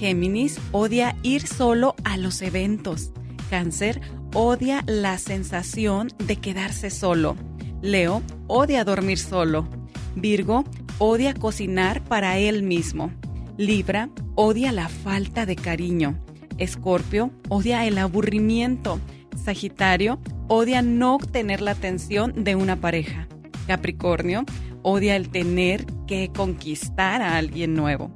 Géminis 0.00 0.58
odia 0.72 1.14
ir 1.22 1.46
solo 1.46 1.94
a 2.04 2.16
los 2.16 2.40
eventos. 2.40 3.12
Cáncer 3.50 4.00
odia 4.32 4.82
la 4.86 5.18
sensación 5.18 6.08
de 6.16 6.36
quedarse 6.36 6.88
solo. 6.88 7.36
Leo 7.82 8.22
odia 8.46 8.82
dormir 8.84 9.18
solo. 9.18 9.68
Virgo 10.16 10.64
odia 10.96 11.34
cocinar 11.34 12.02
para 12.02 12.38
él 12.38 12.62
mismo. 12.62 13.12
Libra 13.58 14.08
odia 14.36 14.72
la 14.72 14.88
falta 14.88 15.44
de 15.44 15.56
cariño. 15.56 16.18
Escorpio 16.56 17.30
odia 17.50 17.86
el 17.86 17.98
aburrimiento. 17.98 19.00
Sagitario 19.44 20.18
odia 20.48 20.80
no 20.80 21.18
tener 21.18 21.60
la 21.60 21.72
atención 21.72 22.42
de 22.42 22.56
una 22.56 22.76
pareja. 22.76 23.28
Capricornio 23.66 24.46
odia 24.80 25.14
el 25.14 25.28
tener 25.28 25.84
que 26.06 26.30
conquistar 26.34 27.20
a 27.20 27.36
alguien 27.36 27.74
nuevo. 27.74 28.10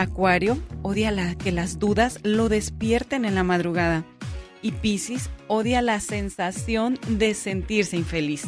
Acuario 0.00 0.56
odia 0.82 1.10
la- 1.10 1.34
que 1.34 1.52
las 1.52 1.78
dudas 1.78 2.18
lo 2.22 2.48
despierten 2.48 3.24
en 3.26 3.34
la 3.34 3.44
madrugada. 3.44 4.04
Y 4.62 4.72
Piscis 4.72 5.28
odia 5.46 5.82
la 5.82 6.00
sensación 6.00 6.98
de 7.08 7.34
sentirse 7.34 7.96
infeliz. 7.98 8.44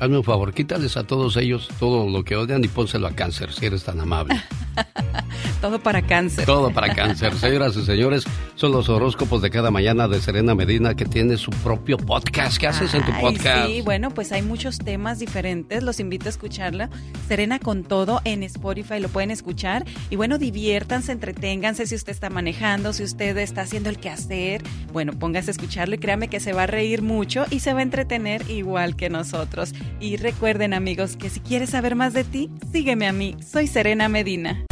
Hazme 0.00 0.18
un 0.18 0.24
favor, 0.24 0.52
quítales 0.52 0.96
a 0.96 1.04
todos 1.04 1.36
ellos 1.36 1.68
todo 1.78 2.08
lo 2.10 2.24
que 2.24 2.36
odian 2.36 2.62
y 2.64 2.68
pónselo 2.68 3.06
a 3.06 3.12
cáncer, 3.12 3.52
si 3.52 3.64
eres 3.66 3.84
tan 3.84 4.00
amable. 4.00 4.34
Todo 5.62 5.78
para 5.78 6.02
cáncer. 6.02 6.44
Todo 6.44 6.72
para 6.72 6.92
cáncer. 6.94 7.36
Señoras 7.36 7.76
y 7.76 7.84
señores, 7.84 8.24
son 8.56 8.72
los 8.72 8.88
horóscopos 8.88 9.40
de 9.42 9.48
cada 9.48 9.70
mañana 9.70 10.08
de 10.08 10.20
Serena 10.20 10.56
Medina 10.56 10.96
que 10.96 11.04
tiene 11.04 11.36
su 11.36 11.52
propio 11.52 11.98
podcast. 11.98 12.58
¿Qué 12.58 12.66
haces 12.66 12.92
en 12.94 13.04
tu 13.06 13.12
podcast? 13.20 13.68
Sí, 13.68 13.80
bueno, 13.80 14.10
pues 14.10 14.32
hay 14.32 14.42
muchos 14.42 14.78
temas 14.78 15.20
diferentes. 15.20 15.84
Los 15.84 16.00
invito 16.00 16.26
a 16.26 16.30
escucharla. 16.30 16.90
Serena 17.28 17.60
con 17.60 17.84
todo 17.84 18.20
en 18.24 18.42
Spotify 18.42 18.98
lo 18.98 19.08
pueden 19.08 19.30
escuchar. 19.30 19.84
Y 20.10 20.16
bueno, 20.16 20.36
diviértanse, 20.36 21.12
entreténganse 21.12 21.86
si 21.86 21.94
usted 21.94 22.10
está 22.10 22.28
manejando, 22.28 22.92
si 22.92 23.04
usted 23.04 23.38
está 23.38 23.60
haciendo 23.60 23.88
el 23.88 23.98
quehacer. 23.98 24.64
Bueno, 24.92 25.12
póngase 25.12 25.50
a 25.50 25.52
escucharlo 25.52 25.94
y 25.94 25.98
créame 25.98 26.26
que 26.26 26.40
se 26.40 26.52
va 26.52 26.64
a 26.64 26.66
reír 26.66 27.02
mucho 27.02 27.46
y 27.50 27.60
se 27.60 27.72
va 27.72 27.78
a 27.78 27.82
entretener 27.84 28.50
igual 28.50 28.96
que 28.96 29.10
nosotros. 29.10 29.74
Y 30.00 30.16
recuerden, 30.16 30.74
amigos, 30.74 31.16
que 31.16 31.30
si 31.30 31.38
quieres 31.38 31.70
saber 31.70 31.94
más 31.94 32.14
de 32.14 32.24
ti, 32.24 32.50
sígueme 32.72 33.06
a 33.06 33.12
mí. 33.12 33.36
Soy 33.48 33.68
Serena 33.68 34.08
Medina. 34.08 34.64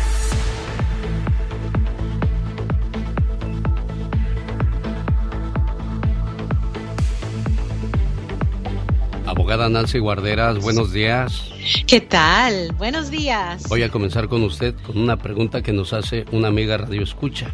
Abogada 9.41 9.71
Nancy 9.71 9.99
Guarderas, 9.99 10.63
buenos 10.63 10.93
días. 10.93 11.51
¿Qué 11.87 12.03
tal? 12.03 12.73
Buenos 12.77 13.11
días. 13.11 13.67
Voy 13.71 13.83
a 13.83 13.89
comenzar 13.89 14.29
con 14.29 14.43
usted 14.43 14.75
con 14.87 14.99
una 14.99 15.17
pregunta 15.17 15.63
que 15.63 15.73
nos 15.73 15.95
hace 15.95 16.27
una 16.31 16.49
amiga 16.49 16.77
Radio 16.77 17.03
Escucha. 17.03 17.47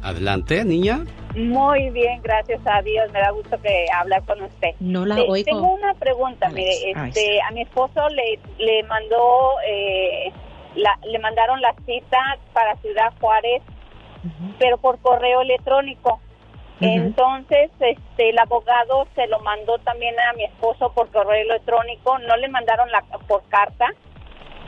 Adelante, 0.00 0.64
niña. 0.64 1.04
Muy 1.34 1.90
bien, 1.90 2.22
gracias 2.22 2.60
a 2.66 2.82
Dios. 2.82 3.10
Me 3.12 3.18
da 3.18 3.32
gusto 3.32 3.60
que 3.60 3.86
hablar 3.92 4.22
con 4.26 4.40
usted. 4.42 4.68
No 4.78 5.04
la 5.04 5.16
oigo. 5.24 5.44
Tengo 5.44 5.74
una 5.74 5.92
pregunta. 5.94 6.50
Mire, 6.50 6.92
este, 6.92 7.42
a 7.42 7.50
mi 7.50 7.62
esposo 7.62 8.08
le, 8.10 8.38
le 8.64 8.84
mandó, 8.84 9.50
eh, 9.68 10.32
la- 10.76 11.00
le 11.10 11.18
mandaron 11.18 11.60
la 11.62 11.74
cita 11.84 12.16
para 12.52 12.76
Ciudad 12.76 13.12
Juárez, 13.20 13.60
pero 14.60 14.78
por 14.78 15.00
correo 15.00 15.40
electrónico. 15.42 16.20
Entonces, 16.80 17.70
este, 17.80 18.30
el 18.30 18.38
abogado 18.38 19.06
se 19.14 19.26
lo 19.28 19.40
mandó 19.40 19.78
también 19.78 20.14
a 20.20 20.32
mi 20.34 20.44
esposo 20.44 20.92
por 20.92 21.10
correo 21.10 21.42
electrónico. 21.42 22.18
No 22.18 22.36
le 22.36 22.48
mandaron 22.48 22.90
la 22.90 23.02
por 23.26 23.42
carta. 23.48 23.86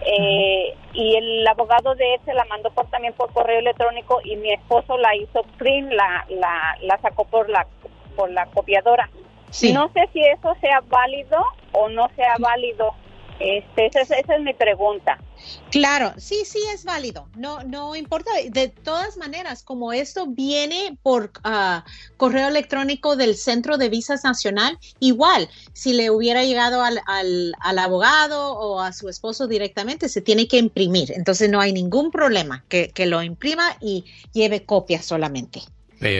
Eh, 0.06 0.76
y 0.94 1.16
el 1.16 1.46
abogado 1.46 1.94
de 1.94 2.14
él 2.14 2.20
se 2.24 2.32
la 2.32 2.44
mandó 2.44 2.70
por, 2.70 2.86
también 2.86 3.12
por 3.14 3.32
correo 3.32 3.58
electrónico 3.58 4.20
y 4.22 4.36
mi 4.36 4.52
esposo 4.52 4.96
la 4.96 5.14
hizo 5.16 5.42
print, 5.58 5.92
la, 5.92 6.24
la, 6.28 6.76
la 6.82 6.98
sacó 6.98 7.24
por 7.24 7.50
la, 7.50 7.66
por 8.16 8.30
la 8.30 8.46
copiadora. 8.46 9.10
Sí. 9.50 9.72
No 9.72 9.90
sé 9.92 10.08
si 10.12 10.20
eso 10.20 10.54
sea 10.60 10.80
válido 10.88 11.44
o 11.72 11.88
no 11.88 12.08
sea 12.14 12.36
válido. 12.38 12.94
Este, 13.40 13.86
esa, 13.86 14.00
es, 14.00 14.10
esa 14.10 14.34
es 14.36 14.42
mi 14.42 14.52
pregunta. 14.52 15.18
Claro, 15.70 16.12
sí, 16.16 16.42
sí 16.44 16.58
es 16.74 16.84
válido. 16.84 17.28
No, 17.36 17.62
no 17.62 17.94
importa. 17.94 18.30
De 18.50 18.68
todas 18.68 19.16
maneras, 19.16 19.62
como 19.62 19.92
esto 19.92 20.26
viene 20.26 20.98
por 21.02 21.30
ah, 21.44 21.84
correo 22.16 22.48
electrónico 22.48 23.14
del 23.16 23.36
Centro 23.36 23.78
de 23.78 23.88
Visas 23.88 24.24
Nacional, 24.24 24.78
igual, 24.98 25.48
si 25.72 25.92
le 25.92 26.10
hubiera 26.10 26.42
llegado 26.42 26.82
al, 26.82 27.00
al, 27.06 27.54
al 27.60 27.78
abogado 27.78 28.52
o 28.54 28.80
a 28.80 28.92
su 28.92 29.08
esposo 29.08 29.46
directamente, 29.46 30.08
se 30.08 30.20
tiene 30.20 30.48
que 30.48 30.58
imprimir. 30.58 31.12
Entonces 31.12 31.48
no 31.48 31.60
hay 31.60 31.72
ningún 31.72 32.10
problema 32.10 32.64
que, 32.68 32.88
que 32.90 33.06
lo 33.06 33.22
imprima 33.22 33.76
y 33.80 34.04
lleve 34.32 34.64
copia 34.64 35.00
solamente. 35.02 35.62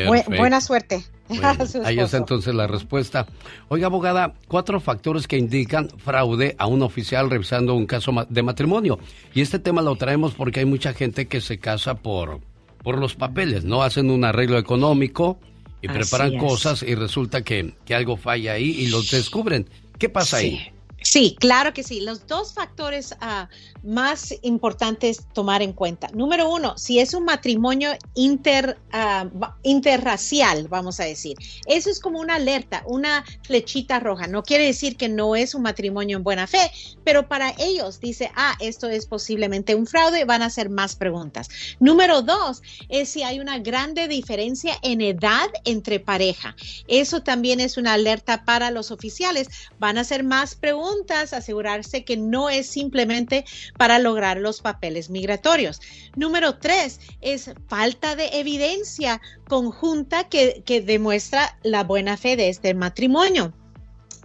Bu- 0.07 0.25
buena 0.39 0.61
suerte. 0.61 1.05
Bueno, 1.29 1.49
ahí 1.85 1.99
está 1.99 2.17
entonces 2.17 2.55
la 2.55 2.67
respuesta. 2.67 3.27
Oiga, 3.69 3.87
abogada, 3.87 4.35
cuatro 4.49 4.81
factores 4.81 5.27
que 5.27 5.37
indican 5.37 5.89
fraude 5.99 6.55
a 6.59 6.67
un 6.67 6.83
oficial 6.83 7.31
revisando 7.31 7.75
un 7.75 7.87
caso 7.87 8.13
de 8.29 8.43
matrimonio. 8.43 8.99
Y 9.35 9.41
este 9.41 9.59
tema 9.59 9.83
lo 9.83 9.97
traemos 9.97 10.35
porque 10.35 10.61
hay 10.61 10.67
mucha 10.67 10.93
gente 10.93 11.27
que 11.29 11.41
se 11.41 11.59
casa 11.59 11.95
por, 11.95 12.41
por 12.83 12.99
los 12.99 13.15
papeles, 13.15 13.65
¿no? 13.65 13.83
Hacen 13.83 14.11
un 14.11 14.25
arreglo 14.25 14.59
económico 14.59 15.39
y 15.83 15.89
Así 15.89 15.99
preparan 15.99 16.35
es. 16.35 16.41
cosas 16.43 16.83
y 16.83 16.95
resulta 16.95 17.43
que, 17.43 17.75
que 17.85 17.95
algo 17.95 18.17
falla 18.17 18.53
ahí 18.53 18.71
y 18.71 18.87
lo 18.89 19.03
descubren. 19.03 19.69
¿Qué 19.99 20.09
pasa 20.09 20.39
ahí? 20.39 20.73
Sí, 21.11 21.37
claro 21.41 21.73
que 21.73 21.83
sí. 21.83 22.01
Los 22.01 22.27
dos 22.27 22.53
factores 22.53 23.15
ah, 23.23 23.49
más 23.83 24.35
importantes 24.43 25.25
tomar 25.33 25.63
en 25.63 25.73
cuenta. 25.73 26.09
Número 26.13 26.51
uno, 26.51 26.77
si 26.77 26.99
es 26.99 27.15
un 27.15 27.25
matrimonio 27.25 27.93
inter, 28.15 28.79
ah, 28.93 29.27
interracial, 29.63 30.69
vamos 30.69 31.01
a 31.01 31.05
decir. 31.05 31.39
Eso 31.65 31.89
es 31.89 31.99
como 31.99 32.21
una 32.21 32.35
alerta, 32.35 32.83
una 32.85 33.25
flechita 33.43 34.01
roja. 34.01 34.27
No 34.27 34.43
quiere 34.43 34.67
decir 34.67 34.99
que 34.99 35.09
no 35.09 35.35
es 35.35 35.55
un 35.55 35.63
matrimonio 35.63 36.19
en 36.19 36.25
buena 36.25 36.47
fe, 36.47 36.71
pero 37.05 37.27
para 37.27 37.55
ellos 37.59 38.01
dice, 38.01 38.31
ah, 38.37 38.55
esto 38.61 38.89
es 38.89 39.07
posiblemente 39.07 39.75
un 39.75 39.87
fraude, 39.87 40.27
van 40.27 40.43
a 40.43 40.47
hacer 40.47 40.69
más 40.69 40.95
preguntas. 40.95 41.49
Número 41.81 42.21
dos 42.21 42.61
es 42.91 43.09
si 43.09 43.23
hay 43.23 43.41
una 43.41 43.59
grande 43.61 44.09
diferencia 44.09 44.75
en 44.83 45.01
edad 45.01 45.49
entre 45.65 46.01
pareja. 46.01 46.55
Eso 46.87 47.23
también 47.23 47.61
es 47.61 47.79
una 47.79 47.95
alerta 47.95 48.45
para 48.45 48.71
los 48.71 48.91
oficiales. 48.91 49.49
Van 49.79 49.97
a 49.97 50.03
hacer 50.03 50.23
más 50.23 50.55
preguntas, 50.55 50.98
asegurarse 51.33 52.05
que 52.05 52.17
no 52.17 52.51
es 52.51 52.67
simplemente 52.67 53.45
para 53.77 53.99
lograr 53.99 54.39
los 54.39 54.61
papeles 54.61 55.11
migratorios. 55.11 55.81
Número 56.17 56.59
tres 56.59 57.01
es 57.21 57.51
falta 57.69 58.17
de 58.17 58.29
evidencia 58.39 59.21
conjunta 59.49 60.29
que, 60.29 60.63
que 60.65 60.81
demuestra 60.81 61.59
la 61.63 61.85
buena 61.85 62.17
fe 62.17 62.37
de 62.37 62.49
este 62.49 62.75
matrimonio. 62.75 63.55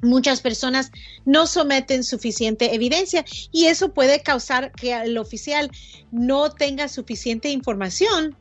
Muchas 0.02 0.41
personas 0.41 0.91
no 1.24 1.48
someten 1.48 2.04
suficiente 2.04 2.76
evidencia 2.76 3.24
y 3.52 3.66
eso 3.66 3.94
puede 3.94 4.22
causar 4.22 4.74
que 4.74 4.94
el 4.94 5.18
oficial 5.18 5.72
no 6.12 6.52
tenga 6.52 6.90
suficiente 6.90 7.50
información 7.50 8.36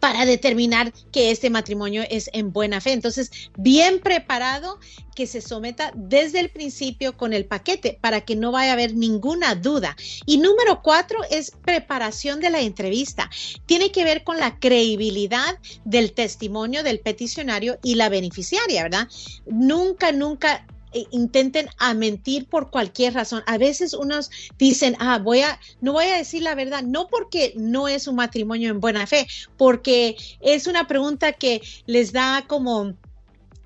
para 0.00 0.26
determinar 0.26 0.92
que 1.12 1.30
este 1.30 1.50
matrimonio 1.50 2.02
es 2.10 2.28
en 2.32 2.52
buena 2.52 2.80
fe. 2.80 2.92
Entonces, 2.92 3.30
bien 3.56 4.00
preparado, 4.00 4.78
que 5.14 5.26
se 5.26 5.40
someta 5.40 5.92
desde 5.94 6.40
el 6.40 6.50
principio 6.50 7.16
con 7.16 7.32
el 7.32 7.46
paquete 7.46 7.98
para 8.00 8.22
que 8.22 8.36
no 8.36 8.52
vaya 8.52 8.70
a 8.70 8.72
haber 8.74 8.94
ninguna 8.94 9.54
duda. 9.54 9.96
Y 10.26 10.38
número 10.38 10.82
cuatro 10.82 11.20
es 11.30 11.52
preparación 11.64 12.40
de 12.40 12.50
la 12.50 12.60
entrevista. 12.60 13.30
Tiene 13.66 13.92
que 13.92 14.04
ver 14.04 14.24
con 14.24 14.38
la 14.38 14.58
credibilidad 14.58 15.58
del 15.84 16.12
testimonio 16.12 16.82
del 16.82 17.00
peticionario 17.00 17.78
y 17.82 17.94
la 17.94 18.08
beneficiaria, 18.08 18.82
¿verdad? 18.82 19.08
Nunca, 19.46 20.12
nunca 20.12 20.66
intenten 21.10 21.68
a 21.78 21.94
mentir 21.94 22.46
por 22.46 22.70
cualquier 22.70 23.14
razón. 23.14 23.42
A 23.46 23.58
veces 23.58 23.94
unos 23.94 24.30
dicen, 24.58 24.96
ah, 24.98 25.18
voy 25.18 25.40
a, 25.40 25.58
no 25.80 25.92
voy 25.92 26.06
a 26.06 26.16
decir 26.16 26.42
la 26.42 26.54
verdad, 26.54 26.82
no 26.82 27.08
porque 27.08 27.52
no 27.56 27.88
es 27.88 28.06
un 28.06 28.16
matrimonio 28.16 28.70
en 28.70 28.80
buena 28.80 29.06
fe, 29.06 29.26
porque 29.56 30.16
es 30.40 30.66
una 30.66 30.86
pregunta 30.86 31.32
que 31.32 31.62
les 31.86 32.12
da 32.12 32.44
como 32.46 32.94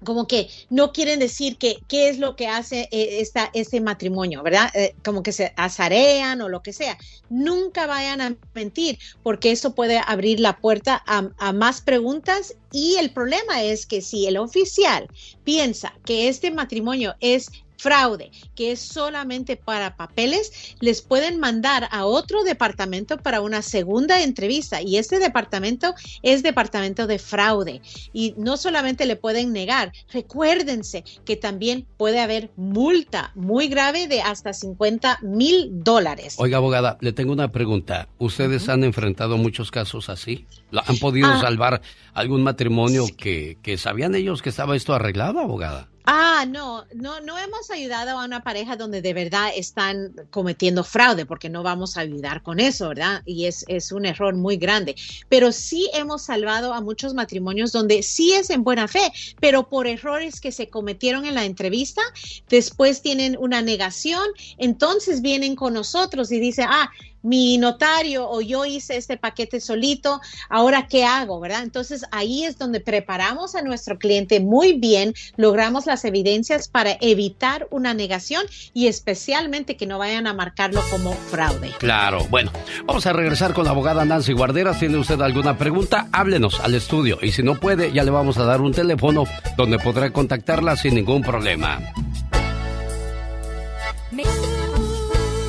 como 0.04 0.26
que 0.26 0.48
no 0.70 0.92
quieren 0.92 1.18
decir 1.18 1.56
que 1.56 1.78
qué 1.88 2.08
es 2.08 2.18
lo 2.18 2.36
que 2.36 2.46
hace 2.46 2.88
eh, 2.90 3.20
esta, 3.20 3.50
este 3.54 3.80
matrimonio, 3.80 4.42
¿verdad? 4.42 4.70
Eh, 4.74 4.94
como 5.04 5.22
que 5.22 5.32
se 5.32 5.52
azarean 5.56 6.40
o 6.40 6.48
lo 6.48 6.62
que 6.62 6.72
sea. 6.72 6.96
Nunca 7.28 7.86
vayan 7.86 8.20
a 8.20 8.36
mentir 8.54 8.98
porque 9.22 9.50
eso 9.50 9.74
puede 9.74 10.00
abrir 10.04 10.40
la 10.40 10.58
puerta 10.58 11.02
a, 11.06 11.30
a 11.38 11.52
más 11.52 11.80
preguntas 11.80 12.54
y 12.72 12.96
el 12.96 13.10
problema 13.10 13.62
es 13.62 13.86
que 13.86 14.02
si 14.02 14.26
el 14.26 14.36
oficial 14.36 15.08
piensa 15.44 15.94
que 16.04 16.28
este 16.28 16.50
matrimonio 16.50 17.14
es 17.20 17.50
fraude, 17.78 18.30
que 18.54 18.72
es 18.72 18.80
solamente 18.80 19.56
para 19.56 19.96
papeles, 19.96 20.74
les 20.80 21.00
pueden 21.00 21.38
mandar 21.40 21.88
a 21.90 22.04
otro 22.04 22.42
departamento 22.42 23.16
para 23.18 23.40
una 23.40 23.62
segunda 23.62 24.20
entrevista 24.22 24.82
y 24.82 24.96
este 24.98 25.18
departamento 25.18 25.94
es 26.22 26.42
departamento 26.42 27.06
de 27.06 27.18
fraude 27.18 27.80
y 28.12 28.34
no 28.36 28.56
solamente 28.56 29.06
le 29.06 29.16
pueden 29.16 29.52
negar, 29.52 29.92
recuérdense 30.12 31.04
que 31.24 31.36
también 31.36 31.86
puede 31.96 32.20
haber 32.20 32.50
multa 32.56 33.32
muy 33.34 33.68
grave 33.68 34.08
de 34.08 34.20
hasta 34.20 34.52
50 34.52 35.20
mil 35.22 35.68
dólares. 35.72 36.34
Oiga, 36.38 36.58
abogada, 36.58 36.98
le 37.00 37.12
tengo 37.12 37.32
una 37.32 37.50
pregunta. 37.52 38.08
¿Ustedes 38.18 38.68
han 38.68 38.84
enfrentado 38.84 39.36
muchos 39.38 39.70
casos 39.70 40.08
así? 40.08 40.46
¿Lo- 40.70 40.82
¿Han 40.86 40.98
podido 40.98 41.28
Ah. 41.30 41.40
salvar 41.40 41.80
algún 42.12 42.42
matrimonio 42.42 43.04
que, 43.16 43.56
que 43.62 43.78
sabían 43.78 44.14
ellos 44.14 44.42
que 44.42 44.48
estaba 44.50 44.76
esto 44.76 44.94
arreglado, 44.94 45.38
abogada? 45.40 45.88
Ah, 46.10 46.46
no, 46.48 46.86
no, 46.94 47.20
no 47.20 47.36
hemos 47.36 47.70
ayudado 47.70 48.18
a 48.18 48.24
una 48.24 48.42
pareja 48.42 48.76
donde 48.76 49.02
de 49.02 49.12
verdad 49.12 49.50
están 49.54 50.14
cometiendo 50.30 50.82
fraude, 50.82 51.26
porque 51.26 51.50
no 51.50 51.62
vamos 51.62 51.98
a 51.98 52.00
ayudar 52.00 52.42
con 52.42 52.60
eso, 52.60 52.88
¿verdad? 52.88 53.20
Y 53.26 53.44
es, 53.44 53.62
es 53.68 53.92
un 53.92 54.06
error 54.06 54.34
muy 54.34 54.56
grande. 54.56 54.94
Pero 55.28 55.52
sí 55.52 55.90
hemos 55.92 56.22
salvado 56.22 56.72
a 56.72 56.80
muchos 56.80 57.12
matrimonios 57.12 57.72
donde 57.72 58.02
sí 58.02 58.32
es 58.32 58.48
en 58.48 58.64
buena 58.64 58.88
fe, 58.88 59.12
pero 59.38 59.68
por 59.68 59.86
errores 59.86 60.40
que 60.40 60.50
se 60.50 60.70
cometieron 60.70 61.26
en 61.26 61.34
la 61.34 61.44
entrevista, 61.44 62.00
después 62.48 63.02
tienen 63.02 63.36
una 63.38 63.60
negación, 63.60 64.24
entonces 64.56 65.20
vienen 65.20 65.56
con 65.56 65.74
nosotros 65.74 66.32
y 66.32 66.40
dicen, 66.40 66.68
ah, 66.70 66.90
mi 67.28 67.58
notario 67.58 68.28
o 68.28 68.40
yo 68.40 68.64
hice 68.64 68.96
este 68.96 69.16
paquete 69.16 69.60
solito, 69.60 70.20
ahora 70.48 70.86
qué 70.88 71.04
hago, 71.04 71.38
¿verdad? 71.40 71.62
Entonces 71.62 72.04
ahí 72.10 72.44
es 72.44 72.58
donde 72.58 72.80
preparamos 72.80 73.54
a 73.54 73.62
nuestro 73.62 73.98
cliente 73.98 74.40
muy 74.40 74.72
bien, 74.72 75.14
logramos 75.36 75.86
las 75.86 76.04
evidencias 76.04 76.68
para 76.68 76.96
evitar 77.00 77.68
una 77.70 77.92
negación 77.92 78.44
y 78.72 78.86
especialmente 78.86 79.76
que 79.76 79.86
no 79.86 79.98
vayan 79.98 80.26
a 80.26 80.32
marcarlo 80.32 80.82
como 80.90 81.12
fraude. 81.12 81.72
Claro, 81.78 82.26
bueno, 82.30 82.50
vamos 82.86 83.06
a 83.06 83.12
regresar 83.12 83.52
con 83.52 83.64
la 83.64 83.70
abogada 83.70 84.04
Nancy 84.04 84.32
Guarderas. 84.32 84.78
¿Tiene 84.78 84.96
usted 84.96 85.20
alguna 85.20 85.58
pregunta? 85.58 86.08
Háblenos 86.12 86.60
al 86.60 86.74
estudio 86.74 87.18
y 87.20 87.32
si 87.32 87.42
no 87.42 87.60
puede, 87.60 87.92
ya 87.92 88.04
le 88.04 88.10
vamos 88.10 88.38
a 88.38 88.44
dar 88.44 88.60
un 88.60 88.72
teléfono 88.72 89.24
donde 89.56 89.78
podrá 89.78 90.10
contactarla 90.10 90.76
sin 90.76 90.94
ningún 90.94 91.22
problema. 91.22 91.80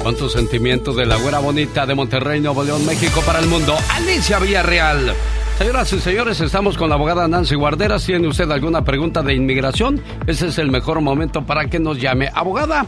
Con 0.04 0.16
tu 0.16 0.30
sentimiento 0.30 0.94
de 0.94 1.06
la 1.06 1.18
güera 1.18 1.40
bonita 1.40 1.86
de 1.86 1.94
Monterrey, 1.94 2.40
Nuevo 2.40 2.64
León, 2.64 2.86
México 2.86 3.22
para 3.26 3.40
el 3.40 3.48
mundo, 3.48 3.76
Alicia 3.90 4.40
Villarreal. 4.40 5.14
Señoras 5.58 5.92
y 5.92 6.00
señores, 6.00 6.40
estamos 6.40 6.78
con 6.78 6.88
la 6.88 6.96
abogada 6.96 7.28
Nancy 7.28 7.56
Guarderas. 7.56 8.06
¿Tiene 8.06 8.30
usted 8.30 8.50
alguna 8.50 8.86
pregunta 8.86 9.22
de 9.22 9.34
inmigración? 9.34 10.02
Ese 10.26 10.48
es 10.48 10.58
el 10.58 10.72
mejor 10.72 11.02
momento 11.02 11.46
para 11.46 11.70
que 11.70 11.80
nos 11.80 12.00
llame. 12.00 12.30
Abogada, 12.34 12.86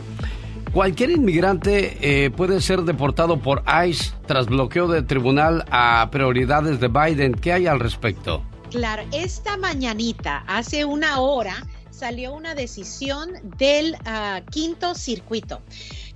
cualquier 0.72 1.12
inmigrante 1.12 1.98
eh, 2.02 2.30
puede 2.32 2.62
ser 2.62 2.84
deportado 2.84 3.40
por 3.40 3.64
ICE 3.86 4.14
tras 4.26 4.46
bloqueo 4.46 4.88
de 4.88 5.04
tribunal 5.04 5.66
a 5.70 6.08
prioridades 6.12 6.80
de 6.80 6.88
Biden. 6.88 7.34
¿Qué 7.34 7.52
hay 7.52 7.68
al 7.68 7.82
respecto? 7.82 8.42
Claro, 8.72 9.04
esta 9.12 9.58
mañanita, 9.58 10.46
hace 10.48 10.86
una 10.86 11.20
hora, 11.20 11.68
salió 11.90 12.34
una 12.34 12.56
decisión 12.56 13.32
del 13.58 13.98
ah, 14.06 14.42
quinto 14.50 14.96
circuito. 14.96 15.62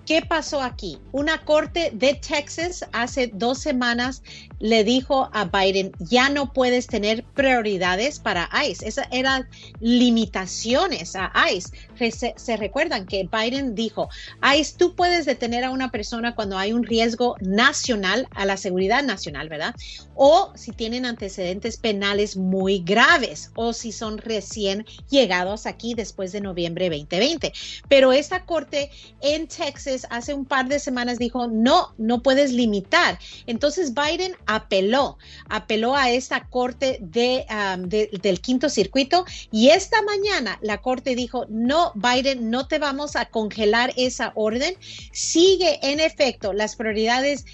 ¿Qué 0.05 0.21
pasó 0.21 0.61
aquí? 0.61 0.99
Una 1.13 1.43
corte 1.43 1.89
de 1.91 2.13
Texas 2.13 2.85
hace 2.91 3.31
dos 3.33 3.57
semanas 3.57 4.21
le 4.59 4.83
dijo 4.83 5.29
a 5.33 5.45
Biden, 5.45 5.91
ya 5.99 6.29
no 6.29 6.53
puedes 6.53 6.85
tener 6.85 7.23
prioridades 7.33 8.19
para 8.19 8.49
ICE. 8.67 8.87
Esas 8.87 9.07
eran 9.11 9.49
limitaciones 9.79 11.15
a 11.15 11.31
ICE. 11.51 12.35
Se 12.37 12.57
recuerdan 12.57 13.07
que 13.07 13.27
Biden 13.31 13.73
dijo, 13.73 14.09
ICE, 14.41 14.75
tú 14.77 14.95
puedes 14.95 15.25
detener 15.25 15.63
a 15.63 15.71
una 15.71 15.89
persona 15.89 16.35
cuando 16.35 16.57
hay 16.57 16.71
un 16.71 16.83
riesgo 16.83 17.35
nacional 17.41 18.27
a 18.35 18.45
la 18.45 18.57
seguridad 18.57 19.03
nacional, 19.03 19.49
¿verdad? 19.49 19.73
O 20.13 20.51
si 20.55 20.71
tienen 20.71 21.05
antecedentes 21.05 21.77
penales 21.77 22.37
muy 22.37 22.79
graves 22.79 23.51
o 23.55 23.73
si 23.73 23.91
son 23.91 24.19
recién 24.19 24.85
llegados 25.09 25.65
aquí 25.65 25.95
después 25.95 26.31
de 26.31 26.41
noviembre 26.41 26.89
2020. 26.89 27.53
Pero 27.89 28.13
esta 28.13 28.45
corte 28.45 28.91
en 29.21 29.47
Texas 29.47 29.94
hace 30.09 30.33
un 30.33 30.45
par 30.45 30.67
de 30.67 30.79
semanas 30.79 31.17
dijo, 31.17 31.47
no, 31.47 31.93
no 31.97 32.21
puedes 32.21 32.51
limitar. 32.51 33.17
Entonces 33.47 33.93
Biden 33.93 34.35
apeló, 34.45 35.17
apeló 35.49 35.95
a 35.95 36.09
esta 36.09 36.47
corte 36.49 36.97
de, 37.01 37.45
de- 37.79 38.09
del 38.21 38.41
quinto 38.41 38.69
circuito 38.69 39.25
y 39.51 39.69
esta 39.69 40.01
mañana 40.01 40.59
la 40.61 40.81
corte 40.81 41.15
dijo, 41.15 41.45
no, 41.49 41.91
Biden, 41.95 42.49
no 42.49 42.67
te 42.67 42.79
vamos 42.79 43.15
a 43.15 43.25
congelar 43.25 43.93
esa 43.95 44.31
orden. 44.35 44.75
Sigue 45.11 45.79
en 45.81 45.99
efecto 45.99 46.53
las 46.53 46.75
prioridades 46.75 47.45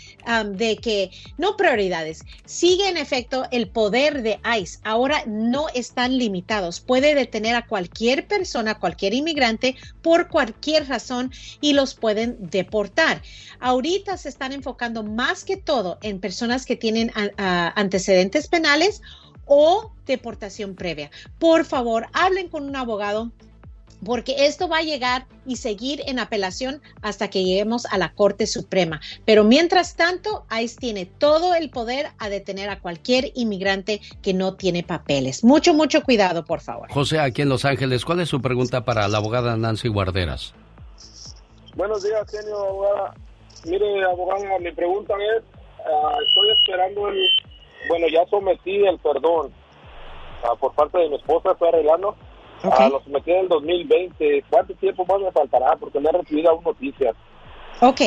de 0.53 0.77
que, 0.77 1.11
no 1.37 1.55
prioridades, 1.57 2.23
sigue 2.45 2.87
en 2.89 2.97
efecto 2.97 3.45
el 3.51 3.69
poder 3.69 4.21
de 4.23 4.39
ICE. 4.59 4.79
Ahora 4.83 5.23
no 5.27 5.67
están 5.73 6.17
limitados. 6.17 6.79
Puede 6.79 7.15
detener 7.15 7.55
a 7.55 7.67
cualquier 7.67 8.27
persona, 8.27 8.79
cualquier 8.79 9.13
inmigrante 9.13 9.75
por 10.01 10.29
cualquier 10.29 10.87
razón 10.87 11.31
y 11.59 11.73
los 11.73 11.95
pueden 11.95 12.30
deportar. 12.39 13.21
Ahorita 13.59 14.17
se 14.17 14.29
están 14.29 14.51
enfocando 14.51 15.03
más 15.03 15.43
que 15.43 15.57
todo 15.57 15.97
en 16.01 16.19
personas 16.19 16.65
que 16.65 16.75
tienen 16.75 17.11
antecedentes 17.37 18.47
penales 18.47 19.01
o 19.45 19.91
deportación 20.05 20.75
previa. 20.75 21.11
Por 21.39 21.65
favor, 21.65 22.07
hablen 22.13 22.47
con 22.47 22.63
un 22.63 22.75
abogado 22.75 23.31
porque 24.03 24.47
esto 24.47 24.67
va 24.67 24.79
a 24.79 24.81
llegar 24.81 25.27
y 25.45 25.57
seguir 25.57 26.01
en 26.07 26.17
apelación 26.17 26.81
hasta 27.03 27.29
que 27.29 27.43
lleguemos 27.43 27.85
a 27.85 27.99
la 27.99 28.13
Corte 28.13 28.47
Suprema. 28.47 28.99
Pero 29.25 29.43
mientras 29.43 29.95
tanto, 29.95 30.45
ICE 30.49 30.77
tiene 30.79 31.05
todo 31.05 31.53
el 31.53 31.69
poder 31.69 32.07
a 32.17 32.29
detener 32.29 32.69
a 32.69 32.79
cualquier 32.79 33.31
inmigrante 33.35 34.01
que 34.23 34.33
no 34.33 34.55
tiene 34.55 34.81
papeles. 34.81 35.43
Mucho, 35.43 35.75
mucho 35.75 36.01
cuidado, 36.01 36.45
por 36.45 36.61
favor. 36.61 36.89
José, 36.89 37.19
aquí 37.19 37.43
en 37.43 37.49
Los 37.49 37.63
Ángeles, 37.63 38.03
¿cuál 38.03 38.21
es 38.21 38.29
su 38.29 38.41
pregunta 38.41 38.85
para 38.85 39.07
la 39.07 39.19
abogada 39.19 39.55
Nancy 39.55 39.87
Guarderas? 39.87 40.55
Buenos 41.75 42.03
días, 42.03 42.29
genio, 42.29 42.57
abogada. 42.57 43.13
Mire, 43.65 44.03
abogada, 44.03 44.59
mi 44.59 44.71
pregunta 44.71 45.13
es, 45.37 45.43
ah, 45.85 46.17
estoy 46.27 46.49
esperando 46.49 47.07
el, 47.07 47.29
bueno, 47.87 48.07
ya 48.07 48.25
sometí 48.27 48.85
el 48.85 48.99
perdón 48.99 49.53
ah, 50.43 50.55
por 50.59 50.73
parte 50.73 50.97
de 50.97 51.09
mi 51.09 51.15
esposa, 51.15 51.51
estoy 51.51 51.69
arreglando. 51.69 52.15
Ah, 52.63 52.89
lo 52.89 53.01
sometí 53.01 53.31
en 53.31 53.39
el 53.39 53.47
2020. 53.47 54.43
¿Cuánto 54.49 54.75
tiempo 54.75 55.05
más 55.05 55.19
me 55.19 55.31
faltará? 55.31 55.75
Porque 55.77 55.99
no 55.99 56.09
he 56.09 56.13
recibido 56.13 56.51
aún 56.51 56.63
noticias. 56.63 57.15
Ok, 57.83 57.99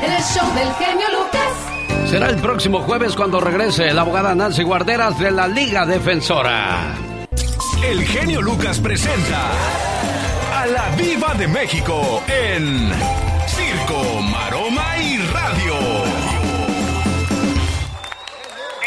El 0.03 0.23
show 0.23 0.55
del 0.55 0.73
genio 0.75 1.07
Lucas. 1.11 2.11
Será 2.11 2.29
el 2.29 2.37
próximo 2.37 2.81
jueves 2.83 3.15
cuando 3.17 3.41
regrese 3.41 3.93
la 3.93 4.03
abogada 4.03 4.35
Nancy 4.35 4.63
Guarderas 4.63 5.19
de 5.19 5.31
la 5.31 5.49
Liga 5.49 5.85
Defensora. 5.87 6.95
El 7.85 8.05
genio 8.05 8.43
Lucas 8.43 8.79
presenta 8.81 9.51
a 10.55 10.67
la 10.67 10.89
Viva 10.97 11.35
de 11.35 11.49
México 11.49 12.23
en 12.27 12.91
Circo, 13.47 14.23
Maroma 14.23 14.99
y 14.99 15.19
Radio. 15.19 15.75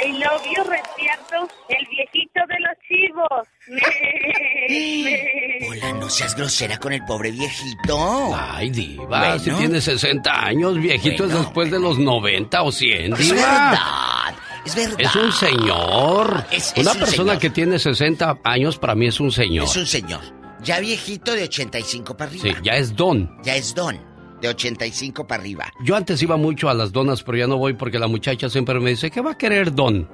I 0.02 0.12
love 0.14 0.44
you, 0.46 0.64
el 1.70 1.88
viejito 1.90 2.40
de 2.48 2.60
los 2.60 2.78
chivos. 2.88 3.48
Hola, 5.70 5.94
no 5.94 6.10
seas 6.10 6.36
grosera 6.36 6.78
con 6.78 6.94
el 6.94 7.04
pobre 7.06 7.32
viejito. 7.32 8.36
Ay, 8.36 8.70
diva, 8.70 9.06
Bueno. 9.08 9.40
si 9.40 9.52
tiene 9.52 9.82
60 9.82 10.46
años, 10.46 10.78
viejito 10.80 11.24
es 11.26 11.32
Bueno. 11.32 11.46
después 11.46 11.72
de 11.72 11.80
los 11.80 11.98
90 12.00 12.62
o 12.64 12.72
100, 12.72 13.14
Es 13.14 13.20
diva. 13.20 13.36
verdad, 13.36 14.36
es 14.66 14.76
verdad. 14.76 15.00
Es 15.00 15.16
un 15.16 15.32
señor. 15.32 16.46
Es- 16.52 16.74
es 16.76 16.82
Una 16.84 16.92
un 16.94 17.00
persona 17.00 17.32
señor. 17.32 17.40
que 17.40 17.50
tiene 17.50 17.80
60 17.80 18.38
años 18.44 18.78
para 18.78 18.96
mí 18.96 19.08
es 19.08 19.20
un 19.20 19.32
señor. 19.32 19.66
Es 19.66 19.76
un 19.76 19.86
señor. 19.86 20.22
Ya 20.62 20.80
viejito 20.80 21.34
de 21.34 21.44
85 21.44 22.18
para 22.18 22.30
arriba. 22.32 22.44
Sí, 22.44 22.54
ya 22.64 22.74
es 22.74 22.96
don. 22.96 23.32
Ya 23.44 23.56
es 23.56 23.74
don. 23.74 24.00
De 24.42 24.48
85 24.50 25.28
para 25.28 25.42
arriba. 25.42 25.72
Yo 25.84 25.96
antes 25.96 26.22
iba 26.22 26.38
mucho 26.38 26.70
a 26.70 26.74
las 26.74 26.92
donas, 26.94 27.24
pero 27.24 27.38
ya 27.38 27.48
no 27.48 27.58
voy 27.58 27.74
porque 27.74 28.00
la 28.00 28.08
muchacha 28.08 28.50
siempre 28.50 28.80
me 28.80 28.92
dice, 28.92 29.12
¿qué 29.12 29.20
va 29.22 29.32
a 29.32 29.38
querer 29.38 29.74
don? 29.74 30.10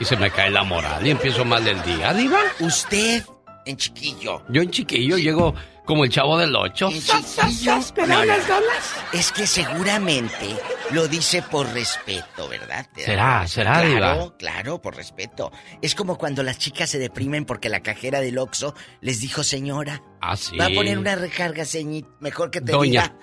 Y 0.00 0.04
se 0.04 0.16
me 0.16 0.30
cae 0.30 0.50
la 0.50 0.64
moral 0.64 1.06
y 1.06 1.10
empiezo 1.10 1.44
mal 1.44 1.66
el 1.66 1.80
día, 1.82 2.12
diva. 2.14 2.40
Usted, 2.60 3.24
en 3.66 3.76
chiquillo. 3.76 4.42
Yo 4.48 4.62
en 4.62 4.70
chiquillo 4.70 5.16
llego 5.16 5.54
como 5.84 6.04
el 6.04 6.10
chavo 6.10 6.36
del 6.38 6.54
ocho. 6.56 6.88
En 6.90 7.00
chiquillo. 7.00 7.76
¿Me 8.06 8.22
unas 8.22 8.48
donas? 8.48 8.94
Es 9.12 9.30
que 9.32 9.46
seguramente 9.46 10.56
lo 10.90 11.06
dice 11.08 11.42
por 11.42 11.66
respeto, 11.72 12.48
¿verdad? 12.48 12.86
¿Te 12.94 13.02
da 13.02 13.06
Será, 13.06 13.48
será, 13.48 13.72
Claro, 13.82 13.88
diva. 14.24 14.36
claro, 14.36 14.82
por 14.82 14.96
respeto. 14.96 15.52
Es 15.80 15.94
como 15.94 16.18
cuando 16.18 16.42
las 16.42 16.58
chicas 16.58 16.90
se 16.90 16.98
deprimen 16.98 17.44
porque 17.44 17.68
la 17.68 17.80
cajera 17.80 18.20
del 18.20 18.38
Oxxo 18.38 18.74
les 19.00 19.20
dijo, 19.20 19.42
señora, 19.44 20.02
Ah, 20.20 20.36
sí. 20.36 20.56
va 20.56 20.66
a 20.66 20.70
poner 20.70 20.98
una 20.98 21.14
recarga, 21.14 21.64
ceñit, 21.64 22.06
mejor 22.20 22.50
que 22.50 22.60
te 22.60 22.72
Doña. 22.72 23.02
diga. 23.02 23.16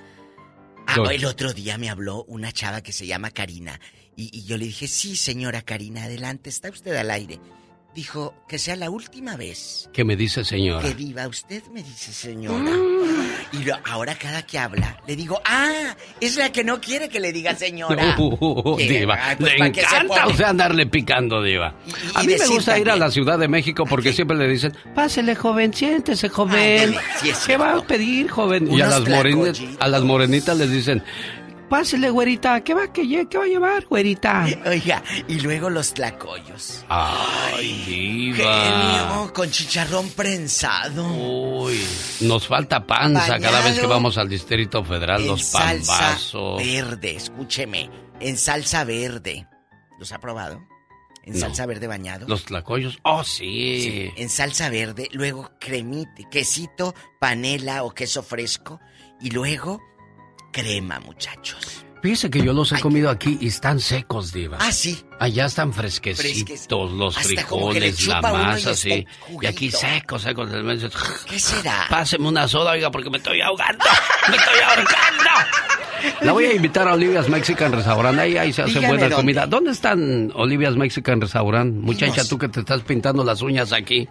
Ah, 0.88 0.96
Doña. 0.96 1.12
el 1.12 1.26
otro 1.26 1.54
día 1.54 1.78
me 1.78 1.90
habló 1.90 2.24
una 2.28 2.52
chava 2.52 2.82
que 2.82 2.92
se 2.92 3.06
llama 3.06 3.30
Karina 3.32 3.80
y, 4.22 4.30
y 4.32 4.44
yo 4.46 4.58
le 4.58 4.66
dije, 4.66 4.88
sí, 4.88 5.16
señora 5.16 5.62
Karina, 5.62 6.04
adelante, 6.04 6.50
está 6.50 6.70
usted 6.70 6.96
al 6.96 7.12
aire. 7.12 7.40
Dijo, 7.94 8.34
que 8.48 8.58
sea 8.58 8.78
la 8.78 8.90
última 8.90 9.36
vez 9.36 9.90
¿Qué 9.92 10.06
me 10.06 10.16
dice 10.16 10.46
señora? 10.46 10.82
que 10.88 10.94
viva 10.94 11.28
usted, 11.28 11.62
me 11.74 11.84
dice 11.84 12.14
señora. 12.14 12.72
Y 13.52 13.66
lo- 13.66 13.76
ahora 13.84 14.16
cada 14.16 14.44
que 14.46 14.58
habla, 14.58 14.98
le 15.06 15.18
digo, 15.18 15.42
ah, 15.44 15.94
es 16.22 16.38
la 16.38 16.54
que 16.54 16.64
no 16.64 16.80
quiere 16.80 17.10
que 17.10 17.20
le 17.20 17.34
diga 17.34 17.54
señora. 17.54 18.16
Uh, 18.18 18.78
¿Qué? 18.78 18.88
diva, 18.88 19.18
Ay, 19.22 19.36
pues, 19.38 19.52
le 19.52 19.58
¿para 19.60 19.72
qué 19.74 19.82
se 19.82 19.96
encanta 19.98 20.28
usted 20.28 20.44
andarle 20.46 20.86
picando, 20.86 21.44
diva. 21.44 21.76
y 21.86 21.92
a 22.18 22.24
mí 22.24 22.36
me 22.40 22.48
gusta 22.48 22.80
ir 22.80 22.84
a 22.88 22.92
también. 22.92 23.00
la 23.00 23.12
Ciudad 23.12 23.38
de 23.40 23.48
México 23.50 23.84
porque 23.86 24.14
siempre 24.14 24.38
le 24.38 24.48
dicen, 24.48 24.74
pásele 24.96 25.36
joven, 25.36 25.74
siéntese 25.74 26.30
joven. 26.30 26.90
Ándale, 26.96 27.06
sí 27.22 27.32
¿Qué 27.46 27.58
va 27.58 27.76
a 27.76 27.82
pedir 27.86 28.30
joven? 28.30 28.68
Y 28.72 28.80
a 28.80 28.86
Unos 28.88 29.00
las, 29.02 29.10
morenitas, 29.10 29.62
a 29.82 29.88
las 29.90 30.02
morenitas 30.04 30.58
les 30.58 30.72
dicen, 30.72 31.04
pásele 31.72 32.10
güerita, 32.10 32.62
¿qué 32.66 32.74
va, 32.74 32.92
que 32.92 33.28
qué 33.30 33.38
va 33.38 33.46
a 33.46 33.48
llevar 33.48 33.86
güerita? 33.86 34.46
Oiga, 34.66 35.02
y 35.30 35.40
luego 35.40 35.70
los 35.70 35.94
tlacoyos. 35.94 36.84
Ay, 36.90 37.86
diva. 37.88 38.64
Genio, 38.66 39.34
con 39.34 39.50
chicharrón 39.50 40.10
prensado. 40.10 41.08
Uy, 41.08 41.80
nos 42.20 42.46
falta 42.46 42.86
panza 42.86 43.40
cada 43.40 43.62
vez 43.62 43.80
que 43.80 43.88
vamos 43.88 44.18
al 44.18 44.28
Distrito 44.28 44.84
Federal, 44.84 45.22
en 45.22 45.28
los 45.28 45.46
salsa 45.46 45.94
pambazos. 45.98 46.58
verde, 46.58 47.16
escúcheme, 47.16 47.90
en 48.20 48.38
salsa 48.38 48.84
verde. 48.84 49.48
¿Los 49.98 50.12
ha 50.12 50.20
probado? 50.20 50.62
En 51.24 51.36
No. 51.36 51.40
salsa 51.40 51.66
verde 51.68 51.88
bañado. 51.88 52.28
Los 52.28 52.44
tlacoyos, 52.44 53.00
oh 53.04 53.24
sí. 53.24 53.82
Sí, 53.82 54.12
en 54.18 54.28
salsa 54.28 54.70
verde, 54.70 55.08
luego 55.14 55.52
cremite, 55.58 56.28
quesito, 56.30 56.94
panela 57.22 57.84
o 57.84 57.92
queso 57.92 58.24
fresco 58.24 58.82
y 59.22 59.30
luego 59.30 59.80
crema, 60.52 61.00
muchachos. 61.00 61.86
Fíjese 62.02 62.32
que 62.32 62.42
yo 62.44 62.52
los 62.54 62.72
he 62.72 62.80
comido 62.80 63.12
aquí 63.12 63.38
y 63.40 63.48
están 63.48 63.80
secos, 63.80 64.34
diva. 64.34 64.58
Ah, 64.60 64.72
sí. 64.72 65.04
Allá 65.20 65.46
están 65.46 65.72
fresquecitos 65.72 66.90
Fresques- 66.90 66.98
los 66.98 67.16
hasta 67.16 67.28
frijoles, 67.30 68.08
la 68.08 68.18
y 68.18 68.22
masa, 68.22 68.74
sí. 68.76 69.06
Y 69.40 69.46
aquí 69.46 69.70
secos, 69.70 70.24
secos. 70.24 70.50
¿Qué 71.30 71.40
será? 71.40 71.86
Páseme 71.92 72.28
una 72.28 72.48
soda, 72.48 72.72
oiga, 72.72 72.90
porque 72.90 73.12
me 73.12 73.18
estoy 73.18 73.40
ahogando. 73.42 73.86
¡Me 74.30 74.36
estoy 74.36 74.60
ahorcando! 74.62 75.30
La 76.22 76.32
voy 76.32 76.46
a 76.46 76.54
invitar 76.54 76.88
a 76.88 76.94
Olivia's 76.94 77.30
Mexican 77.30 77.72
Restaurant. 77.72 78.18
Ahí, 78.20 78.38
ahí 78.38 78.54
se 78.54 78.62
hace 78.64 78.74
Dígame 78.74 78.88
buena 78.88 79.04
dónde. 79.04 79.16
comida. 79.16 79.48
¿Dónde 79.48 79.72
están 79.72 80.32
Olivia's 80.36 80.76
Mexican 80.76 81.20
Restaurant? 81.22 81.76
Muchacha, 81.76 82.24
No 82.24 82.28
tú 82.30 82.38
que 82.38 82.48
te 82.50 82.60
estás 82.62 82.82
pintando 82.82 83.24
las 83.24 83.42
uñas 83.42 83.72
aquí. 83.74 84.08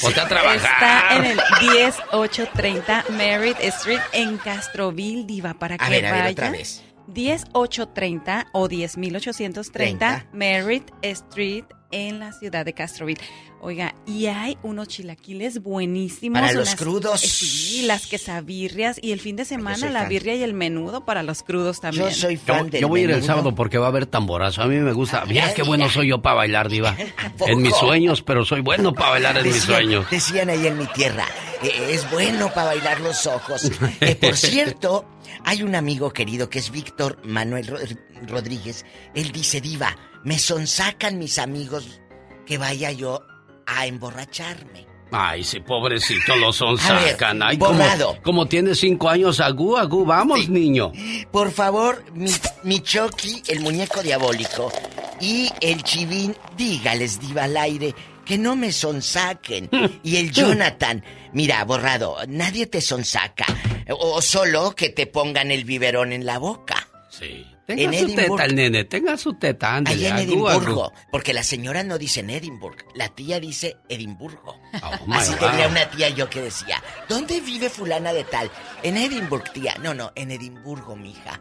Ponte 0.00 0.20
a 0.20 0.28
trabajar. 0.28 0.56
Está 0.56 1.16
en 1.16 1.24
el 1.24 1.40
10830 1.60 3.04
Merritt 3.16 3.56
Street 3.60 4.00
en 4.12 4.36
Castroville, 4.38 5.24
Diva, 5.24 5.54
para 5.54 5.78
que 5.78 5.84
A 5.84 5.88
ver, 5.88 6.06
a 6.06 6.12
ver, 6.12 6.20
vaya. 6.22 6.32
otra 6.32 6.50
vez. 6.50 6.82
10830 7.12 8.46
o 8.52 8.68
10830 8.68 9.72
30. 9.72 10.26
Merritt 10.32 10.90
Street 11.02 11.64
en 11.90 12.18
la 12.20 12.32
ciudad 12.32 12.64
de 12.64 12.72
Castroville. 12.72 13.20
Oiga, 13.64 13.94
y 14.06 14.26
hay 14.26 14.58
unos 14.64 14.88
chilaquiles 14.88 15.62
buenísimos. 15.62 16.40
Para 16.40 16.52
los 16.52 16.68
unas- 16.70 16.76
crudos. 16.80 17.22
eh, 17.22 17.28
Sí, 17.28 17.82
las 17.86 18.08
quesabirrias 18.08 18.98
y 19.00 19.12
el 19.12 19.20
fin 19.20 19.36
de 19.36 19.44
semana 19.44 19.88
la 19.88 20.00
fan. 20.00 20.08
birria 20.08 20.34
y 20.34 20.42
el 20.42 20.52
menudo 20.52 21.04
para 21.04 21.22
los 21.22 21.44
crudos 21.44 21.80
también. 21.80 22.08
Yo 22.08 22.10
soy 22.14 22.36
Yo, 22.36 22.42
fan 22.54 22.70
del 22.70 22.80
yo 22.80 22.88
voy 22.88 23.02
a 23.02 23.04
ir 23.04 23.10
el 23.12 23.22
sábado 23.22 23.54
porque 23.54 23.78
va 23.78 23.86
a 23.86 23.88
haber 23.90 24.06
tamborazo. 24.06 24.62
A 24.62 24.66
mí 24.66 24.74
me 24.78 24.92
gusta. 24.92 25.24
Mira 25.26 25.54
qué 25.54 25.62
bueno 25.62 25.88
soy 25.88 26.08
yo 26.08 26.20
para 26.20 26.34
bailar, 26.34 26.68
diva. 26.68 26.96
En 27.46 27.62
mis 27.62 27.74
sueños, 27.76 28.20
pero 28.22 28.44
soy 28.44 28.62
bueno 28.62 28.92
para 28.92 29.10
bailar 29.10 29.38
en 29.38 29.46
mis 29.46 29.62
sueños. 29.62 30.10
Decían 30.10 30.50
ahí 30.50 30.66
en 30.66 30.76
mi 30.78 30.86
tierra, 30.86 31.24
eh, 31.62 31.90
es 31.90 32.10
bueno 32.10 32.48
para 32.52 32.66
bailar 32.66 33.00
los 33.00 33.26
ojos. 33.28 33.70
Eh, 34.00 34.16
por 34.16 34.36
cierto, 34.36 35.04
hay 35.44 35.62
un 35.62 35.76
amigo 35.76 36.12
querido 36.12 36.50
que 36.50 36.58
es 36.58 36.72
Víctor 36.72 37.18
Manuel 37.24 37.68
Rod- 37.68 37.96
Rodríguez. 38.26 38.84
Él 39.14 39.30
dice, 39.30 39.60
Diva, 39.60 39.96
me 40.24 40.40
sonsacan 40.40 41.20
mis 41.20 41.38
amigos 41.38 42.00
que 42.44 42.58
vaya 42.58 42.90
yo 42.90 43.22
a 43.66 43.86
emborracharme. 43.86 44.86
Ay, 45.14 45.44
sí, 45.44 45.60
pobrecito, 45.60 46.34
lo 46.36 46.54
son 46.54 46.80
A 46.80 46.92
ver, 46.94 47.10
sacan. 47.10 47.42
Ay, 47.42 47.58
como, 47.58 47.74
borrado. 47.74 48.16
como 48.22 48.46
tiene 48.46 48.74
cinco 48.74 49.10
años, 49.10 49.40
agú, 49.40 49.76
agú, 49.76 50.06
vamos, 50.06 50.48
niño. 50.48 50.90
Por 51.30 51.50
favor, 51.50 52.02
mi, 52.14 52.30
mi 52.62 52.80
Chucky, 52.80 53.42
el 53.48 53.60
muñeco 53.60 54.02
diabólico, 54.02 54.72
y 55.20 55.50
el 55.60 55.82
chivín, 55.82 56.34
dígales, 56.56 57.20
diva 57.20 57.44
al 57.44 57.58
aire, 57.58 57.94
que 58.24 58.38
no 58.38 58.56
me 58.56 58.72
sonsaquen. 58.72 59.68
Y 60.02 60.16
el 60.16 60.32
Jonathan, 60.32 61.04
mira, 61.34 61.62
borrado, 61.64 62.16
nadie 62.26 62.66
te 62.66 62.80
sonsaca. 62.80 63.44
O, 63.90 64.14
o 64.14 64.22
solo 64.22 64.74
que 64.74 64.88
te 64.88 65.06
pongan 65.06 65.50
el 65.50 65.64
biberón 65.64 66.14
en 66.14 66.24
la 66.24 66.38
boca. 66.38 66.88
Sí. 67.10 67.44
Tenga 67.66 67.82
En 67.82 67.92
su 67.92 68.04
Edimburgo. 68.06 68.36
teta 68.36 68.44
el 68.46 68.54
nene, 68.56 68.84
tenga 68.84 69.16
su 69.16 69.34
teta, 69.34 69.76
ándele. 69.76 70.06
Allá 70.06 70.20
en. 70.20 70.28
Edimburgo, 70.28 70.92
porque 71.10 71.32
la 71.32 71.44
señora 71.44 71.84
no 71.84 71.96
dice 71.96 72.20
en 72.20 72.30
Edimburgo, 72.30 72.88
la 72.94 73.08
tía 73.08 73.38
dice 73.38 73.76
Edimburgo. 73.88 74.56
Oh, 74.82 75.12
Así 75.12 75.34
tenía 75.36 75.68
una 75.68 75.88
tía 75.90 76.08
yo 76.08 76.28
que 76.28 76.40
decía, 76.42 76.82
¿dónde 77.08 77.40
vive 77.40 77.70
fulana 77.70 78.12
de 78.12 78.24
tal? 78.24 78.50
En 78.82 78.96
Edimburgo, 78.96 79.44
tía. 79.52 79.76
No, 79.80 79.94
no, 79.94 80.10
en 80.16 80.32
Edimburgo, 80.32 80.96
mija. 80.96 81.40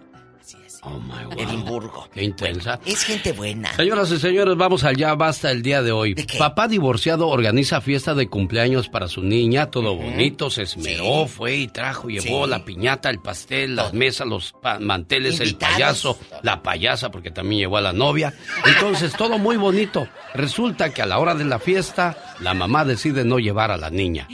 Oh, 0.83 0.99
my 0.99 1.25
God. 1.25 1.39
Edimburgo. 1.39 2.09
Qué 2.13 2.23
intensa. 2.23 2.79
Es 2.85 3.03
gente 3.03 3.33
buena. 3.33 3.71
Señoras 3.75 4.11
y 4.11 4.17
señores, 4.17 4.55
vamos 4.57 4.83
al 4.83 4.97
ya 4.97 5.13
basta 5.15 5.51
el 5.51 5.61
día 5.61 5.81
de 5.83 5.91
hoy. 5.91 6.15
Papá 6.39 6.67
divorciado 6.67 7.27
organiza 7.27 7.81
fiesta 7.81 8.15
de 8.15 8.27
cumpleaños 8.27 8.89
para 8.89 9.07
su 9.07 9.21
niña, 9.21 9.67
todo 9.69 9.95
bonito, 9.95 10.49
se 10.49 10.63
esmeró, 10.63 11.27
fue 11.27 11.55
y 11.55 11.67
trajo, 11.67 12.09
llevó 12.09 12.45
Sí. 12.45 12.49
la 12.49 12.65
piñata, 12.65 13.09
el 13.11 13.19
pastel, 13.19 13.75
las 13.75 13.93
mesas, 13.93 14.25
los 14.27 14.55
manteles, 14.79 15.39
Invitados. 15.39 15.51
el 15.51 15.57
payaso, 15.77 16.19
la 16.41 16.63
payasa, 16.63 17.11
porque 17.11 17.29
también 17.31 17.59
llevó 17.61 17.77
a 17.77 17.81
la 17.81 17.93
novia. 17.93 18.33
Entonces, 18.65 19.13
todo 19.13 19.37
muy 19.37 19.57
bonito. 19.57 20.07
Resulta 20.33 20.91
que 20.91 21.01
a 21.01 21.05
la 21.05 21.19
hora 21.19 21.35
de 21.35 21.45
la 21.45 21.59
fiesta, 21.59 22.17
la 22.39 22.53
mamá 22.53 22.85
decide 22.85 23.23
no 23.23 23.37
llevar 23.37 23.69
a 23.71 23.77
la 23.77 23.89
niña. 23.91 24.27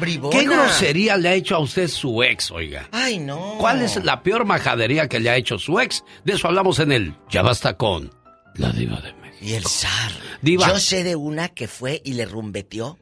Bribona. 0.00 0.36
¿Qué 0.38 0.46
grosería 0.46 1.16
le 1.16 1.28
ha 1.28 1.34
hecho 1.34 1.56
a 1.56 1.58
usted 1.60 1.88
su 1.88 2.22
ex, 2.22 2.50
oiga? 2.50 2.88
Ay, 2.92 3.18
no. 3.18 3.56
¿Cuál 3.58 3.82
es 3.82 4.02
la 4.04 4.22
peor 4.22 4.44
majadería 4.44 5.08
que 5.08 5.20
le 5.20 5.30
ha 5.30 5.36
hecho 5.36 5.58
su 5.58 5.80
ex? 5.80 6.04
De 6.24 6.34
eso 6.34 6.48
hablamos 6.48 6.78
en 6.78 6.92
el 6.92 7.14
Ya 7.30 7.42
basta 7.42 7.76
con 7.76 8.10
la 8.54 8.70
diva 8.70 9.00
de 9.00 9.12
México. 9.14 9.38
Y 9.40 9.54
el 9.54 9.64
zar. 9.64 10.12
Diva. 10.42 10.68
Yo 10.68 10.78
sé 10.78 11.04
de 11.04 11.16
una 11.16 11.48
que 11.48 11.68
fue 11.68 12.00
y 12.04 12.14
le 12.14 12.26
rumbeteó 12.26 12.98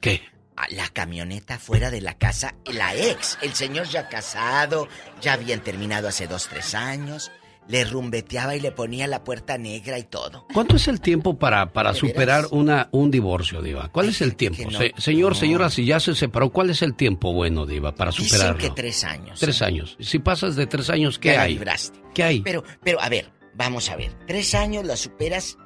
¿Qué? 0.00 0.22
a 0.56 0.68
la 0.70 0.88
camioneta 0.88 1.58
fuera 1.58 1.90
de 1.90 2.00
la 2.00 2.18
casa. 2.18 2.54
La 2.66 2.94
ex, 2.94 3.38
el 3.42 3.54
señor 3.54 3.88
ya 3.88 4.08
casado, 4.08 4.88
ya 5.20 5.32
habían 5.34 5.60
terminado 5.60 6.08
hace 6.08 6.26
dos, 6.26 6.48
tres 6.48 6.74
años. 6.74 7.30
Le 7.68 7.84
rumbeteaba 7.84 8.56
y 8.56 8.60
le 8.60 8.72
ponía 8.72 9.06
la 9.06 9.22
puerta 9.22 9.56
negra 9.56 9.96
y 9.98 10.02
todo. 10.02 10.46
¿Cuánto 10.52 10.76
es 10.76 10.88
el 10.88 11.00
tiempo 11.00 11.38
para, 11.38 11.72
para 11.72 11.92
¿De 11.92 11.98
superar 11.98 12.46
una, 12.50 12.88
un 12.90 13.10
divorcio, 13.10 13.62
Diva? 13.62 13.88
¿Cuál 13.92 14.08
es 14.08 14.20
el 14.20 14.34
tiempo? 14.34 14.64
no- 14.70 14.78
Se- 14.78 14.92
señor, 14.98 15.36
señora, 15.36 15.70
si 15.70 15.86
ya 15.86 16.00
se 16.00 16.14
separó, 16.16 16.50
¿cuál 16.50 16.70
es 16.70 16.82
el 16.82 16.94
tiempo 16.94 17.32
bueno, 17.32 17.64
Diva, 17.64 17.94
para 17.94 18.10
Dicen 18.10 18.26
superarlo? 18.26 18.58
que 18.60 18.70
tres 18.70 19.04
años. 19.04 19.38
Tres 19.38 19.62
años. 19.62 19.96
Si 20.00 20.18
pasas 20.18 20.56
de 20.56 20.66
tres 20.66 20.90
años, 20.90 21.18
¿qué 21.20 21.36
hay? 21.38 21.52
libraste. 21.54 22.00
¿Qué 22.12 22.24
hay? 22.24 22.40
Pero, 22.40 22.64
pero, 22.82 23.00
a 23.00 23.08
ver, 23.08 23.30
vamos 23.54 23.88
a 23.90 23.96
ver. 23.96 24.12
Tres 24.26 24.54
años 24.56 24.84
la 24.84 24.96
superas 24.96 25.56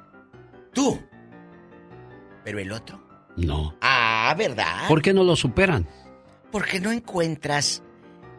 tú. 0.73 0.99
Pero 2.43 2.59
el 2.59 2.71
otro. 2.71 3.03
No. 3.35 3.75
Ah, 3.81 4.33
¿verdad? 4.37 4.87
¿Por 4.87 5.01
qué 5.01 5.13
no 5.13 5.23
lo 5.23 5.35
superan? 5.35 5.87
Porque 6.51 6.79
no 6.79 6.91
encuentras 6.91 7.83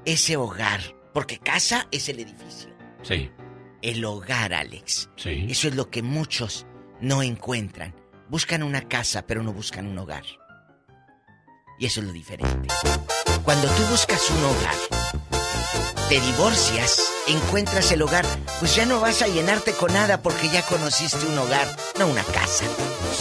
ese 0.05 0.37
hogar. 0.37 0.81
Porque 1.13 1.39
casa 1.39 1.89
es 1.91 2.09
el 2.09 2.21
edificio. 2.21 2.71
Sí, 3.03 3.31
El 3.83 4.05
hogar, 4.05 4.55
Alex. 4.55 5.09
sí. 5.17 5.47
Eso 5.49 5.69
es 5.69 5.75
lo 5.75 5.91
que 5.91 6.03
muchos 6.03 6.67
no 7.01 7.23
encuentran. 7.23 7.95
Buscan 8.29 8.63
una 8.63 8.89
casa, 8.89 9.27
pero 9.27 9.43
no 9.43 9.53
buscan 9.53 9.87
un 9.87 9.99
hogar. 9.99 10.25
Y 11.79 11.87
eso 11.87 12.01
es 12.01 12.07
lo 12.07 12.13
diferente. 12.13 12.69
Cuando 13.45 13.69
tú 13.69 13.83
buscas 13.85 14.21
un 14.31 14.45
hogar, 14.45 14.75
te 16.09 16.21
divorcias, 16.21 17.01
encuentras 17.29 17.93
el 17.93 18.03
hogar, 18.03 18.27
pues 18.59 18.75
ya 18.75 18.85
no 18.85 19.01
vas 19.01 19.23
a 19.23 19.29
llenarte 19.29 19.73
con 19.73 19.93
nada 19.93 20.21
porque 20.23 20.49
ya 20.49 20.63
conociste 20.63 21.25
un 21.27 21.39
hogar, 21.39 21.69
no 21.99 22.09
una 22.09 22.25
casa. 22.25 22.65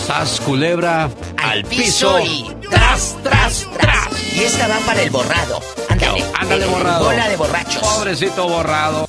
Sas, 0.08 0.42
culebra, 0.42 1.10
al, 1.38 1.64
Piso 1.66 2.20
y 2.20 2.54
tras, 2.70 3.16
tras, 3.24 3.68
tras. 3.78 4.34
Y 4.34 4.44
esta 4.44 4.68
va 4.68 4.80
para 4.80 5.04
el 5.04 5.12
borrado. 5.12 5.62
Ándale. 5.88 6.26
Ándale, 6.34 6.66
borrado. 6.66 7.06
Bola 7.06 7.30
de 7.30 7.38
borrachos. 7.38 7.82
Pobrecito 7.82 8.50
borrado. 8.50 9.07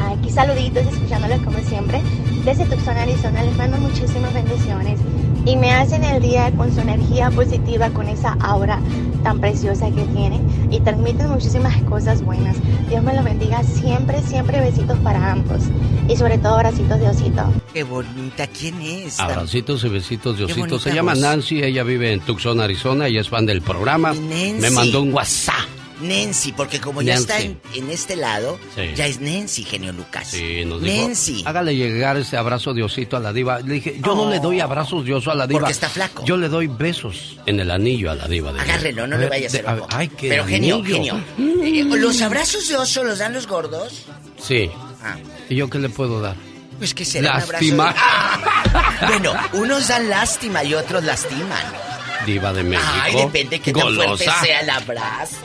Aquí 0.00 0.30
saluditos, 0.30 0.86
escuchándolos 0.86 1.40
como 1.42 1.58
siempre. 1.58 2.00
Desde 2.44 2.64
Tucson, 2.64 2.96
Arizona, 2.96 3.42
les 3.42 3.56
mando 3.56 3.76
muchísimas 3.78 4.32
bendiciones 4.32 4.98
y 5.44 5.56
me 5.56 5.72
hacen 5.72 6.04
el 6.04 6.22
día 6.22 6.50
con 6.56 6.72
su 6.74 6.80
energía 6.80 7.30
positiva, 7.30 7.90
con 7.90 8.08
esa 8.08 8.36
aura 8.40 8.80
tan 9.22 9.40
preciosa 9.40 9.86
que 9.90 10.04
tienen 10.04 10.42
y 10.70 10.80
transmiten 10.80 11.28
muchísimas 11.28 11.76
cosas 11.82 12.22
buenas. 12.22 12.56
Dios 12.88 13.02
me 13.02 13.14
los 13.14 13.24
bendiga 13.24 13.62
siempre, 13.62 14.22
siempre 14.22 14.60
besitos 14.60 14.98
para 14.98 15.32
ambos 15.32 15.62
y 16.08 16.16
sobre 16.16 16.38
todo 16.38 16.54
abracitos 16.54 17.00
de 17.00 17.08
osito. 17.08 17.42
Qué 17.72 17.82
bonita, 17.82 18.46
¿quién 18.46 18.80
es? 18.80 19.18
Abracitos 19.18 19.84
y 19.84 19.88
besitos, 19.88 20.36
Diosito. 20.36 20.60
bonita 20.60 20.78
Se 20.78 20.94
llama 20.94 21.12
voz. 21.12 21.20
Nancy, 21.20 21.62
ella 21.62 21.82
vive 21.82 22.12
en 22.12 22.20
Tucson, 22.20 22.60
Arizona, 22.60 23.08
y 23.08 23.18
es 23.18 23.28
fan 23.28 23.46
del 23.46 23.62
programa. 23.62 24.12
Nancy. 24.14 24.60
Me 24.60 24.70
mandó 24.70 25.02
un 25.02 25.12
WhatsApp. 25.12 25.77
Nancy, 26.00 26.52
porque 26.52 26.80
como 26.80 27.02
ya 27.02 27.14
está 27.14 27.40
en, 27.40 27.60
en 27.74 27.90
este 27.90 28.16
lado, 28.16 28.58
Sí. 28.74 28.82
ya 28.94 29.06
es 29.06 29.20
Nancy, 29.20 29.64
genio 29.64 29.92
Lucas. 29.92 30.28
Sí, 30.30 30.64
nos 30.64 30.80
dijo, 30.82 31.06
Nancy. 31.08 31.42
hágale 31.46 31.74
llegar 31.74 32.16
ese 32.16 32.36
abrazo 32.36 32.72
de 32.74 32.82
osito 32.82 33.16
a 33.16 33.20
la 33.20 33.32
diva. 33.32 33.60
Le 33.60 33.74
dije, 33.74 33.96
yo 34.04 34.14
no 34.14 34.22
Oh. 34.22 34.30
le 34.30 34.38
doy 34.40 34.60
abrazos 34.60 35.04
de 35.04 35.14
oso 35.14 35.30
a 35.30 35.34
la 35.34 35.46
diva. 35.46 35.60
Porque 35.60 35.72
está 35.72 35.88
flaco. 35.88 36.24
Yo 36.24 36.36
le 36.36 36.48
doy 36.48 36.66
besos 36.68 37.36
en 37.46 37.60
el 37.60 37.70
anillo 37.70 38.10
a 38.10 38.14
la 38.14 38.26
diva. 38.28 38.52
De 38.52 38.60
Agárrelo, 38.60 39.06
no 39.06 39.16
A 39.16 39.18
le 39.18 39.24
ver, 39.24 39.30
vaya 39.30 39.46
a 39.46 39.48
hacer 39.48 39.64
de-. 39.66 39.82
Ay, 39.90 40.08
qué 40.08 40.28
Pero 40.28 40.46
genio, 40.46 40.76
anillo. 40.76 40.94
genio. 40.94 41.24
Eh, 41.64 41.84
¿Los 41.98 42.22
abrazos 42.22 42.68
de 42.68 42.76
oso 42.76 43.02
los 43.04 43.18
dan 43.18 43.32
los 43.32 43.46
gordos? 43.46 44.04
Sí. 44.40 44.70
Ah. 45.02 45.16
¿Y 45.48 45.56
yo 45.56 45.68
qué 45.68 45.78
le 45.78 45.88
puedo 45.88 46.20
dar? 46.20 46.36
Pues 46.78 46.94
que 46.94 47.04
será 47.04 47.32
un 47.44 47.50
Lástima. 47.52 47.88
abrazo. 47.90 48.00
de- 49.00 49.06
Bueno, 49.08 49.32
unos 49.54 49.88
dan 49.88 50.08
lástima 50.08 50.62
y 50.62 50.74
otros 50.74 51.02
lastiman. 51.02 51.64
Diva 52.28 52.52
de 52.52 52.62
México. 52.62 52.90
Ay, 53.02 53.14
depende 53.14 53.58
que 53.58 53.72
tan 53.72 53.94
fuerte 53.94 54.24
sea 54.42 54.60
el 54.60 54.68
abrazo. 54.68 55.36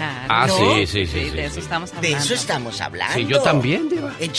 Ah, 0.00 0.46
¿No? 0.48 0.56
sí, 0.56 0.86
sí, 0.86 1.06
sí. 1.06 1.24
sí, 1.24 1.30
de 1.30 1.30
sí. 1.30 1.38
eso 1.40 1.60
estamos 1.60 1.90
De 1.90 1.96
hablando. 1.98 2.18
eso 2.24 2.34
estamos 2.34 2.80
hablando. 2.80 3.14
Sí, 3.14 3.26
yo 3.26 3.42
también, 3.42 3.90
Diva. 3.90 4.14
En 4.18 4.32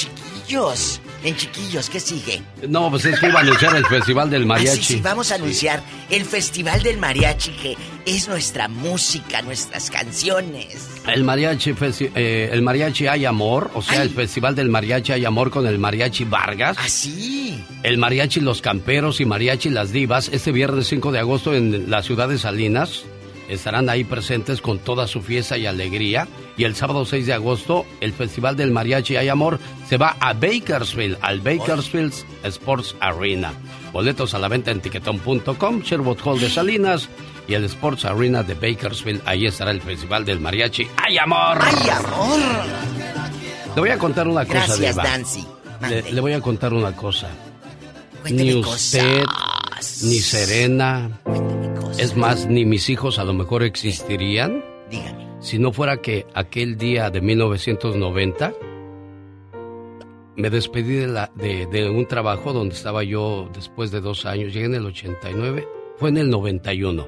chiquillos. 0.52 1.02
En 1.23 1.36
chiquillos, 1.36 1.90
¿qué 1.90 1.99
sigue? 1.99 2.41
No, 2.68 2.90
pues 2.90 3.06
es 3.06 3.19
que 3.19 3.28
iba 3.28 3.40
a 3.40 3.44
anunciar 3.44 3.76
el 3.76 3.86
Festival 3.86 4.30
del 4.30 4.44
Ah, 4.44 4.48
Mariachi. 4.48 4.78
sí, 4.84 4.94
sí, 4.95 5.02
vamos 5.02 5.32
a 5.32 5.36
anunciar 5.36 5.82
el 6.10 6.26
Festival 6.26 6.82
del 6.84 6.98
Mariachi, 6.98 7.52
que 7.52 7.78
es 8.06 8.28
nuestra 8.28 8.68
música, 8.68 9.41
nuestras 9.44 9.90
canciones. 9.91 10.90
El 11.07 11.23
mariachi, 11.23 11.73
eh, 12.15 12.49
el 12.52 12.61
mariachi 12.64 13.07
hay 13.07 13.26
amor, 13.26 13.69
o 13.76 13.82
sea, 13.82 14.02
el 14.02 14.10
festival 14.10 14.56
del 14.56 14.69
mariachi 14.69 15.11
hay 15.14 15.26
amor 15.26 15.52
con 15.52 15.65
el 15.68 15.78
mariachi 15.78 16.23
Vargas. 16.26 16.78
Así. 16.80 17.64
El 17.84 17.98
mariachi 17.99 18.40
Los 18.40 18.61
Camperos 18.61 19.22
y 19.22 19.26
mariachi 19.26 19.69
Las 19.69 19.91
Divas, 19.91 20.30
este 20.34 20.52
viernes 20.52 20.88
5 20.88 21.11
de 21.11 21.19
agosto 21.19 21.53
en 21.53 21.90
la 21.91 22.02
ciudad 22.03 22.28
de 22.30 22.38
Salinas. 22.40 23.03
Estarán 23.52 23.90
ahí 23.90 24.06
presentes 24.06 24.61
con 24.61 24.80
toda 24.80 25.07
su 25.07 25.22
fiesta 25.22 25.57
y 25.57 25.65
alegría. 25.65 26.26
Y 26.56 26.64
el 26.64 26.73
sábado 26.76 27.06
6 27.06 27.26
de 27.28 27.34
agosto, 27.34 27.86
el 27.99 28.14
Festival 28.14 28.56
del 28.56 28.72
Mariachi 28.72 29.18
Hay 29.18 29.28
Amor 29.28 29.60
se 29.90 29.98
va 29.98 30.15
a 30.22 30.32
Bakersfield, 30.34 31.18
al 31.22 31.41
Bakersfield 31.41 32.14
Sports 32.44 32.95
Arena. 33.02 33.52
Boletos 33.91 34.34
a 34.34 34.40
la 34.40 34.48
venta 34.48 34.72
en 34.72 34.80
tiquetón.com, 34.80 35.82
Sherwood 35.82 36.19
Hall 36.23 36.40
de 36.40 36.49
Salinas 36.49 37.10
y 37.45 37.53
el 37.56 37.65
Sports 37.65 38.06
Arena 38.06 38.41
de 38.41 38.53
Bakersfield. 38.53 39.22
Ahí 39.26 39.45
estará 39.45 39.72
el 39.72 39.82
Festival 39.82 40.23
del 40.23 40.40
Mariachi 40.40 40.88
Hay 40.95 41.18
Amor. 41.18 41.57
¡Ay, 41.60 41.90
amor! 41.90 42.40
Le 43.76 43.82
voy 43.82 43.90
a 43.90 43.98
contar 43.98 44.28
una 44.30 44.45
cosa, 44.45 44.60
Gracias, 44.60 44.80
Diva. 44.95 45.03
Nancy. 45.03 45.45
Le, 45.90 46.11
le 46.14 46.22
voy 46.22 46.32
a 46.34 46.40
contar 46.40 46.73
una 46.73 46.95
cosa. 46.95 47.28
Cuénteme 48.22 48.53
Ni 48.53 48.60
usted, 48.60 49.23
ni 50.03 50.19
Serena, 50.19 51.10
es 51.97 52.15
más, 52.15 52.47
ni 52.47 52.65
mis 52.65 52.89
hijos 52.89 53.19
a 53.19 53.23
lo 53.23 53.34
mejor 53.34 53.63
existirían. 53.63 54.63
Dígame. 54.89 55.27
Si 55.39 55.59
no 55.59 55.72
fuera 55.72 55.97
que 56.01 56.26
aquel 56.34 56.77
día 56.77 57.09
de 57.09 57.22
1990 57.22 58.53
me 60.35 60.49
despedí 60.49 60.95
de, 60.95 61.07
la, 61.07 61.31
de, 61.35 61.65
de 61.68 61.89
un 61.89 62.07
trabajo 62.07 62.53
donde 62.53 62.76
estaba 62.76 63.03
yo 63.03 63.49
después 63.53 63.91
de 63.91 64.01
dos 64.01 64.26
años. 64.26 64.53
Llegué 64.53 64.65
en 64.65 64.76
el 64.76 64.85
89, 64.85 65.68
fue 65.97 66.09
en 66.09 66.18
el 66.18 66.30
91. 66.30 67.07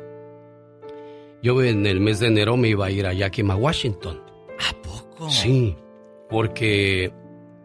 Yo 1.41 1.61
en 1.61 1.85
el 1.85 1.99
mes 1.99 2.19
de 2.19 2.27
enero 2.27 2.57
me 2.57 2.69
iba 2.69 2.85
a 2.85 2.91
ir 2.91 3.05
a 3.05 3.13
Yakima, 3.13 3.55
Washington. 3.55 4.21
¿A 4.59 4.81
poco? 4.81 5.29
Sí, 5.29 5.75
porque 6.29 7.11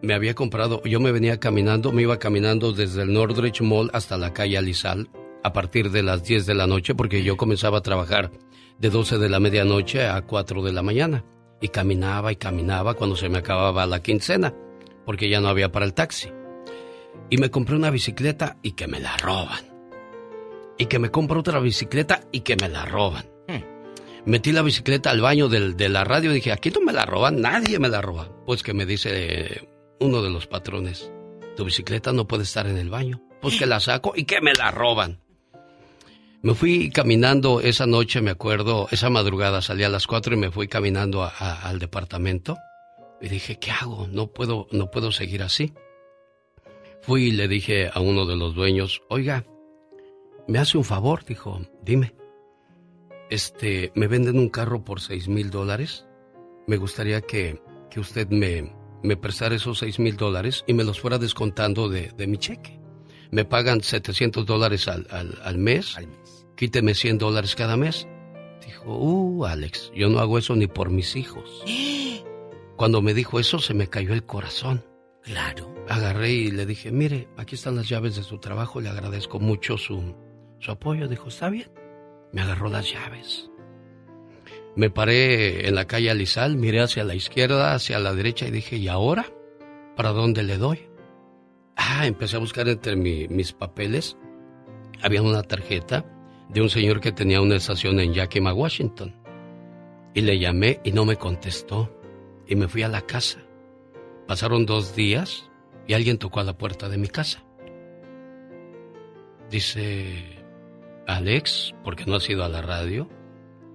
me 0.03 0.15
había 0.15 0.35
comprado, 0.35 0.83
yo 0.85 1.01
me 1.01 1.13
venía 1.13 1.39
caminando, 1.39 1.93
me 1.93 2.03
iba 2.03 2.19
caminando 2.19 2.73
desde 2.73 3.03
el 3.03 3.13
Nordrich 3.13 3.61
Mall 3.61 3.91
hasta 3.93 4.17
la 4.17 4.33
calle 4.33 4.59
Alizal 4.59 5.09
a 5.43 5.53
partir 5.53 5.91
de 5.91 6.03
las 6.03 6.25
10 6.25 6.47
de 6.47 6.55
la 6.55 6.67
noche 6.67 6.95
porque 6.95 7.23
yo 7.23 7.37
comenzaba 7.37 7.79
a 7.79 7.83
trabajar 7.83 8.31
de 8.79 8.91
12 8.91 9.19
de 9.19 9.29
la 9.29 9.41
medianoche 9.41 10.07
a 10.07 10.23
4 10.23 10.63
de 10.63 10.73
la 10.73 10.83
mañana 10.83 11.25
y 11.61 11.69
caminaba 11.69 12.31
y 12.33 12.37
caminaba 12.37 12.95
cuando 12.95 13.17
se 13.17 13.29
me 13.29 13.39
acababa 13.39 13.87
la 13.87 14.03
quincena 14.03 14.55
porque 15.05 15.29
ya 15.29 15.41
no 15.41 15.49
había 15.49 15.73
para 15.73 15.85
el 15.87 15.95
taxi. 15.95 16.29
Y 17.31 17.39
me 17.39 17.51
compré 17.51 17.77
una 17.77 17.91
bicicleta 17.91 18.57
y 18.63 18.73
que 18.73 18.87
me 18.87 19.01
la 19.01 19.17
roban. 19.17 19.65
Y 20.79 20.87
que 20.87 20.99
me 20.99 21.11
compro 21.11 21.41
otra 21.41 21.59
bicicleta 21.61 22.23
y 22.31 22.41
que 22.41 22.57
me 22.57 22.69
la 22.69 22.85
roban. 22.85 23.25
Metí 24.27 24.53
la 24.53 24.63
bicicleta 24.63 25.11
al 25.11 25.21
baño 25.23 25.49
del- 25.49 25.77
de 25.77 25.89
la 25.89 26.05
radio 26.05 26.31
y 26.31 26.35
dije, 26.35 26.53
aquí 26.53 26.71
no 26.71 26.81
me 26.83 26.93
la 26.93 27.07
roban, 27.07 27.41
nadie 27.41 27.79
me 27.79 27.89
la 27.89 28.03
roba. 28.03 28.29
Pues 28.45 28.63
que 28.63 28.75
me 28.75 28.85
dice 28.85 29.67
uno 30.01 30.21
de 30.23 30.29
los 30.31 30.47
patrones, 30.47 31.11
tu 31.57 31.65
bicicleta 31.65 32.13
no 32.13 32.27
puede 32.29 32.43
estar 32.43 32.67
en 32.67 32.77
el 32.77 32.91
baño. 32.91 33.23
Pues 33.41 33.59
que 33.59 33.65
la 33.67 33.81
saco 33.81 34.13
y 34.15 34.25
que 34.25 34.41
me 34.43 34.53
la 34.53 34.71
roban. 34.71 35.21
Me 36.41 36.55
fui 36.55 36.91
caminando 36.91 37.61
esa 37.61 37.87
noche, 37.87 38.23
me 38.23 38.31
acuerdo, 38.31 38.87
esa 38.93 39.11
madrugada 39.11 39.61
salí 39.61 39.83
a 39.83 39.89
las 39.89 40.07
4 40.07 40.35
y 40.35 40.37
me 40.37 40.53
fui 40.53 40.69
caminando 40.69 41.29
al 41.39 41.81
departamento. 41.81 42.57
Y 43.21 43.29
dije, 43.29 43.59
¿qué 43.59 43.73
hago? 43.73 44.07
No 44.07 44.29
puedo, 44.29 44.69
no 44.71 44.89
puedo 44.89 45.11
seguir 45.11 45.43
así. 45.43 45.73
Fui 47.03 47.25
y 47.25 47.33
le 47.33 47.49
dije 47.49 47.91
a 47.93 48.01
uno 48.01 48.25
de 48.25 48.37
los 48.37 48.55
dueños, 48.55 49.03
oiga, 49.09 49.45
me 50.47 50.61
hace 50.61 50.79
un 50.79 50.85
favor, 50.85 51.25
dijo, 51.25 51.61
dime. 51.83 52.15
Este, 53.31 53.91
me 53.97 54.07
venden 54.07 54.39
un 54.39 54.49
carro 54.49 54.85
por 54.85 55.01
seis 55.01 55.27
mil 55.27 55.51
dólares. 55.51 56.07
Me 56.69 56.77
gustaría 56.77 57.21
que, 57.21 57.61
que 57.91 57.99
usted 57.99 58.29
me, 58.29 58.73
me 59.03 59.17
prestara 59.17 59.57
esos 59.57 59.79
seis 59.79 59.99
mil 59.99 60.17
dólares 60.17 60.63
y 60.69 60.75
me 60.75 60.85
los 60.85 61.01
fuera 61.01 61.19
descontando 61.19 61.89
de, 61.89 62.13
de 62.17 62.27
mi 62.29 62.39
cheque. 62.39 62.78
Me 63.31 63.45
pagan 63.45 63.83
700 63.83 64.47
dólares 64.47 64.89
al, 64.89 65.07
al, 65.11 65.39
al 65.43 65.59
mes. 65.59 65.97
Quíteme 66.57 66.95
100 66.95 67.19
dólares 67.19 67.55
cada 67.55 67.77
mes. 67.77 68.09
Dijo, 68.65 68.97
uh, 68.97 69.45
Alex, 69.47 69.93
yo 69.95 70.09
no 70.09 70.19
hago 70.19 70.39
eso 70.39 70.57
ni 70.57 70.67
por 70.67 70.91
mis 70.91 71.17
hijos. 71.17 71.63
Cuando 72.77 73.03
me 73.03 73.15
dijo 73.15 73.41
eso 73.41 73.59
se 73.59 73.75
me 73.75 73.89
cayó 73.89 74.15
el 74.15 74.25
corazón. 74.25 74.85
Claro. 75.23 75.75
Agarré 75.89 76.33
y 76.33 76.51
le 76.51 76.65
dije, 76.65 76.93
mire, 76.93 77.29
aquí 77.37 77.55
están 77.55 77.77
las 77.77 77.89
llaves 77.89 78.17
de 78.17 78.23
su 78.23 78.39
trabajo, 78.39 78.81
le 78.81 78.89
agradezco 78.89 79.41
mucho 79.41 79.79
su, 79.79 80.15
su 80.59 80.71
apoyo. 80.71 81.09
Dijo, 81.09 81.29
está 81.29 81.49
bien. 81.51 81.71
Me 82.33 82.43
agarró 82.43 82.69
las 82.69 82.91
llaves. 82.91 83.51
Me 84.77 84.91
paré 84.91 85.67
en 85.67 85.75
la 85.75 85.87
calle 85.87 86.11
Alizal, 86.11 86.57
miré 86.57 86.81
hacia 86.81 87.05
la 87.05 87.15
izquierda, 87.15 87.75
hacia 87.75 87.99
la 87.99 88.15
derecha 88.15 88.47
y 88.47 88.51
dije, 88.51 88.77
¿y 88.77 88.89
ahora? 88.89 89.27
¿Para 89.97 90.11
dónde 90.11 90.45
le 90.45 90.57
doy? 90.57 90.88
Ah, 91.79 92.07
empecé 92.07 92.37
a 92.37 92.41
buscar 92.41 92.69
entre 92.69 92.97
mi- 92.97 93.29
mis 93.29 93.53
papeles. 93.53 94.17
Había 95.03 95.23
una 95.23 95.43
tarjeta 95.43 96.05
de 96.49 96.61
un 96.61 96.69
señor 96.69 97.01
que 97.01 97.13
tenía 97.13 97.41
una 97.41 97.57
estación 97.57 98.01
en 98.01 98.13
Yakima, 98.13 98.53
Washington. 98.53 99.15
Y 100.13 100.23
le 100.23 100.39
llamé 100.39 100.81
y 100.85 100.93
no 100.93 101.05
me 101.05 101.17
contestó. 101.17 101.95
Y 102.47 102.57
me 102.57 102.67
fui 102.69 102.83
a 102.83 102.89
la 102.89 103.03
casa. 103.03 103.39
Pasaron 104.27 104.67
dos 104.67 104.95
días 104.97 105.49
y 105.87 105.95
alguien 105.95 106.19
tocó 106.19 106.41
a 106.41 106.45
la 106.45 106.59
puerta 106.59 106.89
de 106.89 106.99
mi 106.99 107.09
casa. 107.09 107.45
Dice, 109.51 110.43
Alex, 111.07 111.75
¿por 111.85 111.97
qué 111.97 112.05
no 112.07 112.17
has 112.17 112.29
ido 112.29 112.45
a 112.45 112.49
la 112.49 112.61
radio? 112.61 113.09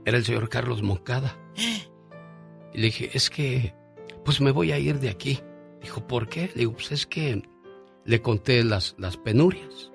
Era 0.06 0.18
el 0.18 0.26
señor 0.26 0.50
Carlos 0.50 0.82
Moncada. 0.82 1.38
Y 2.76 2.80
le 2.80 2.86
dije, 2.88 3.12
es 3.14 3.30
que, 3.30 3.76
pues 4.26 4.42
me 4.42 4.50
voy 4.50 4.72
a 4.72 4.80
ir 4.80 5.00
de 5.00 5.10
aquí. 5.10 5.40
Dijo, 5.80 6.08
¿por 6.08 6.28
qué? 6.28 6.48
Le 6.56 6.62
digo, 6.62 6.72
pues 6.74 6.92
es 6.92 7.06
que 7.06 7.44
le 8.06 8.22
conté 8.22 8.64
las, 8.64 8.96
las 8.98 9.18
penurias. 9.18 9.92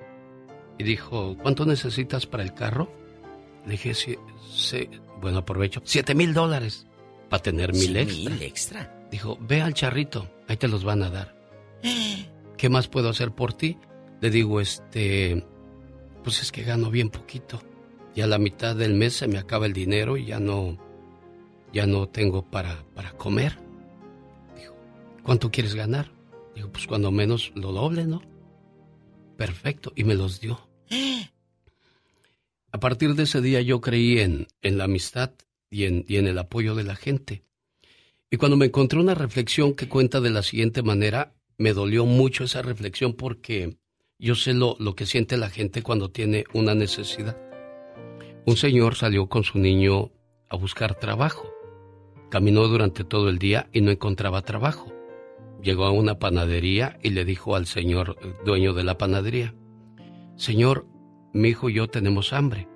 Y 0.79 0.85
dijo, 0.85 1.37
¿cuánto 1.43 1.67
necesitas 1.67 2.27
para 2.27 2.43
el 2.43 2.55
carro? 2.55 2.91
Le 3.65 3.73
dije, 3.73 3.95
sí, 3.95 4.17
sí, 4.51 4.89
bueno, 5.21 5.39
aprovecho, 5.39 5.81
siete 5.85 6.15
mil 6.15 6.33
dólares 6.33 6.87
para 7.29 7.43
tener 7.43 7.73
mil 7.73 7.97
extra. 7.97 8.31
mil 8.31 8.43
extra. 8.43 9.09
Dijo, 9.11 9.39
ve 9.41 9.61
al 9.61 9.75
charrito, 9.75 10.29
ahí 10.47 10.57
te 10.57 10.69
los 10.69 10.85
van 10.85 11.03
a 11.03 11.11
dar. 11.11 11.37
¿Qué 12.57 12.69
más 12.69 12.89
puedo 12.89 13.09
hacer 13.09 13.33
por 13.33 13.53
ti? 13.53 13.79
Le 14.21 14.31
digo, 14.31 14.61
este, 14.61 15.45
pues 16.23 16.43
es 16.43 16.53
que 16.53 16.63
gano 16.63 16.91
bien 16.91 17.11
poquito. 17.11 17.61
Y 18.15 18.21
a 18.21 18.27
la 18.27 18.39
mitad 18.39 18.75
del 18.75 18.95
mes 18.95 19.15
se 19.15 19.29
me 19.29 19.39
acaba 19.39 19.67
el 19.67 19.73
dinero 19.73 20.17
y 20.17 20.27
ya 20.27 20.41
no, 20.41 20.77
ya 21.73 21.87
no 21.87 22.09
tengo 22.09 22.43
para, 22.43 22.85
para 22.95 23.13
comer. 23.13 23.59
Dijo, 24.57 24.75
¿cuánto 25.23 25.51
quieres 25.51 25.75
ganar? 25.75 26.18
Pues 26.73 26.87
cuando 26.87 27.11
menos 27.11 27.53
lo 27.55 27.73
doble, 27.73 28.05
¿no? 28.05 28.23
Perfecto, 29.37 29.93
y 29.95 30.05
me 30.05 30.15
los 30.15 30.41
dio. 30.41 30.69
A 32.71 32.81
partir 32.81 33.15
de 33.15 33.23
ese 33.23 33.41
día 33.41 33.63
yo 33.63 33.81
creí 33.81 34.19
en, 34.19 34.47
en 34.61 34.77
la 34.77 34.85
amistad 34.85 35.33
y 35.71 35.85
en, 35.85 36.05
y 36.07 36.17
en 36.17 36.27
el 36.27 36.39
apoyo 36.39 36.75
de 36.75 36.85
la 36.85 36.97
gente. 36.97 37.43
Y 38.31 38.37
cuando 38.37 38.59
me 38.59 38.67
encontré 38.67 39.01
una 39.01 39.15
reflexión 39.15 39.75
que 39.75 39.89
cuenta 39.89 40.21
de 40.21 40.31
la 40.31 40.43
siguiente 40.43 40.83
manera, 40.83 41.35
me 41.57 41.73
dolió 41.73 42.05
mucho 42.05 42.45
esa 42.45 42.61
reflexión 42.61 43.15
porque 43.15 43.79
yo 44.19 44.35
sé 44.35 44.53
lo, 44.53 44.77
lo 44.79 44.95
que 44.95 45.07
siente 45.07 45.39
la 45.39 45.49
gente 45.49 45.83
cuando 45.83 46.11
tiene 46.11 46.45
una 46.53 46.75
necesidad. 46.75 47.39
Un 48.45 48.57
señor 48.57 48.97
salió 48.97 49.29
con 49.29 49.45
su 49.45 49.59
niño 49.59 50.11
a 50.51 50.57
buscar 50.57 50.95
trabajo. 50.95 51.51
Caminó 52.31 52.67
durante 52.69 53.05
todo 53.05 53.29
el 53.29 53.39
día 53.39 53.69
y 53.73 53.81
no 53.81 53.91
encontraba 53.91 54.43
trabajo. 54.43 54.93
Llegó 55.63 55.85
a 55.85 55.91
una 55.91 56.19
panadería 56.19 56.99
y 57.03 57.11
le 57.11 57.25
dijo 57.25 57.57
al 57.57 57.67
señor 57.67 58.17
dueño 58.45 58.75
de 58.75 58.85
la 58.85 58.97
panadería, 58.97 59.55
Señor, 60.37 60.87
mi 61.33 61.49
hijo 61.49 61.69
y 61.69 61.75
yo 61.75 61.89
tenemos 61.89 62.33
hambre 62.33 62.69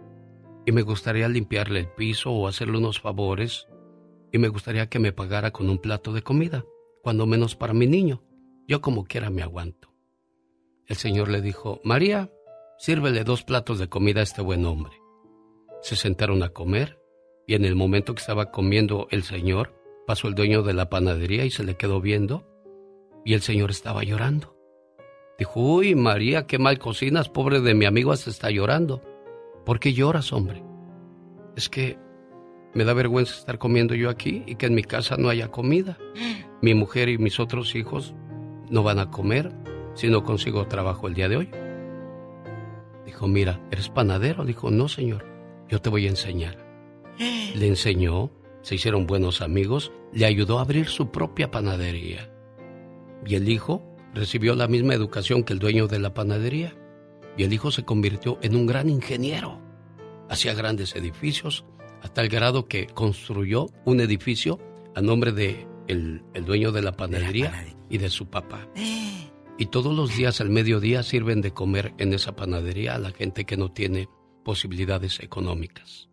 y 0.67 0.73
me 0.73 0.83
gustaría 0.83 1.29
limpiarle 1.29 1.81
el 1.81 1.89
piso 1.89 2.33
o 2.33 2.49
hacerle 2.49 2.79
unos 2.79 3.01
favores 3.01 3.69
y 4.33 4.39
me 4.39 4.49
gustaría 4.49 4.89
que 4.89 4.99
me 4.99 5.13
pagara 5.13 5.53
con 5.53 5.71
un 5.71 5.79
plato 5.79 6.13
de 6.13 6.23
comida, 6.23 6.65
cuando 7.03 7.27
menos 7.27 7.55
para 7.55 7.73
mi 7.73 7.87
niño. 7.87 8.23
Yo 8.67 8.81
como 8.81 9.05
quiera 9.05 9.31
me 9.31 9.43
aguanto. 9.43 9.93
El 10.87 10.97
señor 10.97 11.29
le 11.29 11.41
dijo, 11.41 11.81
María, 11.85 12.33
sírvele 12.79 13.25
dos 13.25 13.45
platos 13.45 13.79
de 13.79 13.89
comida 13.89 14.21
a 14.21 14.25
este 14.25 14.43
buen 14.43 14.65
hombre. 14.65 14.95
Se 15.83 15.95
sentaron 15.95 16.43
a 16.43 16.49
comer 16.49 16.99
y 17.47 17.55
en 17.55 17.65
el 17.65 17.77
momento 17.77 18.15
que 18.15 18.21
estaba 18.21 18.51
comiendo 18.51 19.07
el 19.11 19.23
señor, 19.23 19.79
pasó 20.07 20.29
el 20.29 20.35
dueño 20.35 20.63
de 20.63 20.75
la 20.75 20.89
panadería 20.89 21.45
y 21.45 21.51
se 21.51 21.65
le 21.65 21.77
quedó 21.77 22.01
viendo 22.01 22.52
y 23.25 23.35
el 23.35 23.43
señor 23.43 23.71
estaba 23.71 24.03
llorando. 24.03 24.57
Dijo, 25.39 25.61
uy, 25.61 25.95
María, 25.95 26.47
qué 26.47 26.59
mal 26.59 26.79
cocinas, 26.79 27.29
pobre 27.29 27.61
de 27.61 27.75
mi 27.75 27.85
amigo, 27.85 28.13
hasta 28.13 28.31
está 28.31 28.51
llorando. 28.51 29.03
¿Por 29.65 29.81
qué 29.81 29.93
lloras, 29.93 30.33
hombre? 30.33 30.63
Es 31.57 31.69
que 31.69 31.99
me 32.75 32.85
da 32.85 32.95
vergüenza 32.95 33.35
estar 33.35 33.59
comiendo 33.59 33.95
yo 33.95 34.09
aquí 34.09 34.43
y 34.47 34.57
que 34.57 34.67
en 34.67 34.75
mi 34.75 34.83
casa 34.83 35.17
no 35.17 35.29
haya 35.29 35.49
comida. 35.49 35.99
Mi 36.61 36.75
mujer 36.75 37.09
y 37.09 37.19
mis 37.19 37.41
otros 37.41 37.75
hijos 37.75 38.15
no 38.71 38.83
van 38.83 38.99
a 38.99 39.11
comer 39.11 39.53
si 39.95 40.09
no 40.09 40.25
consigo 40.25 40.67
trabajo 40.67 41.09
el 41.09 41.15
día 41.15 41.29
de 41.29 41.37
hoy. 41.37 41.51
Dijo, 43.05 43.29
mira, 43.29 43.61
¿eres 43.71 43.89
panadero? 43.89 44.45
Dijo, 44.45 44.71
no, 44.71 44.89
señor, 44.89 45.27
yo 45.69 45.81
te 45.81 45.91
voy 45.91 46.07
a 46.07 46.11
enseñar. 46.11 46.57
Le 47.19 47.67
enseñó, 47.67 48.31
se 48.63 48.77
hicieron 48.77 49.07
buenos 49.07 49.43
amigos, 49.43 49.93
le 50.13 50.25
ayudó 50.25 50.59
a 50.59 50.63
abrir 50.63 50.87
su 50.87 51.11
propia 51.11 51.51
panadería. 51.51 52.32
Y 53.27 53.35
el 53.35 53.49
hijo 53.49 53.83
recibió 54.15 54.55
la 54.55 54.69
misma 54.69 54.95
educación 54.95 55.45
que 55.45 55.53
el 55.53 55.59
dueño 55.59 55.87
de 55.89 55.99
la 55.99 56.15
panadería. 56.15 56.75
Y 57.37 57.45
el 57.45 57.53
hijo 57.53 57.71
se 57.71 57.85
convirtió 57.85 58.39
en 58.43 58.57
un 58.57 58.67
gran 58.67 58.89
ingeniero. 58.89 59.61
Hacía 60.29 60.55
grandes 60.55 60.95
edificios, 60.97 61.65
hasta 62.03 62.23
el 62.23 62.29
grado 62.29 62.67
que 62.67 62.87
construyó 62.87 63.69
un 63.85 64.01
edificio 64.01 64.59
a 64.95 65.01
nombre 65.01 65.33
de 65.33 65.67
el, 65.89 66.23
el 66.35 66.45
dueño 66.45 66.73
de 66.73 66.83
la 66.83 66.93
panadería 66.93 67.67
y 67.89 67.99
de 67.99 68.11
su 68.11 68.27
papá. 68.27 68.69
Y 69.59 69.67
todos 69.67 69.95
los 69.95 70.17
días 70.17 70.41
al 70.41 70.51
mediodía 70.51 71.03
sirven 71.03 71.41
de 71.41 71.53
comer 71.53 71.95
en 71.99 72.13
esa 72.13 72.35
panadería 72.35 72.95
a 72.95 72.99
la 72.99 73.13
gente 73.13 73.45
que 73.45 73.57
no 73.57 73.71
tiene 73.71 74.09
posibilidades 74.45 75.21
económicas. 75.21 76.09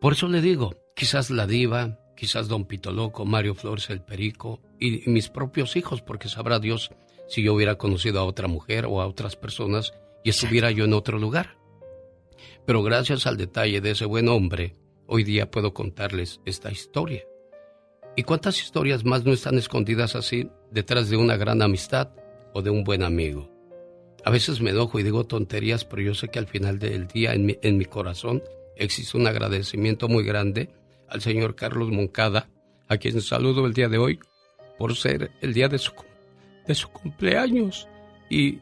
Por 0.00 0.12
eso 0.12 0.28
le 0.28 0.40
digo, 0.40 0.74
quizás 0.94 1.30
la 1.30 1.46
diva, 1.46 1.98
quizás 2.18 2.48
Don 2.48 2.64
Pito 2.64 2.90
Loco, 2.90 3.24
Mario 3.24 3.54
Flores 3.54 3.90
el 3.90 4.00
Perico 4.00 4.60
y, 4.80 5.08
mis 5.08 5.28
propios 5.28 5.76
hijos, 5.76 6.02
porque 6.02 6.28
sabrá 6.28 6.58
Dios 6.58 6.90
si 7.28 7.44
yo 7.44 7.54
hubiera 7.54 7.76
conocido 7.76 8.18
a 8.18 8.24
otra 8.24 8.48
mujer 8.48 8.86
o 8.86 9.00
a 9.00 9.06
otras 9.06 9.36
personas 9.36 9.92
y 10.24 10.30
estuviera 10.30 10.72
yo 10.72 10.84
en 10.84 10.94
otro 10.94 11.16
lugar. 11.16 11.56
Pero 12.66 12.82
gracias 12.82 13.28
al 13.28 13.36
detalle 13.36 13.80
de 13.80 13.92
ese 13.92 14.04
buen 14.04 14.28
hombre, 14.28 14.74
hoy 15.06 15.22
día 15.22 15.48
puedo 15.48 15.72
contarles 15.72 16.40
esta 16.44 16.72
historia. 16.72 17.22
¿Y 18.16 18.24
cuántas 18.24 18.60
historias 18.60 19.04
más 19.04 19.24
no 19.24 19.32
están 19.32 19.56
escondidas 19.56 20.16
así 20.16 20.50
detrás 20.72 21.10
de 21.10 21.16
una 21.16 21.36
gran 21.36 21.62
amistad 21.62 22.10
o 22.52 22.62
de 22.62 22.70
un 22.70 22.82
buen 22.82 23.04
amigo? 23.04 23.48
A 24.24 24.30
veces 24.30 24.60
me 24.60 24.70
enojo 24.70 24.98
y 24.98 25.04
digo 25.04 25.24
tonterías, 25.24 25.84
pero 25.84 26.02
yo 26.02 26.14
sé 26.14 26.26
que 26.28 26.40
al 26.40 26.48
final 26.48 26.80
del 26.80 27.06
día 27.06 27.32
en 27.32 27.78
mi 27.78 27.84
corazón 27.84 28.42
existe 28.74 29.16
un 29.16 29.28
agradecimiento 29.28 30.08
muy 30.08 30.24
grande 30.24 30.68
al 31.08 31.20
señor 31.20 31.54
Carlos 31.54 31.90
Moncada, 31.90 32.48
a 32.88 32.96
quien 32.96 33.20
saludo 33.20 33.66
el 33.66 33.74
día 33.74 33.88
de 33.88 33.98
hoy 33.98 34.18
por 34.78 34.94
ser 34.96 35.30
el 35.40 35.52
día 35.52 35.68
de 35.68 35.78
su, 35.78 35.92
de 36.66 36.74
su 36.74 36.88
cumpleaños. 36.88 37.88
Y, 38.30 38.58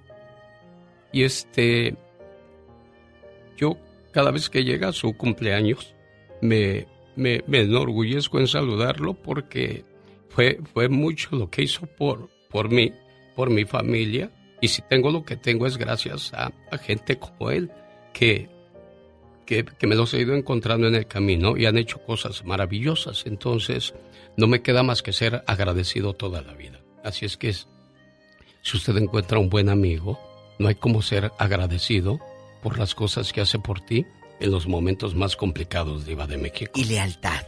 y 1.12 1.22
este, 1.22 1.96
yo 3.56 3.76
cada 4.12 4.30
vez 4.30 4.48
que 4.48 4.64
llega 4.64 4.92
su 4.92 5.16
cumpleaños, 5.16 5.94
me, 6.40 6.86
me, 7.16 7.42
me 7.46 7.60
enorgullezco 7.60 8.40
en 8.40 8.46
saludarlo 8.46 9.14
porque 9.14 9.84
fue, 10.30 10.58
fue 10.72 10.88
mucho 10.88 11.36
lo 11.36 11.50
que 11.50 11.62
hizo 11.62 11.86
por, 11.86 12.30
por 12.50 12.70
mí, 12.70 12.92
por 13.34 13.50
mi 13.50 13.64
familia. 13.64 14.30
Y 14.60 14.68
si 14.68 14.82
tengo 14.82 15.10
lo 15.10 15.24
que 15.24 15.36
tengo 15.36 15.66
es 15.66 15.76
gracias 15.76 16.32
a, 16.32 16.52
a 16.70 16.78
gente 16.78 17.18
como 17.18 17.50
él, 17.50 17.70
que, 18.14 18.48
que, 19.46 19.64
que, 19.64 19.86
me 19.86 19.94
los 19.94 20.12
he 20.12 20.20
ido 20.20 20.34
encontrando 20.34 20.86
en 20.88 20.94
el 20.94 21.06
camino 21.06 21.56
y 21.56 21.66
han 21.66 21.78
hecho 21.78 21.98
cosas 21.98 22.44
maravillosas. 22.44 23.24
Entonces, 23.26 23.94
no 24.36 24.46
me 24.46 24.62
queda 24.62 24.82
más 24.82 25.02
que 25.02 25.12
ser 25.12 25.44
agradecido 25.46 26.12
toda 26.12 26.42
la 26.42 26.54
vida. 26.54 26.80
Así 27.04 27.24
es 27.24 27.36
que 27.36 27.52
si 27.52 28.76
usted 28.76 28.96
encuentra 28.96 29.38
un 29.38 29.48
buen 29.48 29.68
amigo, 29.68 30.18
no 30.58 30.68
hay 30.68 30.74
como 30.74 31.00
ser 31.00 31.32
agradecido 31.38 32.20
por 32.62 32.78
las 32.78 32.94
cosas 32.94 33.32
que 33.32 33.40
hace 33.40 33.58
por 33.58 33.80
ti 33.80 34.04
en 34.40 34.50
los 34.50 34.66
momentos 34.66 35.14
más 35.14 35.36
complicados, 35.36 36.04
Diva 36.04 36.26
de 36.26 36.36
México. 36.36 36.72
Y 36.74 36.84
lealtad. 36.84 37.46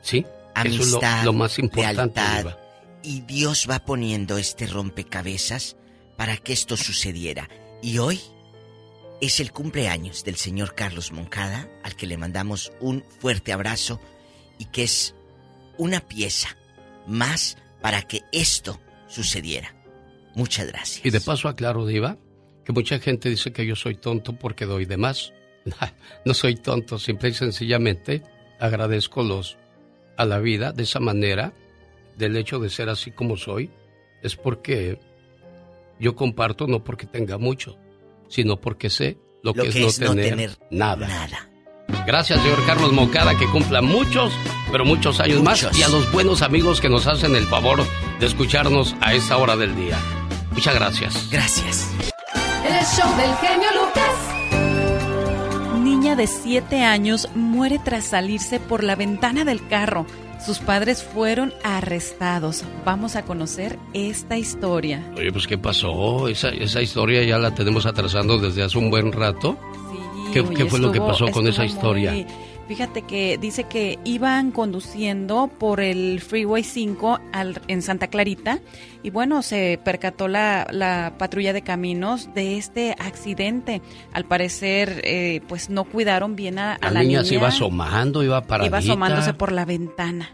Sí, 0.00 0.24
Amistad, 0.54 0.84
eso 0.86 0.98
es 0.98 1.24
lo, 1.24 1.32
lo 1.32 1.32
más 1.32 1.58
importante, 1.58 2.20
lealtad. 2.20 2.38
Diva. 2.38 2.58
Y 3.02 3.20
Dios 3.22 3.66
va 3.68 3.80
poniendo 3.80 4.38
este 4.38 4.66
rompecabezas 4.66 5.76
para 6.16 6.36
que 6.36 6.52
esto 6.52 6.76
sucediera. 6.76 7.48
Y 7.82 7.98
hoy 7.98 8.20
es 9.26 9.40
el 9.40 9.52
cumpleaños 9.52 10.24
del 10.24 10.36
señor 10.36 10.74
Carlos 10.74 11.12
Moncada, 11.12 11.68
al 11.82 11.96
que 11.96 12.06
le 12.06 12.16
mandamos 12.16 12.72
un 12.80 13.04
fuerte 13.20 13.52
abrazo 13.52 14.00
y 14.58 14.66
que 14.66 14.82
es 14.84 15.14
una 15.78 16.00
pieza 16.00 16.56
más 17.06 17.56
para 17.80 18.02
que 18.02 18.22
esto 18.32 18.80
sucediera. 19.08 19.74
Muchas 20.34 20.66
gracias. 20.66 21.04
Y 21.04 21.10
de 21.10 21.20
paso 21.20 21.48
aclaro, 21.48 21.86
Diva, 21.86 22.18
que 22.64 22.72
mucha 22.72 22.98
gente 22.98 23.28
dice 23.28 23.52
que 23.52 23.66
yo 23.66 23.76
soy 23.76 23.94
tonto 23.94 24.36
porque 24.36 24.66
doy 24.66 24.84
de 24.84 24.96
más. 24.96 25.32
No 26.24 26.34
soy 26.34 26.56
tonto, 26.56 26.98
simple 26.98 27.30
y 27.30 27.34
sencillamente 27.34 28.22
agradezco 28.58 29.22
los 29.22 29.56
a 30.16 30.24
la 30.24 30.38
vida 30.38 30.72
de 30.72 30.84
esa 30.84 31.00
manera, 31.00 31.52
del 32.16 32.36
hecho 32.36 32.58
de 32.58 32.70
ser 32.70 32.88
así 32.88 33.10
como 33.10 33.36
soy, 33.36 33.70
es 34.22 34.36
porque 34.36 34.98
yo 35.98 36.14
comparto 36.14 36.66
no 36.66 36.84
porque 36.84 37.06
tenga 37.06 37.38
mucho, 37.38 37.78
sino 38.28 38.60
porque 38.60 38.90
sé 38.90 39.18
lo, 39.42 39.52
Lo 39.52 39.64
que, 39.64 39.70
que 39.70 39.86
es, 39.86 39.94
es 39.94 40.00
no, 40.00 40.06
no 40.08 40.14
tener, 40.14 40.30
tener 40.30 40.58
nada. 40.70 41.06
nada. 41.06 41.50
Gracias, 42.06 42.40
señor 42.42 42.64
Carlos 42.66 42.92
Moncada, 42.92 43.36
que 43.38 43.46
cumpla 43.50 43.82
muchos, 43.82 44.32
pero 44.72 44.84
muchos 44.84 45.20
años 45.20 45.42
más. 45.42 45.68
Y 45.78 45.82
a 45.82 45.88
los 45.88 46.10
buenos 46.12 46.42
amigos 46.42 46.80
que 46.80 46.88
nos 46.88 47.06
hacen 47.06 47.36
el 47.36 47.46
favor 47.46 47.84
de 48.20 48.26
escucharnos 48.26 48.94
a 49.00 49.14
esta 49.14 49.36
hora 49.36 49.56
del 49.56 49.74
día. 49.76 49.98
Muchas 50.52 50.74
gracias. 50.74 51.28
Gracias. 51.30 51.90
El 52.66 52.84
show 52.86 53.16
del 53.16 53.34
genio 53.36 53.68
Lucas. 53.74 55.80
Niña 55.82 56.16
de 56.16 56.26
7 56.26 56.82
años 56.82 57.28
muere 57.34 57.78
tras 57.82 58.04
salirse 58.06 58.60
por 58.60 58.82
la 58.82 58.96
ventana 58.96 59.44
del 59.44 59.66
carro. 59.68 60.06
Sus 60.44 60.58
padres 60.58 61.02
fueron 61.02 61.54
arrestados. 61.62 62.64
Vamos 62.84 63.16
a 63.16 63.22
conocer 63.24 63.78
esta 63.94 64.36
historia. 64.36 65.02
Oye, 65.16 65.32
pues 65.32 65.46
¿qué 65.46 65.56
pasó? 65.56 66.28
Esa, 66.28 66.50
esa 66.50 66.82
historia 66.82 67.22
ya 67.24 67.38
la 67.38 67.54
tenemos 67.54 67.86
atrasando 67.86 68.38
desde 68.38 68.62
hace 68.62 68.76
un 68.76 68.90
buen 68.90 69.10
rato. 69.12 69.56
¿Qué, 70.32 70.40
oye, 70.40 70.54
qué 70.54 70.66
fue 70.66 70.80
lo 70.80 70.92
que 70.92 71.00
pasó 71.00 71.30
con 71.30 71.46
esa 71.46 71.64
historia? 71.64 72.12
muy- 72.12 72.26
Fíjate 72.66 73.02
que 73.02 73.36
dice 73.38 73.64
que 73.64 73.98
iban 74.04 74.50
conduciendo 74.50 75.48
por 75.58 75.80
el 75.80 76.20
Freeway 76.20 76.64
5 76.64 77.20
al- 77.32 77.60
en 77.68 77.82
Santa 77.82 78.06
Clarita 78.06 78.60
y 79.02 79.10
bueno, 79.10 79.42
se 79.42 79.78
percató 79.84 80.28
la, 80.28 80.66
la 80.70 81.14
patrulla 81.18 81.52
de 81.52 81.62
caminos 81.62 82.32
de 82.34 82.56
este 82.56 82.96
accidente. 82.98 83.82
Al 84.12 84.24
parecer, 84.24 85.02
eh, 85.04 85.42
pues 85.46 85.68
no 85.68 85.84
cuidaron 85.84 86.36
bien 86.36 86.58
a, 86.58 86.74
a 86.74 86.78
La, 86.86 86.90
la, 86.90 87.02
niña, 87.02 87.24
se 87.24 87.34
iba 87.34 87.48
asomando, 87.48 88.22
iba 88.22 88.40
paradita. 88.42 88.78
Iba 88.78 88.78
asomándose 88.78 89.34
por 89.34 89.52
la 89.52 89.64
ventana. 89.64 90.30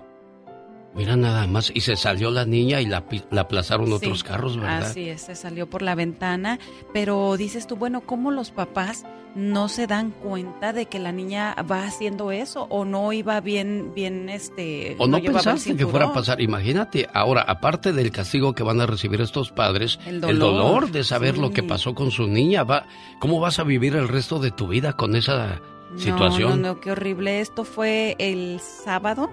Mira 0.95 1.17
nada 1.17 1.47
más, 1.47 1.71
y 1.73 1.83
se 1.83 1.97
salió 1.97 2.31
la 2.31 2.45
niña 2.45 2.81
y 2.81 2.87
la, 2.87 3.05
aplazaron 3.39 3.87
Sí, 3.87 3.93
otros 3.93 4.25
carros, 4.25 4.57
¿verdad? 4.57 4.83
Así 4.83 5.09
es, 5.09 5.23
se 5.23 5.37
salió 5.37 5.71
por 5.71 5.83
la 5.83 5.95
ventana, 5.95 6.59
pero 6.93 7.37
dices 7.37 7.67
tú, 7.67 7.77
bueno, 7.77 8.01
¿cómo 8.01 8.33
los 8.33 8.51
papás 8.51 9.05
no 9.37 9.69
se 9.69 9.87
dan 9.87 10.11
cuenta 10.11 10.73
de 10.73 10.87
que 10.87 10.99
la 10.99 11.13
niña 11.13 11.55
va 11.71 11.85
haciendo 11.85 12.33
eso 12.33 12.67
o 12.71 12.85
no 12.85 13.13
iba 13.13 13.41
bien, 13.41 13.93
bien, 13.95 14.29
este... 14.29 14.97
¿O 14.99 15.07
no, 15.07 15.19
el 15.19 15.25
pensaste 15.25 15.77
que 15.77 15.87
fuera 15.87 16.07
a 16.07 16.13
pasar? 16.13 16.41
Imagínate, 16.41 17.09
ahora, 17.15 17.43
aparte 17.43 17.93
del 17.93 18.11
castigo 18.11 18.55
que 18.55 18.63
van 18.63 18.81
a 18.81 18.87
recibir 18.87 19.21
estos 19.21 19.53
padres, 19.53 19.99
El 20.07 20.25
el 20.25 20.39
dolor, 20.39 20.91
de 20.91 21.05
saber 21.05 21.37
sí. 21.37 21.41
lo 21.41 21.51
que 21.51 21.63
pasó 21.63 21.95
con 21.95 22.11
su 22.11 22.27
niña, 22.27 22.65
va, 22.65 22.87
¿cómo 23.21 23.39
vas 23.39 23.61
a 23.61 23.65
vivir 23.65 23.95
el 23.95 24.09
resto 24.09 24.41
de 24.41 24.51
tu 24.51 24.67
vida 24.67 24.95
con 24.95 25.15
esa 25.15 25.61
situación? 25.97 26.51
No, 26.51 26.57
no, 26.57 26.63
no, 26.75 26.81
qué 26.81 26.91
horrible. 26.91 27.41
Esto 27.41 27.65
fue 27.65 28.17
el 28.19 28.61
sábado, 28.61 29.31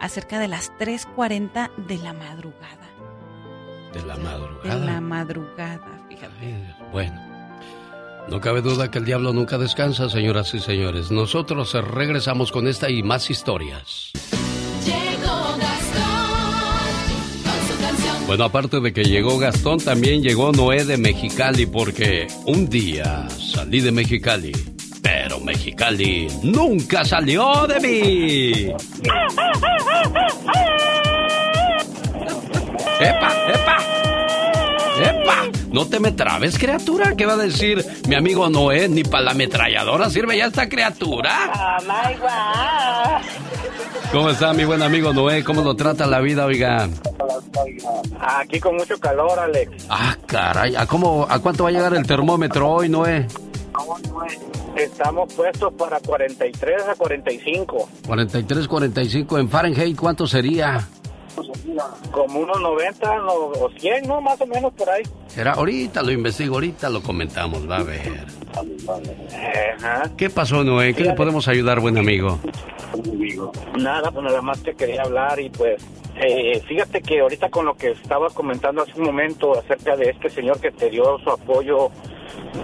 acerca 0.00 0.38
de 0.38 0.48
las 0.48 0.72
3.40 0.78 1.70
de 1.76 1.98
la 1.98 2.12
madrugada. 2.12 2.88
De 3.92 4.02
la 4.02 4.16
De 4.16 4.22
madrugada. 4.22 4.76
la 4.84 5.00
madrugada, 5.00 6.00
fíjate. 6.08 6.74
Bueno, 6.92 7.20
no 8.28 8.40
cabe 8.40 8.60
duda 8.62 8.90
que 8.90 8.98
el 8.98 9.04
diablo 9.04 9.32
nunca 9.32 9.58
descansa, 9.58 10.08
señoras 10.08 10.52
y 10.54 10.60
señores. 10.60 11.10
Nosotros 11.10 11.72
regresamos 11.74 12.50
con 12.50 12.66
esta 12.66 12.90
y 12.90 13.02
más 13.02 13.30
historias. 13.30 14.10
Llegó 14.84 15.56
Gastón 15.58 17.44
con 17.44 17.68
su 17.76 17.82
canción. 17.82 18.26
Bueno, 18.26 18.44
aparte 18.44 18.80
de 18.80 18.92
que 18.92 19.04
llegó 19.04 19.38
Gastón, 19.38 19.78
también 19.78 20.22
llegó 20.22 20.52
Noé 20.52 20.84
de 20.84 20.96
Mexicali, 20.96 21.66
porque 21.66 22.26
un 22.46 22.68
día 22.68 23.28
salí 23.30 23.80
de 23.80 23.92
Mexicali, 23.92 24.52
pero 25.04 25.38
Mexicali 25.38 26.26
nunca 26.42 27.04
salió 27.04 27.66
de 27.66 27.78
mí. 27.78 28.72
¡Epa, 33.00 33.32
epa! 33.52 33.76
¡Epa! 35.02 35.42
No 35.70 35.86
te 35.86 36.00
me 36.00 36.12
trabes, 36.12 36.58
criatura. 36.58 37.14
¿Qué 37.14 37.26
va 37.26 37.34
a 37.34 37.36
decir 37.36 37.84
mi 38.08 38.14
amigo 38.14 38.48
Noé? 38.48 38.88
Ni 38.88 39.04
para 39.04 39.24
la 39.24 39.30
ametralladora 39.32 40.08
sirve 40.08 40.38
ya 40.38 40.46
esta 40.46 40.70
criatura. 40.70 41.52
Oh 41.52 41.82
my 41.82 42.14
God. 42.16 44.10
¿Cómo 44.10 44.30
está 44.30 44.54
mi 44.54 44.64
buen 44.64 44.80
amigo 44.80 45.12
Noé? 45.12 45.44
¿Cómo 45.44 45.60
lo 45.60 45.76
trata 45.76 46.06
la 46.06 46.20
vida, 46.20 46.46
oiga? 46.46 46.88
Aquí 48.20 48.58
con 48.58 48.76
mucho 48.76 48.98
calor, 48.98 49.38
Alex. 49.38 49.70
Ah, 49.90 50.16
caray. 50.24 50.76
¿A, 50.76 50.86
cómo, 50.86 51.26
¿A 51.28 51.40
cuánto 51.40 51.64
va 51.64 51.68
a 51.68 51.72
llegar 51.72 51.92
el 51.92 52.06
termómetro 52.06 52.70
hoy, 52.70 52.88
Noé? 52.88 53.26
Estamos 54.76 55.32
puestos 55.34 55.72
para 55.74 56.00
43 56.00 56.88
a 56.88 56.94
45. 56.94 57.88
43, 58.06 58.68
45 58.68 59.38
en 59.38 59.48
Fahrenheit, 59.48 59.96
¿cuánto 59.98 60.26
sería? 60.26 60.86
Como 62.12 62.40
unos 62.40 62.60
90 62.60 63.16
no- 63.18 63.32
o 63.34 63.70
100, 63.78 64.06
¿no? 64.06 64.20
Más 64.20 64.40
o 64.40 64.46
menos 64.46 64.72
por 64.74 64.88
ahí. 64.88 65.02
Será 65.28 65.52
ahorita 65.52 66.02
lo 66.02 66.12
investigo, 66.12 66.54
ahorita 66.54 66.88
lo 66.90 67.02
comentamos, 67.02 67.68
va 67.68 67.78
a 67.78 67.82
ver. 67.82 68.24
Ajá. 69.78 70.10
¿Qué 70.16 70.30
pasó, 70.30 70.62
Noé? 70.62 70.94
¿Qué 70.94 71.02
le 71.04 71.12
podemos 71.14 71.48
ayudar, 71.48 71.80
buen 71.80 71.98
amigo? 71.98 72.38
Nada, 73.78 74.10
pues 74.10 74.24
nada 74.24 74.40
más 74.42 74.62
te 74.62 74.74
quería 74.74 75.02
hablar 75.02 75.40
y 75.40 75.50
pues 75.50 75.82
eh, 76.16 76.62
fíjate 76.68 77.02
que 77.02 77.20
ahorita 77.20 77.50
con 77.50 77.66
lo 77.66 77.74
que 77.74 77.90
estaba 77.90 78.28
comentando 78.30 78.82
hace 78.82 78.92
un 79.00 79.06
momento 79.06 79.58
acerca 79.58 79.96
de 79.96 80.10
este 80.10 80.30
señor 80.30 80.60
que 80.60 80.70
te 80.70 80.88
dio 80.90 81.18
su 81.18 81.30
apoyo 81.30 81.90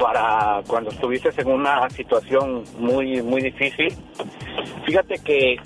para 0.00 0.62
cuando 0.68 0.90
estuviste 0.90 1.30
en 1.36 1.48
una 1.48 1.90
situación 1.90 2.62
muy 2.78 3.20
muy 3.22 3.42
difícil. 3.42 3.92
Fíjate 4.86 5.16
que 5.18 5.56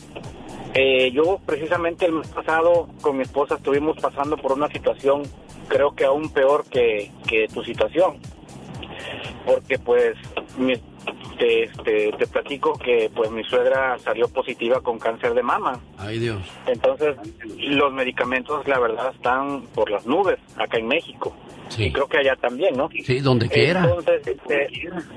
eh, 0.74 1.10
yo 1.12 1.40
precisamente 1.46 2.06
el 2.06 2.12
mes 2.12 2.28
pasado 2.28 2.88
con 3.00 3.16
mi 3.16 3.22
esposa 3.22 3.54
estuvimos 3.56 3.96
pasando 4.00 4.36
por 4.36 4.52
una 4.52 4.68
situación 4.68 5.22
creo 5.68 5.94
que 5.94 6.04
aún 6.04 6.28
peor 6.30 6.64
que, 6.68 7.10
que 7.26 7.48
tu 7.48 7.62
situación. 7.64 8.16
Porque 9.46 9.78
pues 9.78 10.14
mi- 10.58 10.74
te, 11.38 11.68
te, 11.84 12.12
te 12.12 12.26
platico 12.28 12.78
que 12.78 13.10
pues 13.14 13.30
mi 13.30 13.42
suegra 13.44 13.98
salió 13.98 14.28
positiva 14.28 14.80
con 14.80 14.98
cáncer 14.98 15.34
de 15.34 15.42
mama. 15.42 15.80
Ay, 15.98 16.18
Dios. 16.18 16.38
Entonces 16.66 17.16
los 17.58 17.92
medicamentos 17.92 18.66
la 18.68 18.78
verdad 18.78 19.12
están 19.14 19.62
por 19.74 19.90
las 19.90 20.06
nubes 20.06 20.38
acá 20.56 20.78
en 20.78 20.86
México. 20.86 21.34
Sí. 21.68 21.84
Y 21.86 21.92
creo 21.92 22.06
que 22.06 22.18
allá 22.18 22.36
también, 22.36 22.76
¿no? 22.76 22.88
Sí, 23.04 23.20
donde 23.20 23.48
quiera. 23.48 23.80
Entonces, 23.84 24.26
este, 24.26 24.68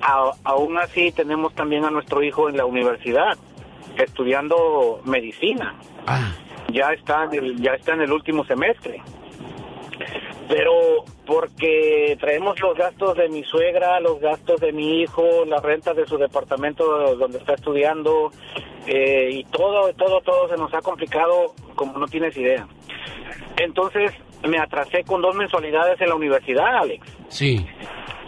a- 0.02 0.32
aún 0.44 0.78
así 0.78 1.12
tenemos 1.12 1.54
también 1.54 1.86
a 1.86 1.92
nuestro 1.92 2.24
hijo 2.24 2.50
en 2.50 2.58
la 2.58 2.66
universidad 2.66 3.38
estudiando 4.04 5.02
medicina. 5.06 5.76
Ah. 6.06 6.34
Ya 6.72 6.92
está 6.92 7.26
en 7.26 7.34
el, 7.34 7.62
ya 7.62 7.74
está 7.74 7.94
en 7.94 8.02
el 8.02 8.12
último 8.12 8.46
semestre. 8.46 9.02
Pero 10.48 11.04
porque 11.26 12.16
traemos 12.20 12.60
los 12.62 12.78
gastos 12.78 13.18
de 13.18 13.28
mi 13.28 13.44
suegra, 13.44 14.00
los 14.00 14.20
gastos 14.20 14.62
de 14.62 14.72
mi 14.72 15.02
hijo, 15.02 15.46
la 15.46 15.60
renta 15.60 15.94
de 15.94 16.06
su 16.06 16.18
departamento 16.18 17.16
donde 17.16 17.38
está 17.40 17.54
estudiando 17.54 18.32
eh, 18.86 19.30
y 19.34 19.44
todo, 19.46 19.92
todo, 19.94 20.22
todo 20.22 20.48
se 20.48 20.56
nos 20.56 20.74
ha 20.74 20.82
complicado 20.82 21.54
como 21.76 21.98
no 22.00 22.08
tienes 22.08 22.36
idea. 22.38 22.66
Entonces, 23.58 24.14
me 24.48 24.58
atrasé 24.58 25.04
con 25.04 25.22
dos 25.22 25.36
mensualidades 25.36 26.00
en 26.00 26.10
la 26.10 26.16
universidad, 26.16 26.78
Alex. 26.78 27.06
Sí. 27.28 27.66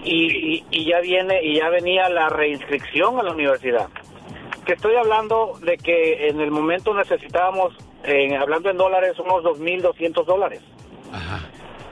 Y, 0.03 0.55
y, 0.55 0.65
y 0.71 0.85
ya 0.85 0.99
viene 0.99 1.41
y 1.43 1.57
ya 1.57 1.69
venía 1.69 2.09
la 2.09 2.29
reinscripción 2.29 3.19
a 3.19 3.23
la 3.23 3.31
universidad. 3.31 3.87
Que 4.69 4.75
estoy 4.75 4.95
hablando 4.97 5.57
de 5.63 5.77
que 5.77 6.27
en 6.27 6.39
el 6.41 6.51
momento 6.51 6.93
necesitábamos, 6.93 7.73
eh, 8.03 8.37
hablando 8.37 8.69
en 8.69 8.77
dólares, 8.77 9.17
unos 9.17 9.43
2.200 9.43 10.23
dólares. 10.25 10.61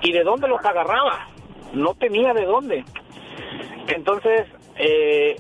¿Y 0.04 0.12
de 0.12 0.24
dónde 0.24 0.48
los 0.48 0.64
agarraba? 0.64 1.28
No 1.74 1.96
tenía 1.96 2.36
de 2.36 2.46
dónde. 2.46 2.86
Entonces, 3.88 4.46
eh, 4.76 5.38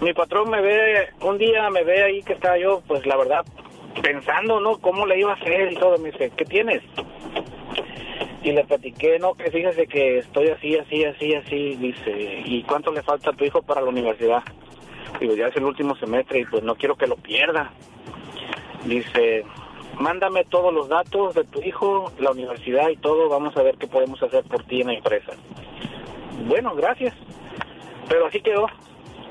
mi 0.00 0.12
patrón 0.12 0.48
me 0.48 0.60
ve, 0.60 1.08
un 1.22 1.38
día 1.38 1.68
me 1.70 1.82
ve 1.82 2.04
ahí 2.04 2.22
que 2.22 2.34
estaba 2.34 2.56
yo, 2.56 2.80
pues 2.86 3.04
la 3.04 3.16
verdad, 3.16 3.44
pensando, 4.00 4.60
¿no? 4.60 4.78
¿Cómo 4.78 5.06
le 5.06 5.18
iba 5.18 5.32
a 5.32 5.34
hacer 5.34 5.72
y 5.72 5.74
todo? 5.74 5.98
Me 5.98 6.12
dice, 6.12 6.30
¿qué 6.36 6.44
tienes? 6.44 6.84
Y 8.44 8.52
le 8.52 8.62
platiqué, 8.62 9.18
no, 9.18 9.34
que 9.34 9.50
fíjese 9.50 9.88
que 9.88 10.18
estoy 10.18 10.50
así, 10.50 10.78
así, 10.78 11.04
así, 11.04 11.34
así. 11.34 11.74
Dice, 11.74 12.42
¿y 12.44 12.62
cuánto 12.62 12.92
le 12.92 13.02
falta 13.02 13.30
a 13.30 13.32
tu 13.32 13.44
hijo 13.44 13.60
para 13.60 13.80
la 13.80 13.88
universidad? 13.88 14.44
Digo, 15.20 15.34
ya 15.34 15.48
es 15.48 15.56
el 15.56 15.64
último 15.64 15.96
semestre 15.96 16.40
y 16.40 16.44
pues 16.44 16.62
no 16.62 16.74
quiero 16.74 16.96
que 16.96 17.06
lo 17.06 17.16
pierda. 17.16 17.72
Dice, 18.84 19.44
mándame 19.98 20.44
todos 20.44 20.72
los 20.72 20.88
datos 20.88 21.34
de 21.34 21.44
tu 21.44 21.62
hijo, 21.62 22.12
la 22.18 22.30
universidad 22.30 22.88
y 22.88 22.96
todo, 22.96 23.28
vamos 23.28 23.56
a 23.56 23.62
ver 23.62 23.76
qué 23.76 23.86
podemos 23.86 24.22
hacer 24.22 24.44
por 24.44 24.64
ti 24.64 24.80
en 24.82 24.88
la 24.88 24.94
empresa. 24.94 25.32
Bueno, 26.46 26.74
gracias. 26.74 27.14
Pero 28.08 28.26
así 28.26 28.40
quedó. 28.40 28.66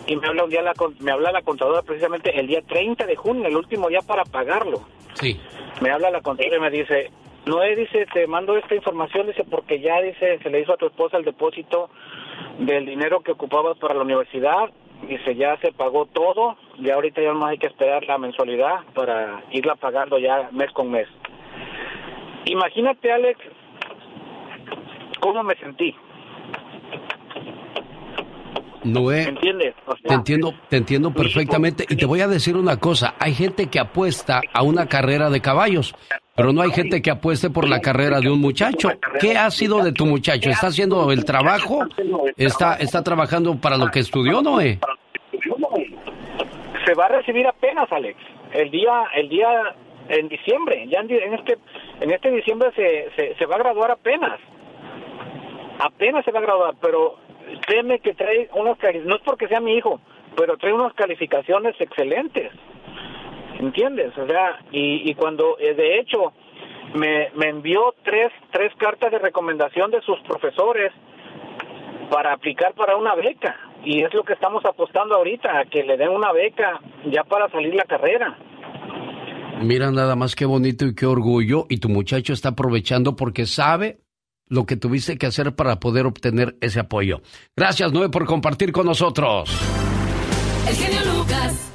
Y 0.07 0.16
me 0.18 0.28
habla 0.28 0.44
un 0.44 0.49
día 0.49 0.62
la, 0.62 0.74
me 0.99 1.12
habla 1.12 1.32
la 1.32 1.41
contadora 1.41 1.82
precisamente 1.82 2.40
el 2.40 2.48
día 2.48 2.62
30 2.62 3.06
de 3.06 3.16
junio, 3.16 3.48
el 3.48 3.56
último 3.56 3.90
día 3.90 4.02
para 4.02 4.24
pagarlo. 4.24 4.82
Sí. 5.14 5.40
Me 5.82 5.90
habla 5.90 6.12
la 6.12 6.22
contadora 6.22 6.57
y 6.57 6.60
me 6.60 6.70
dice, 6.70 7.12
Noé 7.45 7.76
dice, 7.76 8.06
te 8.14 8.28
mando 8.28 8.57
esta 8.57 8.76
información, 8.76 9.28
dice, 9.28 9.44
porque 9.49 9.80
ya 9.80 10.02
dice, 10.02 10.40
se 10.41 10.49
le 10.49 10.62
hizo 10.62 10.74
a 10.74 10.78
tu 10.78 10.88
esposa 10.88 11.18
el 11.18 11.26
depósito 11.26 11.90
del 12.60 12.86
dinero 12.86 13.22
que 13.22 13.32
ocupabas 13.32 13.78
para 13.78 13.94
la 13.94 14.02
universidad, 14.02 14.70
dice, 15.07 15.35
ya 15.35 15.57
se 15.57 15.72
pagó 15.72 16.05
todo, 16.05 16.57
y 16.77 16.89
ahorita 16.89 17.22
ya 17.22 17.34
más 17.34 17.51
hay 17.51 17.57
que 17.57 17.67
esperar 17.67 18.03
la 18.05 18.17
mensualidad 18.17 18.84
para 18.93 19.43
irla 19.51 19.76
pagando 19.76 20.17
ya 20.17 20.49
mes 20.51 20.72
con 20.72 20.91
mes. 20.91 21.07
Imagínate, 22.45 23.11
Alex, 23.11 23.39
cómo 25.19 25.43
me 25.43 25.55
sentí, 25.55 25.95
Noé, 28.85 29.23
¿entiendes? 29.23 29.73
O 29.88 29.97
sea, 29.97 30.09
te 30.09 30.13
entiendo, 30.13 30.53
te 30.69 30.77
entiendo 30.77 31.11
perfectamente 31.11 31.85
y 31.89 31.95
te 31.95 32.05
voy 32.05 32.22
a 32.22 32.27
decir 32.27 32.55
una 32.55 32.77
cosa, 32.77 33.15
hay 33.19 33.34
gente 33.34 33.67
que 33.67 33.80
apuesta 33.80 34.41
a 34.53 34.61
una 34.61 34.85
carrera 34.88 35.30
de 35.30 35.41
caballos, 35.41 35.95
pero 36.36 36.52
no 36.52 36.62
hay 36.62 36.72
gente 36.72 37.02
que 37.02 37.12
apueste 37.12 37.49
por 37.49 37.68
la 37.68 37.80
carrera 37.80 38.20
de 38.20 38.30
un 38.30 38.41
muchacho. 38.41 38.90
¿Qué 39.20 39.38
ha 39.38 39.49
sido 39.52 39.84
de 39.84 39.94
tu 39.94 40.06
muchacho? 40.06 40.49
¿Está 40.49 40.68
haciendo 40.68 41.12
el 41.12 41.24
trabajo? 41.24 41.86
¿Está, 42.36 42.76
está 42.76 43.03
trabajando 43.03 43.56
para 43.56 43.78
lo 43.78 43.90
que 43.90 43.99
estudió, 43.99 44.41
Noé? 44.41 44.80
se 46.86 46.94
va 46.94 47.06
a 47.06 47.10
recibir 47.10 47.48
apenas, 47.48 47.91
Alex. 47.91 48.20
El 48.53 48.70
día, 48.70 49.06
el 49.16 49.28
día 49.28 49.76
en 50.07 50.28
diciembre, 50.28 50.86
ya 50.88 50.99
en, 50.99 51.34
este, 51.34 51.57
en 51.99 52.12
este 52.12 52.32
diciembre 52.32 52.72
se, 52.76 53.10
se, 53.16 53.36
se 53.36 53.45
va 53.45 53.56
a 53.56 53.60
graduar 53.60 53.91
apenas. 53.91 54.40
Apenas 55.80 56.24
se 56.24 56.32
va 56.32 56.40
a 56.40 56.44
graduar, 56.44 56.76
pero 56.80 57.18
créeme 57.66 57.99
que 57.99 58.14
trae 58.14 58.49
unas 58.53 58.78
no 59.03 59.16
es 59.16 59.22
porque 59.24 59.48
sea 59.48 59.60
mi 59.60 59.76
hijo, 59.76 59.99
pero 60.38 60.57
trae 60.57 60.74
unas 60.74 60.94
calificaciones 60.94 61.76
excelentes. 61.80 62.52
¿Entiendes? 63.65 64.15
O 64.17 64.27
sea, 64.27 64.59
y, 64.71 65.09
y 65.09 65.15
cuando, 65.15 65.57
eh, 65.59 65.73
de 65.73 65.99
hecho, 65.99 66.33
me, 66.93 67.29
me 67.35 67.49
envió 67.49 67.95
tres, 68.03 68.31
tres 68.51 68.71
cartas 68.77 69.11
de 69.11 69.19
recomendación 69.19 69.89
de 69.89 70.01
sus 70.01 70.19
profesores 70.21 70.91
para 72.11 72.33
aplicar 72.33 72.73
para 72.75 72.95
una 72.95 73.15
beca. 73.15 73.55
Y 73.83 74.03
es 74.03 74.13
lo 74.13 74.23
que 74.23 74.33
estamos 74.33 74.63
apostando 74.65 75.15
ahorita, 75.15 75.59
a 75.59 75.65
que 75.65 75.83
le 75.83 75.97
den 75.97 76.09
una 76.09 76.31
beca 76.31 76.79
ya 77.11 77.23
para 77.23 77.49
salir 77.49 77.73
la 77.73 77.83
carrera. 77.83 78.37
Mira 79.61 79.89
nada 79.89 80.15
más 80.15 80.35
qué 80.35 80.45
bonito 80.45 80.85
y 80.85 80.93
qué 80.93 81.05
orgullo 81.07 81.65
y 81.69 81.77
tu 81.77 81.89
muchacho 81.89 82.33
está 82.33 82.49
aprovechando 82.49 83.15
porque 83.15 83.45
sabe 83.45 83.99
lo 84.47 84.65
que 84.65 84.75
tuviste 84.75 85.17
que 85.17 85.25
hacer 85.25 85.55
para 85.55 85.79
poder 85.79 86.05
obtener 86.05 86.55
ese 86.61 86.79
apoyo. 86.79 87.21
Gracias, 87.55 87.91
Noé, 87.91 88.09
por 88.09 88.25
compartir 88.25 88.71
con 88.71 88.85
nosotros. 88.85 89.49
El 90.67 90.75
genio 90.75 91.13
Lucas. 91.13 91.74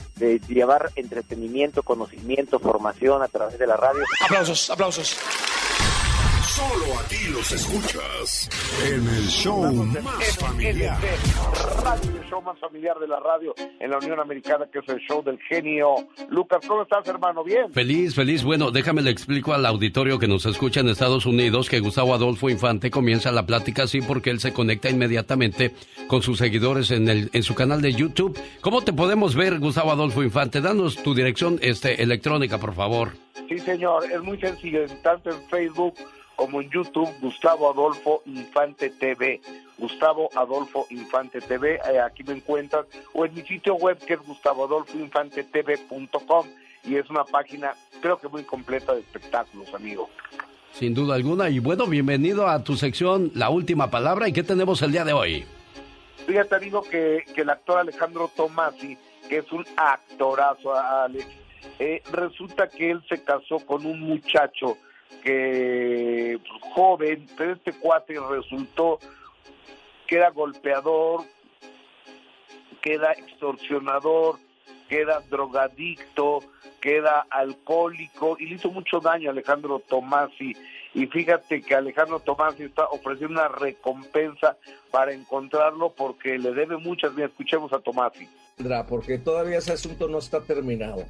de 0.21 0.39
llevar 0.47 0.91
entretenimiento, 0.95 1.81
conocimiento, 1.81 2.59
formación 2.59 3.23
a 3.23 3.27
través 3.27 3.57
de 3.57 3.65
la 3.65 3.75
radio. 3.75 4.03
Aplausos, 4.23 4.69
aplausos. 4.69 5.17
Solo 6.41 6.99
aquí 6.99 7.31
los 7.31 7.51
escuchas 7.51 8.49
en 8.83 9.07
el 9.07 9.27
show 9.27 9.71
más 10.01 10.37
familiar. 10.37 10.97
Radio, 11.83 12.11
el 12.19 12.29
show 12.29 12.41
más 12.41 12.59
familiar 12.59 12.97
de 12.97 13.07
la 13.07 13.19
radio 13.19 13.53
en 13.79 13.91
la 13.91 13.99
Unión 13.99 14.19
Americana, 14.19 14.65
que 14.71 14.79
es 14.79 14.89
el 14.89 14.99
show 15.01 15.23
del 15.23 15.39
genio. 15.47 15.95
Lucas, 16.29 16.65
¿cómo 16.67 16.81
estás, 16.81 17.07
hermano? 17.07 17.43
Bien. 17.43 17.71
Feliz, 17.71 18.15
feliz. 18.15 18.43
Bueno, 18.43 18.71
déjame 18.71 19.03
le 19.03 19.11
explico 19.11 19.53
al 19.53 19.65
auditorio 19.67 20.17
que 20.17 20.27
nos 20.27 20.45
escucha 20.47 20.79
en 20.79 20.89
Estados 20.89 21.27
Unidos 21.27 21.69
que 21.69 21.79
Gustavo 21.79 22.15
Adolfo 22.15 22.49
Infante 22.49 22.89
comienza 22.89 23.31
la 23.31 23.45
plática 23.45 23.83
así 23.83 24.01
porque 24.01 24.31
él 24.31 24.39
se 24.39 24.51
conecta 24.51 24.89
inmediatamente 24.89 25.75
con 26.07 26.23
sus 26.23 26.39
seguidores 26.39 26.89
en, 26.89 27.07
el, 27.07 27.29
en 27.33 27.43
su 27.43 27.53
canal 27.53 27.81
de 27.83 27.93
YouTube. 27.93 28.37
¿Cómo 28.61 28.81
te 28.81 28.93
podemos 28.93 29.35
ver, 29.35 29.59
Gustavo 29.59 29.91
Adolfo 29.91 30.23
Infante? 30.23 30.59
Danos 30.59 31.01
tu 31.03 31.13
dirección 31.13 31.59
este, 31.61 32.01
electrónica, 32.01 32.57
por 32.57 32.73
favor. 32.73 33.11
Sí, 33.47 33.59
señor, 33.59 34.09
es 34.11 34.21
muy 34.21 34.39
sencillo, 34.39 34.85
tanto 35.03 35.29
en 35.29 35.41
Facebook 35.49 35.93
como 36.35 36.61
en 36.61 36.69
YouTube, 36.69 37.09
Gustavo 37.21 37.71
Adolfo 37.71 38.21
Infante 38.25 38.89
TV. 38.89 39.39
Gustavo 39.77 40.29
Adolfo 40.35 40.85
Infante 40.89 41.39
TV, 41.41 41.75
eh, 41.75 41.99
aquí 41.99 42.23
me 42.23 42.33
encuentras, 42.33 42.85
o 43.13 43.25
en 43.25 43.33
mi 43.33 43.41
sitio 43.41 43.75
web 43.75 43.97
que 43.97 44.13
es 44.13 44.19
gustavoadolfoinfantetv.com 44.21 46.47
y 46.83 46.95
es 46.95 47.09
una 47.09 47.23
página 47.23 47.73
creo 48.01 48.17
que 48.17 48.27
muy 48.27 48.43
completa 48.43 48.93
de 48.93 49.01
espectáculos, 49.01 49.73
amigo. 49.73 50.09
Sin 50.73 50.93
duda 50.93 51.15
alguna. 51.15 51.49
Y 51.49 51.59
bueno, 51.59 51.85
bienvenido 51.85 52.47
a 52.47 52.63
tu 52.63 52.75
sección 52.75 53.31
La 53.35 53.49
Última 53.49 53.91
Palabra. 53.91 54.27
¿Y 54.27 54.33
qué 54.33 54.43
tenemos 54.43 54.81
el 54.81 54.91
día 54.91 55.03
de 55.03 55.13
hoy? 55.13 55.45
Fíjate, 56.25 56.55
amigo, 56.55 56.81
que, 56.83 57.23
que 57.33 57.41
el 57.41 57.49
actor 57.49 57.79
Alejandro 57.79 58.31
Tomasi, 58.35 58.97
que 59.27 59.39
es 59.39 59.51
un 59.51 59.65
actorazo, 59.75 60.73
Alex, 60.73 61.27
eh, 61.79 62.01
resulta 62.11 62.67
que 62.67 62.91
él 62.91 63.03
se 63.09 63.23
casó 63.23 63.59
con 63.65 63.85
un 63.85 63.99
muchacho 63.99 64.77
que 65.23 66.39
joven, 66.73 67.27
pero 67.37 67.53
este 67.53 67.73
cuate 67.73 68.15
resultó 68.19 68.99
que 70.07 70.17
era 70.17 70.29
golpeador, 70.31 71.23
que 72.81 72.93
era 72.95 73.13
extorsionador, 73.13 74.37
que 74.89 75.01
era 75.01 75.21
drogadicto, 75.21 76.39
que 76.81 76.97
era 76.97 77.25
alcohólico 77.29 78.35
y 78.39 78.47
le 78.47 78.55
hizo 78.55 78.71
mucho 78.71 78.99
daño 78.99 79.29
a 79.29 79.31
Alejandro 79.31 79.79
Tomasi. 79.87 80.53
Y 80.93 81.05
fíjate 81.05 81.61
que 81.61 81.75
Alejandro 81.75 82.19
Tomasi 82.19 82.63
está 82.63 82.85
ofreciendo 82.87 83.39
una 83.39 83.47
recompensa 83.47 84.57
para 84.89 85.13
encontrarlo 85.13 85.93
porque 85.93 86.37
le 86.37 86.51
debe 86.51 86.75
muchas. 86.77 87.13
Mira, 87.13 87.27
escuchemos 87.27 87.71
a 87.71 87.79
Tomasi. 87.79 88.27
Porque 88.89 89.17
todavía 89.17 89.59
ese 89.59 89.73
asunto 89.73 90.07
no 90.09 90.17
está 90.17 90.41
terminado. 90.41 91.05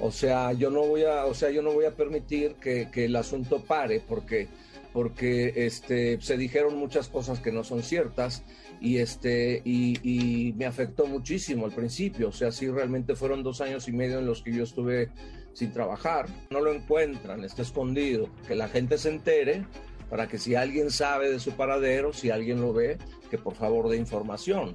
O 0.00 0.10
sea, 0.10 0.52
yo 0.52 0.70
no 0.70 0.82
voy 0.82 1.04
a, 1.04 1.26
o 1.26 1.34
sea, 1.34 1.50
yo 1.50 1.62
no 1.62 1.72
voy 1.72 1.84
a 1.84 1.94
permitir 1.94 2.54
que, 2.54 2.90
que 2.90 3.04
el 3.04 3.16
asunto 3.16 3.62
pare 3.62 4.00
porque 4.06 4.48
porque 4.94 5.52
este 5.56 6.20
se 6.20 6.36
dijeron 6.36 6.76
muchas 6.76 7.08
cosas 7.08 7.40
que 7.40 7.50
no 7.50 7.64
son 7.64 7.82
ciertas 7.82 8.44
y 8.80 8.98
este 8.98 9.60
y, 9.64 10.54
me 10.56 10.66
afectó 10.66 11.06
muchísimo 11.06 11.64
al 11.64 11.72
principio. 11.72 12.28
O 12.28 12.32
sea, 12.32 12.52
sí 12.52 12.68
realmente 12.68 13.16
fueron 13.16 13.42
dos 13.42 13.60
años 13.60 13.88
y 13.88 13.92
medio 13.92 14.20
en 14.20 14.26
los 14.26 14.42
que 14.42 14.52
yo 14.52 14.62
estuve 14.62 15.10
sin 15.52 15.72
trabajar. 15.72 16.26
No 16.50 16.60
lo 16.60 16.72
encuentran, 16.72 17.42
está 17.42 17.62
escondido. 17.62 18.28
Que 18.46 18.54
la 18.54 18.68
gente 18.68 18.96
se 18.96 19.10
entere 19.10 19.64
para 20.08 20.28
que 20.28 20.38
si 20.38 20.54
alguien 20.54 20.92
sabe 20.92 21.28
de 21.28 21.40
su 21.40 21.52
paradero, 21.52 22.12
si 22.12 22.30
alguien 22.30 22.60
lo 22.60 22.72
ve, 22.72 22.98
que 23.30 23.36
por 23.36 23.56
favor 23.56 23.88
dé 23.88 23.96
información. 23.96 24.74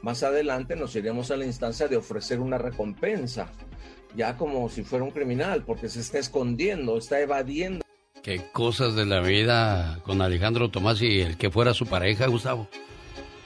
Más 0.00 0.22
adelante 0.22 0.76
nos 0.76 0.94
iremos 0.94 1.32
a 1.32 1.36
la 1.36 1.44
instancia 1.44 1.88
de 1.88 1.96
ofrecer 1.96 2.38
una 2.38 2.58
recompensa, 2.58 3.50
ya 4.16 4.36
como 4.36 4.68
si 4.68 4.82
fuera 4.82 5.04
un 5.04 5.10
criminal, 5.10 5.62
porque 5.64 5.88
se 5.88 6.00
está 6.00 6.18
escondiendo, 6.18 6.96
está 6.96 7.20
evadiendo. 7.20 7.84
Qué 8.22 8.40
cosas 8.52 8.96
de 8.96 9.06
la 9.06 9.20
vida 9.20 10.00
con 10.02 10.20
Alejandro 10.20 10.70
Tomás 10.70 11.00
y 11.00 11.20
el 11.20 11.36
que 11.36 11.50
fuera 11.50 11.74
su 11.74 11.86
pareja, 11.86 12.26
Gustavo. 12.26 12.66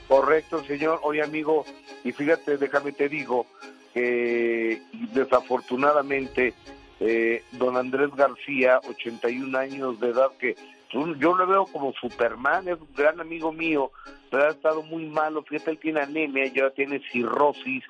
Correcto, 0.07 0.63
señor. 0.65 0.99
Oye, 1.03 1.21
amigo, 1.21 1.65
y 2.03 2.11
fíjate, 2.11 2.57
déjame 2.57 2.91
te 2.93 3.07
digo 3.07 3.45
que 3.93 4.81
desafortunadamente 5.13 6.53
eh, 6.99 7.43
don 7.53 7.77
Andrés 7.77 8.09
García, 8.15 8.79
81 8.87 9.57
años 9.57 9.99
de 9.99 10.09
edad, 10.09 10.31
que 10.39 10.55
yo 10.91 11.35
lo 11.35 11.47
veo 11.47 11.65
como 11.65 11.93
Superman, 11.93 12.67
es 12.67 12.79
un 12.79 12.93
gran 12.95 13.19
amigo 13.19 13.51
mío, 13.51 13.91
pero 14.29 14.43
ha 14.43 14.49
estado 14.49 14.83
muy 14.83 15.05
malo, 15.05 15.43
fíjate, 15.43 15.71
él 15.71 15.79
tiene 15.79 16.01
anemia, 16.01 16.45
ya 16.53 16.69
tiene 16.71 17.01
cirrosis, 17.11 17.83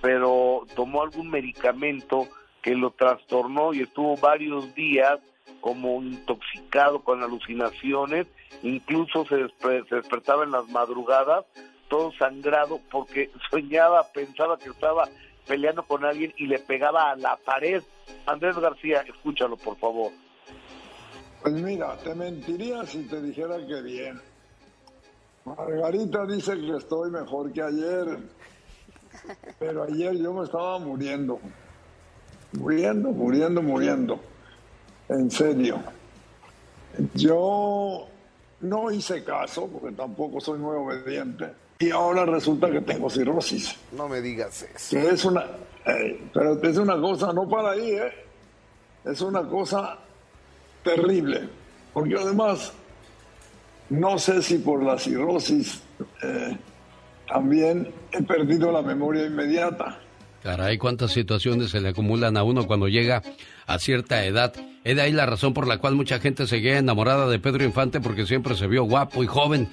pero 0.00 0.64
tomó 0.74 1.02
algún 1.02 1.30
medicamento 1.30 2.28
que 2.62 2.74
lo 2.74 2.90
trastornó 2.92 3.74
y 3.74 3.80
estuvo 3.80 4.16
varios 4.16 4.74
días 4.74 5.18
como 5.60 6.02
intoxicado 6.02 7.00
con 7.02 7.22
alucinaciones, 7.22 8.26
incluso 8.62 9.24
se, 9.26 9.48
se 9.88 9.94
despertaba 9.96 10.44
en 10.44 10.52
las 10.52 10.68
madrugadas, 10.68 11.44
todo 11.88 12.12
sangrado, 12.12 12.80
porque 12.90 13.30
soñaba, 13.50 14.04
pensaba 14.12 14.58
que 14.58 14.70
estaba 14.70 15.08
peleando 15.46 15.82
con 15.82 16.04
alguien 16.04 16.32
y 16.36 16.46
le 16.46 16.58
pegaba 16.58 17.10
a 17.10 17.16
la 17.16 17.36
pared. 17.36 17.82
Andrés 18.26 18.56
García, 18.58 19.02
escúchalo, 19.02 19.56
por 19.56 19.76
favor. 19.76 20.12
Pues 21.44 21.56
mira, 21.56 21.94
te 21.98 22.14
mentiría 22.14 22.86
si 22.86 23.02
te 23.02 23.20
dijera 23.20 23.58
que 23.66 23.82
bien. 23.82 24.18
Margarita 25.44 26.24
dice 26.24 26.58
que 26.58 26.74
estoy 26.78 27.10
mejor 27.10 27.52
que 27.52 27.60
ayer, 27.60 28.16
pero 29.58 29.82
ayer 29.82 30.16
yo 30.16 30.32
me 30.32 30.44
estaba 30.44 30.78
muriendo. 30.78 31.38
Muriendo, 32.52 33.10
muriendo, 33.10 33.60
muriendo. 33.60 34.20
En 35.10 35.30
serio. 35.30 35.82
Yo 37.12 38.06
no 38.62 38.90
hice 38.90 39.22
caso, 39.22 39.66
porque 39.68 39.94
tampoco 39.94 40.40
soy 40.40 40.58
muy 40.58 40.74
obediente, 40.74 41.52
y 41.78 41.90
ahora 41.90 42.24
resulta 42.24 42.70
que 42.70 42.80
tengo 42.80 43.10
cirrosis. 43.10 43.76
No 43.92 44.08
me 44.08 44.22
digas 44.22 44.62
eso. 44.62 44.96
Que 44.96 45.10
es 45.10 45.22
una, 45.26 45.44
eh, 45.84 46.26
pero 46.32 46.62
es 46.62 46.78
una 46.78 46.98
cosa, 46.98 47.34
no 47.34 47.46
para 47.46 47.72
ahí, 47.72 47.90
¿eh? 47.90 48.12
Es 49.04 49.20
una 49.20 49.46
cosa 49.46 49.98
terrible, 50.84 51.48
porque 51.92 52.14
además 52.14 52.72
no 53.90 54.18
sé 54.18 54.42
si 54.42 54.58
por 54.58 54.82
la 54.82 54.98
cirrosis 54.98 55.82
eh, 56.22 56.56
también 57.26 57.92
he 58.12 58.22
perdido 58.22 58.70
la 58.70 58.82
memoria 58.82 59.26
inmediata. 59.26 59.98
Caray, 60.42 60.76
cuántas 60.76 61.12
situaciones 61.12 61.70
se 61.70 61.80
le 61.80 61.88
acumulan 61.88 62.36
a 62.36 62.42
uno 62.42 62.66
cuando 62.66 62.86
llega 62.86 63.22
a 63.66 63.78
cierta 63.78 64.24
edad. 64.26 64.52
Es 64.84 64.96
de 64.96 65.00
ahí 65.00 65.12
la 65.12 65.24
razón 65.24 65.54
por 65.54 65.66
la 65.66 65.78
cual 65.78 65.94
mucha 65.94 66.20
gente 66.20 66.46
seguía 66.46 66.76
enamorada 66.76 67.26
de 67.28 67.38
Pedro 67.38 67.64
Infante 67.64 67.98
porque 68.00 68.26
siempre 68.26 68.54
se 68.54 68.66
vio 68.66 68.84
guapo 68.84 69.24
y 69.24 69.26
joven. 69.26 69.70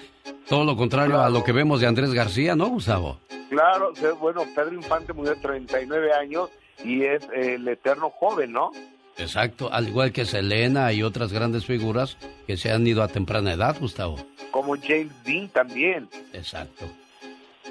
Todo 0.47 0.63
lo 0.63 0.77
contrario 0.77 1.19
a 1.19 1.29
lo 1.29 1.43
que 1.43 1.51
vemos 1.51 1.81
de 1.81 1.87
Andrés 1.87 2.13
García, 2.13 2.55
¿no, 2.55 2.69
Gustavo? 2.69 3.19
Claro, 3.49 3.91
bueno, 4.21 4.43
Pedro 4.55 4.73
Infante 4.73 5.11
murió 5.11 5.35
de 5.35 5.41
39 5.41 6.13
años 6.13 6.49
y 6.85 7.03
es 7.03 7.27
el 7.35 7.67
eterno 7.67 8.09
joven, 8.09 8.53
¿no? 8.53 8.71
Exacto, 9.17 9.71
al 9.71 9.89
igual 9.89 10.11
que 10.11 10.25
Selena 10.25 10.91
y 10.93 11.03
otras 11.03 11.31
grandes 11.31 11.65
figuras 11.65 12.17
que 12.47 12.57
se 12.57 12.71
han 12.71 12.85
ido 12.87 13.03
a 13.03 13.07
temprana 13.07 13.53
edad, 13.53 13.77
Gustavo. 13.79 14.17
Como 14.51 14.75
James 14.75 15.11
Dean 15.23 15.47
también. 15.49 16.09
Exacto. 16.33 16.85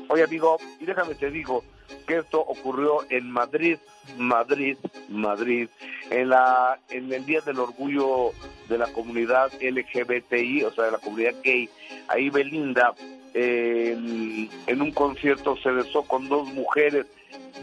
Oye, 0.08 0.24
amigo, 0.24 0.58
y 0.80 0.86
déjame 0.86 1.14
te 1.14 1.30
digo 1.30 1.64
que 2.06 2.18
esto 2.18 2.40
ocurrió 2.40 3.04
en 3.10 3.30
Madrid, 3.30 3.78
Madrid, 4.18 4.76
Madrid, 5.08 5.68
en 6.10 6.30
la 6.30 6.78
en 6.90 7.12
el 7.12 7.24
Día 7.24 7.40
del 7.40 7.58
Orgullo 7.60 8.32
de 8.68 8.78
la 8.78 8.86
comunidad 8.88 9.52
LGBTI, 9.60 10.64
o 10.64 10.72
sea, 10.72 10.84
de 10.84 10.90
la 10.92 10.98
comunidad 10.98 11.34
gay. 11.42 11.68
Ahí 12.08 12.30
Belinda 12.30 12.94
en, 13.34 14.48
en 14.66 14.82
un 14.82 14.90
concierto 14.92 15.56
se 15.62 15.70
besó 15.70 16.02
con 16.02 16.28
dos 16.28 16.48
mujeres. 16.52 17.06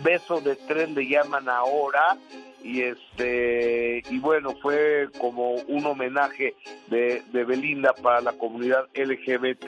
Beso 0.03 0.39
de 0.41 0.55
tren 0.55 0.93
le 0.93 1.07
llaman 1.07 1.49
ahora 1.49 2.17
y 2.63 2.81
este 2.81 4.03
y 4.09 4.19
bueno 4.19 4.53
fue 4.61 5.09
como 5.19 5.53
un 5.53 5.85
homenaje 5.85 6.55
de, 6.87 7.21
de, 7.31 7.43
Belinda 7.43 7.93
para 7.93 8.21
la 8.21 8.33
comunidad 8.33 8.87
LGBT 8.95 9.65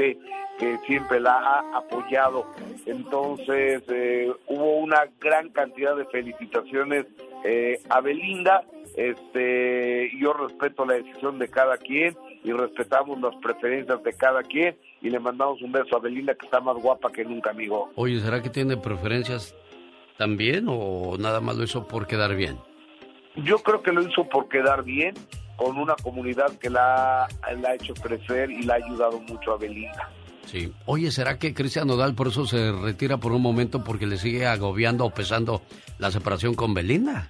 que 0.59 0.77
siempre 0.85 1.19
la 1.21 1.33
ha 1.33 1.77
apoyado. 1.77 2.45
Entonces 2.85 3.81
eh, 3.87 4.31
hubo 4.47 4.77
una 4.79 5.07
gran 5.19 5.49
cantidad 5.49 5.95
de 5.95 6.05
felicitaciones 6.05 7.05
eh, 7.45 7.79
a 7.89 8.01
Belinda. 8.01 8.63
Este 8.97 10.11
yo 10.19 10.33
respeto 10.33 10.85
la 10.85 10.95
decisión 10.95 11.39
de 11.39 11.47
cada 11.47 11.77
quien 11.77 12.17
y 12.43 12.51
respetamos 12.51 13.21
las 13.21 13.35
preferencias 13.37 14.03
de 14.03 14.13
cada 14.13 14.43
quien 14.43 14.75
y 15.01 15.09
le 15.09 15.19
mandamos 15.19 15.61
un 15.61 15.71
beso 15.71 15.95
a 15.95 15.99
Belinda 15.99 16.35
que 16.35 16.45
está 16.45 16.59
más 16.59 16.75
guapa 16.75 17.11
que 17.11 17.23
nunca 17.23 17.51
amigo. 17.51 17.91
Oye 17.95 18.19
será 18.19 18.41
que 18.41 18.49
tiene 18.49 18.75
preferencias 18.75 19.55
también 20.17 20.65
o 20.67 21.15
nada 21.17 21.39
más 21.39 21.55
lo 21.55 21.63
hizo 21.63 21.87
por 21.87 22.07
quedar 22.07 22.35
bien 22.35 22.57
yo 23.35 23.59
creo 23.59 23.81
que 23.81 23.91
lo 23.91 24.01
hizo 24.01 24.27
por 24.27 24.49
quedar 24.49 24.83
bien 24.83 25.13
con 25.55 25.77
una 25.77 25.95
comunidad 25.95 26.57
que 26.57 26.69
la, 26.69 27.27
la 27.61 27.69
ha 27.69 27.75
hecho 27.75 27.93
crecer 27.93 28.49
y 28.49 28.63
la 28.63 28.75
ha 28.75 28.77
ayudado 28.77 29.19
mucho 29.19 29.53
a 29.53 29.57
Belinda. 29.57 30.09
Sí. 30.45 30.73
Oye, 30.85 31.11
¿será 31.11 31.37
que 31.37 31.53
Cristian 31.53 31.87
Nodal 31.87 32.15
por 32.15 32.27
eso 32.27 32.45
se 32.45 32.71
retira 32.71 33.17
por 33.17 33.33
un 33.33 33.41
momento 33.41 33.83
porque 33.83 34.07
le 34.07 34.17
sigue 34.17 34.47
agobiando 34.47 35.05
o 35.05 35.11
pesando 35.11 35.61
la 35.99 36.11
separación 36.11 36.55
con 36.55 36.73
Belinda? 36.73 37.29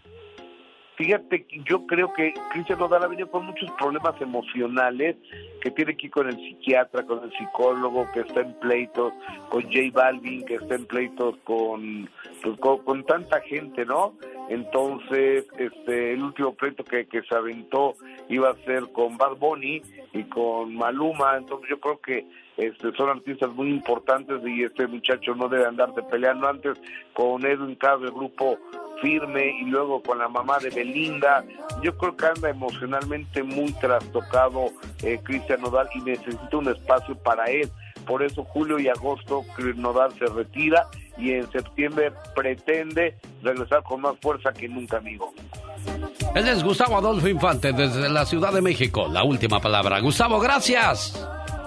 Fíjate, 0.99 1.47
yo 1.65 1.85
creo 1.87 2.11
que 2.13 2.33
Cristian 2.51 2.77
Nodal 2.77 3.03
ha 3.03 3.07
venido 3.07 3.31
con 3.31 3.45
muchos 3.45 3.71
problemas 3.79 4.19
emocionales, 4.21 5.15
que 5.61 5.71
tiene 5.71 5.95
que 5.95 6.07
ir 6.07 6.11
con 6.11 6.27
el 6.27 6.35
psiquiatra, 6.35 7.05
con 7.05 7.23
el 7.23 7.31
psicólogo, 7.37 8.05
que 8.13 8.19
está 8.19 8.41
en 8.41 8.53
pleitos, 8.59 9.13
con 9.49 9.63
J 9.63 9.79
Balvin, 9.93 10.43
que 10.43 10.55
está 10.55 10.75
en 10.75 10.85
pleitos 10.85 11.37
con, 11.45 12.09
pues, 12.43 12.59
con, 12.59 12.79
con, 12.79 13.05
tanta 13.05 13.39
gente, 13.39 13.85
¿no? 13.85 14.13
Entonces, 14.49 15.45
este, 15.57 16.13
el 16.13 16.23
último 16.23 16.53
pleito 16.55 16.83
que, 16.83 17.05
que 17.05 17.21
se 17.21 17.35
aventó 17.35 17.93
iba 18.29 18.49
a 18.49 18.55
ser 18.65 18.91
con 18.91 19.15
Bad 19.15 19.37
Bunny 19.37 19.81
y 20.11 20.23
con 20.23 20.75
Maluma, 20.75 21.37
entonces 21.37 21.69
yo 21.69 21.79
creo 21.79 21.99
que 22.01 22.25
este, 22.57 22.91
son 22.93 23.09
artistas 23.09 23.51
muy 23.53 23.69
importantes 23.69 24.41
y 24.45 24.63
este 24.63 24.85
muchacho 24.87 25.33
no 25.33 25.47
debe 25.47 25.65
andarse 25.65 26.01
peleando 26.03 26.47
antes 26.49 26.77
con 27.13 27.45
Edwin 27.45 27.75
Cabo, 27.75 28.03
el 28.03 28.11
grupo 28.11 28.57
firme 29.01 29.61
y 29.61 29.65
luego 29.65 30.01
con 30.01 30.17
la 30.17 30.27
mamá 30.27 30.59
de 30.59 30.69
Belinda. 30.69 31.45
Yo 31.81 31.95
creo 31.97 32.17
que 32.17 32.25
anda 32.25 32.49
emocionalmente 32.49 33.43
muy 33.43 33.71
trastocado 33.73 34.65
eh, 35.03 35.19
Cristian 35.23 35.61
Nodal 35.61 35.87
y 35.95 36.01
necesita 36.01 36.57
un 36.57 36.67
espacio 36.67 37.15
para 37.19 37.45
él. 37.45 37.69
Por 38.05 38.23
eso 38.23 38.43
julio 38.43 38.79
y 38.79 38.89
agosto 38.89 39.45
Nodal 39.75 40.11
se 40.13 40.25
retira 40.25 40.87
y 41.19 41.33
en 41.33 41.51
septiembre 41.51 42.11
pretende 42.35 43.17
regresar 43.43 43.83
con 43.83 44.01
más 44.01 44.15
fuerza 44.21 44.51
que 44.53 44.67
nunca, 44.67 44.97
amigo. 44.97 45.33
Él 46.35 46.47
es 46.47 46.63
Gustavo 46.63 46.97
Adolfo 46.97 47.27
Infante 47.27 47.73
desde 47.73 48.09
la 48.09 48.25
Ciudad 48.25 48.53
de 48.53 48.61
México. 48.61 49.07
La 49.07 49.23
última 49.23 49.59
palabra. 49.59 49.99
Gustavo, 49.99 50.39
gracias. 50.39 51.13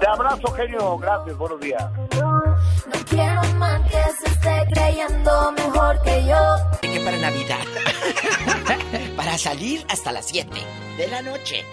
Te 0.01 0.09
abrazo, 0.09 0.53
genio. 0.53 0.99
Gracias. 0.99 1.37
Buenos 1.37 1.61
días. 1.61 1.85
No 2.21 3.05
quiero 3.09 3.43
más 3.59 3.81
que 3.83 4.03
se 4.21 4.33
esté 4.33 4.65
creyendo 4.73 5.53
mejor 5.53 6.01
que 6.03 6.25
yo. 6.27 6.57
que 6.81 7.01
para 7.01 7.19
Navidad. 7.19 7.65
para 9.17 9.39
salir 9.39 9.85
hasta 9.89 10.13
las 10.13 10.27
7 10.27 10.51
de 10.97 11.09
la 11.09 11.23
noche. 11.23 11.65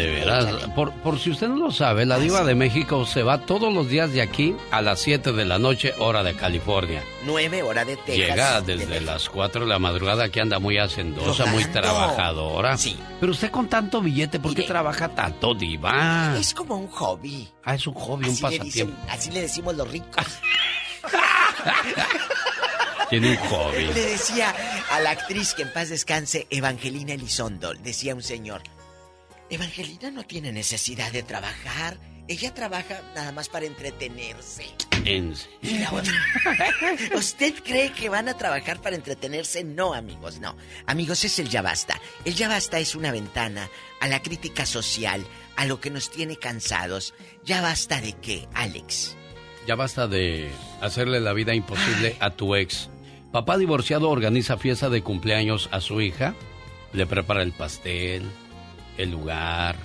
De 0.00 0.10
veras, 0.10 0.46
por, 0.74 0.92
por 0.92 1.18
si 1.18 1.30
usted 1.30 1.48
no 1.48 1.56
lo 1.56 1.70
sabe, 1.70 2.06
la 2.06 2.18
diva 2.18 2.42
de 2.42 2.54
México 2.54 3.04
se 3.04 3.22
va 3.22 3.44
todos 3.44 3.70
los 3.70 3.90
días 3.90 4.10
de 4.14 4.22
aquí 4.22 4.56
a 4.70 4.80
las 4.80 4.98
7 5.00 5.32
de 5.32 5.44
la 5.44 5.58
noche, 5.58 5.92
hora 5.98 6.22
de 6.22 6.34
California. 6.34 7.02
9 7.26 7.62
hora 7.62 7.84
de 7.84 7.96
Texas. 7.96 8.16
Llega 8.16 8.62
desde 8.62 8.86
de 8.86 9.02
las 9.02 9.28
4 9.28 9.60
de 9.60 9.66
la 9.66 9.78
madrugada 9.78 10.30
que 10.30 10.40
anda 10.40 10.58
muy 10.58 10.78
hacendosa, 10.78 11.44
muy 11.44 11.66
trabajadora. 11.66 12.78
Sí. 12.78 12.98
Pero 13.20 13.32
usted 13.32 13.50
con 13.50 13.68
tanto 13.68 14.00
billete, 14.00 14.40
¿por 14.40 14.54
qué 14.54 14.62
trabaja 14.62 15.10
tanto, 15.10 15.52
diva? 15.52 16.34
Es 16.40 16.54
como 16.54 16.78
un 16.78 16.88
hobby. 16.88 17.46
Ah, 17.62 17.74
es 17.74 17.86
un 17.86 17.92
hobby, 17.92 18.24
así 18.24 18.32
un 18.32 18.40
pasatiempo. 18.40 18.64
Le 18.64 18.70
dicen, 18.70 18.96
así 19.10 19.30
le 19.32 19.42
decimos 19.42 19.74
los 19.74 19.86
ricos. 19.86 20.24
Tiene 23.10 23.32
un 23.32 23.36
hobby. 23.36 23.84
Le 23.92 24.06
decía 24.06 24.54
a 24.92 25.00
la 25.00 25.10
actriz 25.10 25.52
que 25.52 25.60
en 25.60 25.74
paz 25.74 25.90
descanse, 25.90 26.46
Evangelina 26.48 27.12
Elizondo, 27.12 27.74
decía 27.74 28.14
un 28.14 28.22
señor, 28.22 28.62
Evangelina 29.50 30.12
no 30.12 30.22
tiene 30.22 30.52
necesidad 30.52 31.10
de 31.10 31.24
trabajar. 31.24 31.98
Ella 32.28 32.54
trabaja 32.54 33.02
nada 33.16 33.32
más 33.32 33.48
para 33.48 33.66
entretenerse. 33.66 34.66
¿En 35.04 35.34
Y 35.60 35.78
la 35.78 35.92
otra, 35.92 36.12
¿Usted 37.16 37.54
cree 37.64 37.92
que 37.92 38.08
van 38.08 38.28
a 38.28 38.38
trabajar 38.38 38.80
para 38.80 38.94
entretenerse? 38.94 39.64
No, 39.64 39.92
amigos, 39.92 40.38
no. 40.38 40.56
Amigos, 40.86 41.24
es 41.24 41.40
el 41.40 41.48
ya 41.48 41.62
basta. 41.62 42.00
El 42.24 42.34
ya 42.34 42.48
basta 42.48 42.78
es 42.78 42.94
una 42.94 43.10
ventana 43.10 43.68
a 44.00 44.06
la 44.06 44.22
crítica 44.22 44.66
social, 44.66 45.26
a 45.56 45.64
lo 45.64 45.80
que 45.80 45.90
nos 45.90 46.10
tiene 46.10 46.36
cansados. 46.36 47.14
¿Ya 47.44 47.60
basta 47.60 48.00
de 48.00 48.12
qué, 48.12 48.46
Alex? 48.54 49.16
Ya 49.66 49.74
basta 49.74 50.06
de 50.06 50.48
hacerle 50.80 51.18
la 51.18 51.32
vida 51.32 51.54
imposible 51.54 52.16
a 52.20 52.30
tu 52.30 52.54
ex. 52.54 52.88
Papá 53.32 53.58
divorciado 53.58 54.10
organiza 54.10 54.58
fiesta 54.58 54.90
de 54.90 55.02
cumpleaños 55.02 55.68
a 55.72 55.80
su 55.80 56.00
hija, 56.00 56.34
le 56.92 57.06
prepara 57.06 57.42
el 57.42 57.52
pastel, 57.52 58.30
el 59.02 59.10
lugar, 59.10 59.76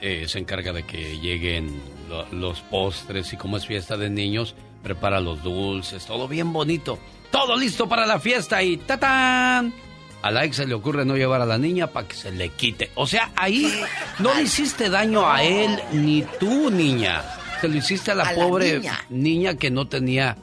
eh, 0.00 0.24
se 0.28 0.38
encarga 0.38 0.72
de 0.72 0.84
que 0.84 1.18
lleguen 1.18 1.80
lo- 2.08 2.26
los 2.32 2.60
postres 2.60 3.32
y 3.32 3.36
como 3.36 3.56
es 3.56 3.66
fiesta 3.66 3.96
de 3.96 4.10
niños, 4.10 4.54
prepara 4.82 5.20
los 5.20 5.42
dulces, 5.42 6.06
todo 6.06 6.28
bien 6.28 6.52
bonito. 6.52 6.98
Todo 7.30 7.56
listo 7.56 7.88
para 7.88 8.06
la 8.06 8.18
fiesta 8.20 8.62
y 8.62 8.76
¡tatán! 8.78 9.74
A 10.22 10.30
la 10.30 10.44
ex 10.44 10.56
se 10.56 10.66
le 10.66 10.74
ocurre 10.74 11.04
no 11.04 11.16
llevar 11.16 11.40
a 11.42 11.46
la 11.46 11.58
niña 11.58 11.88
para 11.88 12.08
que 12.08 12.14
se 12.16 12.30
le 12.32 12.48
quite. 12.50 12.90
O 12.94 13.06
sea, 13.06 13.30
ahí 13.36 13.70
no 14.18 14.34
le 14.34 14.42
hiciste 14.42 14.88
daño 14.88 15.30
a 15.30 15.42
él 15.44 15.78
ni 15.92 16.22
tú, 16.40 16.70
niña. 16.70 17.22
Se 17.60 17.68
lo 17.68 17.76
hiciste 17.76 18.12
a 18.12 18.14
la 18.14 18.24
A 18.24 18.32
la 18.32 18.44
pobre 18.44 18.78
niña. 18.78 19.04
niña 19.10 19.54
que 19.56 19.70
no 19.70 19.86
tenía 19.88 20.36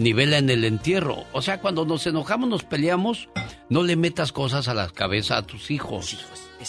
ni 0.00 0.14
vela 0.14 0.38
en 0.38 0.48
el 0.48 0.64
entierro. 0.64 1.24
O 1.32 1.42
sea, 1.42 1.60
cuando 1.60 1.84
nos 1.84 2.06
enojamos, 2.06 2.48
nos 2.48 2.64
peleamos, 2.64 3.28
no 3.68 3.82
le 3.82 3.96
metas 3.96 4.32
cosas 4.32 4.66
a 4.68 4.74
la 4.74 4.88
cabeza 4.88 5.36
a 5.36 5.46
tus 5.46 5.70
hijos. 5.70 6.24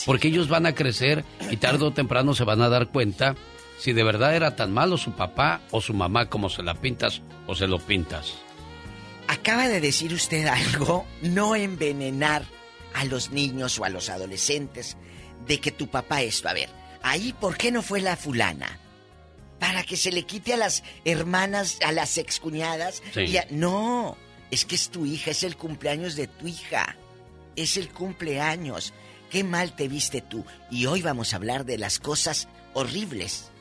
Porque 0.05 0.27
ellos 0.27 0.49
van 0.49 0.65
a 0.65 0.75
crecer 0.75 1.23
y 1.49 1.55
tarde 1.55 1.85
o 1.85 1.93
temprano 1.93 2.33
se 2.33 2.43
van 2.43 2.61
a 2.61 2.67
dar 2.67 2.89
cuenta 2.89 3.35
si 3.79 3.93
de 3.93 4.03
verdad 4.03 4.35
era 4.35 4.57
tan 4.57 4.73
malo 4.73 4.97
su 4.97 5.13
papá 5.13 5.61
o 5.71 5.79
su 5.79 5.93
mamá 5.93 6.27
como 6.27 6.49
se 6.49 6.61
la 6.61 6.75
pintas 6.75 7.21
o 7.47 7.55
se 7.55 7.67
lo 7.67 7.79
pintas. 7.79 8.33
Acaba 9.29 9.69
de 9.69 9.79
decir 9.79 10.13
usted 10.13 10.47
algo, 10.47 11.05
no 11.21 11.55
envenenar 11.55 12.43
a 12.93 13.05
los 13.05 13.31
niños 13.31 13.79
o 13.79 13.85
a 13.85 13.89
los 13.89 14.09
adolescentes 14.09 14.97
de 15.47 15.61
que 15.61 15.71
tu 15.71 15.87
papá 15.87 16.21
esto. 16.21 16.49
A 16.49 16.53
ver, 16.53 16.69
ahí, 17.01 17.33
¿por 17.39 17.55
qué 17.55 17.71
no 17.71 17.81
fue 17.81 18.01
la 18.01 18.17
fulana? 18.17 18.77
Para 19.61 19.83
que 19.83 19.95
se 19.95 20.11
le 20.11 20.23
quite 20.23 20.53
a 20.53 20.57
las 20.57 20.83
hermanas, 21.05 21.77
a 21.85 21.91
las 21.93 22.17
excuñadas. 22.17 23.01
Sí. 23.13 23.21
y 23.21 23.37
a- 23.37 23.47
No, 23.51 24.17
es 24.49 24.65
que 24.65 24.75
es 24.75 24.89
tu 24.89 25.05
hija, 25.05 25.31
es 25.31 25.43
el 25.43 25.55
cumpleaños 25.55 26.15
de 26.15 26.27
tu 26.27 26.47
hija. 26.47 26.97
Es 27.55 27.77
el 27.77 27.87
cumpleaños. 27.89 28.91
Qué 29.29 29.43
mal 29.45 29.75
te 29.75 29.87
viste 29.87 30.19
tú. 30.21 30.43
Y 30.69 30.87
hoy 30.87 31.01
vamos 31.01 31.31
a 31.31 31.35
hablar 31.37 31.63
de 31.65 31.77
las 31.77 31.99
cosas 31.99 32.47
horribles 32.73 33.51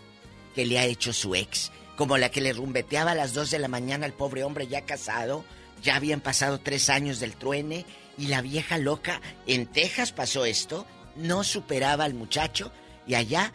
que 0.54 0.64
le 0.66 0.78
ha 0.78 0.84
hecho 0.86 1.12
su 1.12 1.34
ex, 1.36 1.70
como 1.96 2.16
la 2.18 2.30
que 2.30 2.40
le 2.40 2.52
rumbeteaba 2.52 3.12
a 3.12 3.14
las 3.14 3.34
2 3.34 3.50
de 3.50 3.58
la 3.60 3.68
mañana 3.68 4.06
al 4.06 4.14
pobre 4.14 4.42
hombre 4.42 4.66
ya 4.66 4.80
casado, 4.86 5.44
ya 5.82 5.96
habían 5.96 6.20
pasado 6.20 6.58
tres 6.60 6.88
años 6.90 7.20
del 7.20 7.36
truene, 7.36 7.84
y 8.18 8.26
la 8.26 8.40
vieja 8.42 8.76
loca, 8.78 9.20
en 9.46 9.66
Texas 9.66 10.12
pasó 10.12 10.44
esto, 10.44 10.86
no 11.16 11.44
superaba 11.44 12.04
al 12.04 12.14
muchacho, 12.14 12.72
y 13.06 13.14
allá, 13.14 13.52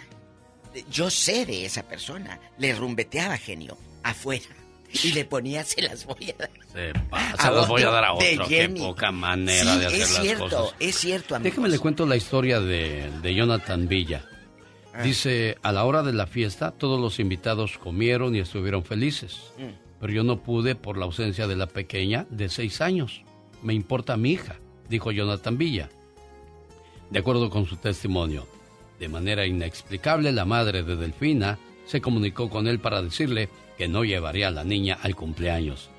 yo 0.90 1.10
sé 1.10 1.46
de 1.46 1.66
esa 1.66 1.84
persona, 1.84 2.40
le 2.58 2.74
rumbeteaba 2.76 3.38
genio, 3.38 3.78
afuera, 4.04 4.46
y 5.04 5.12
le 5.12 5.26
ponía, 5.26 5.64
se 5.64 5.82
las 5.82 6.06
voy 6.06 6.32
a 6.32 6.38
dar. 6.38 6.50
Se 6.72 6.94
pasa, 7.10 7.44
se 7.50 7.52
las 7.52 7.68
voy 7.68 7.82
a 7.84 7.90
dar 7.90 8.04
a 8.06 8.14
de 8.18 8.34
otro. 8.36 8.48
Qué 8.48 8.70
poca 8.70 9.12
manera 9.12 9.74
Sí, 9.74 9.80
de 9.80 9.86
hacer 9.88 10.02
es 10.02 10.12
las 10.14 10.22
cierto, 10.22 10.44
cosas. 10.58 10.76
es 10.80 10.96
cierto, 10.96 11.36
amigos. 11.36 11.52
Déjame 11.52 11.70
le 11.70 11.80
cuento 11.80 12.06
la 12.06 12.16
historia 12.16 12.60
de, 12.60 13.12
de 13.22 13.36
Jonathan 13.36 13.88
Villa. 13.88 14.26
Ah. 14.94 15.02
Dice, 15.02 15.58
a 15.62 15.72
la 15.74 15.84
hora 15.84 16.04
de 16.04 16.14
la 16.14 16.28
fiesta, 16.28 16.72
todos 16.72 17.00
los 17.02 17.20
invitados 17.20 17.78
comieron 17.78 18.36
y 18.36 18.40
estuvieron 18.40 18.84
felices. 18.86 19.52
Mm. 19.58 20.00
Pero 20.00 20.14
yo 20.14 20.24
no 20.24 20.42
pude 20.44 20.76
por 20.76 20.98
la 20.98 21.06
ausencia 21.06 21.48
de 21.48 21.56
la 21.58 21.68
pequeña 21.68 22.26
de 22.30 22.48
seis 22.50 22.80
años. 22.80 23.24
Me 23.64 23.74
importa 23.74 24.16
mi 24.16 24.32
hija, 24.32 24.56
dijo 24.88 25.12
Jonathan 25.12 25.58
Villa. 25.58 25.90
De 27.10 27.20
acuerdo 27.20 27.50
con 27.50 27.66
su 27.66 27.76
testimonio, 27.78 28.48
de 29.00 29.10
manera 29.10 29.46
inexplicable, 29.46 30.32
la 30.32 30.46
madre 30.46 30.84
de 30.84 30.96
Delfina 30.96 31.60
se 31.86 32.02
comunicó 32.02 32.50
con 32.50 32.68
él 32.68 32.80
para 32.80 33.02
decirle 33.02 33.50
que 33.78 33.88
no 33.88 34.04
llevaría 34.04 34.48
a 34.48 34.52
la 34.52 34.64
niña 34.64 34.98
al 35.02 35.16
cumpleaños. 35.16 35.90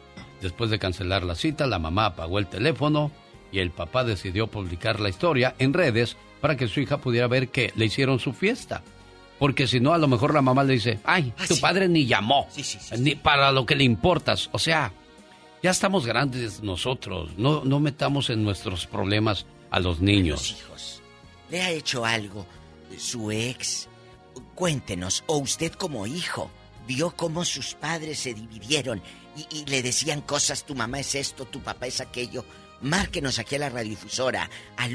Después 0.41 0.71
de 0.71 0.79
cancelar 0.79 1.23
la 1.23 1.35
cita, 1.35 1.67
la 1.67 1.79
mamá 1.79 2.07
apagó 2.07 2.39
el 2.39 2.47
teléfono 2.47 3.11
y 3.53 3.59
el 3.59 3.71
papá 3.71 4.05
decidió 4.05 4.47
publicar 4.49 5.01
la 5.01 5.09
historia 5.09 5.55
en 5.59 5.73
redes 5.73 6.17
para 6.41 6.57
que 6.57 6.69
su 6.69 6.81
hija 6.81 6.99
pudiera 6.99 7.29
ver 7.29 7.49
que 7.49 7.73
le 7.77 7.87
hicieron 7.87 8.19
su 8.19 8.33
fiesta. 8.33 8.83
Porque 9.39 9.67
si 9.67 9.81
no, 9.81 9.93
a 9.93 9.99
lo 9.99 10.09
mejor 10.09 10.33
la 10.33 10.43
mamá 10.43 10.65
le 10.65 10.75
dice, 10.75 10.99
ay, 11.05 11.33
tu 11.47 11.59
padre 11.61 11.89
ni 11.89 12.07
llamó, 12.07 12.49
ni 12.99 13.15
para 13.15 13.53
lo 13.53 13.67
que 13.67 13.77
le 13.77 13.85
importas. 13.85 14.49
O 14.53 14.59
sea, 14.59 14.93
ya 15.63 15.71
estamos 15.71 16.07
grandes 16.07 16.63
nosotros, 16.63 17.31
no, 17.37 17.63
no 17.65 17.81
metamos 17.81 18.31
en 18.31 18.43
nuestros 18.43 18.87
problemas 18.87 19.47
a 19.71 19.81
los 19.81 20.01
niños. 20.01 20.57
¿Le 21.51 21.61
ha 21.61 21.71
hecho 21.71 22.05
algo 22.05 22.47
su 22.99 23.31
ex? 23.31 23.89
Cuéntenos, 24.55 25.25
o 25.27 25.39
usted 25.39 25.73
como 25.73 26.07
hijo 26.07 26.51
vio 26.87 27.17
cómo 27.17 27.45
sus 27.45 27.75
padres 27.75 28.21
se 28.21 28.35
dividieron 28.35 29.03
y, 29.51 29.65
le 29.67 29.83
decían 29.83 30.23
cosas, 30.23 30.65
tu 30.65 30.75
mamá 30.75 31.01
es 31.01 31.15
esto, 31.15 31.45
tu 31.45 31.61
papá 31.61 31.87
es 31.87 32.01
aquello. 32.01 32.47
Márquenos 32.81 33.39
aquí 33.39 33.57
a 33.57 33.59
la 33.59 33.69
radiodifusora 33.69 34.49
al 34.77 34.95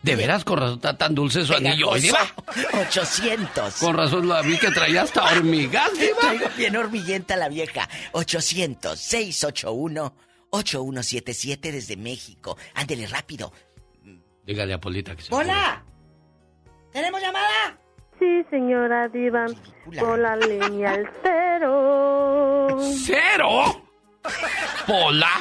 ¿De 0.03 0.15
veras 0.15 0.44
con 0.44 0.60
razón 0.60 0.76
está 0.76 0.95
tan 0.95 1.15
dulce 1.15 1.44
su 1.45 1.53
anillo? 1.56 1.95
Diva? 1.95 2.19
800. 2.90 3.73
Con 3.77 3.95
razón 3.98 4.27
la 4.27 4.44
vi 4.44 4.56
que 4.60 4.69
traía 4.69 5.02
hasta 5.02 5.23
hormigas, 5.23 5.90
Diva. 5.98 6.19
Traigo 6.22 6.45
bien 6.56 6.76
hormiguenta 6.76 7.36
la 7.36 7.49
vieja. 7.49 7.90
800-681-8177 10.64 11.60
desde 11.72 11.98
México. 11.98 12.57
Ándele 12.73 13.07
rápido. 13.07 13.52
Dígale 14.45 14.73
a 14.73 14.80
Polita 14.80 15.15
que 15.15 15.23
se 15.23 15.34
¡Hola! 15.34 15.84
¿Tenemos 16.91 17.19
llamada? 17.22 17.77
Sí, 18.19 18.44
señora 18.49 19.07
Diva. 19.10 19.45
Con 19.99 20.22
la 20.22 20.36
línea 20.38 20.91
al 20.94 21.10
cero. 21.22 22.77
¿Cero? 23.06 23.86
Pola. 24.88 25.32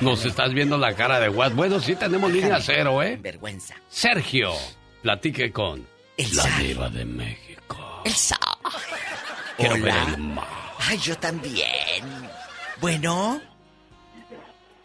Nos 0.00 0.24
estás 0.24 0.52
viendo 0.54 0.76
la 0.78 0.94
cara 0.94 1.20
de 1.20 1.28
Watt. 1.28 1.52
Bueno, 1.54 1.78
sí 1.80 1.94
tenemos 1.94 2.32
línea 2.32 2.58
cero, 2.60 3.02
¿eh? 3.02 3.16
Vergüenza. 3.20 3.74
Sergio, 3.88 4.52
platique 5.02 5.52
con 5.52 5.86
El 6.16 6.34
la 6.36 6.44
diva 6.58 6.88
de 6.88 7.04
México. 7.04 8.02
El 8.04 8.12
zar. 8.12 8.38
Quiero 9.56 9.74
ver 9.74 9.92
Hola. 9.92 10.14
el 10.14 10.18
mar. 10.18 10.48
Ay, 10.78 10.98
yo 10.98 11.16
también. 11.18 12.04
Bueno. 12.80 13.40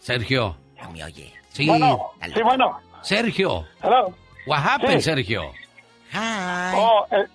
Sergio. 0.09 0.55
No 0.81 0.89
me 0.89 1.03
oye. 1.03 1.31
Sí. 1.49 1.67
Bueno, 1.67 2.11
sí, 2.33 2.41
bueno. 2.41 2.79
Sergio. 3.03 3.63
Hello. 3.83 4.11
What 4.47 4.57
happened, 4.59 5.01
Sí. 5.01 5.01
Sergio? 5.03 5.51
Oh, 6.15 7.05
eh, 7.11 7.25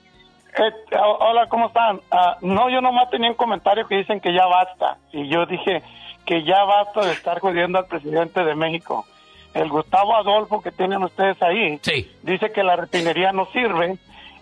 eh, 0.59 0.97
oh, 0.99 1.19
hola, 1.21 1.47
¿cómo 1.49 1.69
están? 1.69 2.01
Ah, 2.11 2.37
no, 2.41 2.69
yo 2.69 2.81
nomás 2.81 3.11
tenía 3.11 3.31
un 3.31 3.37
comentario 3.37 3.87
que 3.87 3.99
dicen 3.99 4.19
que 4.21 4.35
ya 4.35 4.47
basta. 4.47 4.99
Y 5.13 5.29
yo 5.29 5.47
dije 5.47 5.85
que 6.27 6.43
ya 6.43 6.65
basta 6.65 7.07
de 7.07 7.13
estar 7.13 7.39
jodiendo 7.39 7.79
al 7.79 7.87
presidente 7.87 8.43
de 8.43 8.57
México. 8.57 9.07
El 9.55 9.69
Gustavo 9.69 10.17
Adolfo 10.17 10.61
que 10.61 10.73
tienen 10.73 11.01
ustedes 11.05 11.41
ahí 11.43 11.81
dice 12.23 12.51
que 12.51 12.65
la 12.65 12.75
refinería 12.75 13.31
no 13.31 13.47
sirve 13.53 13.99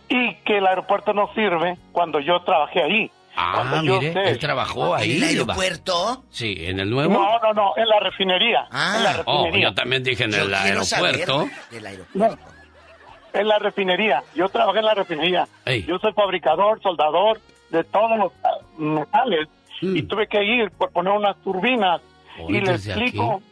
y 0.09 0.35
que 0.37 0.57
el 0.57 0.67
aeropuerto 0.67 1.13
no 1.13 1.29
sirve 1.35 1.77
cuando 1.93 2.19
yo 2.19 2.41
trabajé 2.45 2.83
ahí. 2.83 3.11
Ah, 3.37 3.81
mire, 3.83 4.13
sé- 4.13 4.29
él 4.31 4.39
trabajó 4.39 4.95
ahí. 4.95 5.13
¿En 5.13 5.17
el 5.17 5.23
aeropuerto? 5.31 6.25
Sí, 6.31 6.55
¿en 6.59 6.81
el 6.81 6.91
nuevo? 6.91 7.15
No, 7.15 7.39
no, 7.39 7.53
no, 7.55 7.73
en 7.77 7.89
la 7.89 7.99
refinería. 8.01 8.67
Ah. 8.71 8.95
en 8.99 9.05
la 9.05 9.23
Oh, 9.27 9.45
refinería. 9.45 9.69
yo 9.69 9.75
también 9.75 10.03
dije 10.03 10.25
en 10.25 10.31
Yo 10.33 10.43
el 10.43 10.55
aeropuerto. 10.55 11.49
del 11.71 11.87
aeropuerto. 11.87 12.37
No, 12.37 13.41
en 13.41 13.49
la 13.49 13.59
refinería. 13.59 14.23
Yo 14.35 14.49
trabajé 14.51 14.81
en 14.81 14.85
la 14.85 14.95
refinería. 14.95 15.49
Ey. 15.65 15.85
Yo 15.85 15.99
soy 15.99 16.13
fabricador, 16.13 16.81
soldador 16.83 17.41
de 17.71 17.85
todos 17.85 18.19
los 18.19 18.33
ah, 18.45 18.49
metales 18.77 19.49
Mm. 19.81 19.97
y 19.97 20.03
tuve 20.03 20.29
que 20.29 20.45
ir 20.45 20.71
por 20.73 20.93
poner 20.93 21.13
unas 21.13 21.37
turbinas 21.43 22.01
Hoy 22.39 22.59
y 22.59 22.61
le 22.61 22.73
explico 22.73 23.37
aquí. 23.37 23.45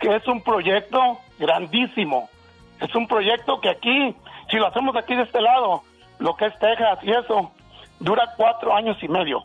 que 0.00 0.16
es 0.16 0.26
un 0.26 0.42
proyecto 0.42 1.18
grandísimo. 1.38 2.28
Es 2.80 2.92
un 2.94 3.06
proyecto 3.06 3.60
que 3.60 3.68
aquí, 3.68 4.14
si 4.50 4.56
lo 4.56 4.66
hacemos 4.66 4.96
aquí 4.96 5.14
de 5.14 5.22
este 5.22 5.40
lado, 5.40 5.82
lo 6.18 6.34
que 6.36 6.46
es 6.46 6.58
Texas 6.58 6.98
y 7.02 7.10
eso, 7.12 7.52
dura 8.00 8.34
cuatro 8.36 8.74
años 8.74 8.96
y 9.02 9.08
medio. 9.08 9.44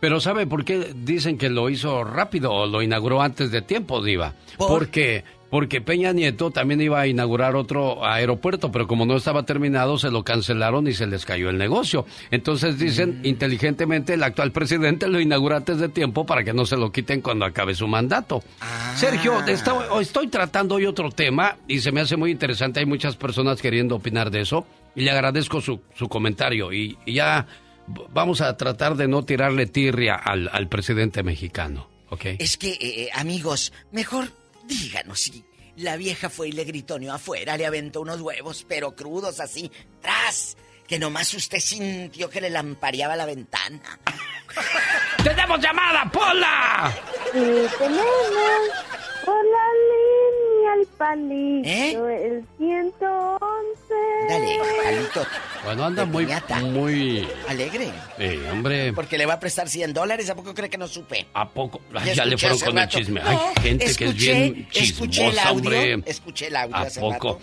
Pero 0.00 0.20
¿sabe 0.20 0.46
por 0.46 0.64
qué 0.64 0.92
dicen 0.94 1.38
que 1.38 1.48
lo 1.48 1.70
hizo 1.70 2.04
rápido 2.04 2.52
o 2.52 2.66
lo 2.66 2.82
inauguró 2.82 3.22
antes 3.22 3.50
de 3.50 3.62
tiempo, 3.62 4.02
Diva? 4.02 4.34
Porque 4.58 5.24
porque 5.48 5.80
Peña 5.80 6.12
Nieto 6.12 6.50
también 6.50 6.80
iba 6.82 7.00
a 7.00 7.06
inaugurar 7.06 7.54
otro 7.54 8.04
aeropuerto, 8.04 8.72
pero 8.72 8.88
como 8.88 9.06
no 9.06 9.16
estaba 9.16 9.44
terminado, 9.44 9.96
se 9.96 10.10
lo 10.10 10.24
cancelaron 10.24 10.86
y 10.88 10.92
se 10.92 11.06
les 11.06 11.24
cayó 11.24 11.48
el 11.50 11.56
negocio. 11.56 12.04
Entonces 12.32 12.78
dicen, 12.78 13.20
inteligentemente, 13.22 14.14
el 14.14 14.24
actual 14.24 14.50
presidente 14.50 15.06
lo 15.06 15.20
inaugura 15.20 15.56
antes 15.58 15.78
de 15.78 15.88
tiempo 15.88 16.26
para 16.26 16.42
que 16.42 16.52
no 16.52 16.66
se 16.66 16.76
lo 16.76 16.90
quiten 16.90 17.22
cuando 17.22 17.44
acabe 17.46 17.74
su 17.76 17.86
mandato. 17.86 18.42
Sergio, 18.96 19.40
está- 19.46 19.86
estoy 20.00 20.26
tratando 20.26 20.74
hoy 20.74 20.84
otro 20.84 21.10
tema 21.10 21.56
y 21.68 21.78
se 21.78 21.92
me 21.92 22.00
hace 22.00 22.16
muy 22.16 22.32
interesante. 22.32 22.80
Hay 22.80 22.86
muchas 22.86 23.16
personas 23.16 23.62
queriendo 23.62 23.94
opinar 23.96 24.30
de 24.32 24.40
eso. 24.40 24.66
Y 24.96 25.02
le 25.02 25.10
agradezco 25.10 25.60
su, 25.60 25.82
su 25.94 26.08
comentario. 26.08 26.72
Y, 26.72 26.98
y 27.04 27.14
ya 27.14 27.46
vamos 28.10 28.40
a 28.40 28.56
tratar 28.56 28.96
de 28.96 29.06
no 29.06 29.24
tirarle 29.24 29.66
tirria 29.66 30.14
al, 30.16 30.48
al 30.52 30.68
presidente 30.68 31.22
mexicano. 31.22 31.88
¿Ok? 32.10 32.24
Es 32.38 32.56
que, 32.56 32.70
eh, 32.70 32.78
eh, 32.80 33.10
amigos, 33.14 33.72
mejor 33.92 34.32
díganos 34.66 35.20
si 35.20 35.44
la 35.76 35.96
vieja 35.96 36.30
fue 36.30 36.48
y 36.48 36.52
le 36.52 36.64
gritoneó 36.64 37.12
afuera, 37.12 37.56
le 37.56 37.66
aventó 37.66 38.00
unos 38.00 38.20
huevos, 38.20 38.64
pero 38.68 38.94
crudos 38.96 39.40
así, 39.40 39.70
tras, 40.00 40.56
que 40.86 40.98
nomás 40.98 41.34
usted 41.34 41.58
sintió 41.58 42.30
que 42.30 42.40
le 42.40 42.50
lampareaba 42.50 43.16
la 43.16 43.26
ventana. 43.26 43.98
¡Tenemos 45.24 45.60
llamada, 45.60 46.10
Pola! 46.10 46.94
Sí, 47.32 47.40
tenemos 47.78 48.06
por 49.24 49.44
el 50.80 50.86
palito, 50.98 51.68
¿Eh? 51.68 52.26
el 52.26 52.44
111. 52.58 53.94
Dale, 54.28 54.58
palito. 54.84 55.26
Bueno, 55.64 55.84
anda 55.84 56.04
muy, 56.04 56.26
muy... 56.72 57.28
Alegre. 57.48 57.90
Eh, 58.18 58.48
hombre, 58.52 58.92
Porque 58.92 59.18
le 59.18 59.26
va 59.26 59.34
a 59.34 59.40
prestar 59.40 59.68
100 59.68 59.92
dólares, 59.94 60.28
¿a 60.30 60.34
poco 60.34 60.54
cree 60.54 60.68
que 60.70 60.78
no 60.78 60.86
supe? 60.88 61.26
¿a 61.34 61.48
poco? 61.48 61.80
Ay, 61.94 62.14
Ya 62.14 62.24
le 62.24 62.34
escuché 62.34 62.48
fueron 62.54 62.58
con 62.58 62.78
el 62.78 62.84
rato. 62.84 62.98
chisme. 62.98 63.20
No, 63.22 63.28
Hay 63.28 63.38
gente 63.62 63.84
que 63.84 63.90
es 63.90 63.98
escuché- 64.00 64.32
bien 64.32 64.68
escuché 64.74 65.24
el 65.26 65.30
chismosa, 65.32 65.48
audio, 65.48 65.60
hombre. 65.70 66.02
escuché 66.06 66.46
el 66.48 66.56
audio 66.56 66.76
¿A 66.76 66.80
hace 66.82 67.00
poco? 67.00 67.12
rato. 67.34 67.40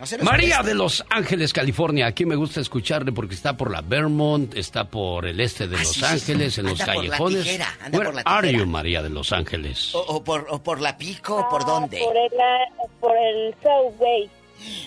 No 0.00 0.24
María 0.24 0.62
de 0.62 0.74
Los 0.74 1.04
Ángeles, 1.08 1.52
California. 1.52 2.06
Aquí 2.06 2.26
me 2.26 2.34
gusta 2.36 2.60
escucharle 2.60 3.12
porque 3.12 3.34
está 3.34 3.56
por 3.56 3.70
la 3.70 3.80
Vermont, 3.80 4.54
está 4.56 4.84
por 4.90 5.24
el 5.24 5.40
este 5.40 5.66
de 5.68 5.76
Ah, 5.76 5.80
Los 5.80 5.88
sí, 5.92 6.04
Ángeles, 6.04 6.54
sí. 6.54 6.60
en 6.60 6.66
los 6.66 6.80
Anda 6.80 6.92
por 6.94 7.04
la 7.04 7.10
callejones. 7.10 7.42
tijera, 7.44 7.68
anda 7.80 7.98
Where 7.98 8.10
por 8.10 8.14
la 8.16 8.22
are 8.26 8.48
tijera. 8.48 8.64
you, 8.64 8.70
María 8.70 9.02
de 9.02 9.10
Los 9.10 9.32
Ángeles? 9.32 9.94
O, 9.94 10.00
o 10.00 10.24
por, 10.24 10.46
o 10.50 10.62
por 10.62 10.80
la 10.80 10.96
pico, 10.98 11.36
o 11.36 11.48
por 11.48 11.64
dónde. 11.64 12.00
Por 12.00 12.16
el, 12.16 12.30
por 13.00 13.16
el 13.16 13.54
Subway. 13.62 14.30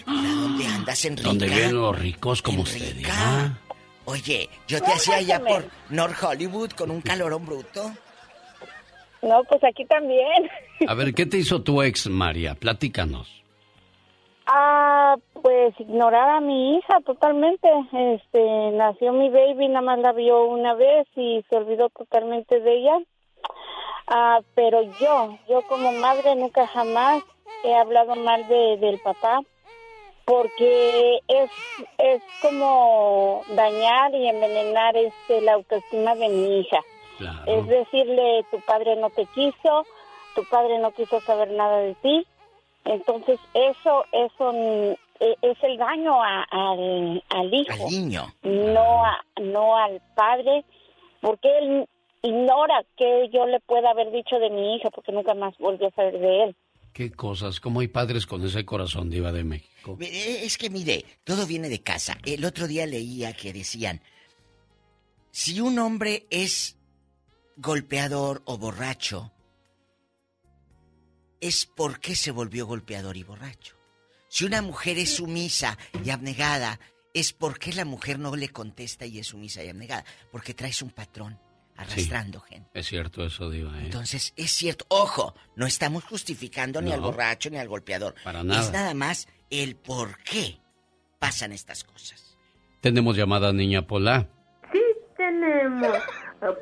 Mira, 0.05 0.29
¿dónde 0.33 0.67
andas, 0.67 1.05
Enrica? 1.05 1.29
Donde 1.29 1.47
viven 1.47 1.75
los 1.75 1.97
ricos 1.97 2.41
como 2.41 2.61
usted. 2.63 2.95
diga. 2.95 3.57
Oye, 4.05 4.49
yo 4.67 4.79
te 4.81 4.87
No, 4.89 4.93
hacía 4.95 5.15
allá 5.17 5.39
por 5.39 5.65
North 5.89 6.21
Hollywood 6.23 6.71
con 6.71 6.91
un 6.91 7.01
calorón 7.01 7.45
bruto. 7.45 7.91
No, 9.21 9.43
pues 9.49 9.63
aquí 9.63 9.83
también. 9.85 10.49
A 10.87 10.93
ver, 10.93 11.13
¿qué 11.13 11.25
te 11.25 11.37
hizo 11.37 11.61
tu 11.61 11.81
ex, 11.81 12.07
María? 12.07 12.55
Platícanos. 12.55 13.27
Ah, 14.47 15.17
pues 15.41 15.77
ignorar 15.79 16.29
a 16.29 16.39
mi 16.39 16.77
hija 16.77 17.01
totalmente. 17.05 17.69
Este, 17.91 18.71
nació 18.71 19.11
mi 19.11 19.29
baby, 19.29 19.67
nada 19.67 19.81
más 19.81 19.99
la 19.99 20.13
vio 20.13 20.45
una 20.45 20.73
vez 20.73 21.05
y 21.15 21.43
se 21.49 21.57
olvidó 21.57 21.89
totalmente 21.89 22.59
de 22.61 22.77
ella. 22.77 22.97
Ah, 24.07 24.39
pero 24.55 24.81
yo, 25.01 25.37
yo 25.49 25.61
como 25.63 25.91
madre 25.91 26.35
nunca 26.35 26.65
jamás 26.67 27.23
he 27.65 27.75
hablado 27.75 28.15
mal 28.15 28.47
de, 28.47 28.77
del 28.77 28.99
papá 28.99 29.41
porque 30.25 31.19
es 31.27 31.49
es 31.97 32.21
como 32.41 33.43
dañar 33.55 34.13
y 34.13 34.27
envenenar 34.27 34.95
este 34.97 35.41
la 35.41 35.53
autoestima 35.53 36.15
de 36.15 36.29
mi 36.29 36.59
hija. 36.59 36.79
Es 37.45 37.67
decirle, 37.67 38.45
tu 38.51 38.59
padre 38.61 38.95
no 38.95 39.09
te 39.09 39.25
quiso, 39.27 39.85
tu 40.35 40.43
padre 40.45 40.79
no 40.79 40.91
quiso 40.91 41.19
saber 41.21 41.51
nada 41.51 41.79
de 41.79 41.95
ti. 41.95 42.27
Entonces, 42.87 43.39
eso 43.53 44.05
eso 44.11 44.53
mm, 44.53 44.95
e- 45.19 45.37
es 45.41 45.57
el 45.63 45.77
daño 45.77 46.21
a- 46.23 46.43
al, 46.49 47.23
al 47.29 47.53
hijo. 47.53 47.73
Al 47.85 47.91
niño. 47.91 48.33
No, 48.43 49.03
a- 49.05 49.23
no 49.41 49.75
al 49.77 50.01
padre, 50.15 50.63
porque 51.21 51.49
él 51.59 51.87
ignora 52.23 52.83
que 52.97 53.29
yo 53.33 53.45
le 53.45 53.59
pueda 53.59 53.91
haber 53.91 54.11
dicho 54.11 54.39
de 54.39 54.49
mi 54.49 54.75
hija, 54.75 54.89
porque 54.89 55.11
nunca 55.11 55.33
más 55.33 55.57
volvió 55.57 55.87
a 55.87 55.91
saber 55.91 56.17
de 56.19 56.43
él. 56.45 56.55
¿Qué 56.93 57.11
cosas? 57.11 57.59
¿Cómo 57.59 57.81
hay 57.81 57.89
padres 57.89 58.25
con 58.25 58.43
ese 58.43 58.65
corazón, 58.65 59.09
diva 59.09 59.31
de 59.31 59.43
México? 59.43 59.97
Eh, 60.01 60.39
Es 60.43 60.57
que 60.57 60.69
mire, 60.69 61.05
todo 61.23 61.45
viene 61.45 61.69
de 61.69 61.83
casa. 61.83 62.17
El 62.25 62.43
otro 62.43 62.65
día 62.67 62.85
leía 62.87 63.33
que 63.33 63.53
decían, 63.53 64.01
si 65.31 65.61
un 65.61 65.77
hombre 65.77 66.25
es 66.31 66.75
golpeador 67.57 68.41
o 68.45 68.57
borracho, 68.57 69.31
es 71.41 71.65
porque 71.65 72.15
se 72.15 72.31
volvió 72.31 72.65
golpeador 72.65 73.17
y 73.17 73.23
borracho. 73.23 73.75
Si 74.29 74.45
una 74.45 74.61
mujer 74.61 74.97
es 74.97 75.15
sumisa 75.15 75.77
y 76.03 76.09
abnegada, 76.09 76.79
es 77.13 77.33
porque 77.33 77.73
la 77.73 77.85
mujer 77.85 78.19
no 78.19 78.35
le 78.35 78.49
contesta 78.49 79.05
y 79.05 79.19
es 79.19 79.27
sumisa 79.27 79.63
y 79.63 79.69
abnegada. 79.69 80.03
Porque 80.31 80.53
traes 80.53 80.81
un 80.81 80.91
patrón 80.91 81.39
arrastrando 81.77 82.41
gente. 82.41 82.69
Es 82.73 82.87
cierto 82.87 83.25
eso, 83.25 83.49
diva. 83.49 83.71
¿eh? 83.79 83.85
Entonces, 83.85 84.33
es 84.35 84.51
cierto, 84.51 84.85
ojo, 84.89 85.33
no 85.55 85.65
estamos 85.65 86.03
justificando 86.03 86.81
ni 86.81 86.91
al 86.91 86.99
borracho 87.01 87.49
ni 87.49 87.57
al 87.57 87.69
golpeador. 87.69 88.13
Para 88.23 88.43
nada. 88.43 88.61
Es 88.61 88.71
nada 88.71 88.93
más 88.93 89.27
el 89.49 89.75
por 89.75 90.21
qué 90.23 90.59
pasan 91.19 91.53
estas 91.53 91.83
cosas. 91.83 92.37
Tenemos 92.81 93.15
llamada, 93.15 93.53
niña 93.53 93.85
Pola. 93.87 94.27
Sí, 94.71 94.81
tenemos 95.15 95.97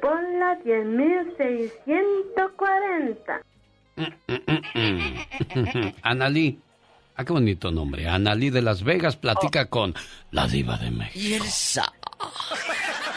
por 0.02 0.22
la 0.38 0.58
10640. 0.64 3.42
Analí. 6.02 6.60
Ah, 7.16 7.24
qué 7.24 7.32
bonito 7.32 7.72
nombre. 7.72 8.10
Analí 8.10 8.50
de 8.50 8.62
Las 8.62 8.84
Vegas 8.84 9.16
platica 9.16 9.68
con 9.68 9.96
la 10.32 10.48
diva 10.48 10.78
de 10.78 10.92
México. 10.92 11.20
Y 11.20 11.34
el 11.34 11.44
sa... 11.44 11.92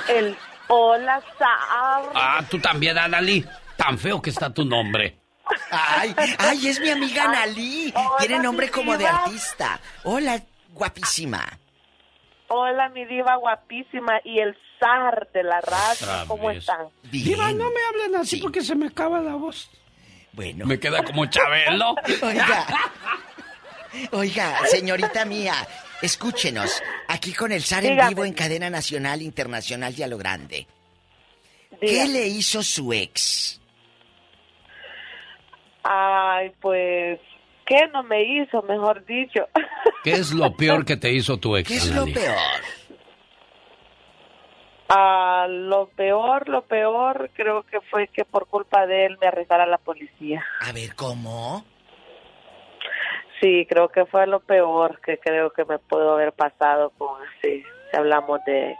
El 0.08 0.36
hola, 0.68 1.20
Sar. 1.38 2.12
Ah, 2.14 2.44
tú 2.48 2.58
también, 2.58 2.96
Analí. 2.96 3.44
Tan 3.76 3.98
feo 3.98 4.22
que 4.22 4.30
está 4.30 4.52
tu 4.52 4.64
nombre. 4.64 5.18
Ay, 5.70 6.14
ay, 6.38 6.68
es 6.68 6.80
mi 6.80 6.90
amiga 6.90 7.28
Nalí. 7.28 7.92
Tiene 8.18 8.38
nombre 8.38 8.70
como 8.70 8.96
de 8.96 9.06
artista. 9.06 9.80
Hola, 10.04 10.42
guapísima. 10.72 11.44
Hola, 12.48 12.88
mi 12.90 13.04
diva 13.04 13.36
guapísima 13.36 14.20
y 14.24 14.40
el 14.40 14.56
zar 14.80 15.28
de 15.32 15.42
la 15.42 15.60
radio. 15.60 16.26
¿Cómo 16.26 16.50
están? 16.50 16.88
Diva, 17.10 17.52
no 17.52 17.70
me 17.70 17.80
hablen 17.88 18.16
así 18.16 18.40
porque 18.40 18.62
se 18.62 18.74
me 18.74 18.86
acaba 18.86 19.20
la 19.20 19.34
voz. 19.34 19.70
Bueno. 20.32 20.66
Me 20.66 20.78
queda 20.78 21.02
como 21.02 21.26
Chabelo. 21.26 21.94
Oiga. 22.22 22.66
Oiga, 24.12 24.58
señorita 24.66 25.24
mía, 25.24 25.54
escúchenos. 26.02 26.82
Aquí 27.08 27.32
con 27.32 27.52
el 27.52 27.62
SAR 27.62 27.84
en 27.84 27.92
Dígame. 27.92 28.08
vivo 28.10 28.24
en 28.24 28.34
cadena 28.34 28.70
nacional, 28.70 29.22
internacional 29.22 29.94
y 29.96 30.02
a 30.02 30.06
lo 30.08 30.18
grande. 30.18 30.66
¿Qué 31.80 32.06
le 32.06 32.26
hizo 32.26 32.62
su 32.62 32.92
ex? 32.92 33.60
Ay, 35.84 36.52
pues, 36.60 37.18
¿qué 37.66 37.86
no 37.92 38.02
me 38.02 38.22
hizo, 38.22 38.62
mejor 38.62 39.04
dicho? 39.06 39.48
¿Qué 40.04 40.12
es 40.12 40.32
lo 40.32 40.54
peor 40.54 40.84
que 40.84 40.96
te 40.96 41.10
hizo 41.12 41.38
tu 41.38 41.56
ex, 41.56 41.68
¿Qué 41.68 41.76
es 41.76 41.90
lo 41.90 42.04
peor? 42.04 42.36
Ah, 44.88 45.46
lo 45.48 45.88
peor, 45.88 46.48
lo 46.48 46.62
peor, 46.62 47.30
creo 47.34 47.62
que 47.64 47.80
fue 47.82 48.08
que 48.08 48.24
por 48.24 48.46
culpa 48.46 48.86
de 48.86 49.04
él 49.04 49.18
me 49.20 49.26
arrestara 49.26 49.66
la 49.66 49.76
policía. 49.76 50.44
A 50.62 50.72
ver, 50.72 50.94
¿cómo? 50.94 51.62
Sí, 53.40 53.66
creo 53.68 53.90
que 53.90 54.06
fue 54.06 54.26
lo 54.26 54.40
peor 54.40 55.00
que 55.00 55.18
creo 55.18 55.52
que 55.52 55.64
me 55.64 55.78
pudo 55.78 56.14
haber 56.14 56.32
pasado 56.32 56.90
con 56.96 57.20
así, 57.22 57.62
si 57.90 57.96
hablamos 57.96 58.40
de. 58.46 58.76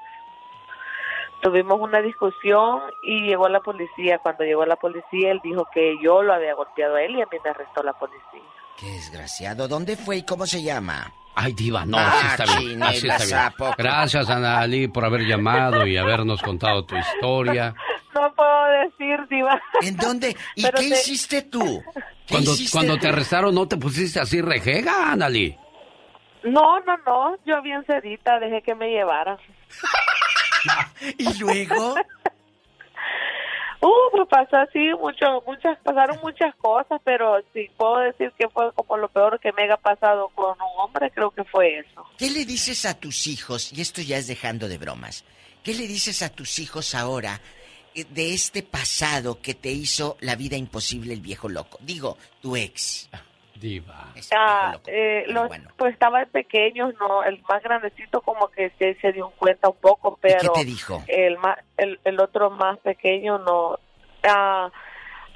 Tuvimos 1.43 1.80
una 1.80 2.01
discusión 2.01 2.80
y 3.02 3.28
llegó 3.28 3.48
la 3.48 3.60
policía. 3.60 4.18
Cuando 4.18 4.44
llegó 4.44 4.64
la 4.64 4.76
policía, 4.76 5.30
él 5.30 5.40
dijo 5.44 5.68
que 5.72 5.97
yo 6.02 6.22
lo 6.22 6.32
había 6.32 6.55
golpeado 6.55 6.97
a 6.97 7.02
él 7.02 7.16
y 7.16 7.22
a 7.22 7.26
mí 7.26 7.36
me 7.44 7.51
arrestó 7.51 7.82
la 7.82 7.93
policía. 7.93 8.43
Qué 8.76 8.86
desgraciado. 8.86 9.68
¿Dónde 9.68 9.97
fue 9.97 10.16
y 10.16 10.22
cómo 10.24 10.47
se 10.47 10.62
llama? 10.62 11.12
Ay, 11.40 11.52
diva, 11.52 11.85
no, 11.86 11.97
Ah, 11.98 12.12
así 12.15 12.27
está 12.43 12.59
bien. 12.59 12.82
Así 12.82 13.06
está 13.09 13.24
bien. 13.59 13.73
Gracias, 13.78 14.28
Analí, 14.28 14.89
por 14.89 15.05
haber 15.05 15.20
llamado 15.23 15.86
y 15.86 15.97
habernos 15.97 16.43
contado 16.43 16.85
tu 16.85 16.97
historia. 16.97 17.74
No 18.12 18.35
puedo 18.35 18.65
decir, 18.82 19.20
diva. 19.31 19.60
¿En 19.82 19.97
dónde? 19.97 20.36
¿Y 20.56 20.62
Pero 20.65 20.78
qué 20.81 20.89
te- 20.89 20.94
hiciste 20.97 21.43
tú? 21.43 21.82
¿Qué 21.94 22.01
Cuando, 22.35 22.52
hiciste 22.55 22.73
cuando 22.77 22.94
tú? 22.94 23.01
te 23.02 23.09
arrestaron, 23.09 23.55
¿no 23.55 23.69
te 23.69 23.77
pusiste 23.77 24.19
así 24.19 24.40
rejega, 24.40 25.12
Analí? 25.12 25.56
No, 26.43 26.81
no, 26.81 26.97
no, 27.06 27.36
yo 27.47 27.62
bien 27.62 27.85
sedita, 27.86 28.40
dejé 28.40 28.62
que 28.62 28.74
me 28.74 28.89
llevaran. 28.90 29.36
¿Y 31.19 31.39
luego? 31.39 31.94
Uh, 33.80 34.10
pues 34.10 34.28
pasó 34.28 34.56
así, 34.56 34.90
mucho, 35.00 35.42
muchas, 35.46 35.78
pasaron 35.84 36.18
muchas 36.22 36.55
cosas, 36.56 37.00
pero 37.05 37.40
si 37.52 37.68
puedo 37.76 37.98
decir 37.98 38.32
que 38.36 38.48
fue 38.48 38.72
como 38.72 38.96
lo 38.96 39.09
peor 39.09 39.38
que 39.38 39.52
me 39.52 39.62
haya 39.62 39.76
pasado 39.76 40.30
con 40.34 40.50
un 40.50 40.80
hombre, 40.80 41.10
creo 41.12 41.30
que 41.30 41.44
fue 41.44 41.78
eso. 41.78 42.05
¿Qué 42.16 42.28
le 42.30 42.44
dices 42.44 42.84
a 42.86 42.94
tus 42.94 43.28
hijos? 43.28 43.72
Y 43.72 43.80
esto 43.80 44.02
ya 44.02 44.16
es 44.16 44.26
dejando 44.26 44.68
de 44.68 44.78
bromas. 44.78 45.24
¿Qué 45.62 45.74
le 45.74 45.86
dices 45.86 46.22
a 46.22 46.28
tus 46.28 46.59
hijos 46.59 46.94
ahora 46.96 47.40
eh, 47.94 48.05
de 48.05 48.34
este 48.34 48.64
pasado 48.64 49.40
que 49.40 49.55
te 49.55 49.70
hizo 49.70 50.16
la 50.20 50.34
vida 50.34 50.56
imposible 50.56 51.14
el 51.14 51.20
viejo 51.20 51.48
loco? 51.48 51.78
Digo, 51.80 52.18
tu 52.40 52.56
ex. 52.56 53.09
Diva. 53.60 54.12
Ah, 54.35 54.78
eh, 54.86 55.24
los, 55.28 55.51
pues 55.76 55.93
estaban 55.93 56.28
pequeños, 56.30 56.94
no, 57.01 57.22
el 57.24 57.43
más 57.48 57.62
grandecito 57.62 58.20
como 58.20 58.48
que 58.48 58.70
se, 58.78 58.94
se 59.01 59.12
dio 59.12 59.30
cuenta 59.30 59.68
un 59.68 59.76
poco, 59.76 60.18
pero 60.20 60.52
te 60.52 60.64
dijo? 60.64 61.02
el 61.09 61.39
más, 61.39 61.59
el, 61.76 62.01
el 62.05 62.20
otro 62.20 62.51
más 62.51 62.78
pequeño 62.78 63.39
no. 63.39 63.78
Ah, 64.24 64.70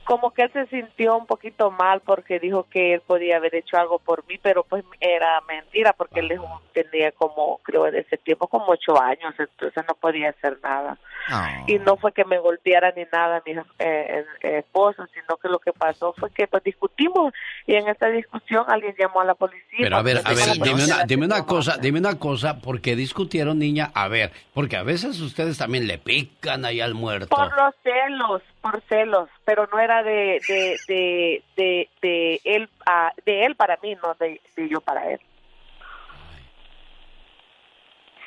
como 0.04 0.32
que 0.32 0.42
él 0.42 0.52
se 0.52 0.66
sintió 0.66 1.16
un 1.16 1.26
poquito 1.26 1.70
mal 1.70 2.00
porque 2.00 2.38
dijo 2.38 2.66
que 2.70 2.94
él 2.94 3.00
podía 3.06 3.36
haber 3.36 3.54
hecho 3.54 3.76
algo 3.76 3.98
por 3.98 4.26
mí, 4.26 4.38
pero 4.42 4.64
pues 4.64 4.84
era 5.00 5.40
mentira 5.48 5.92
porque 5.92 6.20
él 6.20 6.32
es 6.32 6.38
un- 6.38 6.46
tenía 6.72 7.12
como, 7.12 7.58
creo 7.62 7.86
en 7.86 7.96
ese 7.96 8.16
tiempo, 8.16 8.46
como 8.48 8.66
ocho 8.68 9.00
años, 9.00 9.34
entonces 9.38 9.84
no 9.86 9.94
podía 9.94 10.30
hacer 10.30 10.58
nada. 10.62 10.96
Ah. 11.28 11.62
Y 11.66 11.78
no 11.78 11.96
fue 11.96 12.12
que 12.12 12.24
me 12.24 12.38
golpeara 12.38 12.92
ni 12.96 13.04
nada 13.12 13.42
mi 13.46 13.52
eh, 13.78 14.24
esposo, 14.42 15.06
sino 15.14 15.36
que 15.36 15.48
lo 15.48 15.58
que 15.58 15.72
pasó 15.72 16.12
fue 16.14 16.30
que 16.30 16.46
pues 16.46 16.62
discutimos 16.64 17.32
y 17.66 17.74
en 17.74 17.88
esta 17.88 18.08
discusión 18.08 18.64
alguien 18.68 18.94
llamó 18.98 19.20
a 19.20 19.24
la 19.24 19.34
policía. 19.34 19.78
Pero 19.78 19.96
a 19.96 20.02
ver, 20.02 20.18
a 20.24 20.30
ver, 20.30 20.44
Porque- 20.58 20.68
dime 20.70 20.84
una, 20.84 21.04
dime 21.04 21.26
una 21.26 21.46
cosa, 21.46 21.76
dime 21.78 21.98
una 22.00 22.18
cosa, 22.18 22.58
¿por 22.58 22.80
qué 22.80 22.96
discutieron, 22.96 23.58
niña? 23.58 23.90
A 23.94 24.08
ver, 24.08 24.32
porque 24.54 24.76
a 24.76 24.82
veces 24.82 25.20
ustedes 25.20 25.58
también 25.58 25.86
le 25.86 25.98
pican 25.98 26.64
ahí 26.64 26.80
al 26.80 26.94
muerto. 26.94 27.28
Por 27.28 27.54
los 27.56 27.74
celos, 27.82 28.42
por 28.60 28.80
celos, 28.88 29.28
pero 29.44 29.68
no 29.72 29.78
era 29.80 30.02
de 30.02 30.40
de 30.48 30.78
de 30.88 31.42
de, 31.56 31.88
de 32.00 32.40
él 32.44 32.68
ah, 32.86 33.12
de 33.26 33.44
él 33.44 33.56
para 33.56 33.78
mí, 33.82 33.96
no 34.02 34.14
de, 34.14 34.40
de 34.56 34.68
yo 34.68 34.80
para 34.80 35.10
él. 35.10 35.20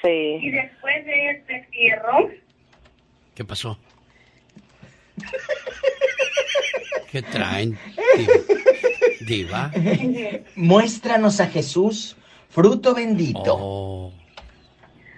Y 0.03 0.39
Sí. 0.41 0.51
después 0.51 1.03
de 1.05 1.31
este 1.31 1.55
entierro, 1.57 2.29
¿Qué 3.33 3.43
pasó? 3.43 3.77
¿Qué 7.11 7.21
traen? 7.23 7.77
Diva. 9.21 9.71
Muéstranos 10.55 11.39
a 11.39 11.47
Jesús, 11.47 12.15
fruto 12.49 12.93
bendito. 12.93 13.55
Oh. 13.57 14.13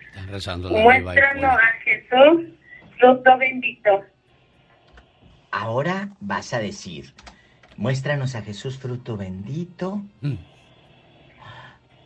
Están 0.09 0.27
rezando 0.29 0.69
la 0.69 0.79
diva. 0.79 0.97
y 0.97 1.01
muéstranos 1.01 1.43
a 1.59 1.71
Jesús, 1.83 2.45
fruto 2.97 3.37
bendito. 3.37 4.03
Ahora 5.57 6.09
vas 6.19 6.53
a 6.53 6.59
decir, 6.59 7.15
muéstranos 7.77 8.35
a 8.35 8.43
Jesús, 8.43 8.77
fruto 8.77 9.17
bendito. 9.17 10.03
Mm. 10.21 10.35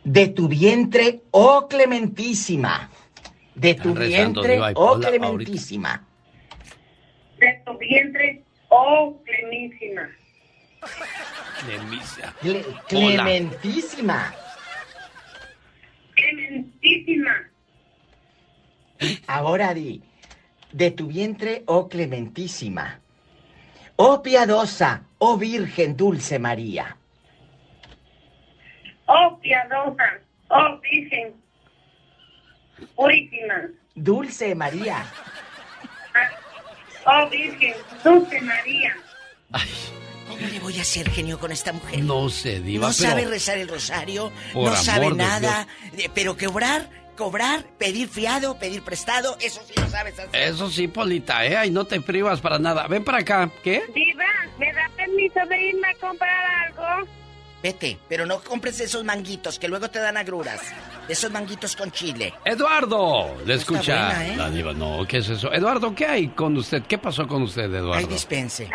De 0.04 0.28
tu 0.28 0.48
vientre, 0.48 1.20
oh 1.32 1.68
clementísima. 1.68 2.88
De 3.54 3.74
tu 3.74 3.92
vientre, 3.92 4.58
oh 4.74 4.98
clementísima. 4.98 6.02
De 7.38 7.62
tu 7.66 7.76
vientre, 7.76 8.42
oh 8.70 9.20
clemísima. 9.22 10.08
De 11.66 11.78
misa. 11.90 12.34
Cle- 12.40 12.64
Hola. 12.64 13.24
clementísima. 13.24 14.34
Clementísima. 16.14 17.34
Ahora 19.26 19.74
di, 19.74 20.02
de 20.72 20.90
tu 20.90 21.06
vientre, 21.08 21.64
oh 21.66 21.86
clementísima. 21.90 23.02
Oh 23.96 24.22
piadosa, 24.22 25.02
oh 25.18 25.36
Virgen 25.36 25.96
dulce 25.96 26.38
María. 26.38 26.96
Oh 29.06 29.38
piadosa, 29.40 30.20
oh 30.48 30.78
virgen 30.80 31.34
purísima. 32.96 33.68
Dulce 33.94 34.54
María. 34.54 35.04
Oh 37.04 37.28
virgen, 37.28 37.74
dulce 38.02 38.40
María. 38.40 38.96
¿Cómo 40.28 40.40
le 40.40 40.60
voy 40.60 40.78
a 40.78 40.82
hacer 40.82 41.10
genio 41.10 41.38
con 41.38 41.52
esta 41.52 41.72
mujer? 41.72 42.02
No 42.04 42.28
sé, 42.28 42.60
diva, 42.60 42.88
no 42.88 42.94
pero... 42.96 43.10
sabe 43.10 43.26
rezar 43.26 43.58
el 43.58 43.68
rosario, 43.68 44.32
Por 44.52 44.64
no 44.64 44.68
amor 44.70 44.84
sabe 44.84 45.08
de 45.10 45.14
nada, 45.16 45.66
eh, 45.98 46.08
pero 46.14 46.36
cobrar, 46.36 46.88
cobrar, 47.16 47.64
pedir 47.78 48.08
fiado, 48.08 48.58
pedir 48.58 48.82
prestado, 48.82 49.36
eso 49.40 49.60
sí 49.66 49.74
lo 49.76 49.88
sabes 49.88 50.18
hacer. 50.18 50.34
Eso 50.34 50.70
sí, 50.70 50.88
Polita, 50.88 51.44
¿eh? 51.46 51.56
Ahí 51.56 51.70
no 51.70 51.84
te 51.84 52.00
privas 52.00 52.40
para 52.40 52.58
nada. 52.58 52.86
Ven 52.88 53.04
para 53.04 53.18
acá. 53.18 53.50
¿Qué? 53.62 53.82
Diva, 53.94 54.24
¿me 54.58 54.72
da 54.72 54.90
permiso 54.96 55.40
de 55.48 55.62
irme 55.68 55.88
a 55.88 55.94
comprar 55.94 56.44
algo? 56.66 57.08
Vete, 57.62 57.96
pero 58.08 58.26
no 58.26 58.40
compres 58.40 58.80
esos 58.80 59.04
manguitos 59.04 59.58
que 59.58 59.68
luego 59.68 59.88
te 59.88 60.00
dan 60.00 60.16
agruras. 60.16 60.60
Esos 61.08 61.30
manguitos 61.30 61.76
con 61.76 61.92
chile. 61.92 62.34
Eduardo, 62.44 63.36
le 63.46 63.54
escucha. 63.54 64.06
buena, 64.06 64.26
¿eh? 64.26 64.36
La 64.36 64.50
diva, 64.50 64.72
no, 64.72 65.06
¿qué 65.06 65.18
es 65.18 65.28
eso? 65.28 65.52
Eduardo, 65.52 65.94
¿qué 65.94 66.06
hay 66.06 66.28
con 66.28 66.56
usted? 66.56 66.82
¿Qué 66.88 66.98
pasó 66.98 67.28
con 67.28 67.42
usted, 67.42 67.64
Eduardo? 67.72 67.94
Ay, 67.94 68.06
dispense. 68.06 68.68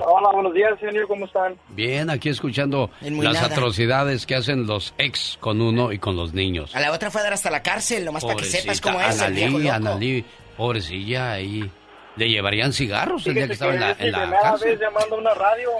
Hola, 0.00 0.30
buenos 0.32 0.52
días, 0.52 0.78
señor, 0.80 1.06
¿cómo 1.08 1.24
están? 1.24 1.56
Bien, 1.70 2.10
aquí 2.10 2.28
escuchando 2.28 2.90
las 3.00 3.34
nada. 3.34 3.46
atrocidades 3.46 4.26
que 4.26 4.34
hacen 4.34 4.66
los 4.66 4.92
ex 4.98 5.38
con 5.40 5.60
uno 5.62 5.92
y 5.92 5.98
con 5.98 6.14
los 6.16 6.34
niños. 6.34 6.74
A 6.76 6.80
la 6.80 6.92
otra 6.92 7.10
fue 7.10 7.20
a 7.22 7.24
dar 7.24 7.32
hasta 7.32 7.50
la 7.50 7.62
cárcel, 7.62 8.04
nomás 8.04 8.24
para 8.24 8.36
que 8.36 8.44
sepas 8.44 8.80
cómo 8.80 9.00
es 9.00 9.20
el 9.22 9.32
viejo 9.32 9.56
Analí. 9.56 9.68
Analí, 9.68 10.24
pobrecilla 10.56 11.32
ahí. 11.32 11.70
Le 12.16 12.28
llevarían 12.28 12.72
cigarros 12.72 13.26
el 13.28 13.34
día 13.34 13.46
que 13.46 13.52
estaba 13.54 13.74
en 13.74 13.80
la, 13.80 13.96
en 13.98 14.12
la 14.12 14.22
primera 14.22 14.42
cárcel. 14.42 14.70
vez 14.70 14.80
llamando 14.80 15.16
a 15.16 15.18
una 15.18 15.34
radio. 15.34 15.70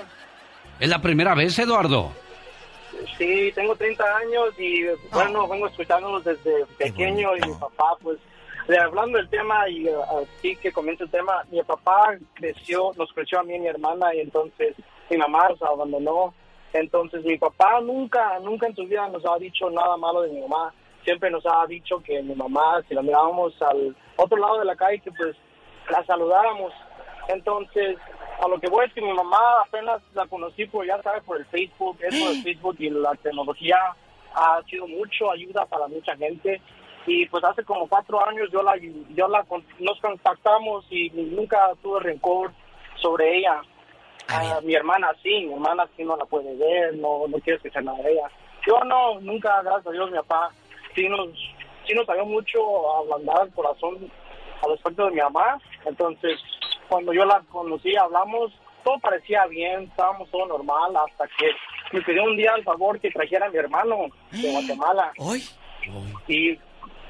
¿Es 0.81 0.89
la 0.89 1.03
primera 1.03 1.35
vez, 1.35 1.59
Eduardo? 1.59 2.13
Sí, 3.19 3.53
tengo 3.55 3.75
30 3.77 4.05
años 4.17 4.55
y 4.59 4.85
bueno, 5.13 5.47
vengo 5.49 5.67
escuchándolos 5.67 6.25
desde 6.25 6.65
pequeño 6.79 7.37
y 7.37 7.41
mi 7.49 7.55
papá, 7.55 7.97
pues, 8.03 8.19
hablando 8.77 9.19
del 9.19 9.29
tema 9.31 9.69
y 9.69 9.89
así 9.89 10.57
que 10.57 10.73
comienza 10.73 11.05
el 11.05 11.11
tema, 11.11 11.45
mi 11.51 11.63
papá 11.63 12.17
creció, 12.35 12.93
nos 12.97 13.13
creció 13.13 13.41
a 13.41 13.43
mí 13.43 13.55
y 13.55 13.61
mi 13.61 13.69
hermana 13.69 14.15
y 14.15 14.21
entonces 14.21 14.75
mi 15.09 15.17
mamá 15.17 15.49
nos 15.49 15.63
abandonó. 15.63 16.35
Entonces 16.73 17.25
mi 17.25 17.39
papá 17.39 17.81
nunca, 17.81 18.39
nunca 18.41 18.67
en 18.67 18.77
su 18.77 18.85
vida 18.85 19.09
nos 19.09 19.25
ha 19.25 19.39
dicho 19.39 19.71
nada 19.71 19.97
malo 19.97 20.23
de 20.23 20.33
mi 20.33 20.41
mamá. 20.43 20.75
Siempre 21.03 21.31
nos 21.31 21.47
ha 21.47 21.67
dicho 21.67 22.03
que 22.03 22.23
mi 22.23 22.35
mamá, 22.35 22.83
si 22.87 22.95
la 22.95 23.03
mirábamos 23.03 23.55
al 23.63 23.97
otro 24.17 24.37
lado 24.37 24.59
de 24.59 24.67
la 24.67 24.77
calle, 24.77 25.01
que 25.01 25.13
pues 25.13 25.35
la 25.89 26.05
saludáramos. 26.05 26.73
Entonces, 27.29 27.97
a 28.41 28.49
lo 28.49 28.59
que 28.61 28.69
voy 28.69 28.87
es 28.87 28.93
que 28.93 29.01
mi 29.01 29.13
mamá 29.13 29.63
apenas 29.67 30.03
la 30.15 30.27
conocí 30.27 30.67
por, 30.67 30.87
ya 30.87 31.03
sabes, 31.03 31.23
por 31.25 31.39
el 31.39 31.47
Facebook, 31.47 31.97
eso 32.01 32.29
del 32.29 32.43
Facebook 32.45 32.77
y 32.79 32.91
la 32.91 33.15
tecnología 33.15 33.79
ha 34.35 34.63
sido 34.69 34.87
mucho 34.87 35.31
ayuda 35.31 35.67
para 35.67 35.89
mucha 35.89 36.17
gente. 36.17 36.61
Y 37.09 37.27
pues 37.27 37.43
hace 37.43 37.65
como 37.65 37.89
cuatro 37.89 38.25
años 38.29 38.51
yo 38.53 38.63
la, 38.63 38.77
yo 38.77 39.29
la, 39.29 39.45
nos 39.79 40.01
contactamos 40.01 40.85
y 40.91 41.09
nunca 41.11 41.71
tuve 41.83 42.01
rencor 42.01 42.53
sobre 43.01 43.39
ella. 43.39 43.63
Ah, 44.29 44.61
mi 44.63 44.75
hermana 44.75 45.11
sí, 45.23 45.47
mi 45.47 45.55
hermana 45.55 45.89
sí 45.97 46.05
no 46.05 46.17
la 46.19 46.27
puede 46.27 46.55
ver, 46.57 46.95
no, 46.97 47.27
no 47.27 47.39
quiere 47.39 47.57
escuchar 47.57 47.83
nada 47.83 47.97
de 48.03 48.13
ella. 48.13 48.29
Yo 48.67 48.79
no, 48.85 49.19
nunca, 49.21 49.63
gracias 49.63 49.87
a 49.87 49.91
Dios, 49.93 50.11
mi 50.11 50.19
papá 50.19 50.51
sí 50.95 51.09
nos, 51.09 51.29
sí 51.87 51.95
nos 51.95 52.05
salió 52.05 52.27
mucho 52.27 52.59
a 52.93 52.99
ablandar 52.99 53.47
el 53.47 53.55
corazón 53.55 54.11
al 54.63 54.71
respecto 54.73 55.07
de 55.07 55.13
mi 55.13 55.21
mamá. 55.21 55.59
Entonces, 55.87 56.39
cuando 56.91 57.15
yo 57.15 57.25
la 57.25 57.41
conocí, 57.51 57.97
hablamos, 57.97 58.53
todo 58.85 58.99
parecía 58.99 59.47
bien, 59.47 59.85
estábamos 59.85 60.31
todo 60.31 60.45
normal, 60.47 60.95
hasta 60.95 61.27
que 61.39 61.53
me 61.93 62.03
pidió 62.03 62.25
un 62.25 62.37
día 62.37 62.53
el 62.55 62.65
favor 62.65 63.01
que 63.01 63.11
trajera 63.11 63.47
a 63.47 63.51
mi 63.51 63.57
hermano 63.57 64.09
de 64.31 64.53
Guatemala. 64.53 65.13
Y 66.27 66.59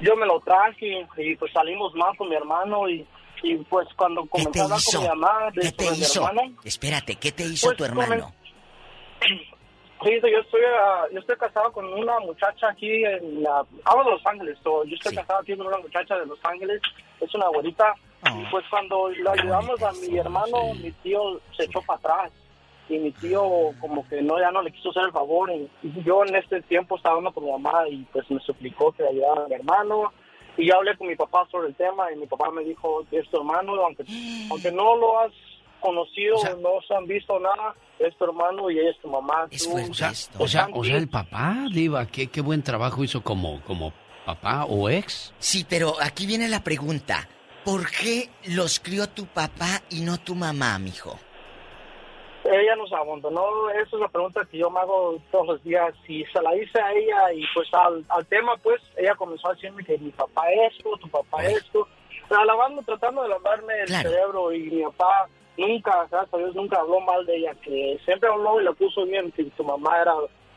yo 0.01 0.15
me 0.15 0.25
lo 0.25 0.39
traje 0.41 1.07
y 1.17 1.35
pues 1.35 1.51
salimos 1.53 1.93
más 1.95 2.15
con 2.17 2.29
mi 2.29 2.35
hermano 2.35 2.87
y, 2.89 3.05
y 3.43 3.55
pues 3.57 3.87
cuando 3.95 4.23
¿Qué 4.23 4.29
comencé 4.29 4.51
te 4.51 4.59
a 4.59 4.63
hablar 4.63 4.79
hizo? 4.79 4.91
con 4.91 5.01
mi 5.01 5.07
mamá 5.09 5.51
de 5.53 5.61
¿Qué 5.61 5.71
te 5.71 5.83
sobre 5.85 5.95
mi 5.97 6.01
hizo? 6.03 6.27
hermano, 6.27 6.53
Espérate, 6.63 7.15
¿qué 7.15 7.31
te 7.31 7.43
hizo 7.43 7.67
Pues, 7.67 7.77
tu 7.77 7.85
hermano? 7.85 8.33
Sí, 10.01 10.11
yo 10.21 10.39
estoy, 10.39 10.61
ah, 10.81 11.03
yo 11.11 11.19
estoy 11.19 11.35
casado 11.35 11.73
con 11.73 11.85
una 11.85 12.17
muchacha 12.21 12.69
aquí 12.69 13.03
en 13.03 13.43
la... 13.43 13.65
Hablo 13.83 14.05
de 14.05 14.11
Los 14.11 14.25
Ángeles, 14.25 14.57
so, 14.63 14.85
yo 14.85 14.95
estoy 14.95 15.13
casado 15.13 15.41
aquí 15.41 15.57
con 15.57 15.67
una 15.67 15.77
muchacha 15.77 16.15
de 16.17 16.25
Los 16.25 16.39
Ángeles, 16.45 16.81
es 17.19 17.35
una 17.35 17.47
abuelita. 17.47 17.93
Y 18.33 18.45
pues 18.49 18.63
cuando 18.69 19.09
le 19.09 19.29
ayudamos 19.29 19.81
a 19.83 19.91
mi 19.91 20.17
hermano, 20.17 20.73
mi 20.81 20.89
tío 21.03 21.41
se 21.57 21.65
echó 21.65 21.81
para 21.81 21.99
atrás. 21.99 22.31
Y 22.89 22.97
mi 22.97 23.11
tío 23.11 23.41
como 23.79 24.07
que 24.07 24.21
no 24.21 24.39
ya 24.39 24.49
no 24.51 24.61
le 24.63 24.71
quiso 24.71 24.89
hacer 24.89 25.03
el 25.03 25.11
favor. 25.11 25.51
Y, 25.51 25.69
y 25.83 26.03
yo 26.03 26.25
en 26.25 26.35
este 26.35 26.61
tiempo 26.63 26.97
estaba 26.97 27.15
hablando 27.17 27.33
con 27.33 27.45
mi 27.45 27.51
mamá 27.51 27.87
y 27.89 27.97
pues 28.11 28.29
me 28.31 28.39
suplicó 28.41 28.91
que 28.91 29.03
le 29.03 29.09
ayudara 29.09 29.45
a 29.45 29.47
mi 29.47 29.53
hermano. 29.55 30.11
Y 30.57 30.67
yo 30.67 30.75
hablé 30.75 30.97
con 30.97 31.07
mi 31.07 31.15
papá 31.15 31.47
sobre 31.51 31.69
el 31.69 31.75
tema 31.75 32.11
y 32.11 32.17
mi 32.17 32.25
papá 32.27 32.51
me 32.51 32.63
dijo, 32.63 33.05
es 33.11 33.29
tu 33.29 33.37
hermano, 33.37 33.73
aunque, 33.85 34.03
aunque 34.49 34.71
no 34.71 34.95
lo 34.97 35.19
has 35.19 35.31
conocido, 35.79 36.35
no 36.61 36.69
se 36.85 36.93
han 36.93 37.05
visto 37.07 37.39
nada, 37.39 37.73
es 37.99 38.17
tu 38.17 38.25
hermano 38.25 38.69
y 38.69 38.79
ella 38.79 38.89
es 38.91 38.99
tu 38.99 39.07
mamá. 39.07 39.47
Tú- 39.49 39.55
O 39.91 39.93
sea, 39.93 40.09
o 40.37 40.47
sea, 40.47 40.67
o 40.73 40.83
sea, 40.83 40.97
el 40.97 41.07
papá, 41.07 41.55
Diva, 41.73 42.05
¿qué, 42.07 42.27
qué 42.27 42.41
buen 42.41 42.63
trabajo 42.63 43.03
hizo 43.03 43.21
como, 43.23 43.61
como 43.61 43.93
papá 44.25 44.65
o 44.65 44.89
ex. 44.89 45.33
Sí, 45.39 45.65
pero 45.67 45.93
aquí 46.01 46.25
viene 46.25 46.47
la 46.49 46.63
pregunta. 46.63 47.27
¿Por 47.63 47.89
qué 47.89 48.29
los 48.47 48.79
crió 48.79 49.07
tu 49.07 49.25
papá 49.27 49.81
y 49.89 50.01
no 50.01 50.17
tu 50.17 50.35
mamá, 50.35 50.77
mijo? 50.79 51.17
Ella 52.51 52.75
nos 52.75 52.91
abandonó, 52.91 53.69
esa 53.69 53.95
es 53.95 54.01
la 54.01 54.07
pregunta 54.07 54.45
que 54.49 54.57
yo 54.57 54.69
me 54.71 54.79
hago 54.79 55.17
todos 55.31 55.47
los 55.47 55.63
días. 55.63 55.93
Y 56.07 56.25
se 56.25 56.41
la 56.41 56.55
hice 56.55 56.81
a 56.81 56.91
ella 56.93 57.33
y 57.33 57.43
pues 57.53 57.67
al, 57.73 58.03
al 58.09 58.25
tema, 58.25 58.55
pues 58.57 58.81
ella 58.97 59.13
comenzó 59.15 59.49
a 59.49 59.53
decirme 59.53 59.83
que 59.83 59.97
mi 59.99 60.09
papá 60.11 60.49
esto, 60.67 60.97
tu 60.97 61.07
papá 61.09 61.45
esto. 61.45 61.87
Pero 62.27 62.43
lavando, 62.45 62.81
tratando 62.83 63.21
de 63.23 63.29
lavarme 63.29 63.73
el 63.81 63.87
cerebro 64.03 64.51
y 64.51 64.61
mi 64.69 64.83
papá 64.83 65.27
nunca, 65.57 66.07
gracias 66.09 66.33
a 66.33 66.37
Dios, 66.37 66.55
nunca 66.55 66.79
habló 66.79 66.99
mal 67.01 67.25
de 67.25 67.35
ella, 67.37 67.53
que 67.63 67.99
siempre 68.05 68.29
habló 68.29 68.59
y 68.59 68.63
le 68.63 68.73
puso 68.73 69.05
bien 69.05 69.31
que 69.31 69.43
tu 69.45 69.63
mamá 69.63 70.01
era 70.01 70.13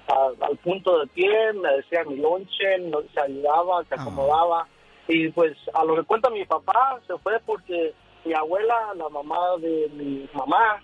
a- 0.09 0.47
al 0.47 0.57
punto 0.59 0.99
de 1.01 1.07
pie, 1.09 1.53
me 1.55 1.73
decía 1.77 2.05
mi 2.05 2.17
lonche, 2.17 2.77
se 3.15 3.21
ayudaba, 3.21 3.85
se 3.85 3.95
acomodaba. 3.95 4.67
Y 5.09 5.29
pues 5.31 5.57
a 5.75 5.85
lo 5.85 5.97
que 5.97 6.03
cuenta 6.05 6.31
mi 6.31 6.45
papá 6.45 6.99
se 7.07 7.19
fue 7.19 7.39
porque 7.45 7.93
mi 8.25 8.33
abuela, 8.35 8.93
la 8.95 9.09
mamá 9.09 9.57
de 9.59 9.89
mi 9.95 10.29
mamá, 10.33 10.81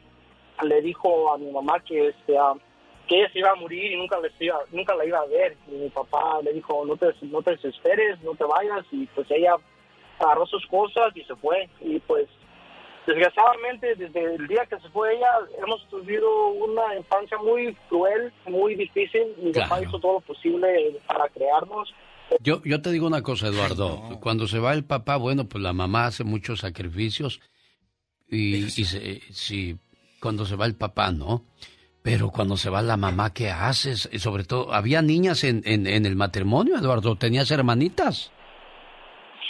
le 0.64 0.80
dijo 0.82 1.32
a 1.32 1.38
mi 1.38 1.50
mamá 1.50 1.80
que 1.80 2.08
este 2.08 2.36
ah, 2.38 2.54
que 3.06 3.16
ella 3.20 3.30
se 3.32 3.38
iba 3.38 3.50
a 3.50 3.54
morir 3.54 3.92
y 3.92 3.96
nunca 3.96 4.20
les 4.20 4.32
iba, 4.40 4.58
nunca 4.70 4.94
la 4.94 5.04
iba 5.06 5.18
a 5.18 5.26
ver. 5.26 5.56
Y 5.68 5.72
mi 5.76 5.88
papá 5.88 6.40
le 6.42 6.52
dijo, 6.52 6.84
no 6.84 6.96
te, 6.96 7.06
no 7.22 7.40
te 7.42 7.52
desesperes, 7.52 8.20
no 8.22 8.34
te 8.34 8.44
vayas. 8.44 8.84
Y 8.92 9.06
pues 9.06 9.26
ella 9.30 9.56
agarró 10.18 10.44
sus 10.46 10.66
cosas 10.66 11.16
y 11.16 11.22
se 11.24 11.34
fue. 11.36 11.68
Y 11.80 11.98
pues 12.00 12.28
desgraciadamente 13.06 13.94
desde 13.94 14.34
el 14.34 14.46
día 14.46 14.66
que 14.66 14.78
se 14.80 14.88
fue 14.90 15.16
ella 15.16 15.30
hemos 15.62 15.86
vivido 16.04 16.48
una 16.48 16.94
infancia 16.96 17.38
muy 17.38 17.74
cruel, 17.88 18.32
muy 18.46 18.74
difícil. 18.74 19.22
Mi 19.38 19.52
papá 19.52 19.80
hizo 19.82 19.98
todo 19.98 20.14
lo 20.14 20.20
posible 20.20 20.96
para 21.06 21.28
crearnos. 21.30 21.94
Yo, 22.40 22.60
yo 22.62 22.82
te 22.82 22.90
digo 22.90 23.06
una 23.06 23.22
cosa, 23.22 23.46
Eduardo. 23.48 24.02
Cuando 24.20 24.46
se 24.46 24.58
va 24.58 24.74
el 24.74 24.84
papá, 24.84 25.16
bueno, 25.16 25.48
pues 25.48 25.62
la 25.64 25.72
mamá 25.72 26.06
hace 26.06 26.24
muchos 26.24 26.60
sacrificios. 26.60 27.40
Y, 28.30 28.56
y 28.56 28.70
se- 28.84 29.20
sí, 29.32 29.78
cuando 30.20 30.44
se 30.44 30.56
va 30.56 30.66
el 30.66 30.74
papá, 30.74 31.12
¿no? 31.12 31.44
Pero 32.02 32.30
cuando 32.30 32.56
se 32.56 32.70
va 32.70 32.80
la 32.80 32.96
mamá, 32.96 33.34
¿qué 33.34 33.50
haces? 33.50 34.08
Y 34.12 34.18
sobre 34.18 34.44
todo, 34.44 34.72
¿había 34.72 35.02
niñas 35.02 35.44
en, 35.44 35.62
en, 35.64 35.86
en 35.86 36.06
el 36.06 36.16
matrimonio, 36.16 36.76
Eduardo? 36.76 37.16
¿Tenías 37.16 37.50
hermanitas? 37.50 38.32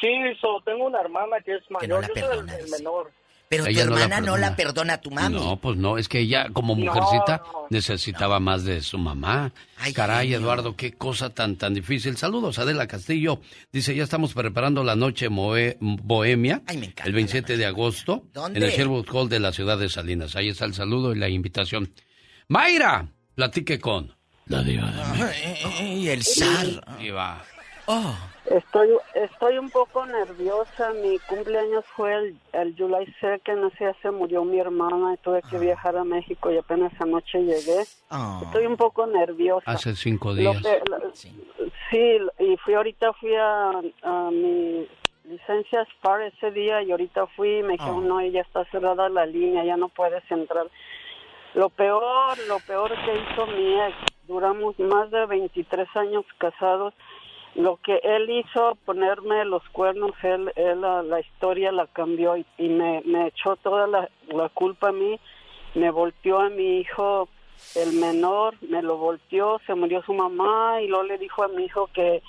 Sí, 0.01 0.09
so, 0.41 0.61
tengo 0.65 0.87
una 0.87 1.01
hermana 1.01 1.41
que 1.45 1.57
es 1.57 1.71
mayor, 1.71 2.07
yo 2.15 2.27
soy 2.27 2.39
el, 2.39 2.49
el 2.49 2.71
menor. 2.71 3.13
Pero 3.51 3.65
tu 3.65 3.71
Ella 3.71 3.87
no 3.87 3.95
la 3.97 4.03
hermana 4.05 4.21
no 4.27 4.37
la 4.37 4.55
perdona. 4.57 4.95
a 4.95 5.01
tu 5.01 5.11
mami. 5.11 5.35
No, 5.37 5.57
pues 5.57 5.77
no, 5.77 5.97
es 5.97 6.09
que 6.09 6.21
ella 6.21 6.49
como 6.53 6.75
mujercita 6.75 7.43
no, 7.45 7.67
necesitaba 7.71 8.41
más 8.41 8.65
de 8.65 8.83
su 8.83 8.99
mamá. 8.99 9.53
Caray, 9.95 10.35
Eduardo, 10.35 10.77
qué 10.77 10.93
cosa 10.93 11.31
tan 11.31 11.57
tan 11.57 11.73
difícil. 11.73 12.17
Saludos, 12.17 12.59
Adela 12.59 12.87
Castillo. 12.87 13.41
Dice, 13.73 13.95
ya 13.95 14.05
estamos 14.05 14.35
preparando 14.35 14.85
la 14.85 14.97
noche 14.97 15.31
moe- 15.31 15.77
bohemia 15.81 16.63
el 17.05 17.13
27 17.13 17.57
de 17.57 17.65
agosto 17.67 18.25
¿Dónde? 18.35 18.59
en 18.59 18.65
el 18.65 18.71
Sherwood 18.71 19.07
Hall 19.13 19.29
de 19.29 19.41
la 19.41 19.53
ciudad 19.53 19.79
de 19.79 19.89
Salinas. 19.89 20.37
Ahí 20.37 20.49
está 20.51 20.65
el 20.67 20.75
saludo 20.75 21.13
y 21.15 21.19
la 21.19 21.29
invitación. 21.29 21.93
Mayra, 22.49 23.09
platique 23.35 23.79
con 23.79 24.15
la 24.47 24.63
diva 24.63 24.91
de 24.91 25.85
Y 25.95 26.09
el 26.09 26.23
zar. 26.25 26.99
Diva. 26.99 27.45
Oh. 27.91 28.15
Estoy, 28.45 28.91
estoy 29.15 29.57
un 29.59 29.71
poco 29.71 30.05
nerviosa. 30.07 30.93
Mi 31.03 31.19
cumpleaños 31.21 31.85
fue 31.97 32.15
el, 32.15 32.39
el 32.53 32.75
July 32.77 33.07
2nd. 33.21 33.67
Ese 33.73 33.85
día 33.85 33.97
se 34.03 34.11
murió 34.11 34.45
mi 34.45 34.59
hermana 34.61 35.15
y 35.15 35.17
tuve 35.19 35.41
que 35.51 35.59
viajar 35.59 35.97
a 35.97 36.05
México 36.05 36.51
y 36.53 36.59
apenas 36.59 36.93
anoche 37.01 37.39
llegué. 37.43 37.85
Ah. 38.11 38.41
Estoy 38.45 38.67
un 38.67 38.77
poco 38.77 39.07
nerviosa. 39.07 39.71
Hace 39.71 39.95
cinco 39.97 40.29
Lo 40.33 40.35
días. 40.35 40.63
que- 40.63 40.83
la- 40.91 41.01
sí. 41.15 41.33
y 42.39 42.57
fui 42.59 42.75
ahorita, 42.75 43.13
fui 43.15 43.35
a, 43.35 43.71
a 44.03 44.31
mi 44.31 44.87
licencia 45.25 45.85
SPAR 45.97 46.23
ese 46.23 46.51
día 46.51 46.83
y 46.83 46.91
ahorita 46.91 47.27
fui 47.29 47.59
y 47.59 47.63
me 47.63 47.73
dijeron, 47.73 48.05
Ah. 48.05 48.09
no, 48.09 48.21
ya 48.27 48.41
está 48.43 48.65
cerrada 48.67 49.09
la 49.09 49.25
línea, 49.27 49.65
ya 49.65 49.77
no 49.79 49.89
puedes 49.89 50.23
entrar. 50.31 50.67
Lo 51.55 51.71
peor, 51.71 52.37
lo 52.49 52.59
peor 52.61 52.93
que 53.05 53.15
hizo 53.17 53.47
mi 53.47 53.75
ex, 53.81 53.97
duramos 54.27 54.79
más 54.79 55.11
de 55.11 55.25
23 55.27 55.89
años 55.97 56.25
casados. 56.39 56.93
Lo 57.59 57.77
que 57.79 57.97
él 58.05 58.31
hizo, 58.31 58.77
ponerme 58.85 59.45
los 59.45 59.63
cuernos, 59.71 60.13
él, 60.23 60.53
él 60.55 60.81
la, 60.81 61.03
la 61.03 61.19
historia 61.19 61.73
la 61.73 61.87
cambió 61.89 62.37
y, 62.37 62.47
y 62.57 62.69
me, 62.69 63.03
me 63.05 63.27
echó 63.27 63.57
toda 63.57 63.89
la, 63.89 64.09
la 64.29 64.49
culpa 64.51 64.91
a 64.91 64.93
mí, 64.93 65.19
me 65.75 65.91
volteó 65.91 66.39
a 66.39 66.51
mi 66.51 66.79
hijo, 66.79 67.29
el 67.75 67.95
menor, 67.95 68.55
me 68.61 68.81
lo 68.81 68.97
volteó, 68.97 69.61
se 69.67 69.75
murió 69.75 70.03
su 70.03 70.15
mamá 70.15 70.81
y 70.83 70.87
luego 70.87 71.03
le 71.03 71.19
dijo 71.19 71.43
a 71.43 71.49
mi 71.49 71.65
hijo 71.65 71.89
que, 71.93 72.23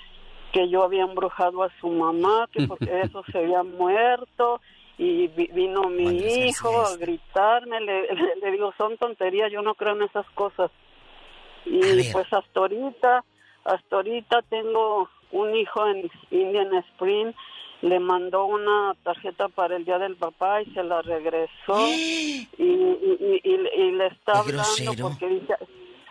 que 0.52 0.68
yo 0.68 0.82
había 0.82 1.04
embrujado 1.04 1.62
a 1.62 1.70
su 1.80 1.86
mamá, 1.88 2.48
que 2.52 2.62
porque 2.68 3.02
eso 3.02 3.22
se 3.30 3.38
había 3.38 3.62
muerto. 3.62 4.60
Y 4.98 5.28
vi- 5.28 5.48
vino 5.54 5.84
mi 5.84 6.18
hijo 6.48 6.82
a 6.82 6.96
gritarme, 6.96 7.80
le, 7.80 8.02
le- 8.14 8.36
le 8.42 8.50
digo, 8.50 8.74
son 8.76 8.96
tonterías, 8.98 9.50
yo 9.52 9.62
no 9.62 9.74
creo 9.76 9.94
en 9.94 10.02
esas 10.02 10.28
cosas. 10.30 10.72
Y 11.64 11.78
pues 12.12 12.26
hasta 12.32 12.60
ahorita, 12.60 13.24
hasta 13.64 13.96
ahorita 13.96 14.42
tengo 14.50 15.08
un 15.32 15.54
hijo 15.54 15.86
en 15.86 16.10
Indian 16.30 16.74
Spring, 16.74 17.32
le 17.82 17.98
mandó 17.98 18.44
una 18.44 18.94
tarjeta 19.02 19.48
para 19.48 19.76
el 19.76 19.84
día 19.84 19.98
del 19.98 20.16
papá 20.16 20.62
y 20.62 20.66
se 20.72 20.82
la 20.82 21.00
regresó. 21.02 21.86
Y, 21.88 22.48
y, 22.58 22.64
y- 22.64 23.40
y- 23.42 23.80
y 23.82 23.92
le 23.92 24.06
está 24.08 24.32
hablando 24.40 24.92
porque 25.02 25.28
dice, 25.28 25.54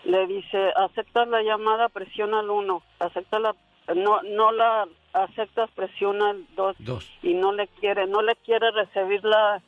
le 0.06 0.26
dice, 0.28 0.72
aceptas 0.76 1.28
la 1.28 1.44
llamada, 1.44 1.90
presiona 1.90 2.40
el 2.40 2.50
1, 2.50 2.82
acepta 3.00 3.40
la, 3.40 3.56
no, 3.96 4.22
no 4.24 4.52
la 4.52 4.88
aceptas, 5.14 5.70
presiona 5.72 6.32
el 6.32 6.46
2 6.56 6.76
Dos. 6.80 7.12
y 7.22 7.34
no 7.34 7.52
le 7.52 7.68
quiere, 7.68 8.08
no 8.08 8.22
le 8.22 8.36
quiere 8.38 8.72
recibir 8.72 9.24
la, 9.24 9.62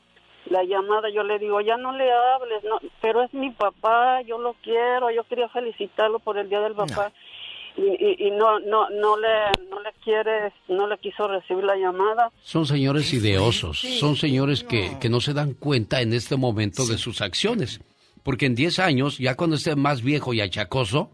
la 0.46 0.64
llamada, 0.64 1.10
yo 1.10 1.24
le 1.24 1.38
digo, 1.40 1.62
ya 1.62 1.78
no 1.78 1.92
le 1.92 2.12
hables, 2.12 2.64
no, 2.64 2.80
pero 3.02 3.22
es 3.22 3.34
mi 3.34 3.52
papá, 3.52 4.22
yo 4.22 4.40
lo 4.40 4.54
quiero, 4.64 5.12
yo 5.12 5.24
quería 5.26 5.50
felicitarlo 5.50 6.20
por 6.20 6.38
el 6.38 6.50
día 6.50 6.62
del 6.62 6.74
papá. 6.74 7.12
Y, 7.78 7.82
y, 8.24 8.28
y 8.28 8.32
no 8.32 8.60
no 8.60 8.90
no 8.90 9.18
le 9.18 9.28
no 9.70 9.80
le 9.82 9.90
quiere 10.04 10.52
no 10.68 10.88
le 10.88 10.98
quiso 10.98 11.28
recibir 11.28 11.64
la 11.64 11.76
llamada 11.78 12.30
Son 12.44 12.66
señores 12.66 13.14
ideosos, 13.14 13.80
son 13.80 14.16
señores 14.18 14.64
que, 14.64 14.98
que 15.00 15.10
no 15.10 15.22
se 15.22 15.34
dan 15.34 15.54
cuenta 15.54 16.02
en 16.02 16.14
este 16.14 16.36
momento 16.36 16.86
de 16.86 16.98
sus 16.98 17.22
acciones. 17.22 17.80
Porque 18.24 18.46
en 18.46 18.54
10 18.56 18.78
años, 18.80 19.18
ya 19.18 19.36
cuando 19.36 19.56
esté 19.56 19.76
más 19.76 20.04
viejo 20.04 20.34
y 20.34 20.42
achacoso, 20.42 21.10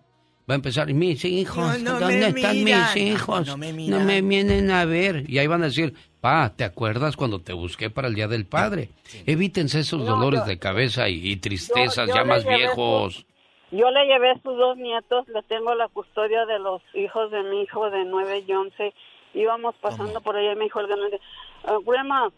va 0.50 0.54
a 0.54 0.56
empezar, 0.56 0.92
mis 0.94 1.24
hijos, 1.24 1.80
No, 1.80 1.94
no 1.94 2.00
¿dónde 2.02 2.32
me 2.34 2.40
están 2.42 2.64
miran. 2.64 2.94
mis 2.94 3.04
hijos? 3.04 3.46
No, 3.48 3.54
no 3.54 3.58
me 3.58 3.72
No 3.72 3.76
miran". 3.78 4.06
me 4.06 4.22
vienen 4.22 4.72
a 4.72 4.84
ver. 4.84 5.24
Y 5.30 5.38
ahí 5.38 5.48
van 5.48 5.62
a 5.62 5.68
decir, 5.68 5.94
pa, 6.20 6.52
¿te 6.56 6.64
acuerdas 6.66 7.16
cuando 7.16 7.40
te 7.40 7.54
busqué 7.54 7.90
para 7.90 8.08
el 8.10 8.16
Día 8.16 8.28
del 8.28 8.46
Padre? 8.46 8.90
Evítense 9.26 9.80
esos 9.82 10.02
No, 10.02 10.16
dolores 10.18 10.42
yo- 10.42 10.46
de 10.48 10.60
cabeza 10.60 11.08
y, 11.08 11.32
y 11.32 11.38
tristezas 11.38 12.10
yo 12.10 12.16
ya 12.16 12.24
más 12.26 12.46
viejos. 12.46 13.26
Yo 13.72 13.92
le 13.92 14.06
llevé 14.06 14.34
sus 14.44 14.58
dos 14.58 14.78
nietos, 14.78 15.28
le 15.28 15.42
tengo 15.44 15.76
la 15.76 15.88
custodia 15.90 16.46
de 16.46 16.60
los 16.60 16.82
hijos 16.94 17.32
de 17.32 17.44
mi 17.44 17.62
hijo 17.64 17.90
de 17.90 18.06
9 18.06 18.46
y 18.48 18.52
11. 18.54 18.94
Íbamos 19.34 19.76
pasando 19.82 20.22
por 20.22 20.36
ahí 20.38 20.48
y 20.50 20.56
me 20.56 20.64
dijo 20.66 20.80
el 20.80 20.88
grande, 20.88 21.20
"Ah, 21.66 21.78
grandma, 21.86 22.30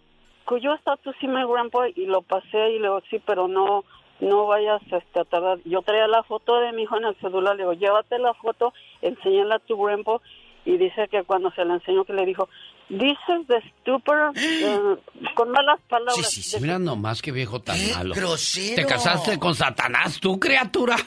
could 0.45 0.61
you 0.61 0.73
stop 0.81 0.99
to 1.03 1.11
see 1.21 1.27
my 1.27 1.45
grandpa? 1.45 1.87
Y 1.95 2.05
lo 2.07 2.23
pasé 2.23 2.71
y 2.71 2.79
le 2.79 2.87
digo, 2.87 3.01
sí, 3.09 3.19
pero 3.25 3.47
no 3.47 3.83
no 4.21 4.47
vayas 4.47 4.81
este, 4.91 5.19
a 5.21 5.23
tardar. 5.23 5.59
Yo 5.63 5.81
traía 5.81 6.05
la 6.07 6.23
foto 6.23 6.59
de 6.59 6.73
mi 6.73 6.81
hijo 6.83 6.97
en 6.97 7.05
el 7.05 7.15
celular, 7.21 7.55
le 7.55 7.63
digo, 7.63 7.71
llévate 7.73 8.19
la 8.19 8.33
foto, 8.33 8.73
enséñala 9.01 9.55
a 9.55 9.59
tu 9.59 9.77
grandpa. 9.81 10.17
Y 10.65 10.75
dice 10.77 11.07
que 11.09 11.23
cuando 11.23 11.51
se 11.51 11.63
la 11.63 11.75
enseñó 11.75 12.03
que 12.03 12.11
le 12.11 12.25
dijo, 12.25 12.49
this 12.89 13.17
is 13.29 13.47
the 13.47 13.61
stupid, 13.79 14.35
eh, 14.35 14.97
con 15.35 15.51
malas 15.51 15.79
palabras. 15.87 16.51
De- 16.51 16.59
Mira 16.59 16.77
nomás 16.79 17.21
qué 17.21 17.31
viejo 17.31 17.61
tan 17.61 17.77
malo. 17.95 18.13
grosero! 18.13 18.75
¿Te 18.75 18.85
casaste 18.85 19.39
con 19.39 19.55
Satanás 19.55 20.19
tú, 20.19 20.37
criatura? 20.37 20.97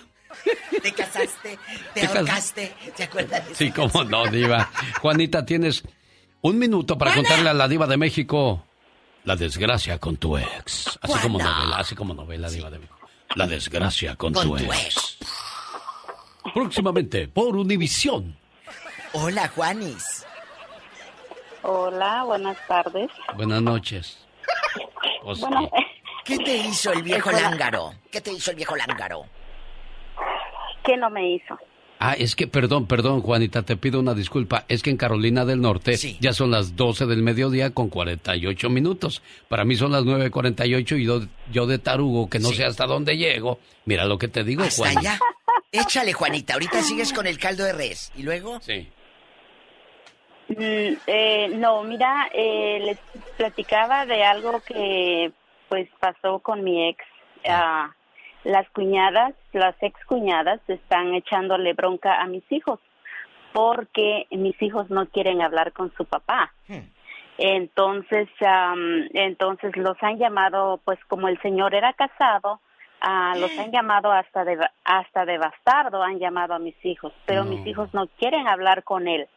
Te 0.82 0.92
casaste, 0.92 1.58
te 1.94 2.00
Te 2.00 2.06
cas- 2.06 2.16
ahorcaste, 2.16 2.74
¿te 2.96 3.02
acuerdas 3.04 3.48
de 3.48 3.54
Sí, 3.54 3.64
esa 3.66 3.74
cómo 3.74 4.04
no, 4.04 4.26
diva. 4.26 4.70
Juanita, 5.00 5.44
tienes 5.44 5.82
un 6.40 6.58
minuto 6.58 6.96
para 6.98 7.14
contarle 7.14 7.50
a 7.50 7.54
la 7.54 7.68
diva 7.68 7.86
de 7.86 7.96
México 7.96 8.64
la 9.24 9.36
desgracia 9.36 9.98
con 9.98 10.16
tu 10.16 10.36
ex. 10.36 10.98
Así 11.00 11.18
como 11.20 11.38
novela, 11.38 11.76
así 11.76 11.94
como 11.94 12.14
novela, 12.14 12.48
diva 12.50 12.70
de 12.70 12.78
México. 12.78 12.98
La 13.36 13.46
desgracia 13.46 14.16
con, 14.16 14.32
Con 14.32 14.48
tu, 14.48 14.56
tu 14.56 14.72
ex. 14.72 15.18
Próximamente 16.54 17.28
por 17.28 17.54
Univisión. 17.56 18.36
Hola, 19.12 19.48
Juanis. 19.54 20.26
Hola, 21.62 22.24
buenas 22.24 22.56
tardes. 22.66 23.08
Buenas 23.36 23.62
noches. 23.62 24.18
Bueno, 25.22 25.70
¿Qué 26.24 26.36
te 26.38 26.56
hizo 26.56 26.92
el 26.92 27.02
viejo 27.02 27.30
lángaro? 27.30 27.94
¿Qué 28.10 28.20
te 28.20 28.32
hizo 28.32 28.50
el 28.50 28.56
viejo 28.56 28.74
lángaro? 28.76 29.24
¿Qué 30.84 30.96
no 30.96 31.10
me 31.10 31.30
hizo? 31.34 31.58
Ah, 32.04 32.14
es 32.18 32.34
que, 32.34 32.48
perdón, 32.48 32.88
perdón, 32.88 33.20
Juanita, 33.20 33.62
te 33.62 33.76
pido 33.76 34.00
una 34.00 34.12
disculpa. 34.12 34.64
Es 34.68 34.82
que 34.82 34.90
en 34.90 34.96
Carolina 34.96 35.44
del 35.44 35.60
Norte 35.60 35.94
ya 36.18 36.32
son 36.32 36.50
las 36.50 36.74
12 36.74 37.06
del 37.06 37.22
mediodía 37.22 37.70
con 37.72 37.88
48 37.90 38.68
minutos. 38.70 39.22
Para 39.48 39.64
mí 39.64 39.76
son 39.76 39.92
las 39.92 40.02
9.48 40.02 40.98
y 40.98 41.04
yo, 41.04 41.20
yo 41.52 41.66
de 41.66 41.78
tarugo, 41.78 42.28
que 42.28 42.40
no 42.40 42.48
sé 42.48 42.64
hasta 42.64 42.86
dónde 42.86 43.16
llego. 43.16 43.60
Mira 43.84 44.04
lo 44.04 44.18
que 44.18 44.26
te 44.26 44.42
digo, 44.42 44.64
Hasta 44.64 44.82
Juan. 44.82 44.98
allá. 44.98 45.18
Échale, 45.70 46.12
Juanita. 46.12 46.54
Ahorita 46.54 46.82
sigues 46.82 47.12
con 47.12 47.28
el 47.28 47.38
caldo 47.38 47.62
de 47.62 47.72
res. 47.72 48.10
¿Y 48.16 48.24
luego? 48.24 48.58
Sí. 48.60 48.88
Mm, 50.48 50.96
eh, 51.06 51.48
no, 51.54 51.84
mira, 51.84 52.28
eh, 52.34 52.80
les 52.84 52.98
platicaba 53.36 54.06
de 54.06 54.24
algo 54.24 54.60
que 54.66 55.30
pues 55.68 55.88
pasó 56.00 56.40
con 56.40 56.62
mi 56.64 56.88
ex. 56.88 56.98
Ah, 57.48 57.94
las 58.44 58.68
cuñadas, 58.70 59.34
las 59.52 59.74
ex 59.82 60.04
cuñadas 60.06 60.60
están 60.68 61.14
echándole 61.14 61.72
bronca 61.74 62.20
a 62.20 62.26
mis 62.26 62.44
hijos 62.50 62.80
porque 63.52 64.26
mis 64.30 64.60
hijos 64.62 64.90
no 64.90 65.06
quieren 65.06 65.42
hablar 65.42 65.72
con 65.72 65.92
su 65.94 66.04
papá. 66.04 66.52
Entonces, 67.38 68.28
am, 68.40 69.08
entonces 69.12 69.76
los 69.76 69.96
han 70.02 70.18
llamado, 70.18 70.80
pues 70.84 70.98
como 71.08 71.28
el 71.28 71.40
señor 71.42 71.74
era 71.74 71.92
casado, 71.92 72.60
ah, 73.00 73.34
los 73.38 73.56
han 73.58 73.70
llamado 73.70 74.12
hasta 74.12 74.44
de 74.44 74.58
hasta 74.84 75.24
de 75.24 75.38
bastardo, 75.38 76.02
han 76.02 76.18
llamado 76.18 76.54
a 76.54 76.58
mis 76.58 76.76
hijos, 76.84 77.12
pero 77.26 77.44
mis 77.44 77.66
hijos 77.66 77.92
no 77.94 78.06
quieren 78.18 78.48
hablar 78.48 78.84
con 78.84 79.08
él. 79.08 79.28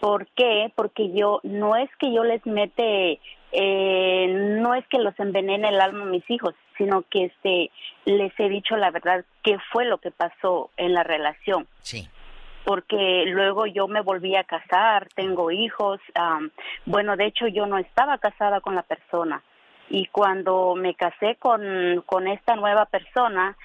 ¿Por 0.00 0.28
qué? 0.28 0.72
Porque 0.76 1.12
yo, 1.12 1.40
no 1.42 1.74
es 1.74 1.90
que 1.98 2.12
yo 2.12 2.22
les 2.22 2.44
mete, 2.46 3.20
eh, 3.52 4.26
no 4.60 4.74
es 4.74 4.86
que 4.88 4.98
los 4.98 5.18
envenene 5.18 5.68
el 5.68 5.80
alma 5.80 6.02
a 6.02 6.08
mis 6.08 6.28
hijos, 6.30 6.54
sino 6.76 7.02
que 7.02 7.26
este 7.26 7.70
les 8.04 8.32
he 8.38 8.48
dicho 8.48 8.76
la 8.76 8.90
verdad 8.90 9.24
qué 9.42 9.58
fue 9.72 9.84
lo 9.84 9.98
que 9.98 10.10
pasó 10.10 10.70
en 10.76 10.94
la 10.94 11.02
relación. 11.02 11.66
Sí. 11.82 12.08
Porque 12.64 13.24
luego 13.26 13.66
yo 13.66 13.88
me 13.88 14.02
volví 14.02 14.36
a 14.36 14.44
casar, 14.44 15.08
tengo 15.14 15.50
hijos. 15.50 16.00
bueno, 16.84 17.16
de 17.16 17.26
hecho 17.26 17.46
yo 17.46 17.66
no 17.66 17.78
estaba 17.78 18.18
casada 18.18 18.60
con 18.60 18.74
la 18.74 18.82
persona 18.82 19.42
y 19.90 20.06
cuando 20.06 20.74
me 20.74 20.94
casé 20.94 21.36
con, 21.36 22.02
con 22.06 22.28
esta 22.28 22.56
nueva 22.56 22.86
persona, 22.86 23.56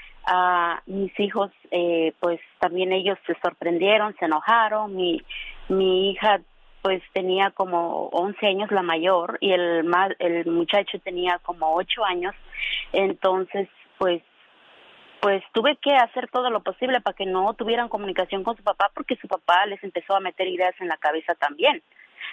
mis 0.85 1.18
hijos, 1.19 1.51
eh, 1.72 2.14
pues 2.19 2.39
también 2.60 2.93
ellos 2.93 3.18
se 3.27 3.35
sorprendieron, 3.41 4.15
se 4.18 4.26
enojaron. 4.26 4.95
Mi, 4.95 5.22
mi 5.68 6.11
hija, 6.11 6.39
pues 6.84 7.01
tenía 7.14 7.49
como 7.51 8.10
11 8.10 8.45
años 8.45 8.72
la 8.72 8.84
mayor 8.84 9.38
y 9.39 9.53
el, 9.53 9.89
el 10.19 10.45
muchacho 10.47 10.99
tenía 10.99 11.39
como 11.39 11.73
8 11.76 12.05
años. 12.05 12.35
Entonces, 12.91 13.69
pues 13.97 14.22
pues 15.22 15.41
tuve 15.53 15.77
que 15.77 15.95
hacer 15.95 16.27
todo 16.30 16.49
lo 16.49 16.64
posible 16.64 16.99
para 16.99 17.15
que 17.15 17.26
no 17.26 17.53
tuvieran 17.53 17.88
comunicación 17.88 18.43
con 18.43 18.57
su 18.57 18.64
papá 18.64 18.91
porque 18.93 19.15
su 19.15 19.30
papá 19.30 19.65
les 19.68 19.81
empezó 19.81 20.18
a 20.18 20.19
meter 20.19 20.49
ideas 20.49 20.76
en 20.81 20.89
la 20.89 20.97
cabeza 20.97 21.34
también. 21.35 21.81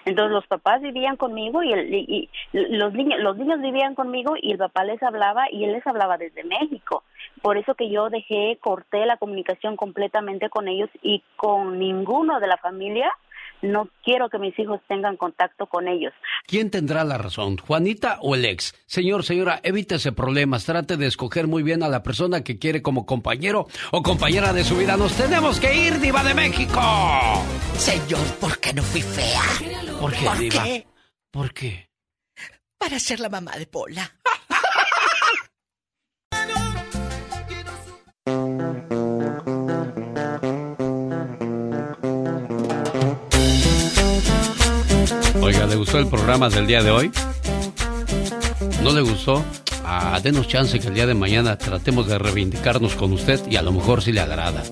Entonces 0.04 0.32
los 0.32 0.46
papás 0.48 0.80
vivían 0.80 1.16
conmigo 1.16 1.62
y, 1.62 1.72
el, 1.72 1.94
y, 1.94 2.28
y 2.52 2.76
los 2.76 2.92
niños 2.92 3.20
los 3.20 3.36
niños 3.36 3.60
vivían 3.60 3.94
conmigo 3.94 4.34
y 4.40 4.50
el 4.50 4.58
papá 4.58 4.82
les 4.82 5.00
hablaba 5.04 5.44
y 5.52 5.64
él 5.64 5.72
les 5.72 5.86
hablaba 5.86 6.16
desde 6.16 6.42
México. 6.42 7.04
Por 7.42 7.58
eso 7.58 7.76
que 7.76 7.90
yo 7.90 8.10
dejé 8.10 8.58
corté 8.60 9.06
la 9.06 9.18
comunicación 9.18 9.76
completamente 9.76 10.48
con 10.50 10.66
ellos 10.66 10.90
y 11.00 11.22
con 11.36 11.78
ninguno 11.78 12.40
de 12.40 12.48
la 12.48 12.56
familia. 12.56 13.12
No 13.62 13.88
quiero 14.04 14.28
que 14.30 14.38
mis 14.38 14.58
hijos 14.58 14.80
tengan 14.88 15.16
contacto 15.16 15.66
con 15.66 15.86
ellos. 15.88 16.12
¿Quién 16.46 16.70
tendrá 16.70 17.04
la 17.04 17.18
razón, 17.18 17.58
Juanita 17.58 18.18
o 18.22 18.34
el 18.34 18.44
ex? 18.44 18.74
Señor, 18.86 19.22
señora, 19.24 19.60
evítese 19.62 20.12
problemas, 20.12 20.64
trate 20.64 20.96
de 20.96 21.06
escoger 21.06 21.46
muy 21.46 21.62
bien 21.62 21.82
a 21.82 21.88
la 21.88 22.02
persona 22.02 22.42
que 22.42 22.58
quiere 22.58 22.82
como 22.82 23.04
compañero 23.06 23.66
o 23.92 24.02
compañera 24.02 24.52
de 24.52 24.64
su 24.64 24.76
vida. 24.78 24.96
Nos 24.96 25.12
tenemos 25.14 25.60
que 25.60 25.74
ir, 25.74 26.00
diva 26.00 26.24
de 26.24 26.34
México. 26.34 26.80
Señor, 27.74 28.24
¿por 28.40 28.58
qué 28.58 28.72
no 28.72 28.82
fui 28.82 29.02
fea? 29.02 29.42
¿Por 30.00 30.12
qué, 30.12 30.24
¿Por 30.24 30.38
diva? 30.38 30.64
qué? 30.64 30.86
¿Por 31.30 31.52
qué? 31.52 31.90
Para 32.78 32.98
ser 32.98 33.20
la 33.20 33.28
mamá 33.28 33.52
de 33.58 33.66
Pola. 33.66 34.10
¿Le 45.58 45.76
gustó 45.76 45.98
el 45.98 46.06
programa 46.06 46.48
del 46.48 46.66
día 46.66 46.82
de 46.82 46.90
hoy? 46.92 47.10
¿No 48.84 48.92
le 48.92 49.00
gustó? 49.00 49.44
Ah, 49.84 50.20
denos 50.22 50.46
chance 50.46 50.78
que 50.78 50.86
el 50.86 50.94
día 50.94 51.06
de 51.06 51.14
mañana 51.14 51.58
tratemos 51.58 52.06
de 52.06 52.18
reivindicarnos 52.18 52.94
con 52.94 53.12
usted 53.12 53.40
y 53.50 53.56
a 53.56 53.62
lo 53.62 53.72
mejor 53.72 54.00
si 54.00 54.12
le 54.12 54.20
agrada. 54.20 54.62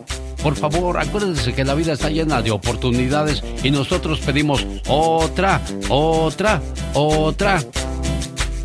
Por 0.40 0.55
favor, 0.55 0.98
acuérdense 0.98 1.52
que 1.52 1.64
la 1.64 1.74
vida 1.74 1.94
está 1.94 2.10
llena 2.10 2.42
de 2.42 2.52
oportunidades 2.52 3.42
y 3.64 3.72
nosotros 3.72 4.20
pedimos 4.20 4.64
otra, 4.86 5.60
otra, 5.88 6.62
otra. 6.94 7.60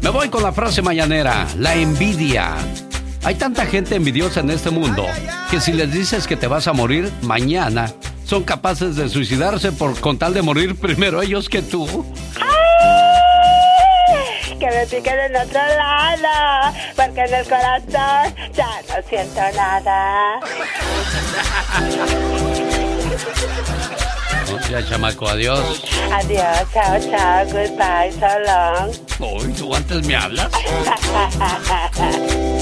Me 0.02 0.10
voy 0.10 0.30
con 0.30 0.44
la 0.44 0.52
frase 0.52 0.84
mañanera, 0.84 1.48
la 1.58 1.74
envidia. 1.76 2.56
Hay 3.24 3.36
tanta 3.36 3.66
gente 3.66 3.96
envidiosa 3.96 4.42
en 4.42 4.52
este 4.52 4.70
mundo 4.70 5.04
que 5.50 5.60
si 5.60 5.74
les 5.74 5.92
dices 5.92 6.28
que 6.28 6.36
te 6.36 6.48
vas 6.48 6.68
a 6.68 6.74
morir 6.74 7.12
mañana, 7.24 7.92
son 8.26 8.44
capaces 8.44 8.96
de 8.96 9.10
suicidarse 9.10 9.72
por 9.72 10.00
con 10.00 10.18
tal 10.18 10.34
de 10.34 10.42
morir 10.42 10.76
primero 10.76 11.22
ellos 11.22 11.48
que 11.50 11.62
tú. 11.62 12.06
Que 14.60 14.68
me 14.70 14.86
piquen 14.88 15.20
en 15.20 15.36
otro 15.36 15.60
lado, 15.60 16.74
porque 16.96 17.22
en 17.22 17.34
el 17.34 17.46
corazón 17.46 18.34
ya 18.54 18.82
no 18.88 18.96
siento 19.10 19.42
nada. 19.56 20.40
Ya, 24.70 24.86
chamaco, 24.88 25.28
adiós. 25.28 25.84
Adiós, 26.12 26.68
chao, 26.74 27.00
chao, 27.00 27.46
goodbye, 27.46 28.12
so 28.14 28.40
long. 28.48 28.92
Uy, 29.20 29.52
¿tú 29.54 29.76
antes 29.76 30.06
me 30.08 30.16
hablas? 30.16 30.50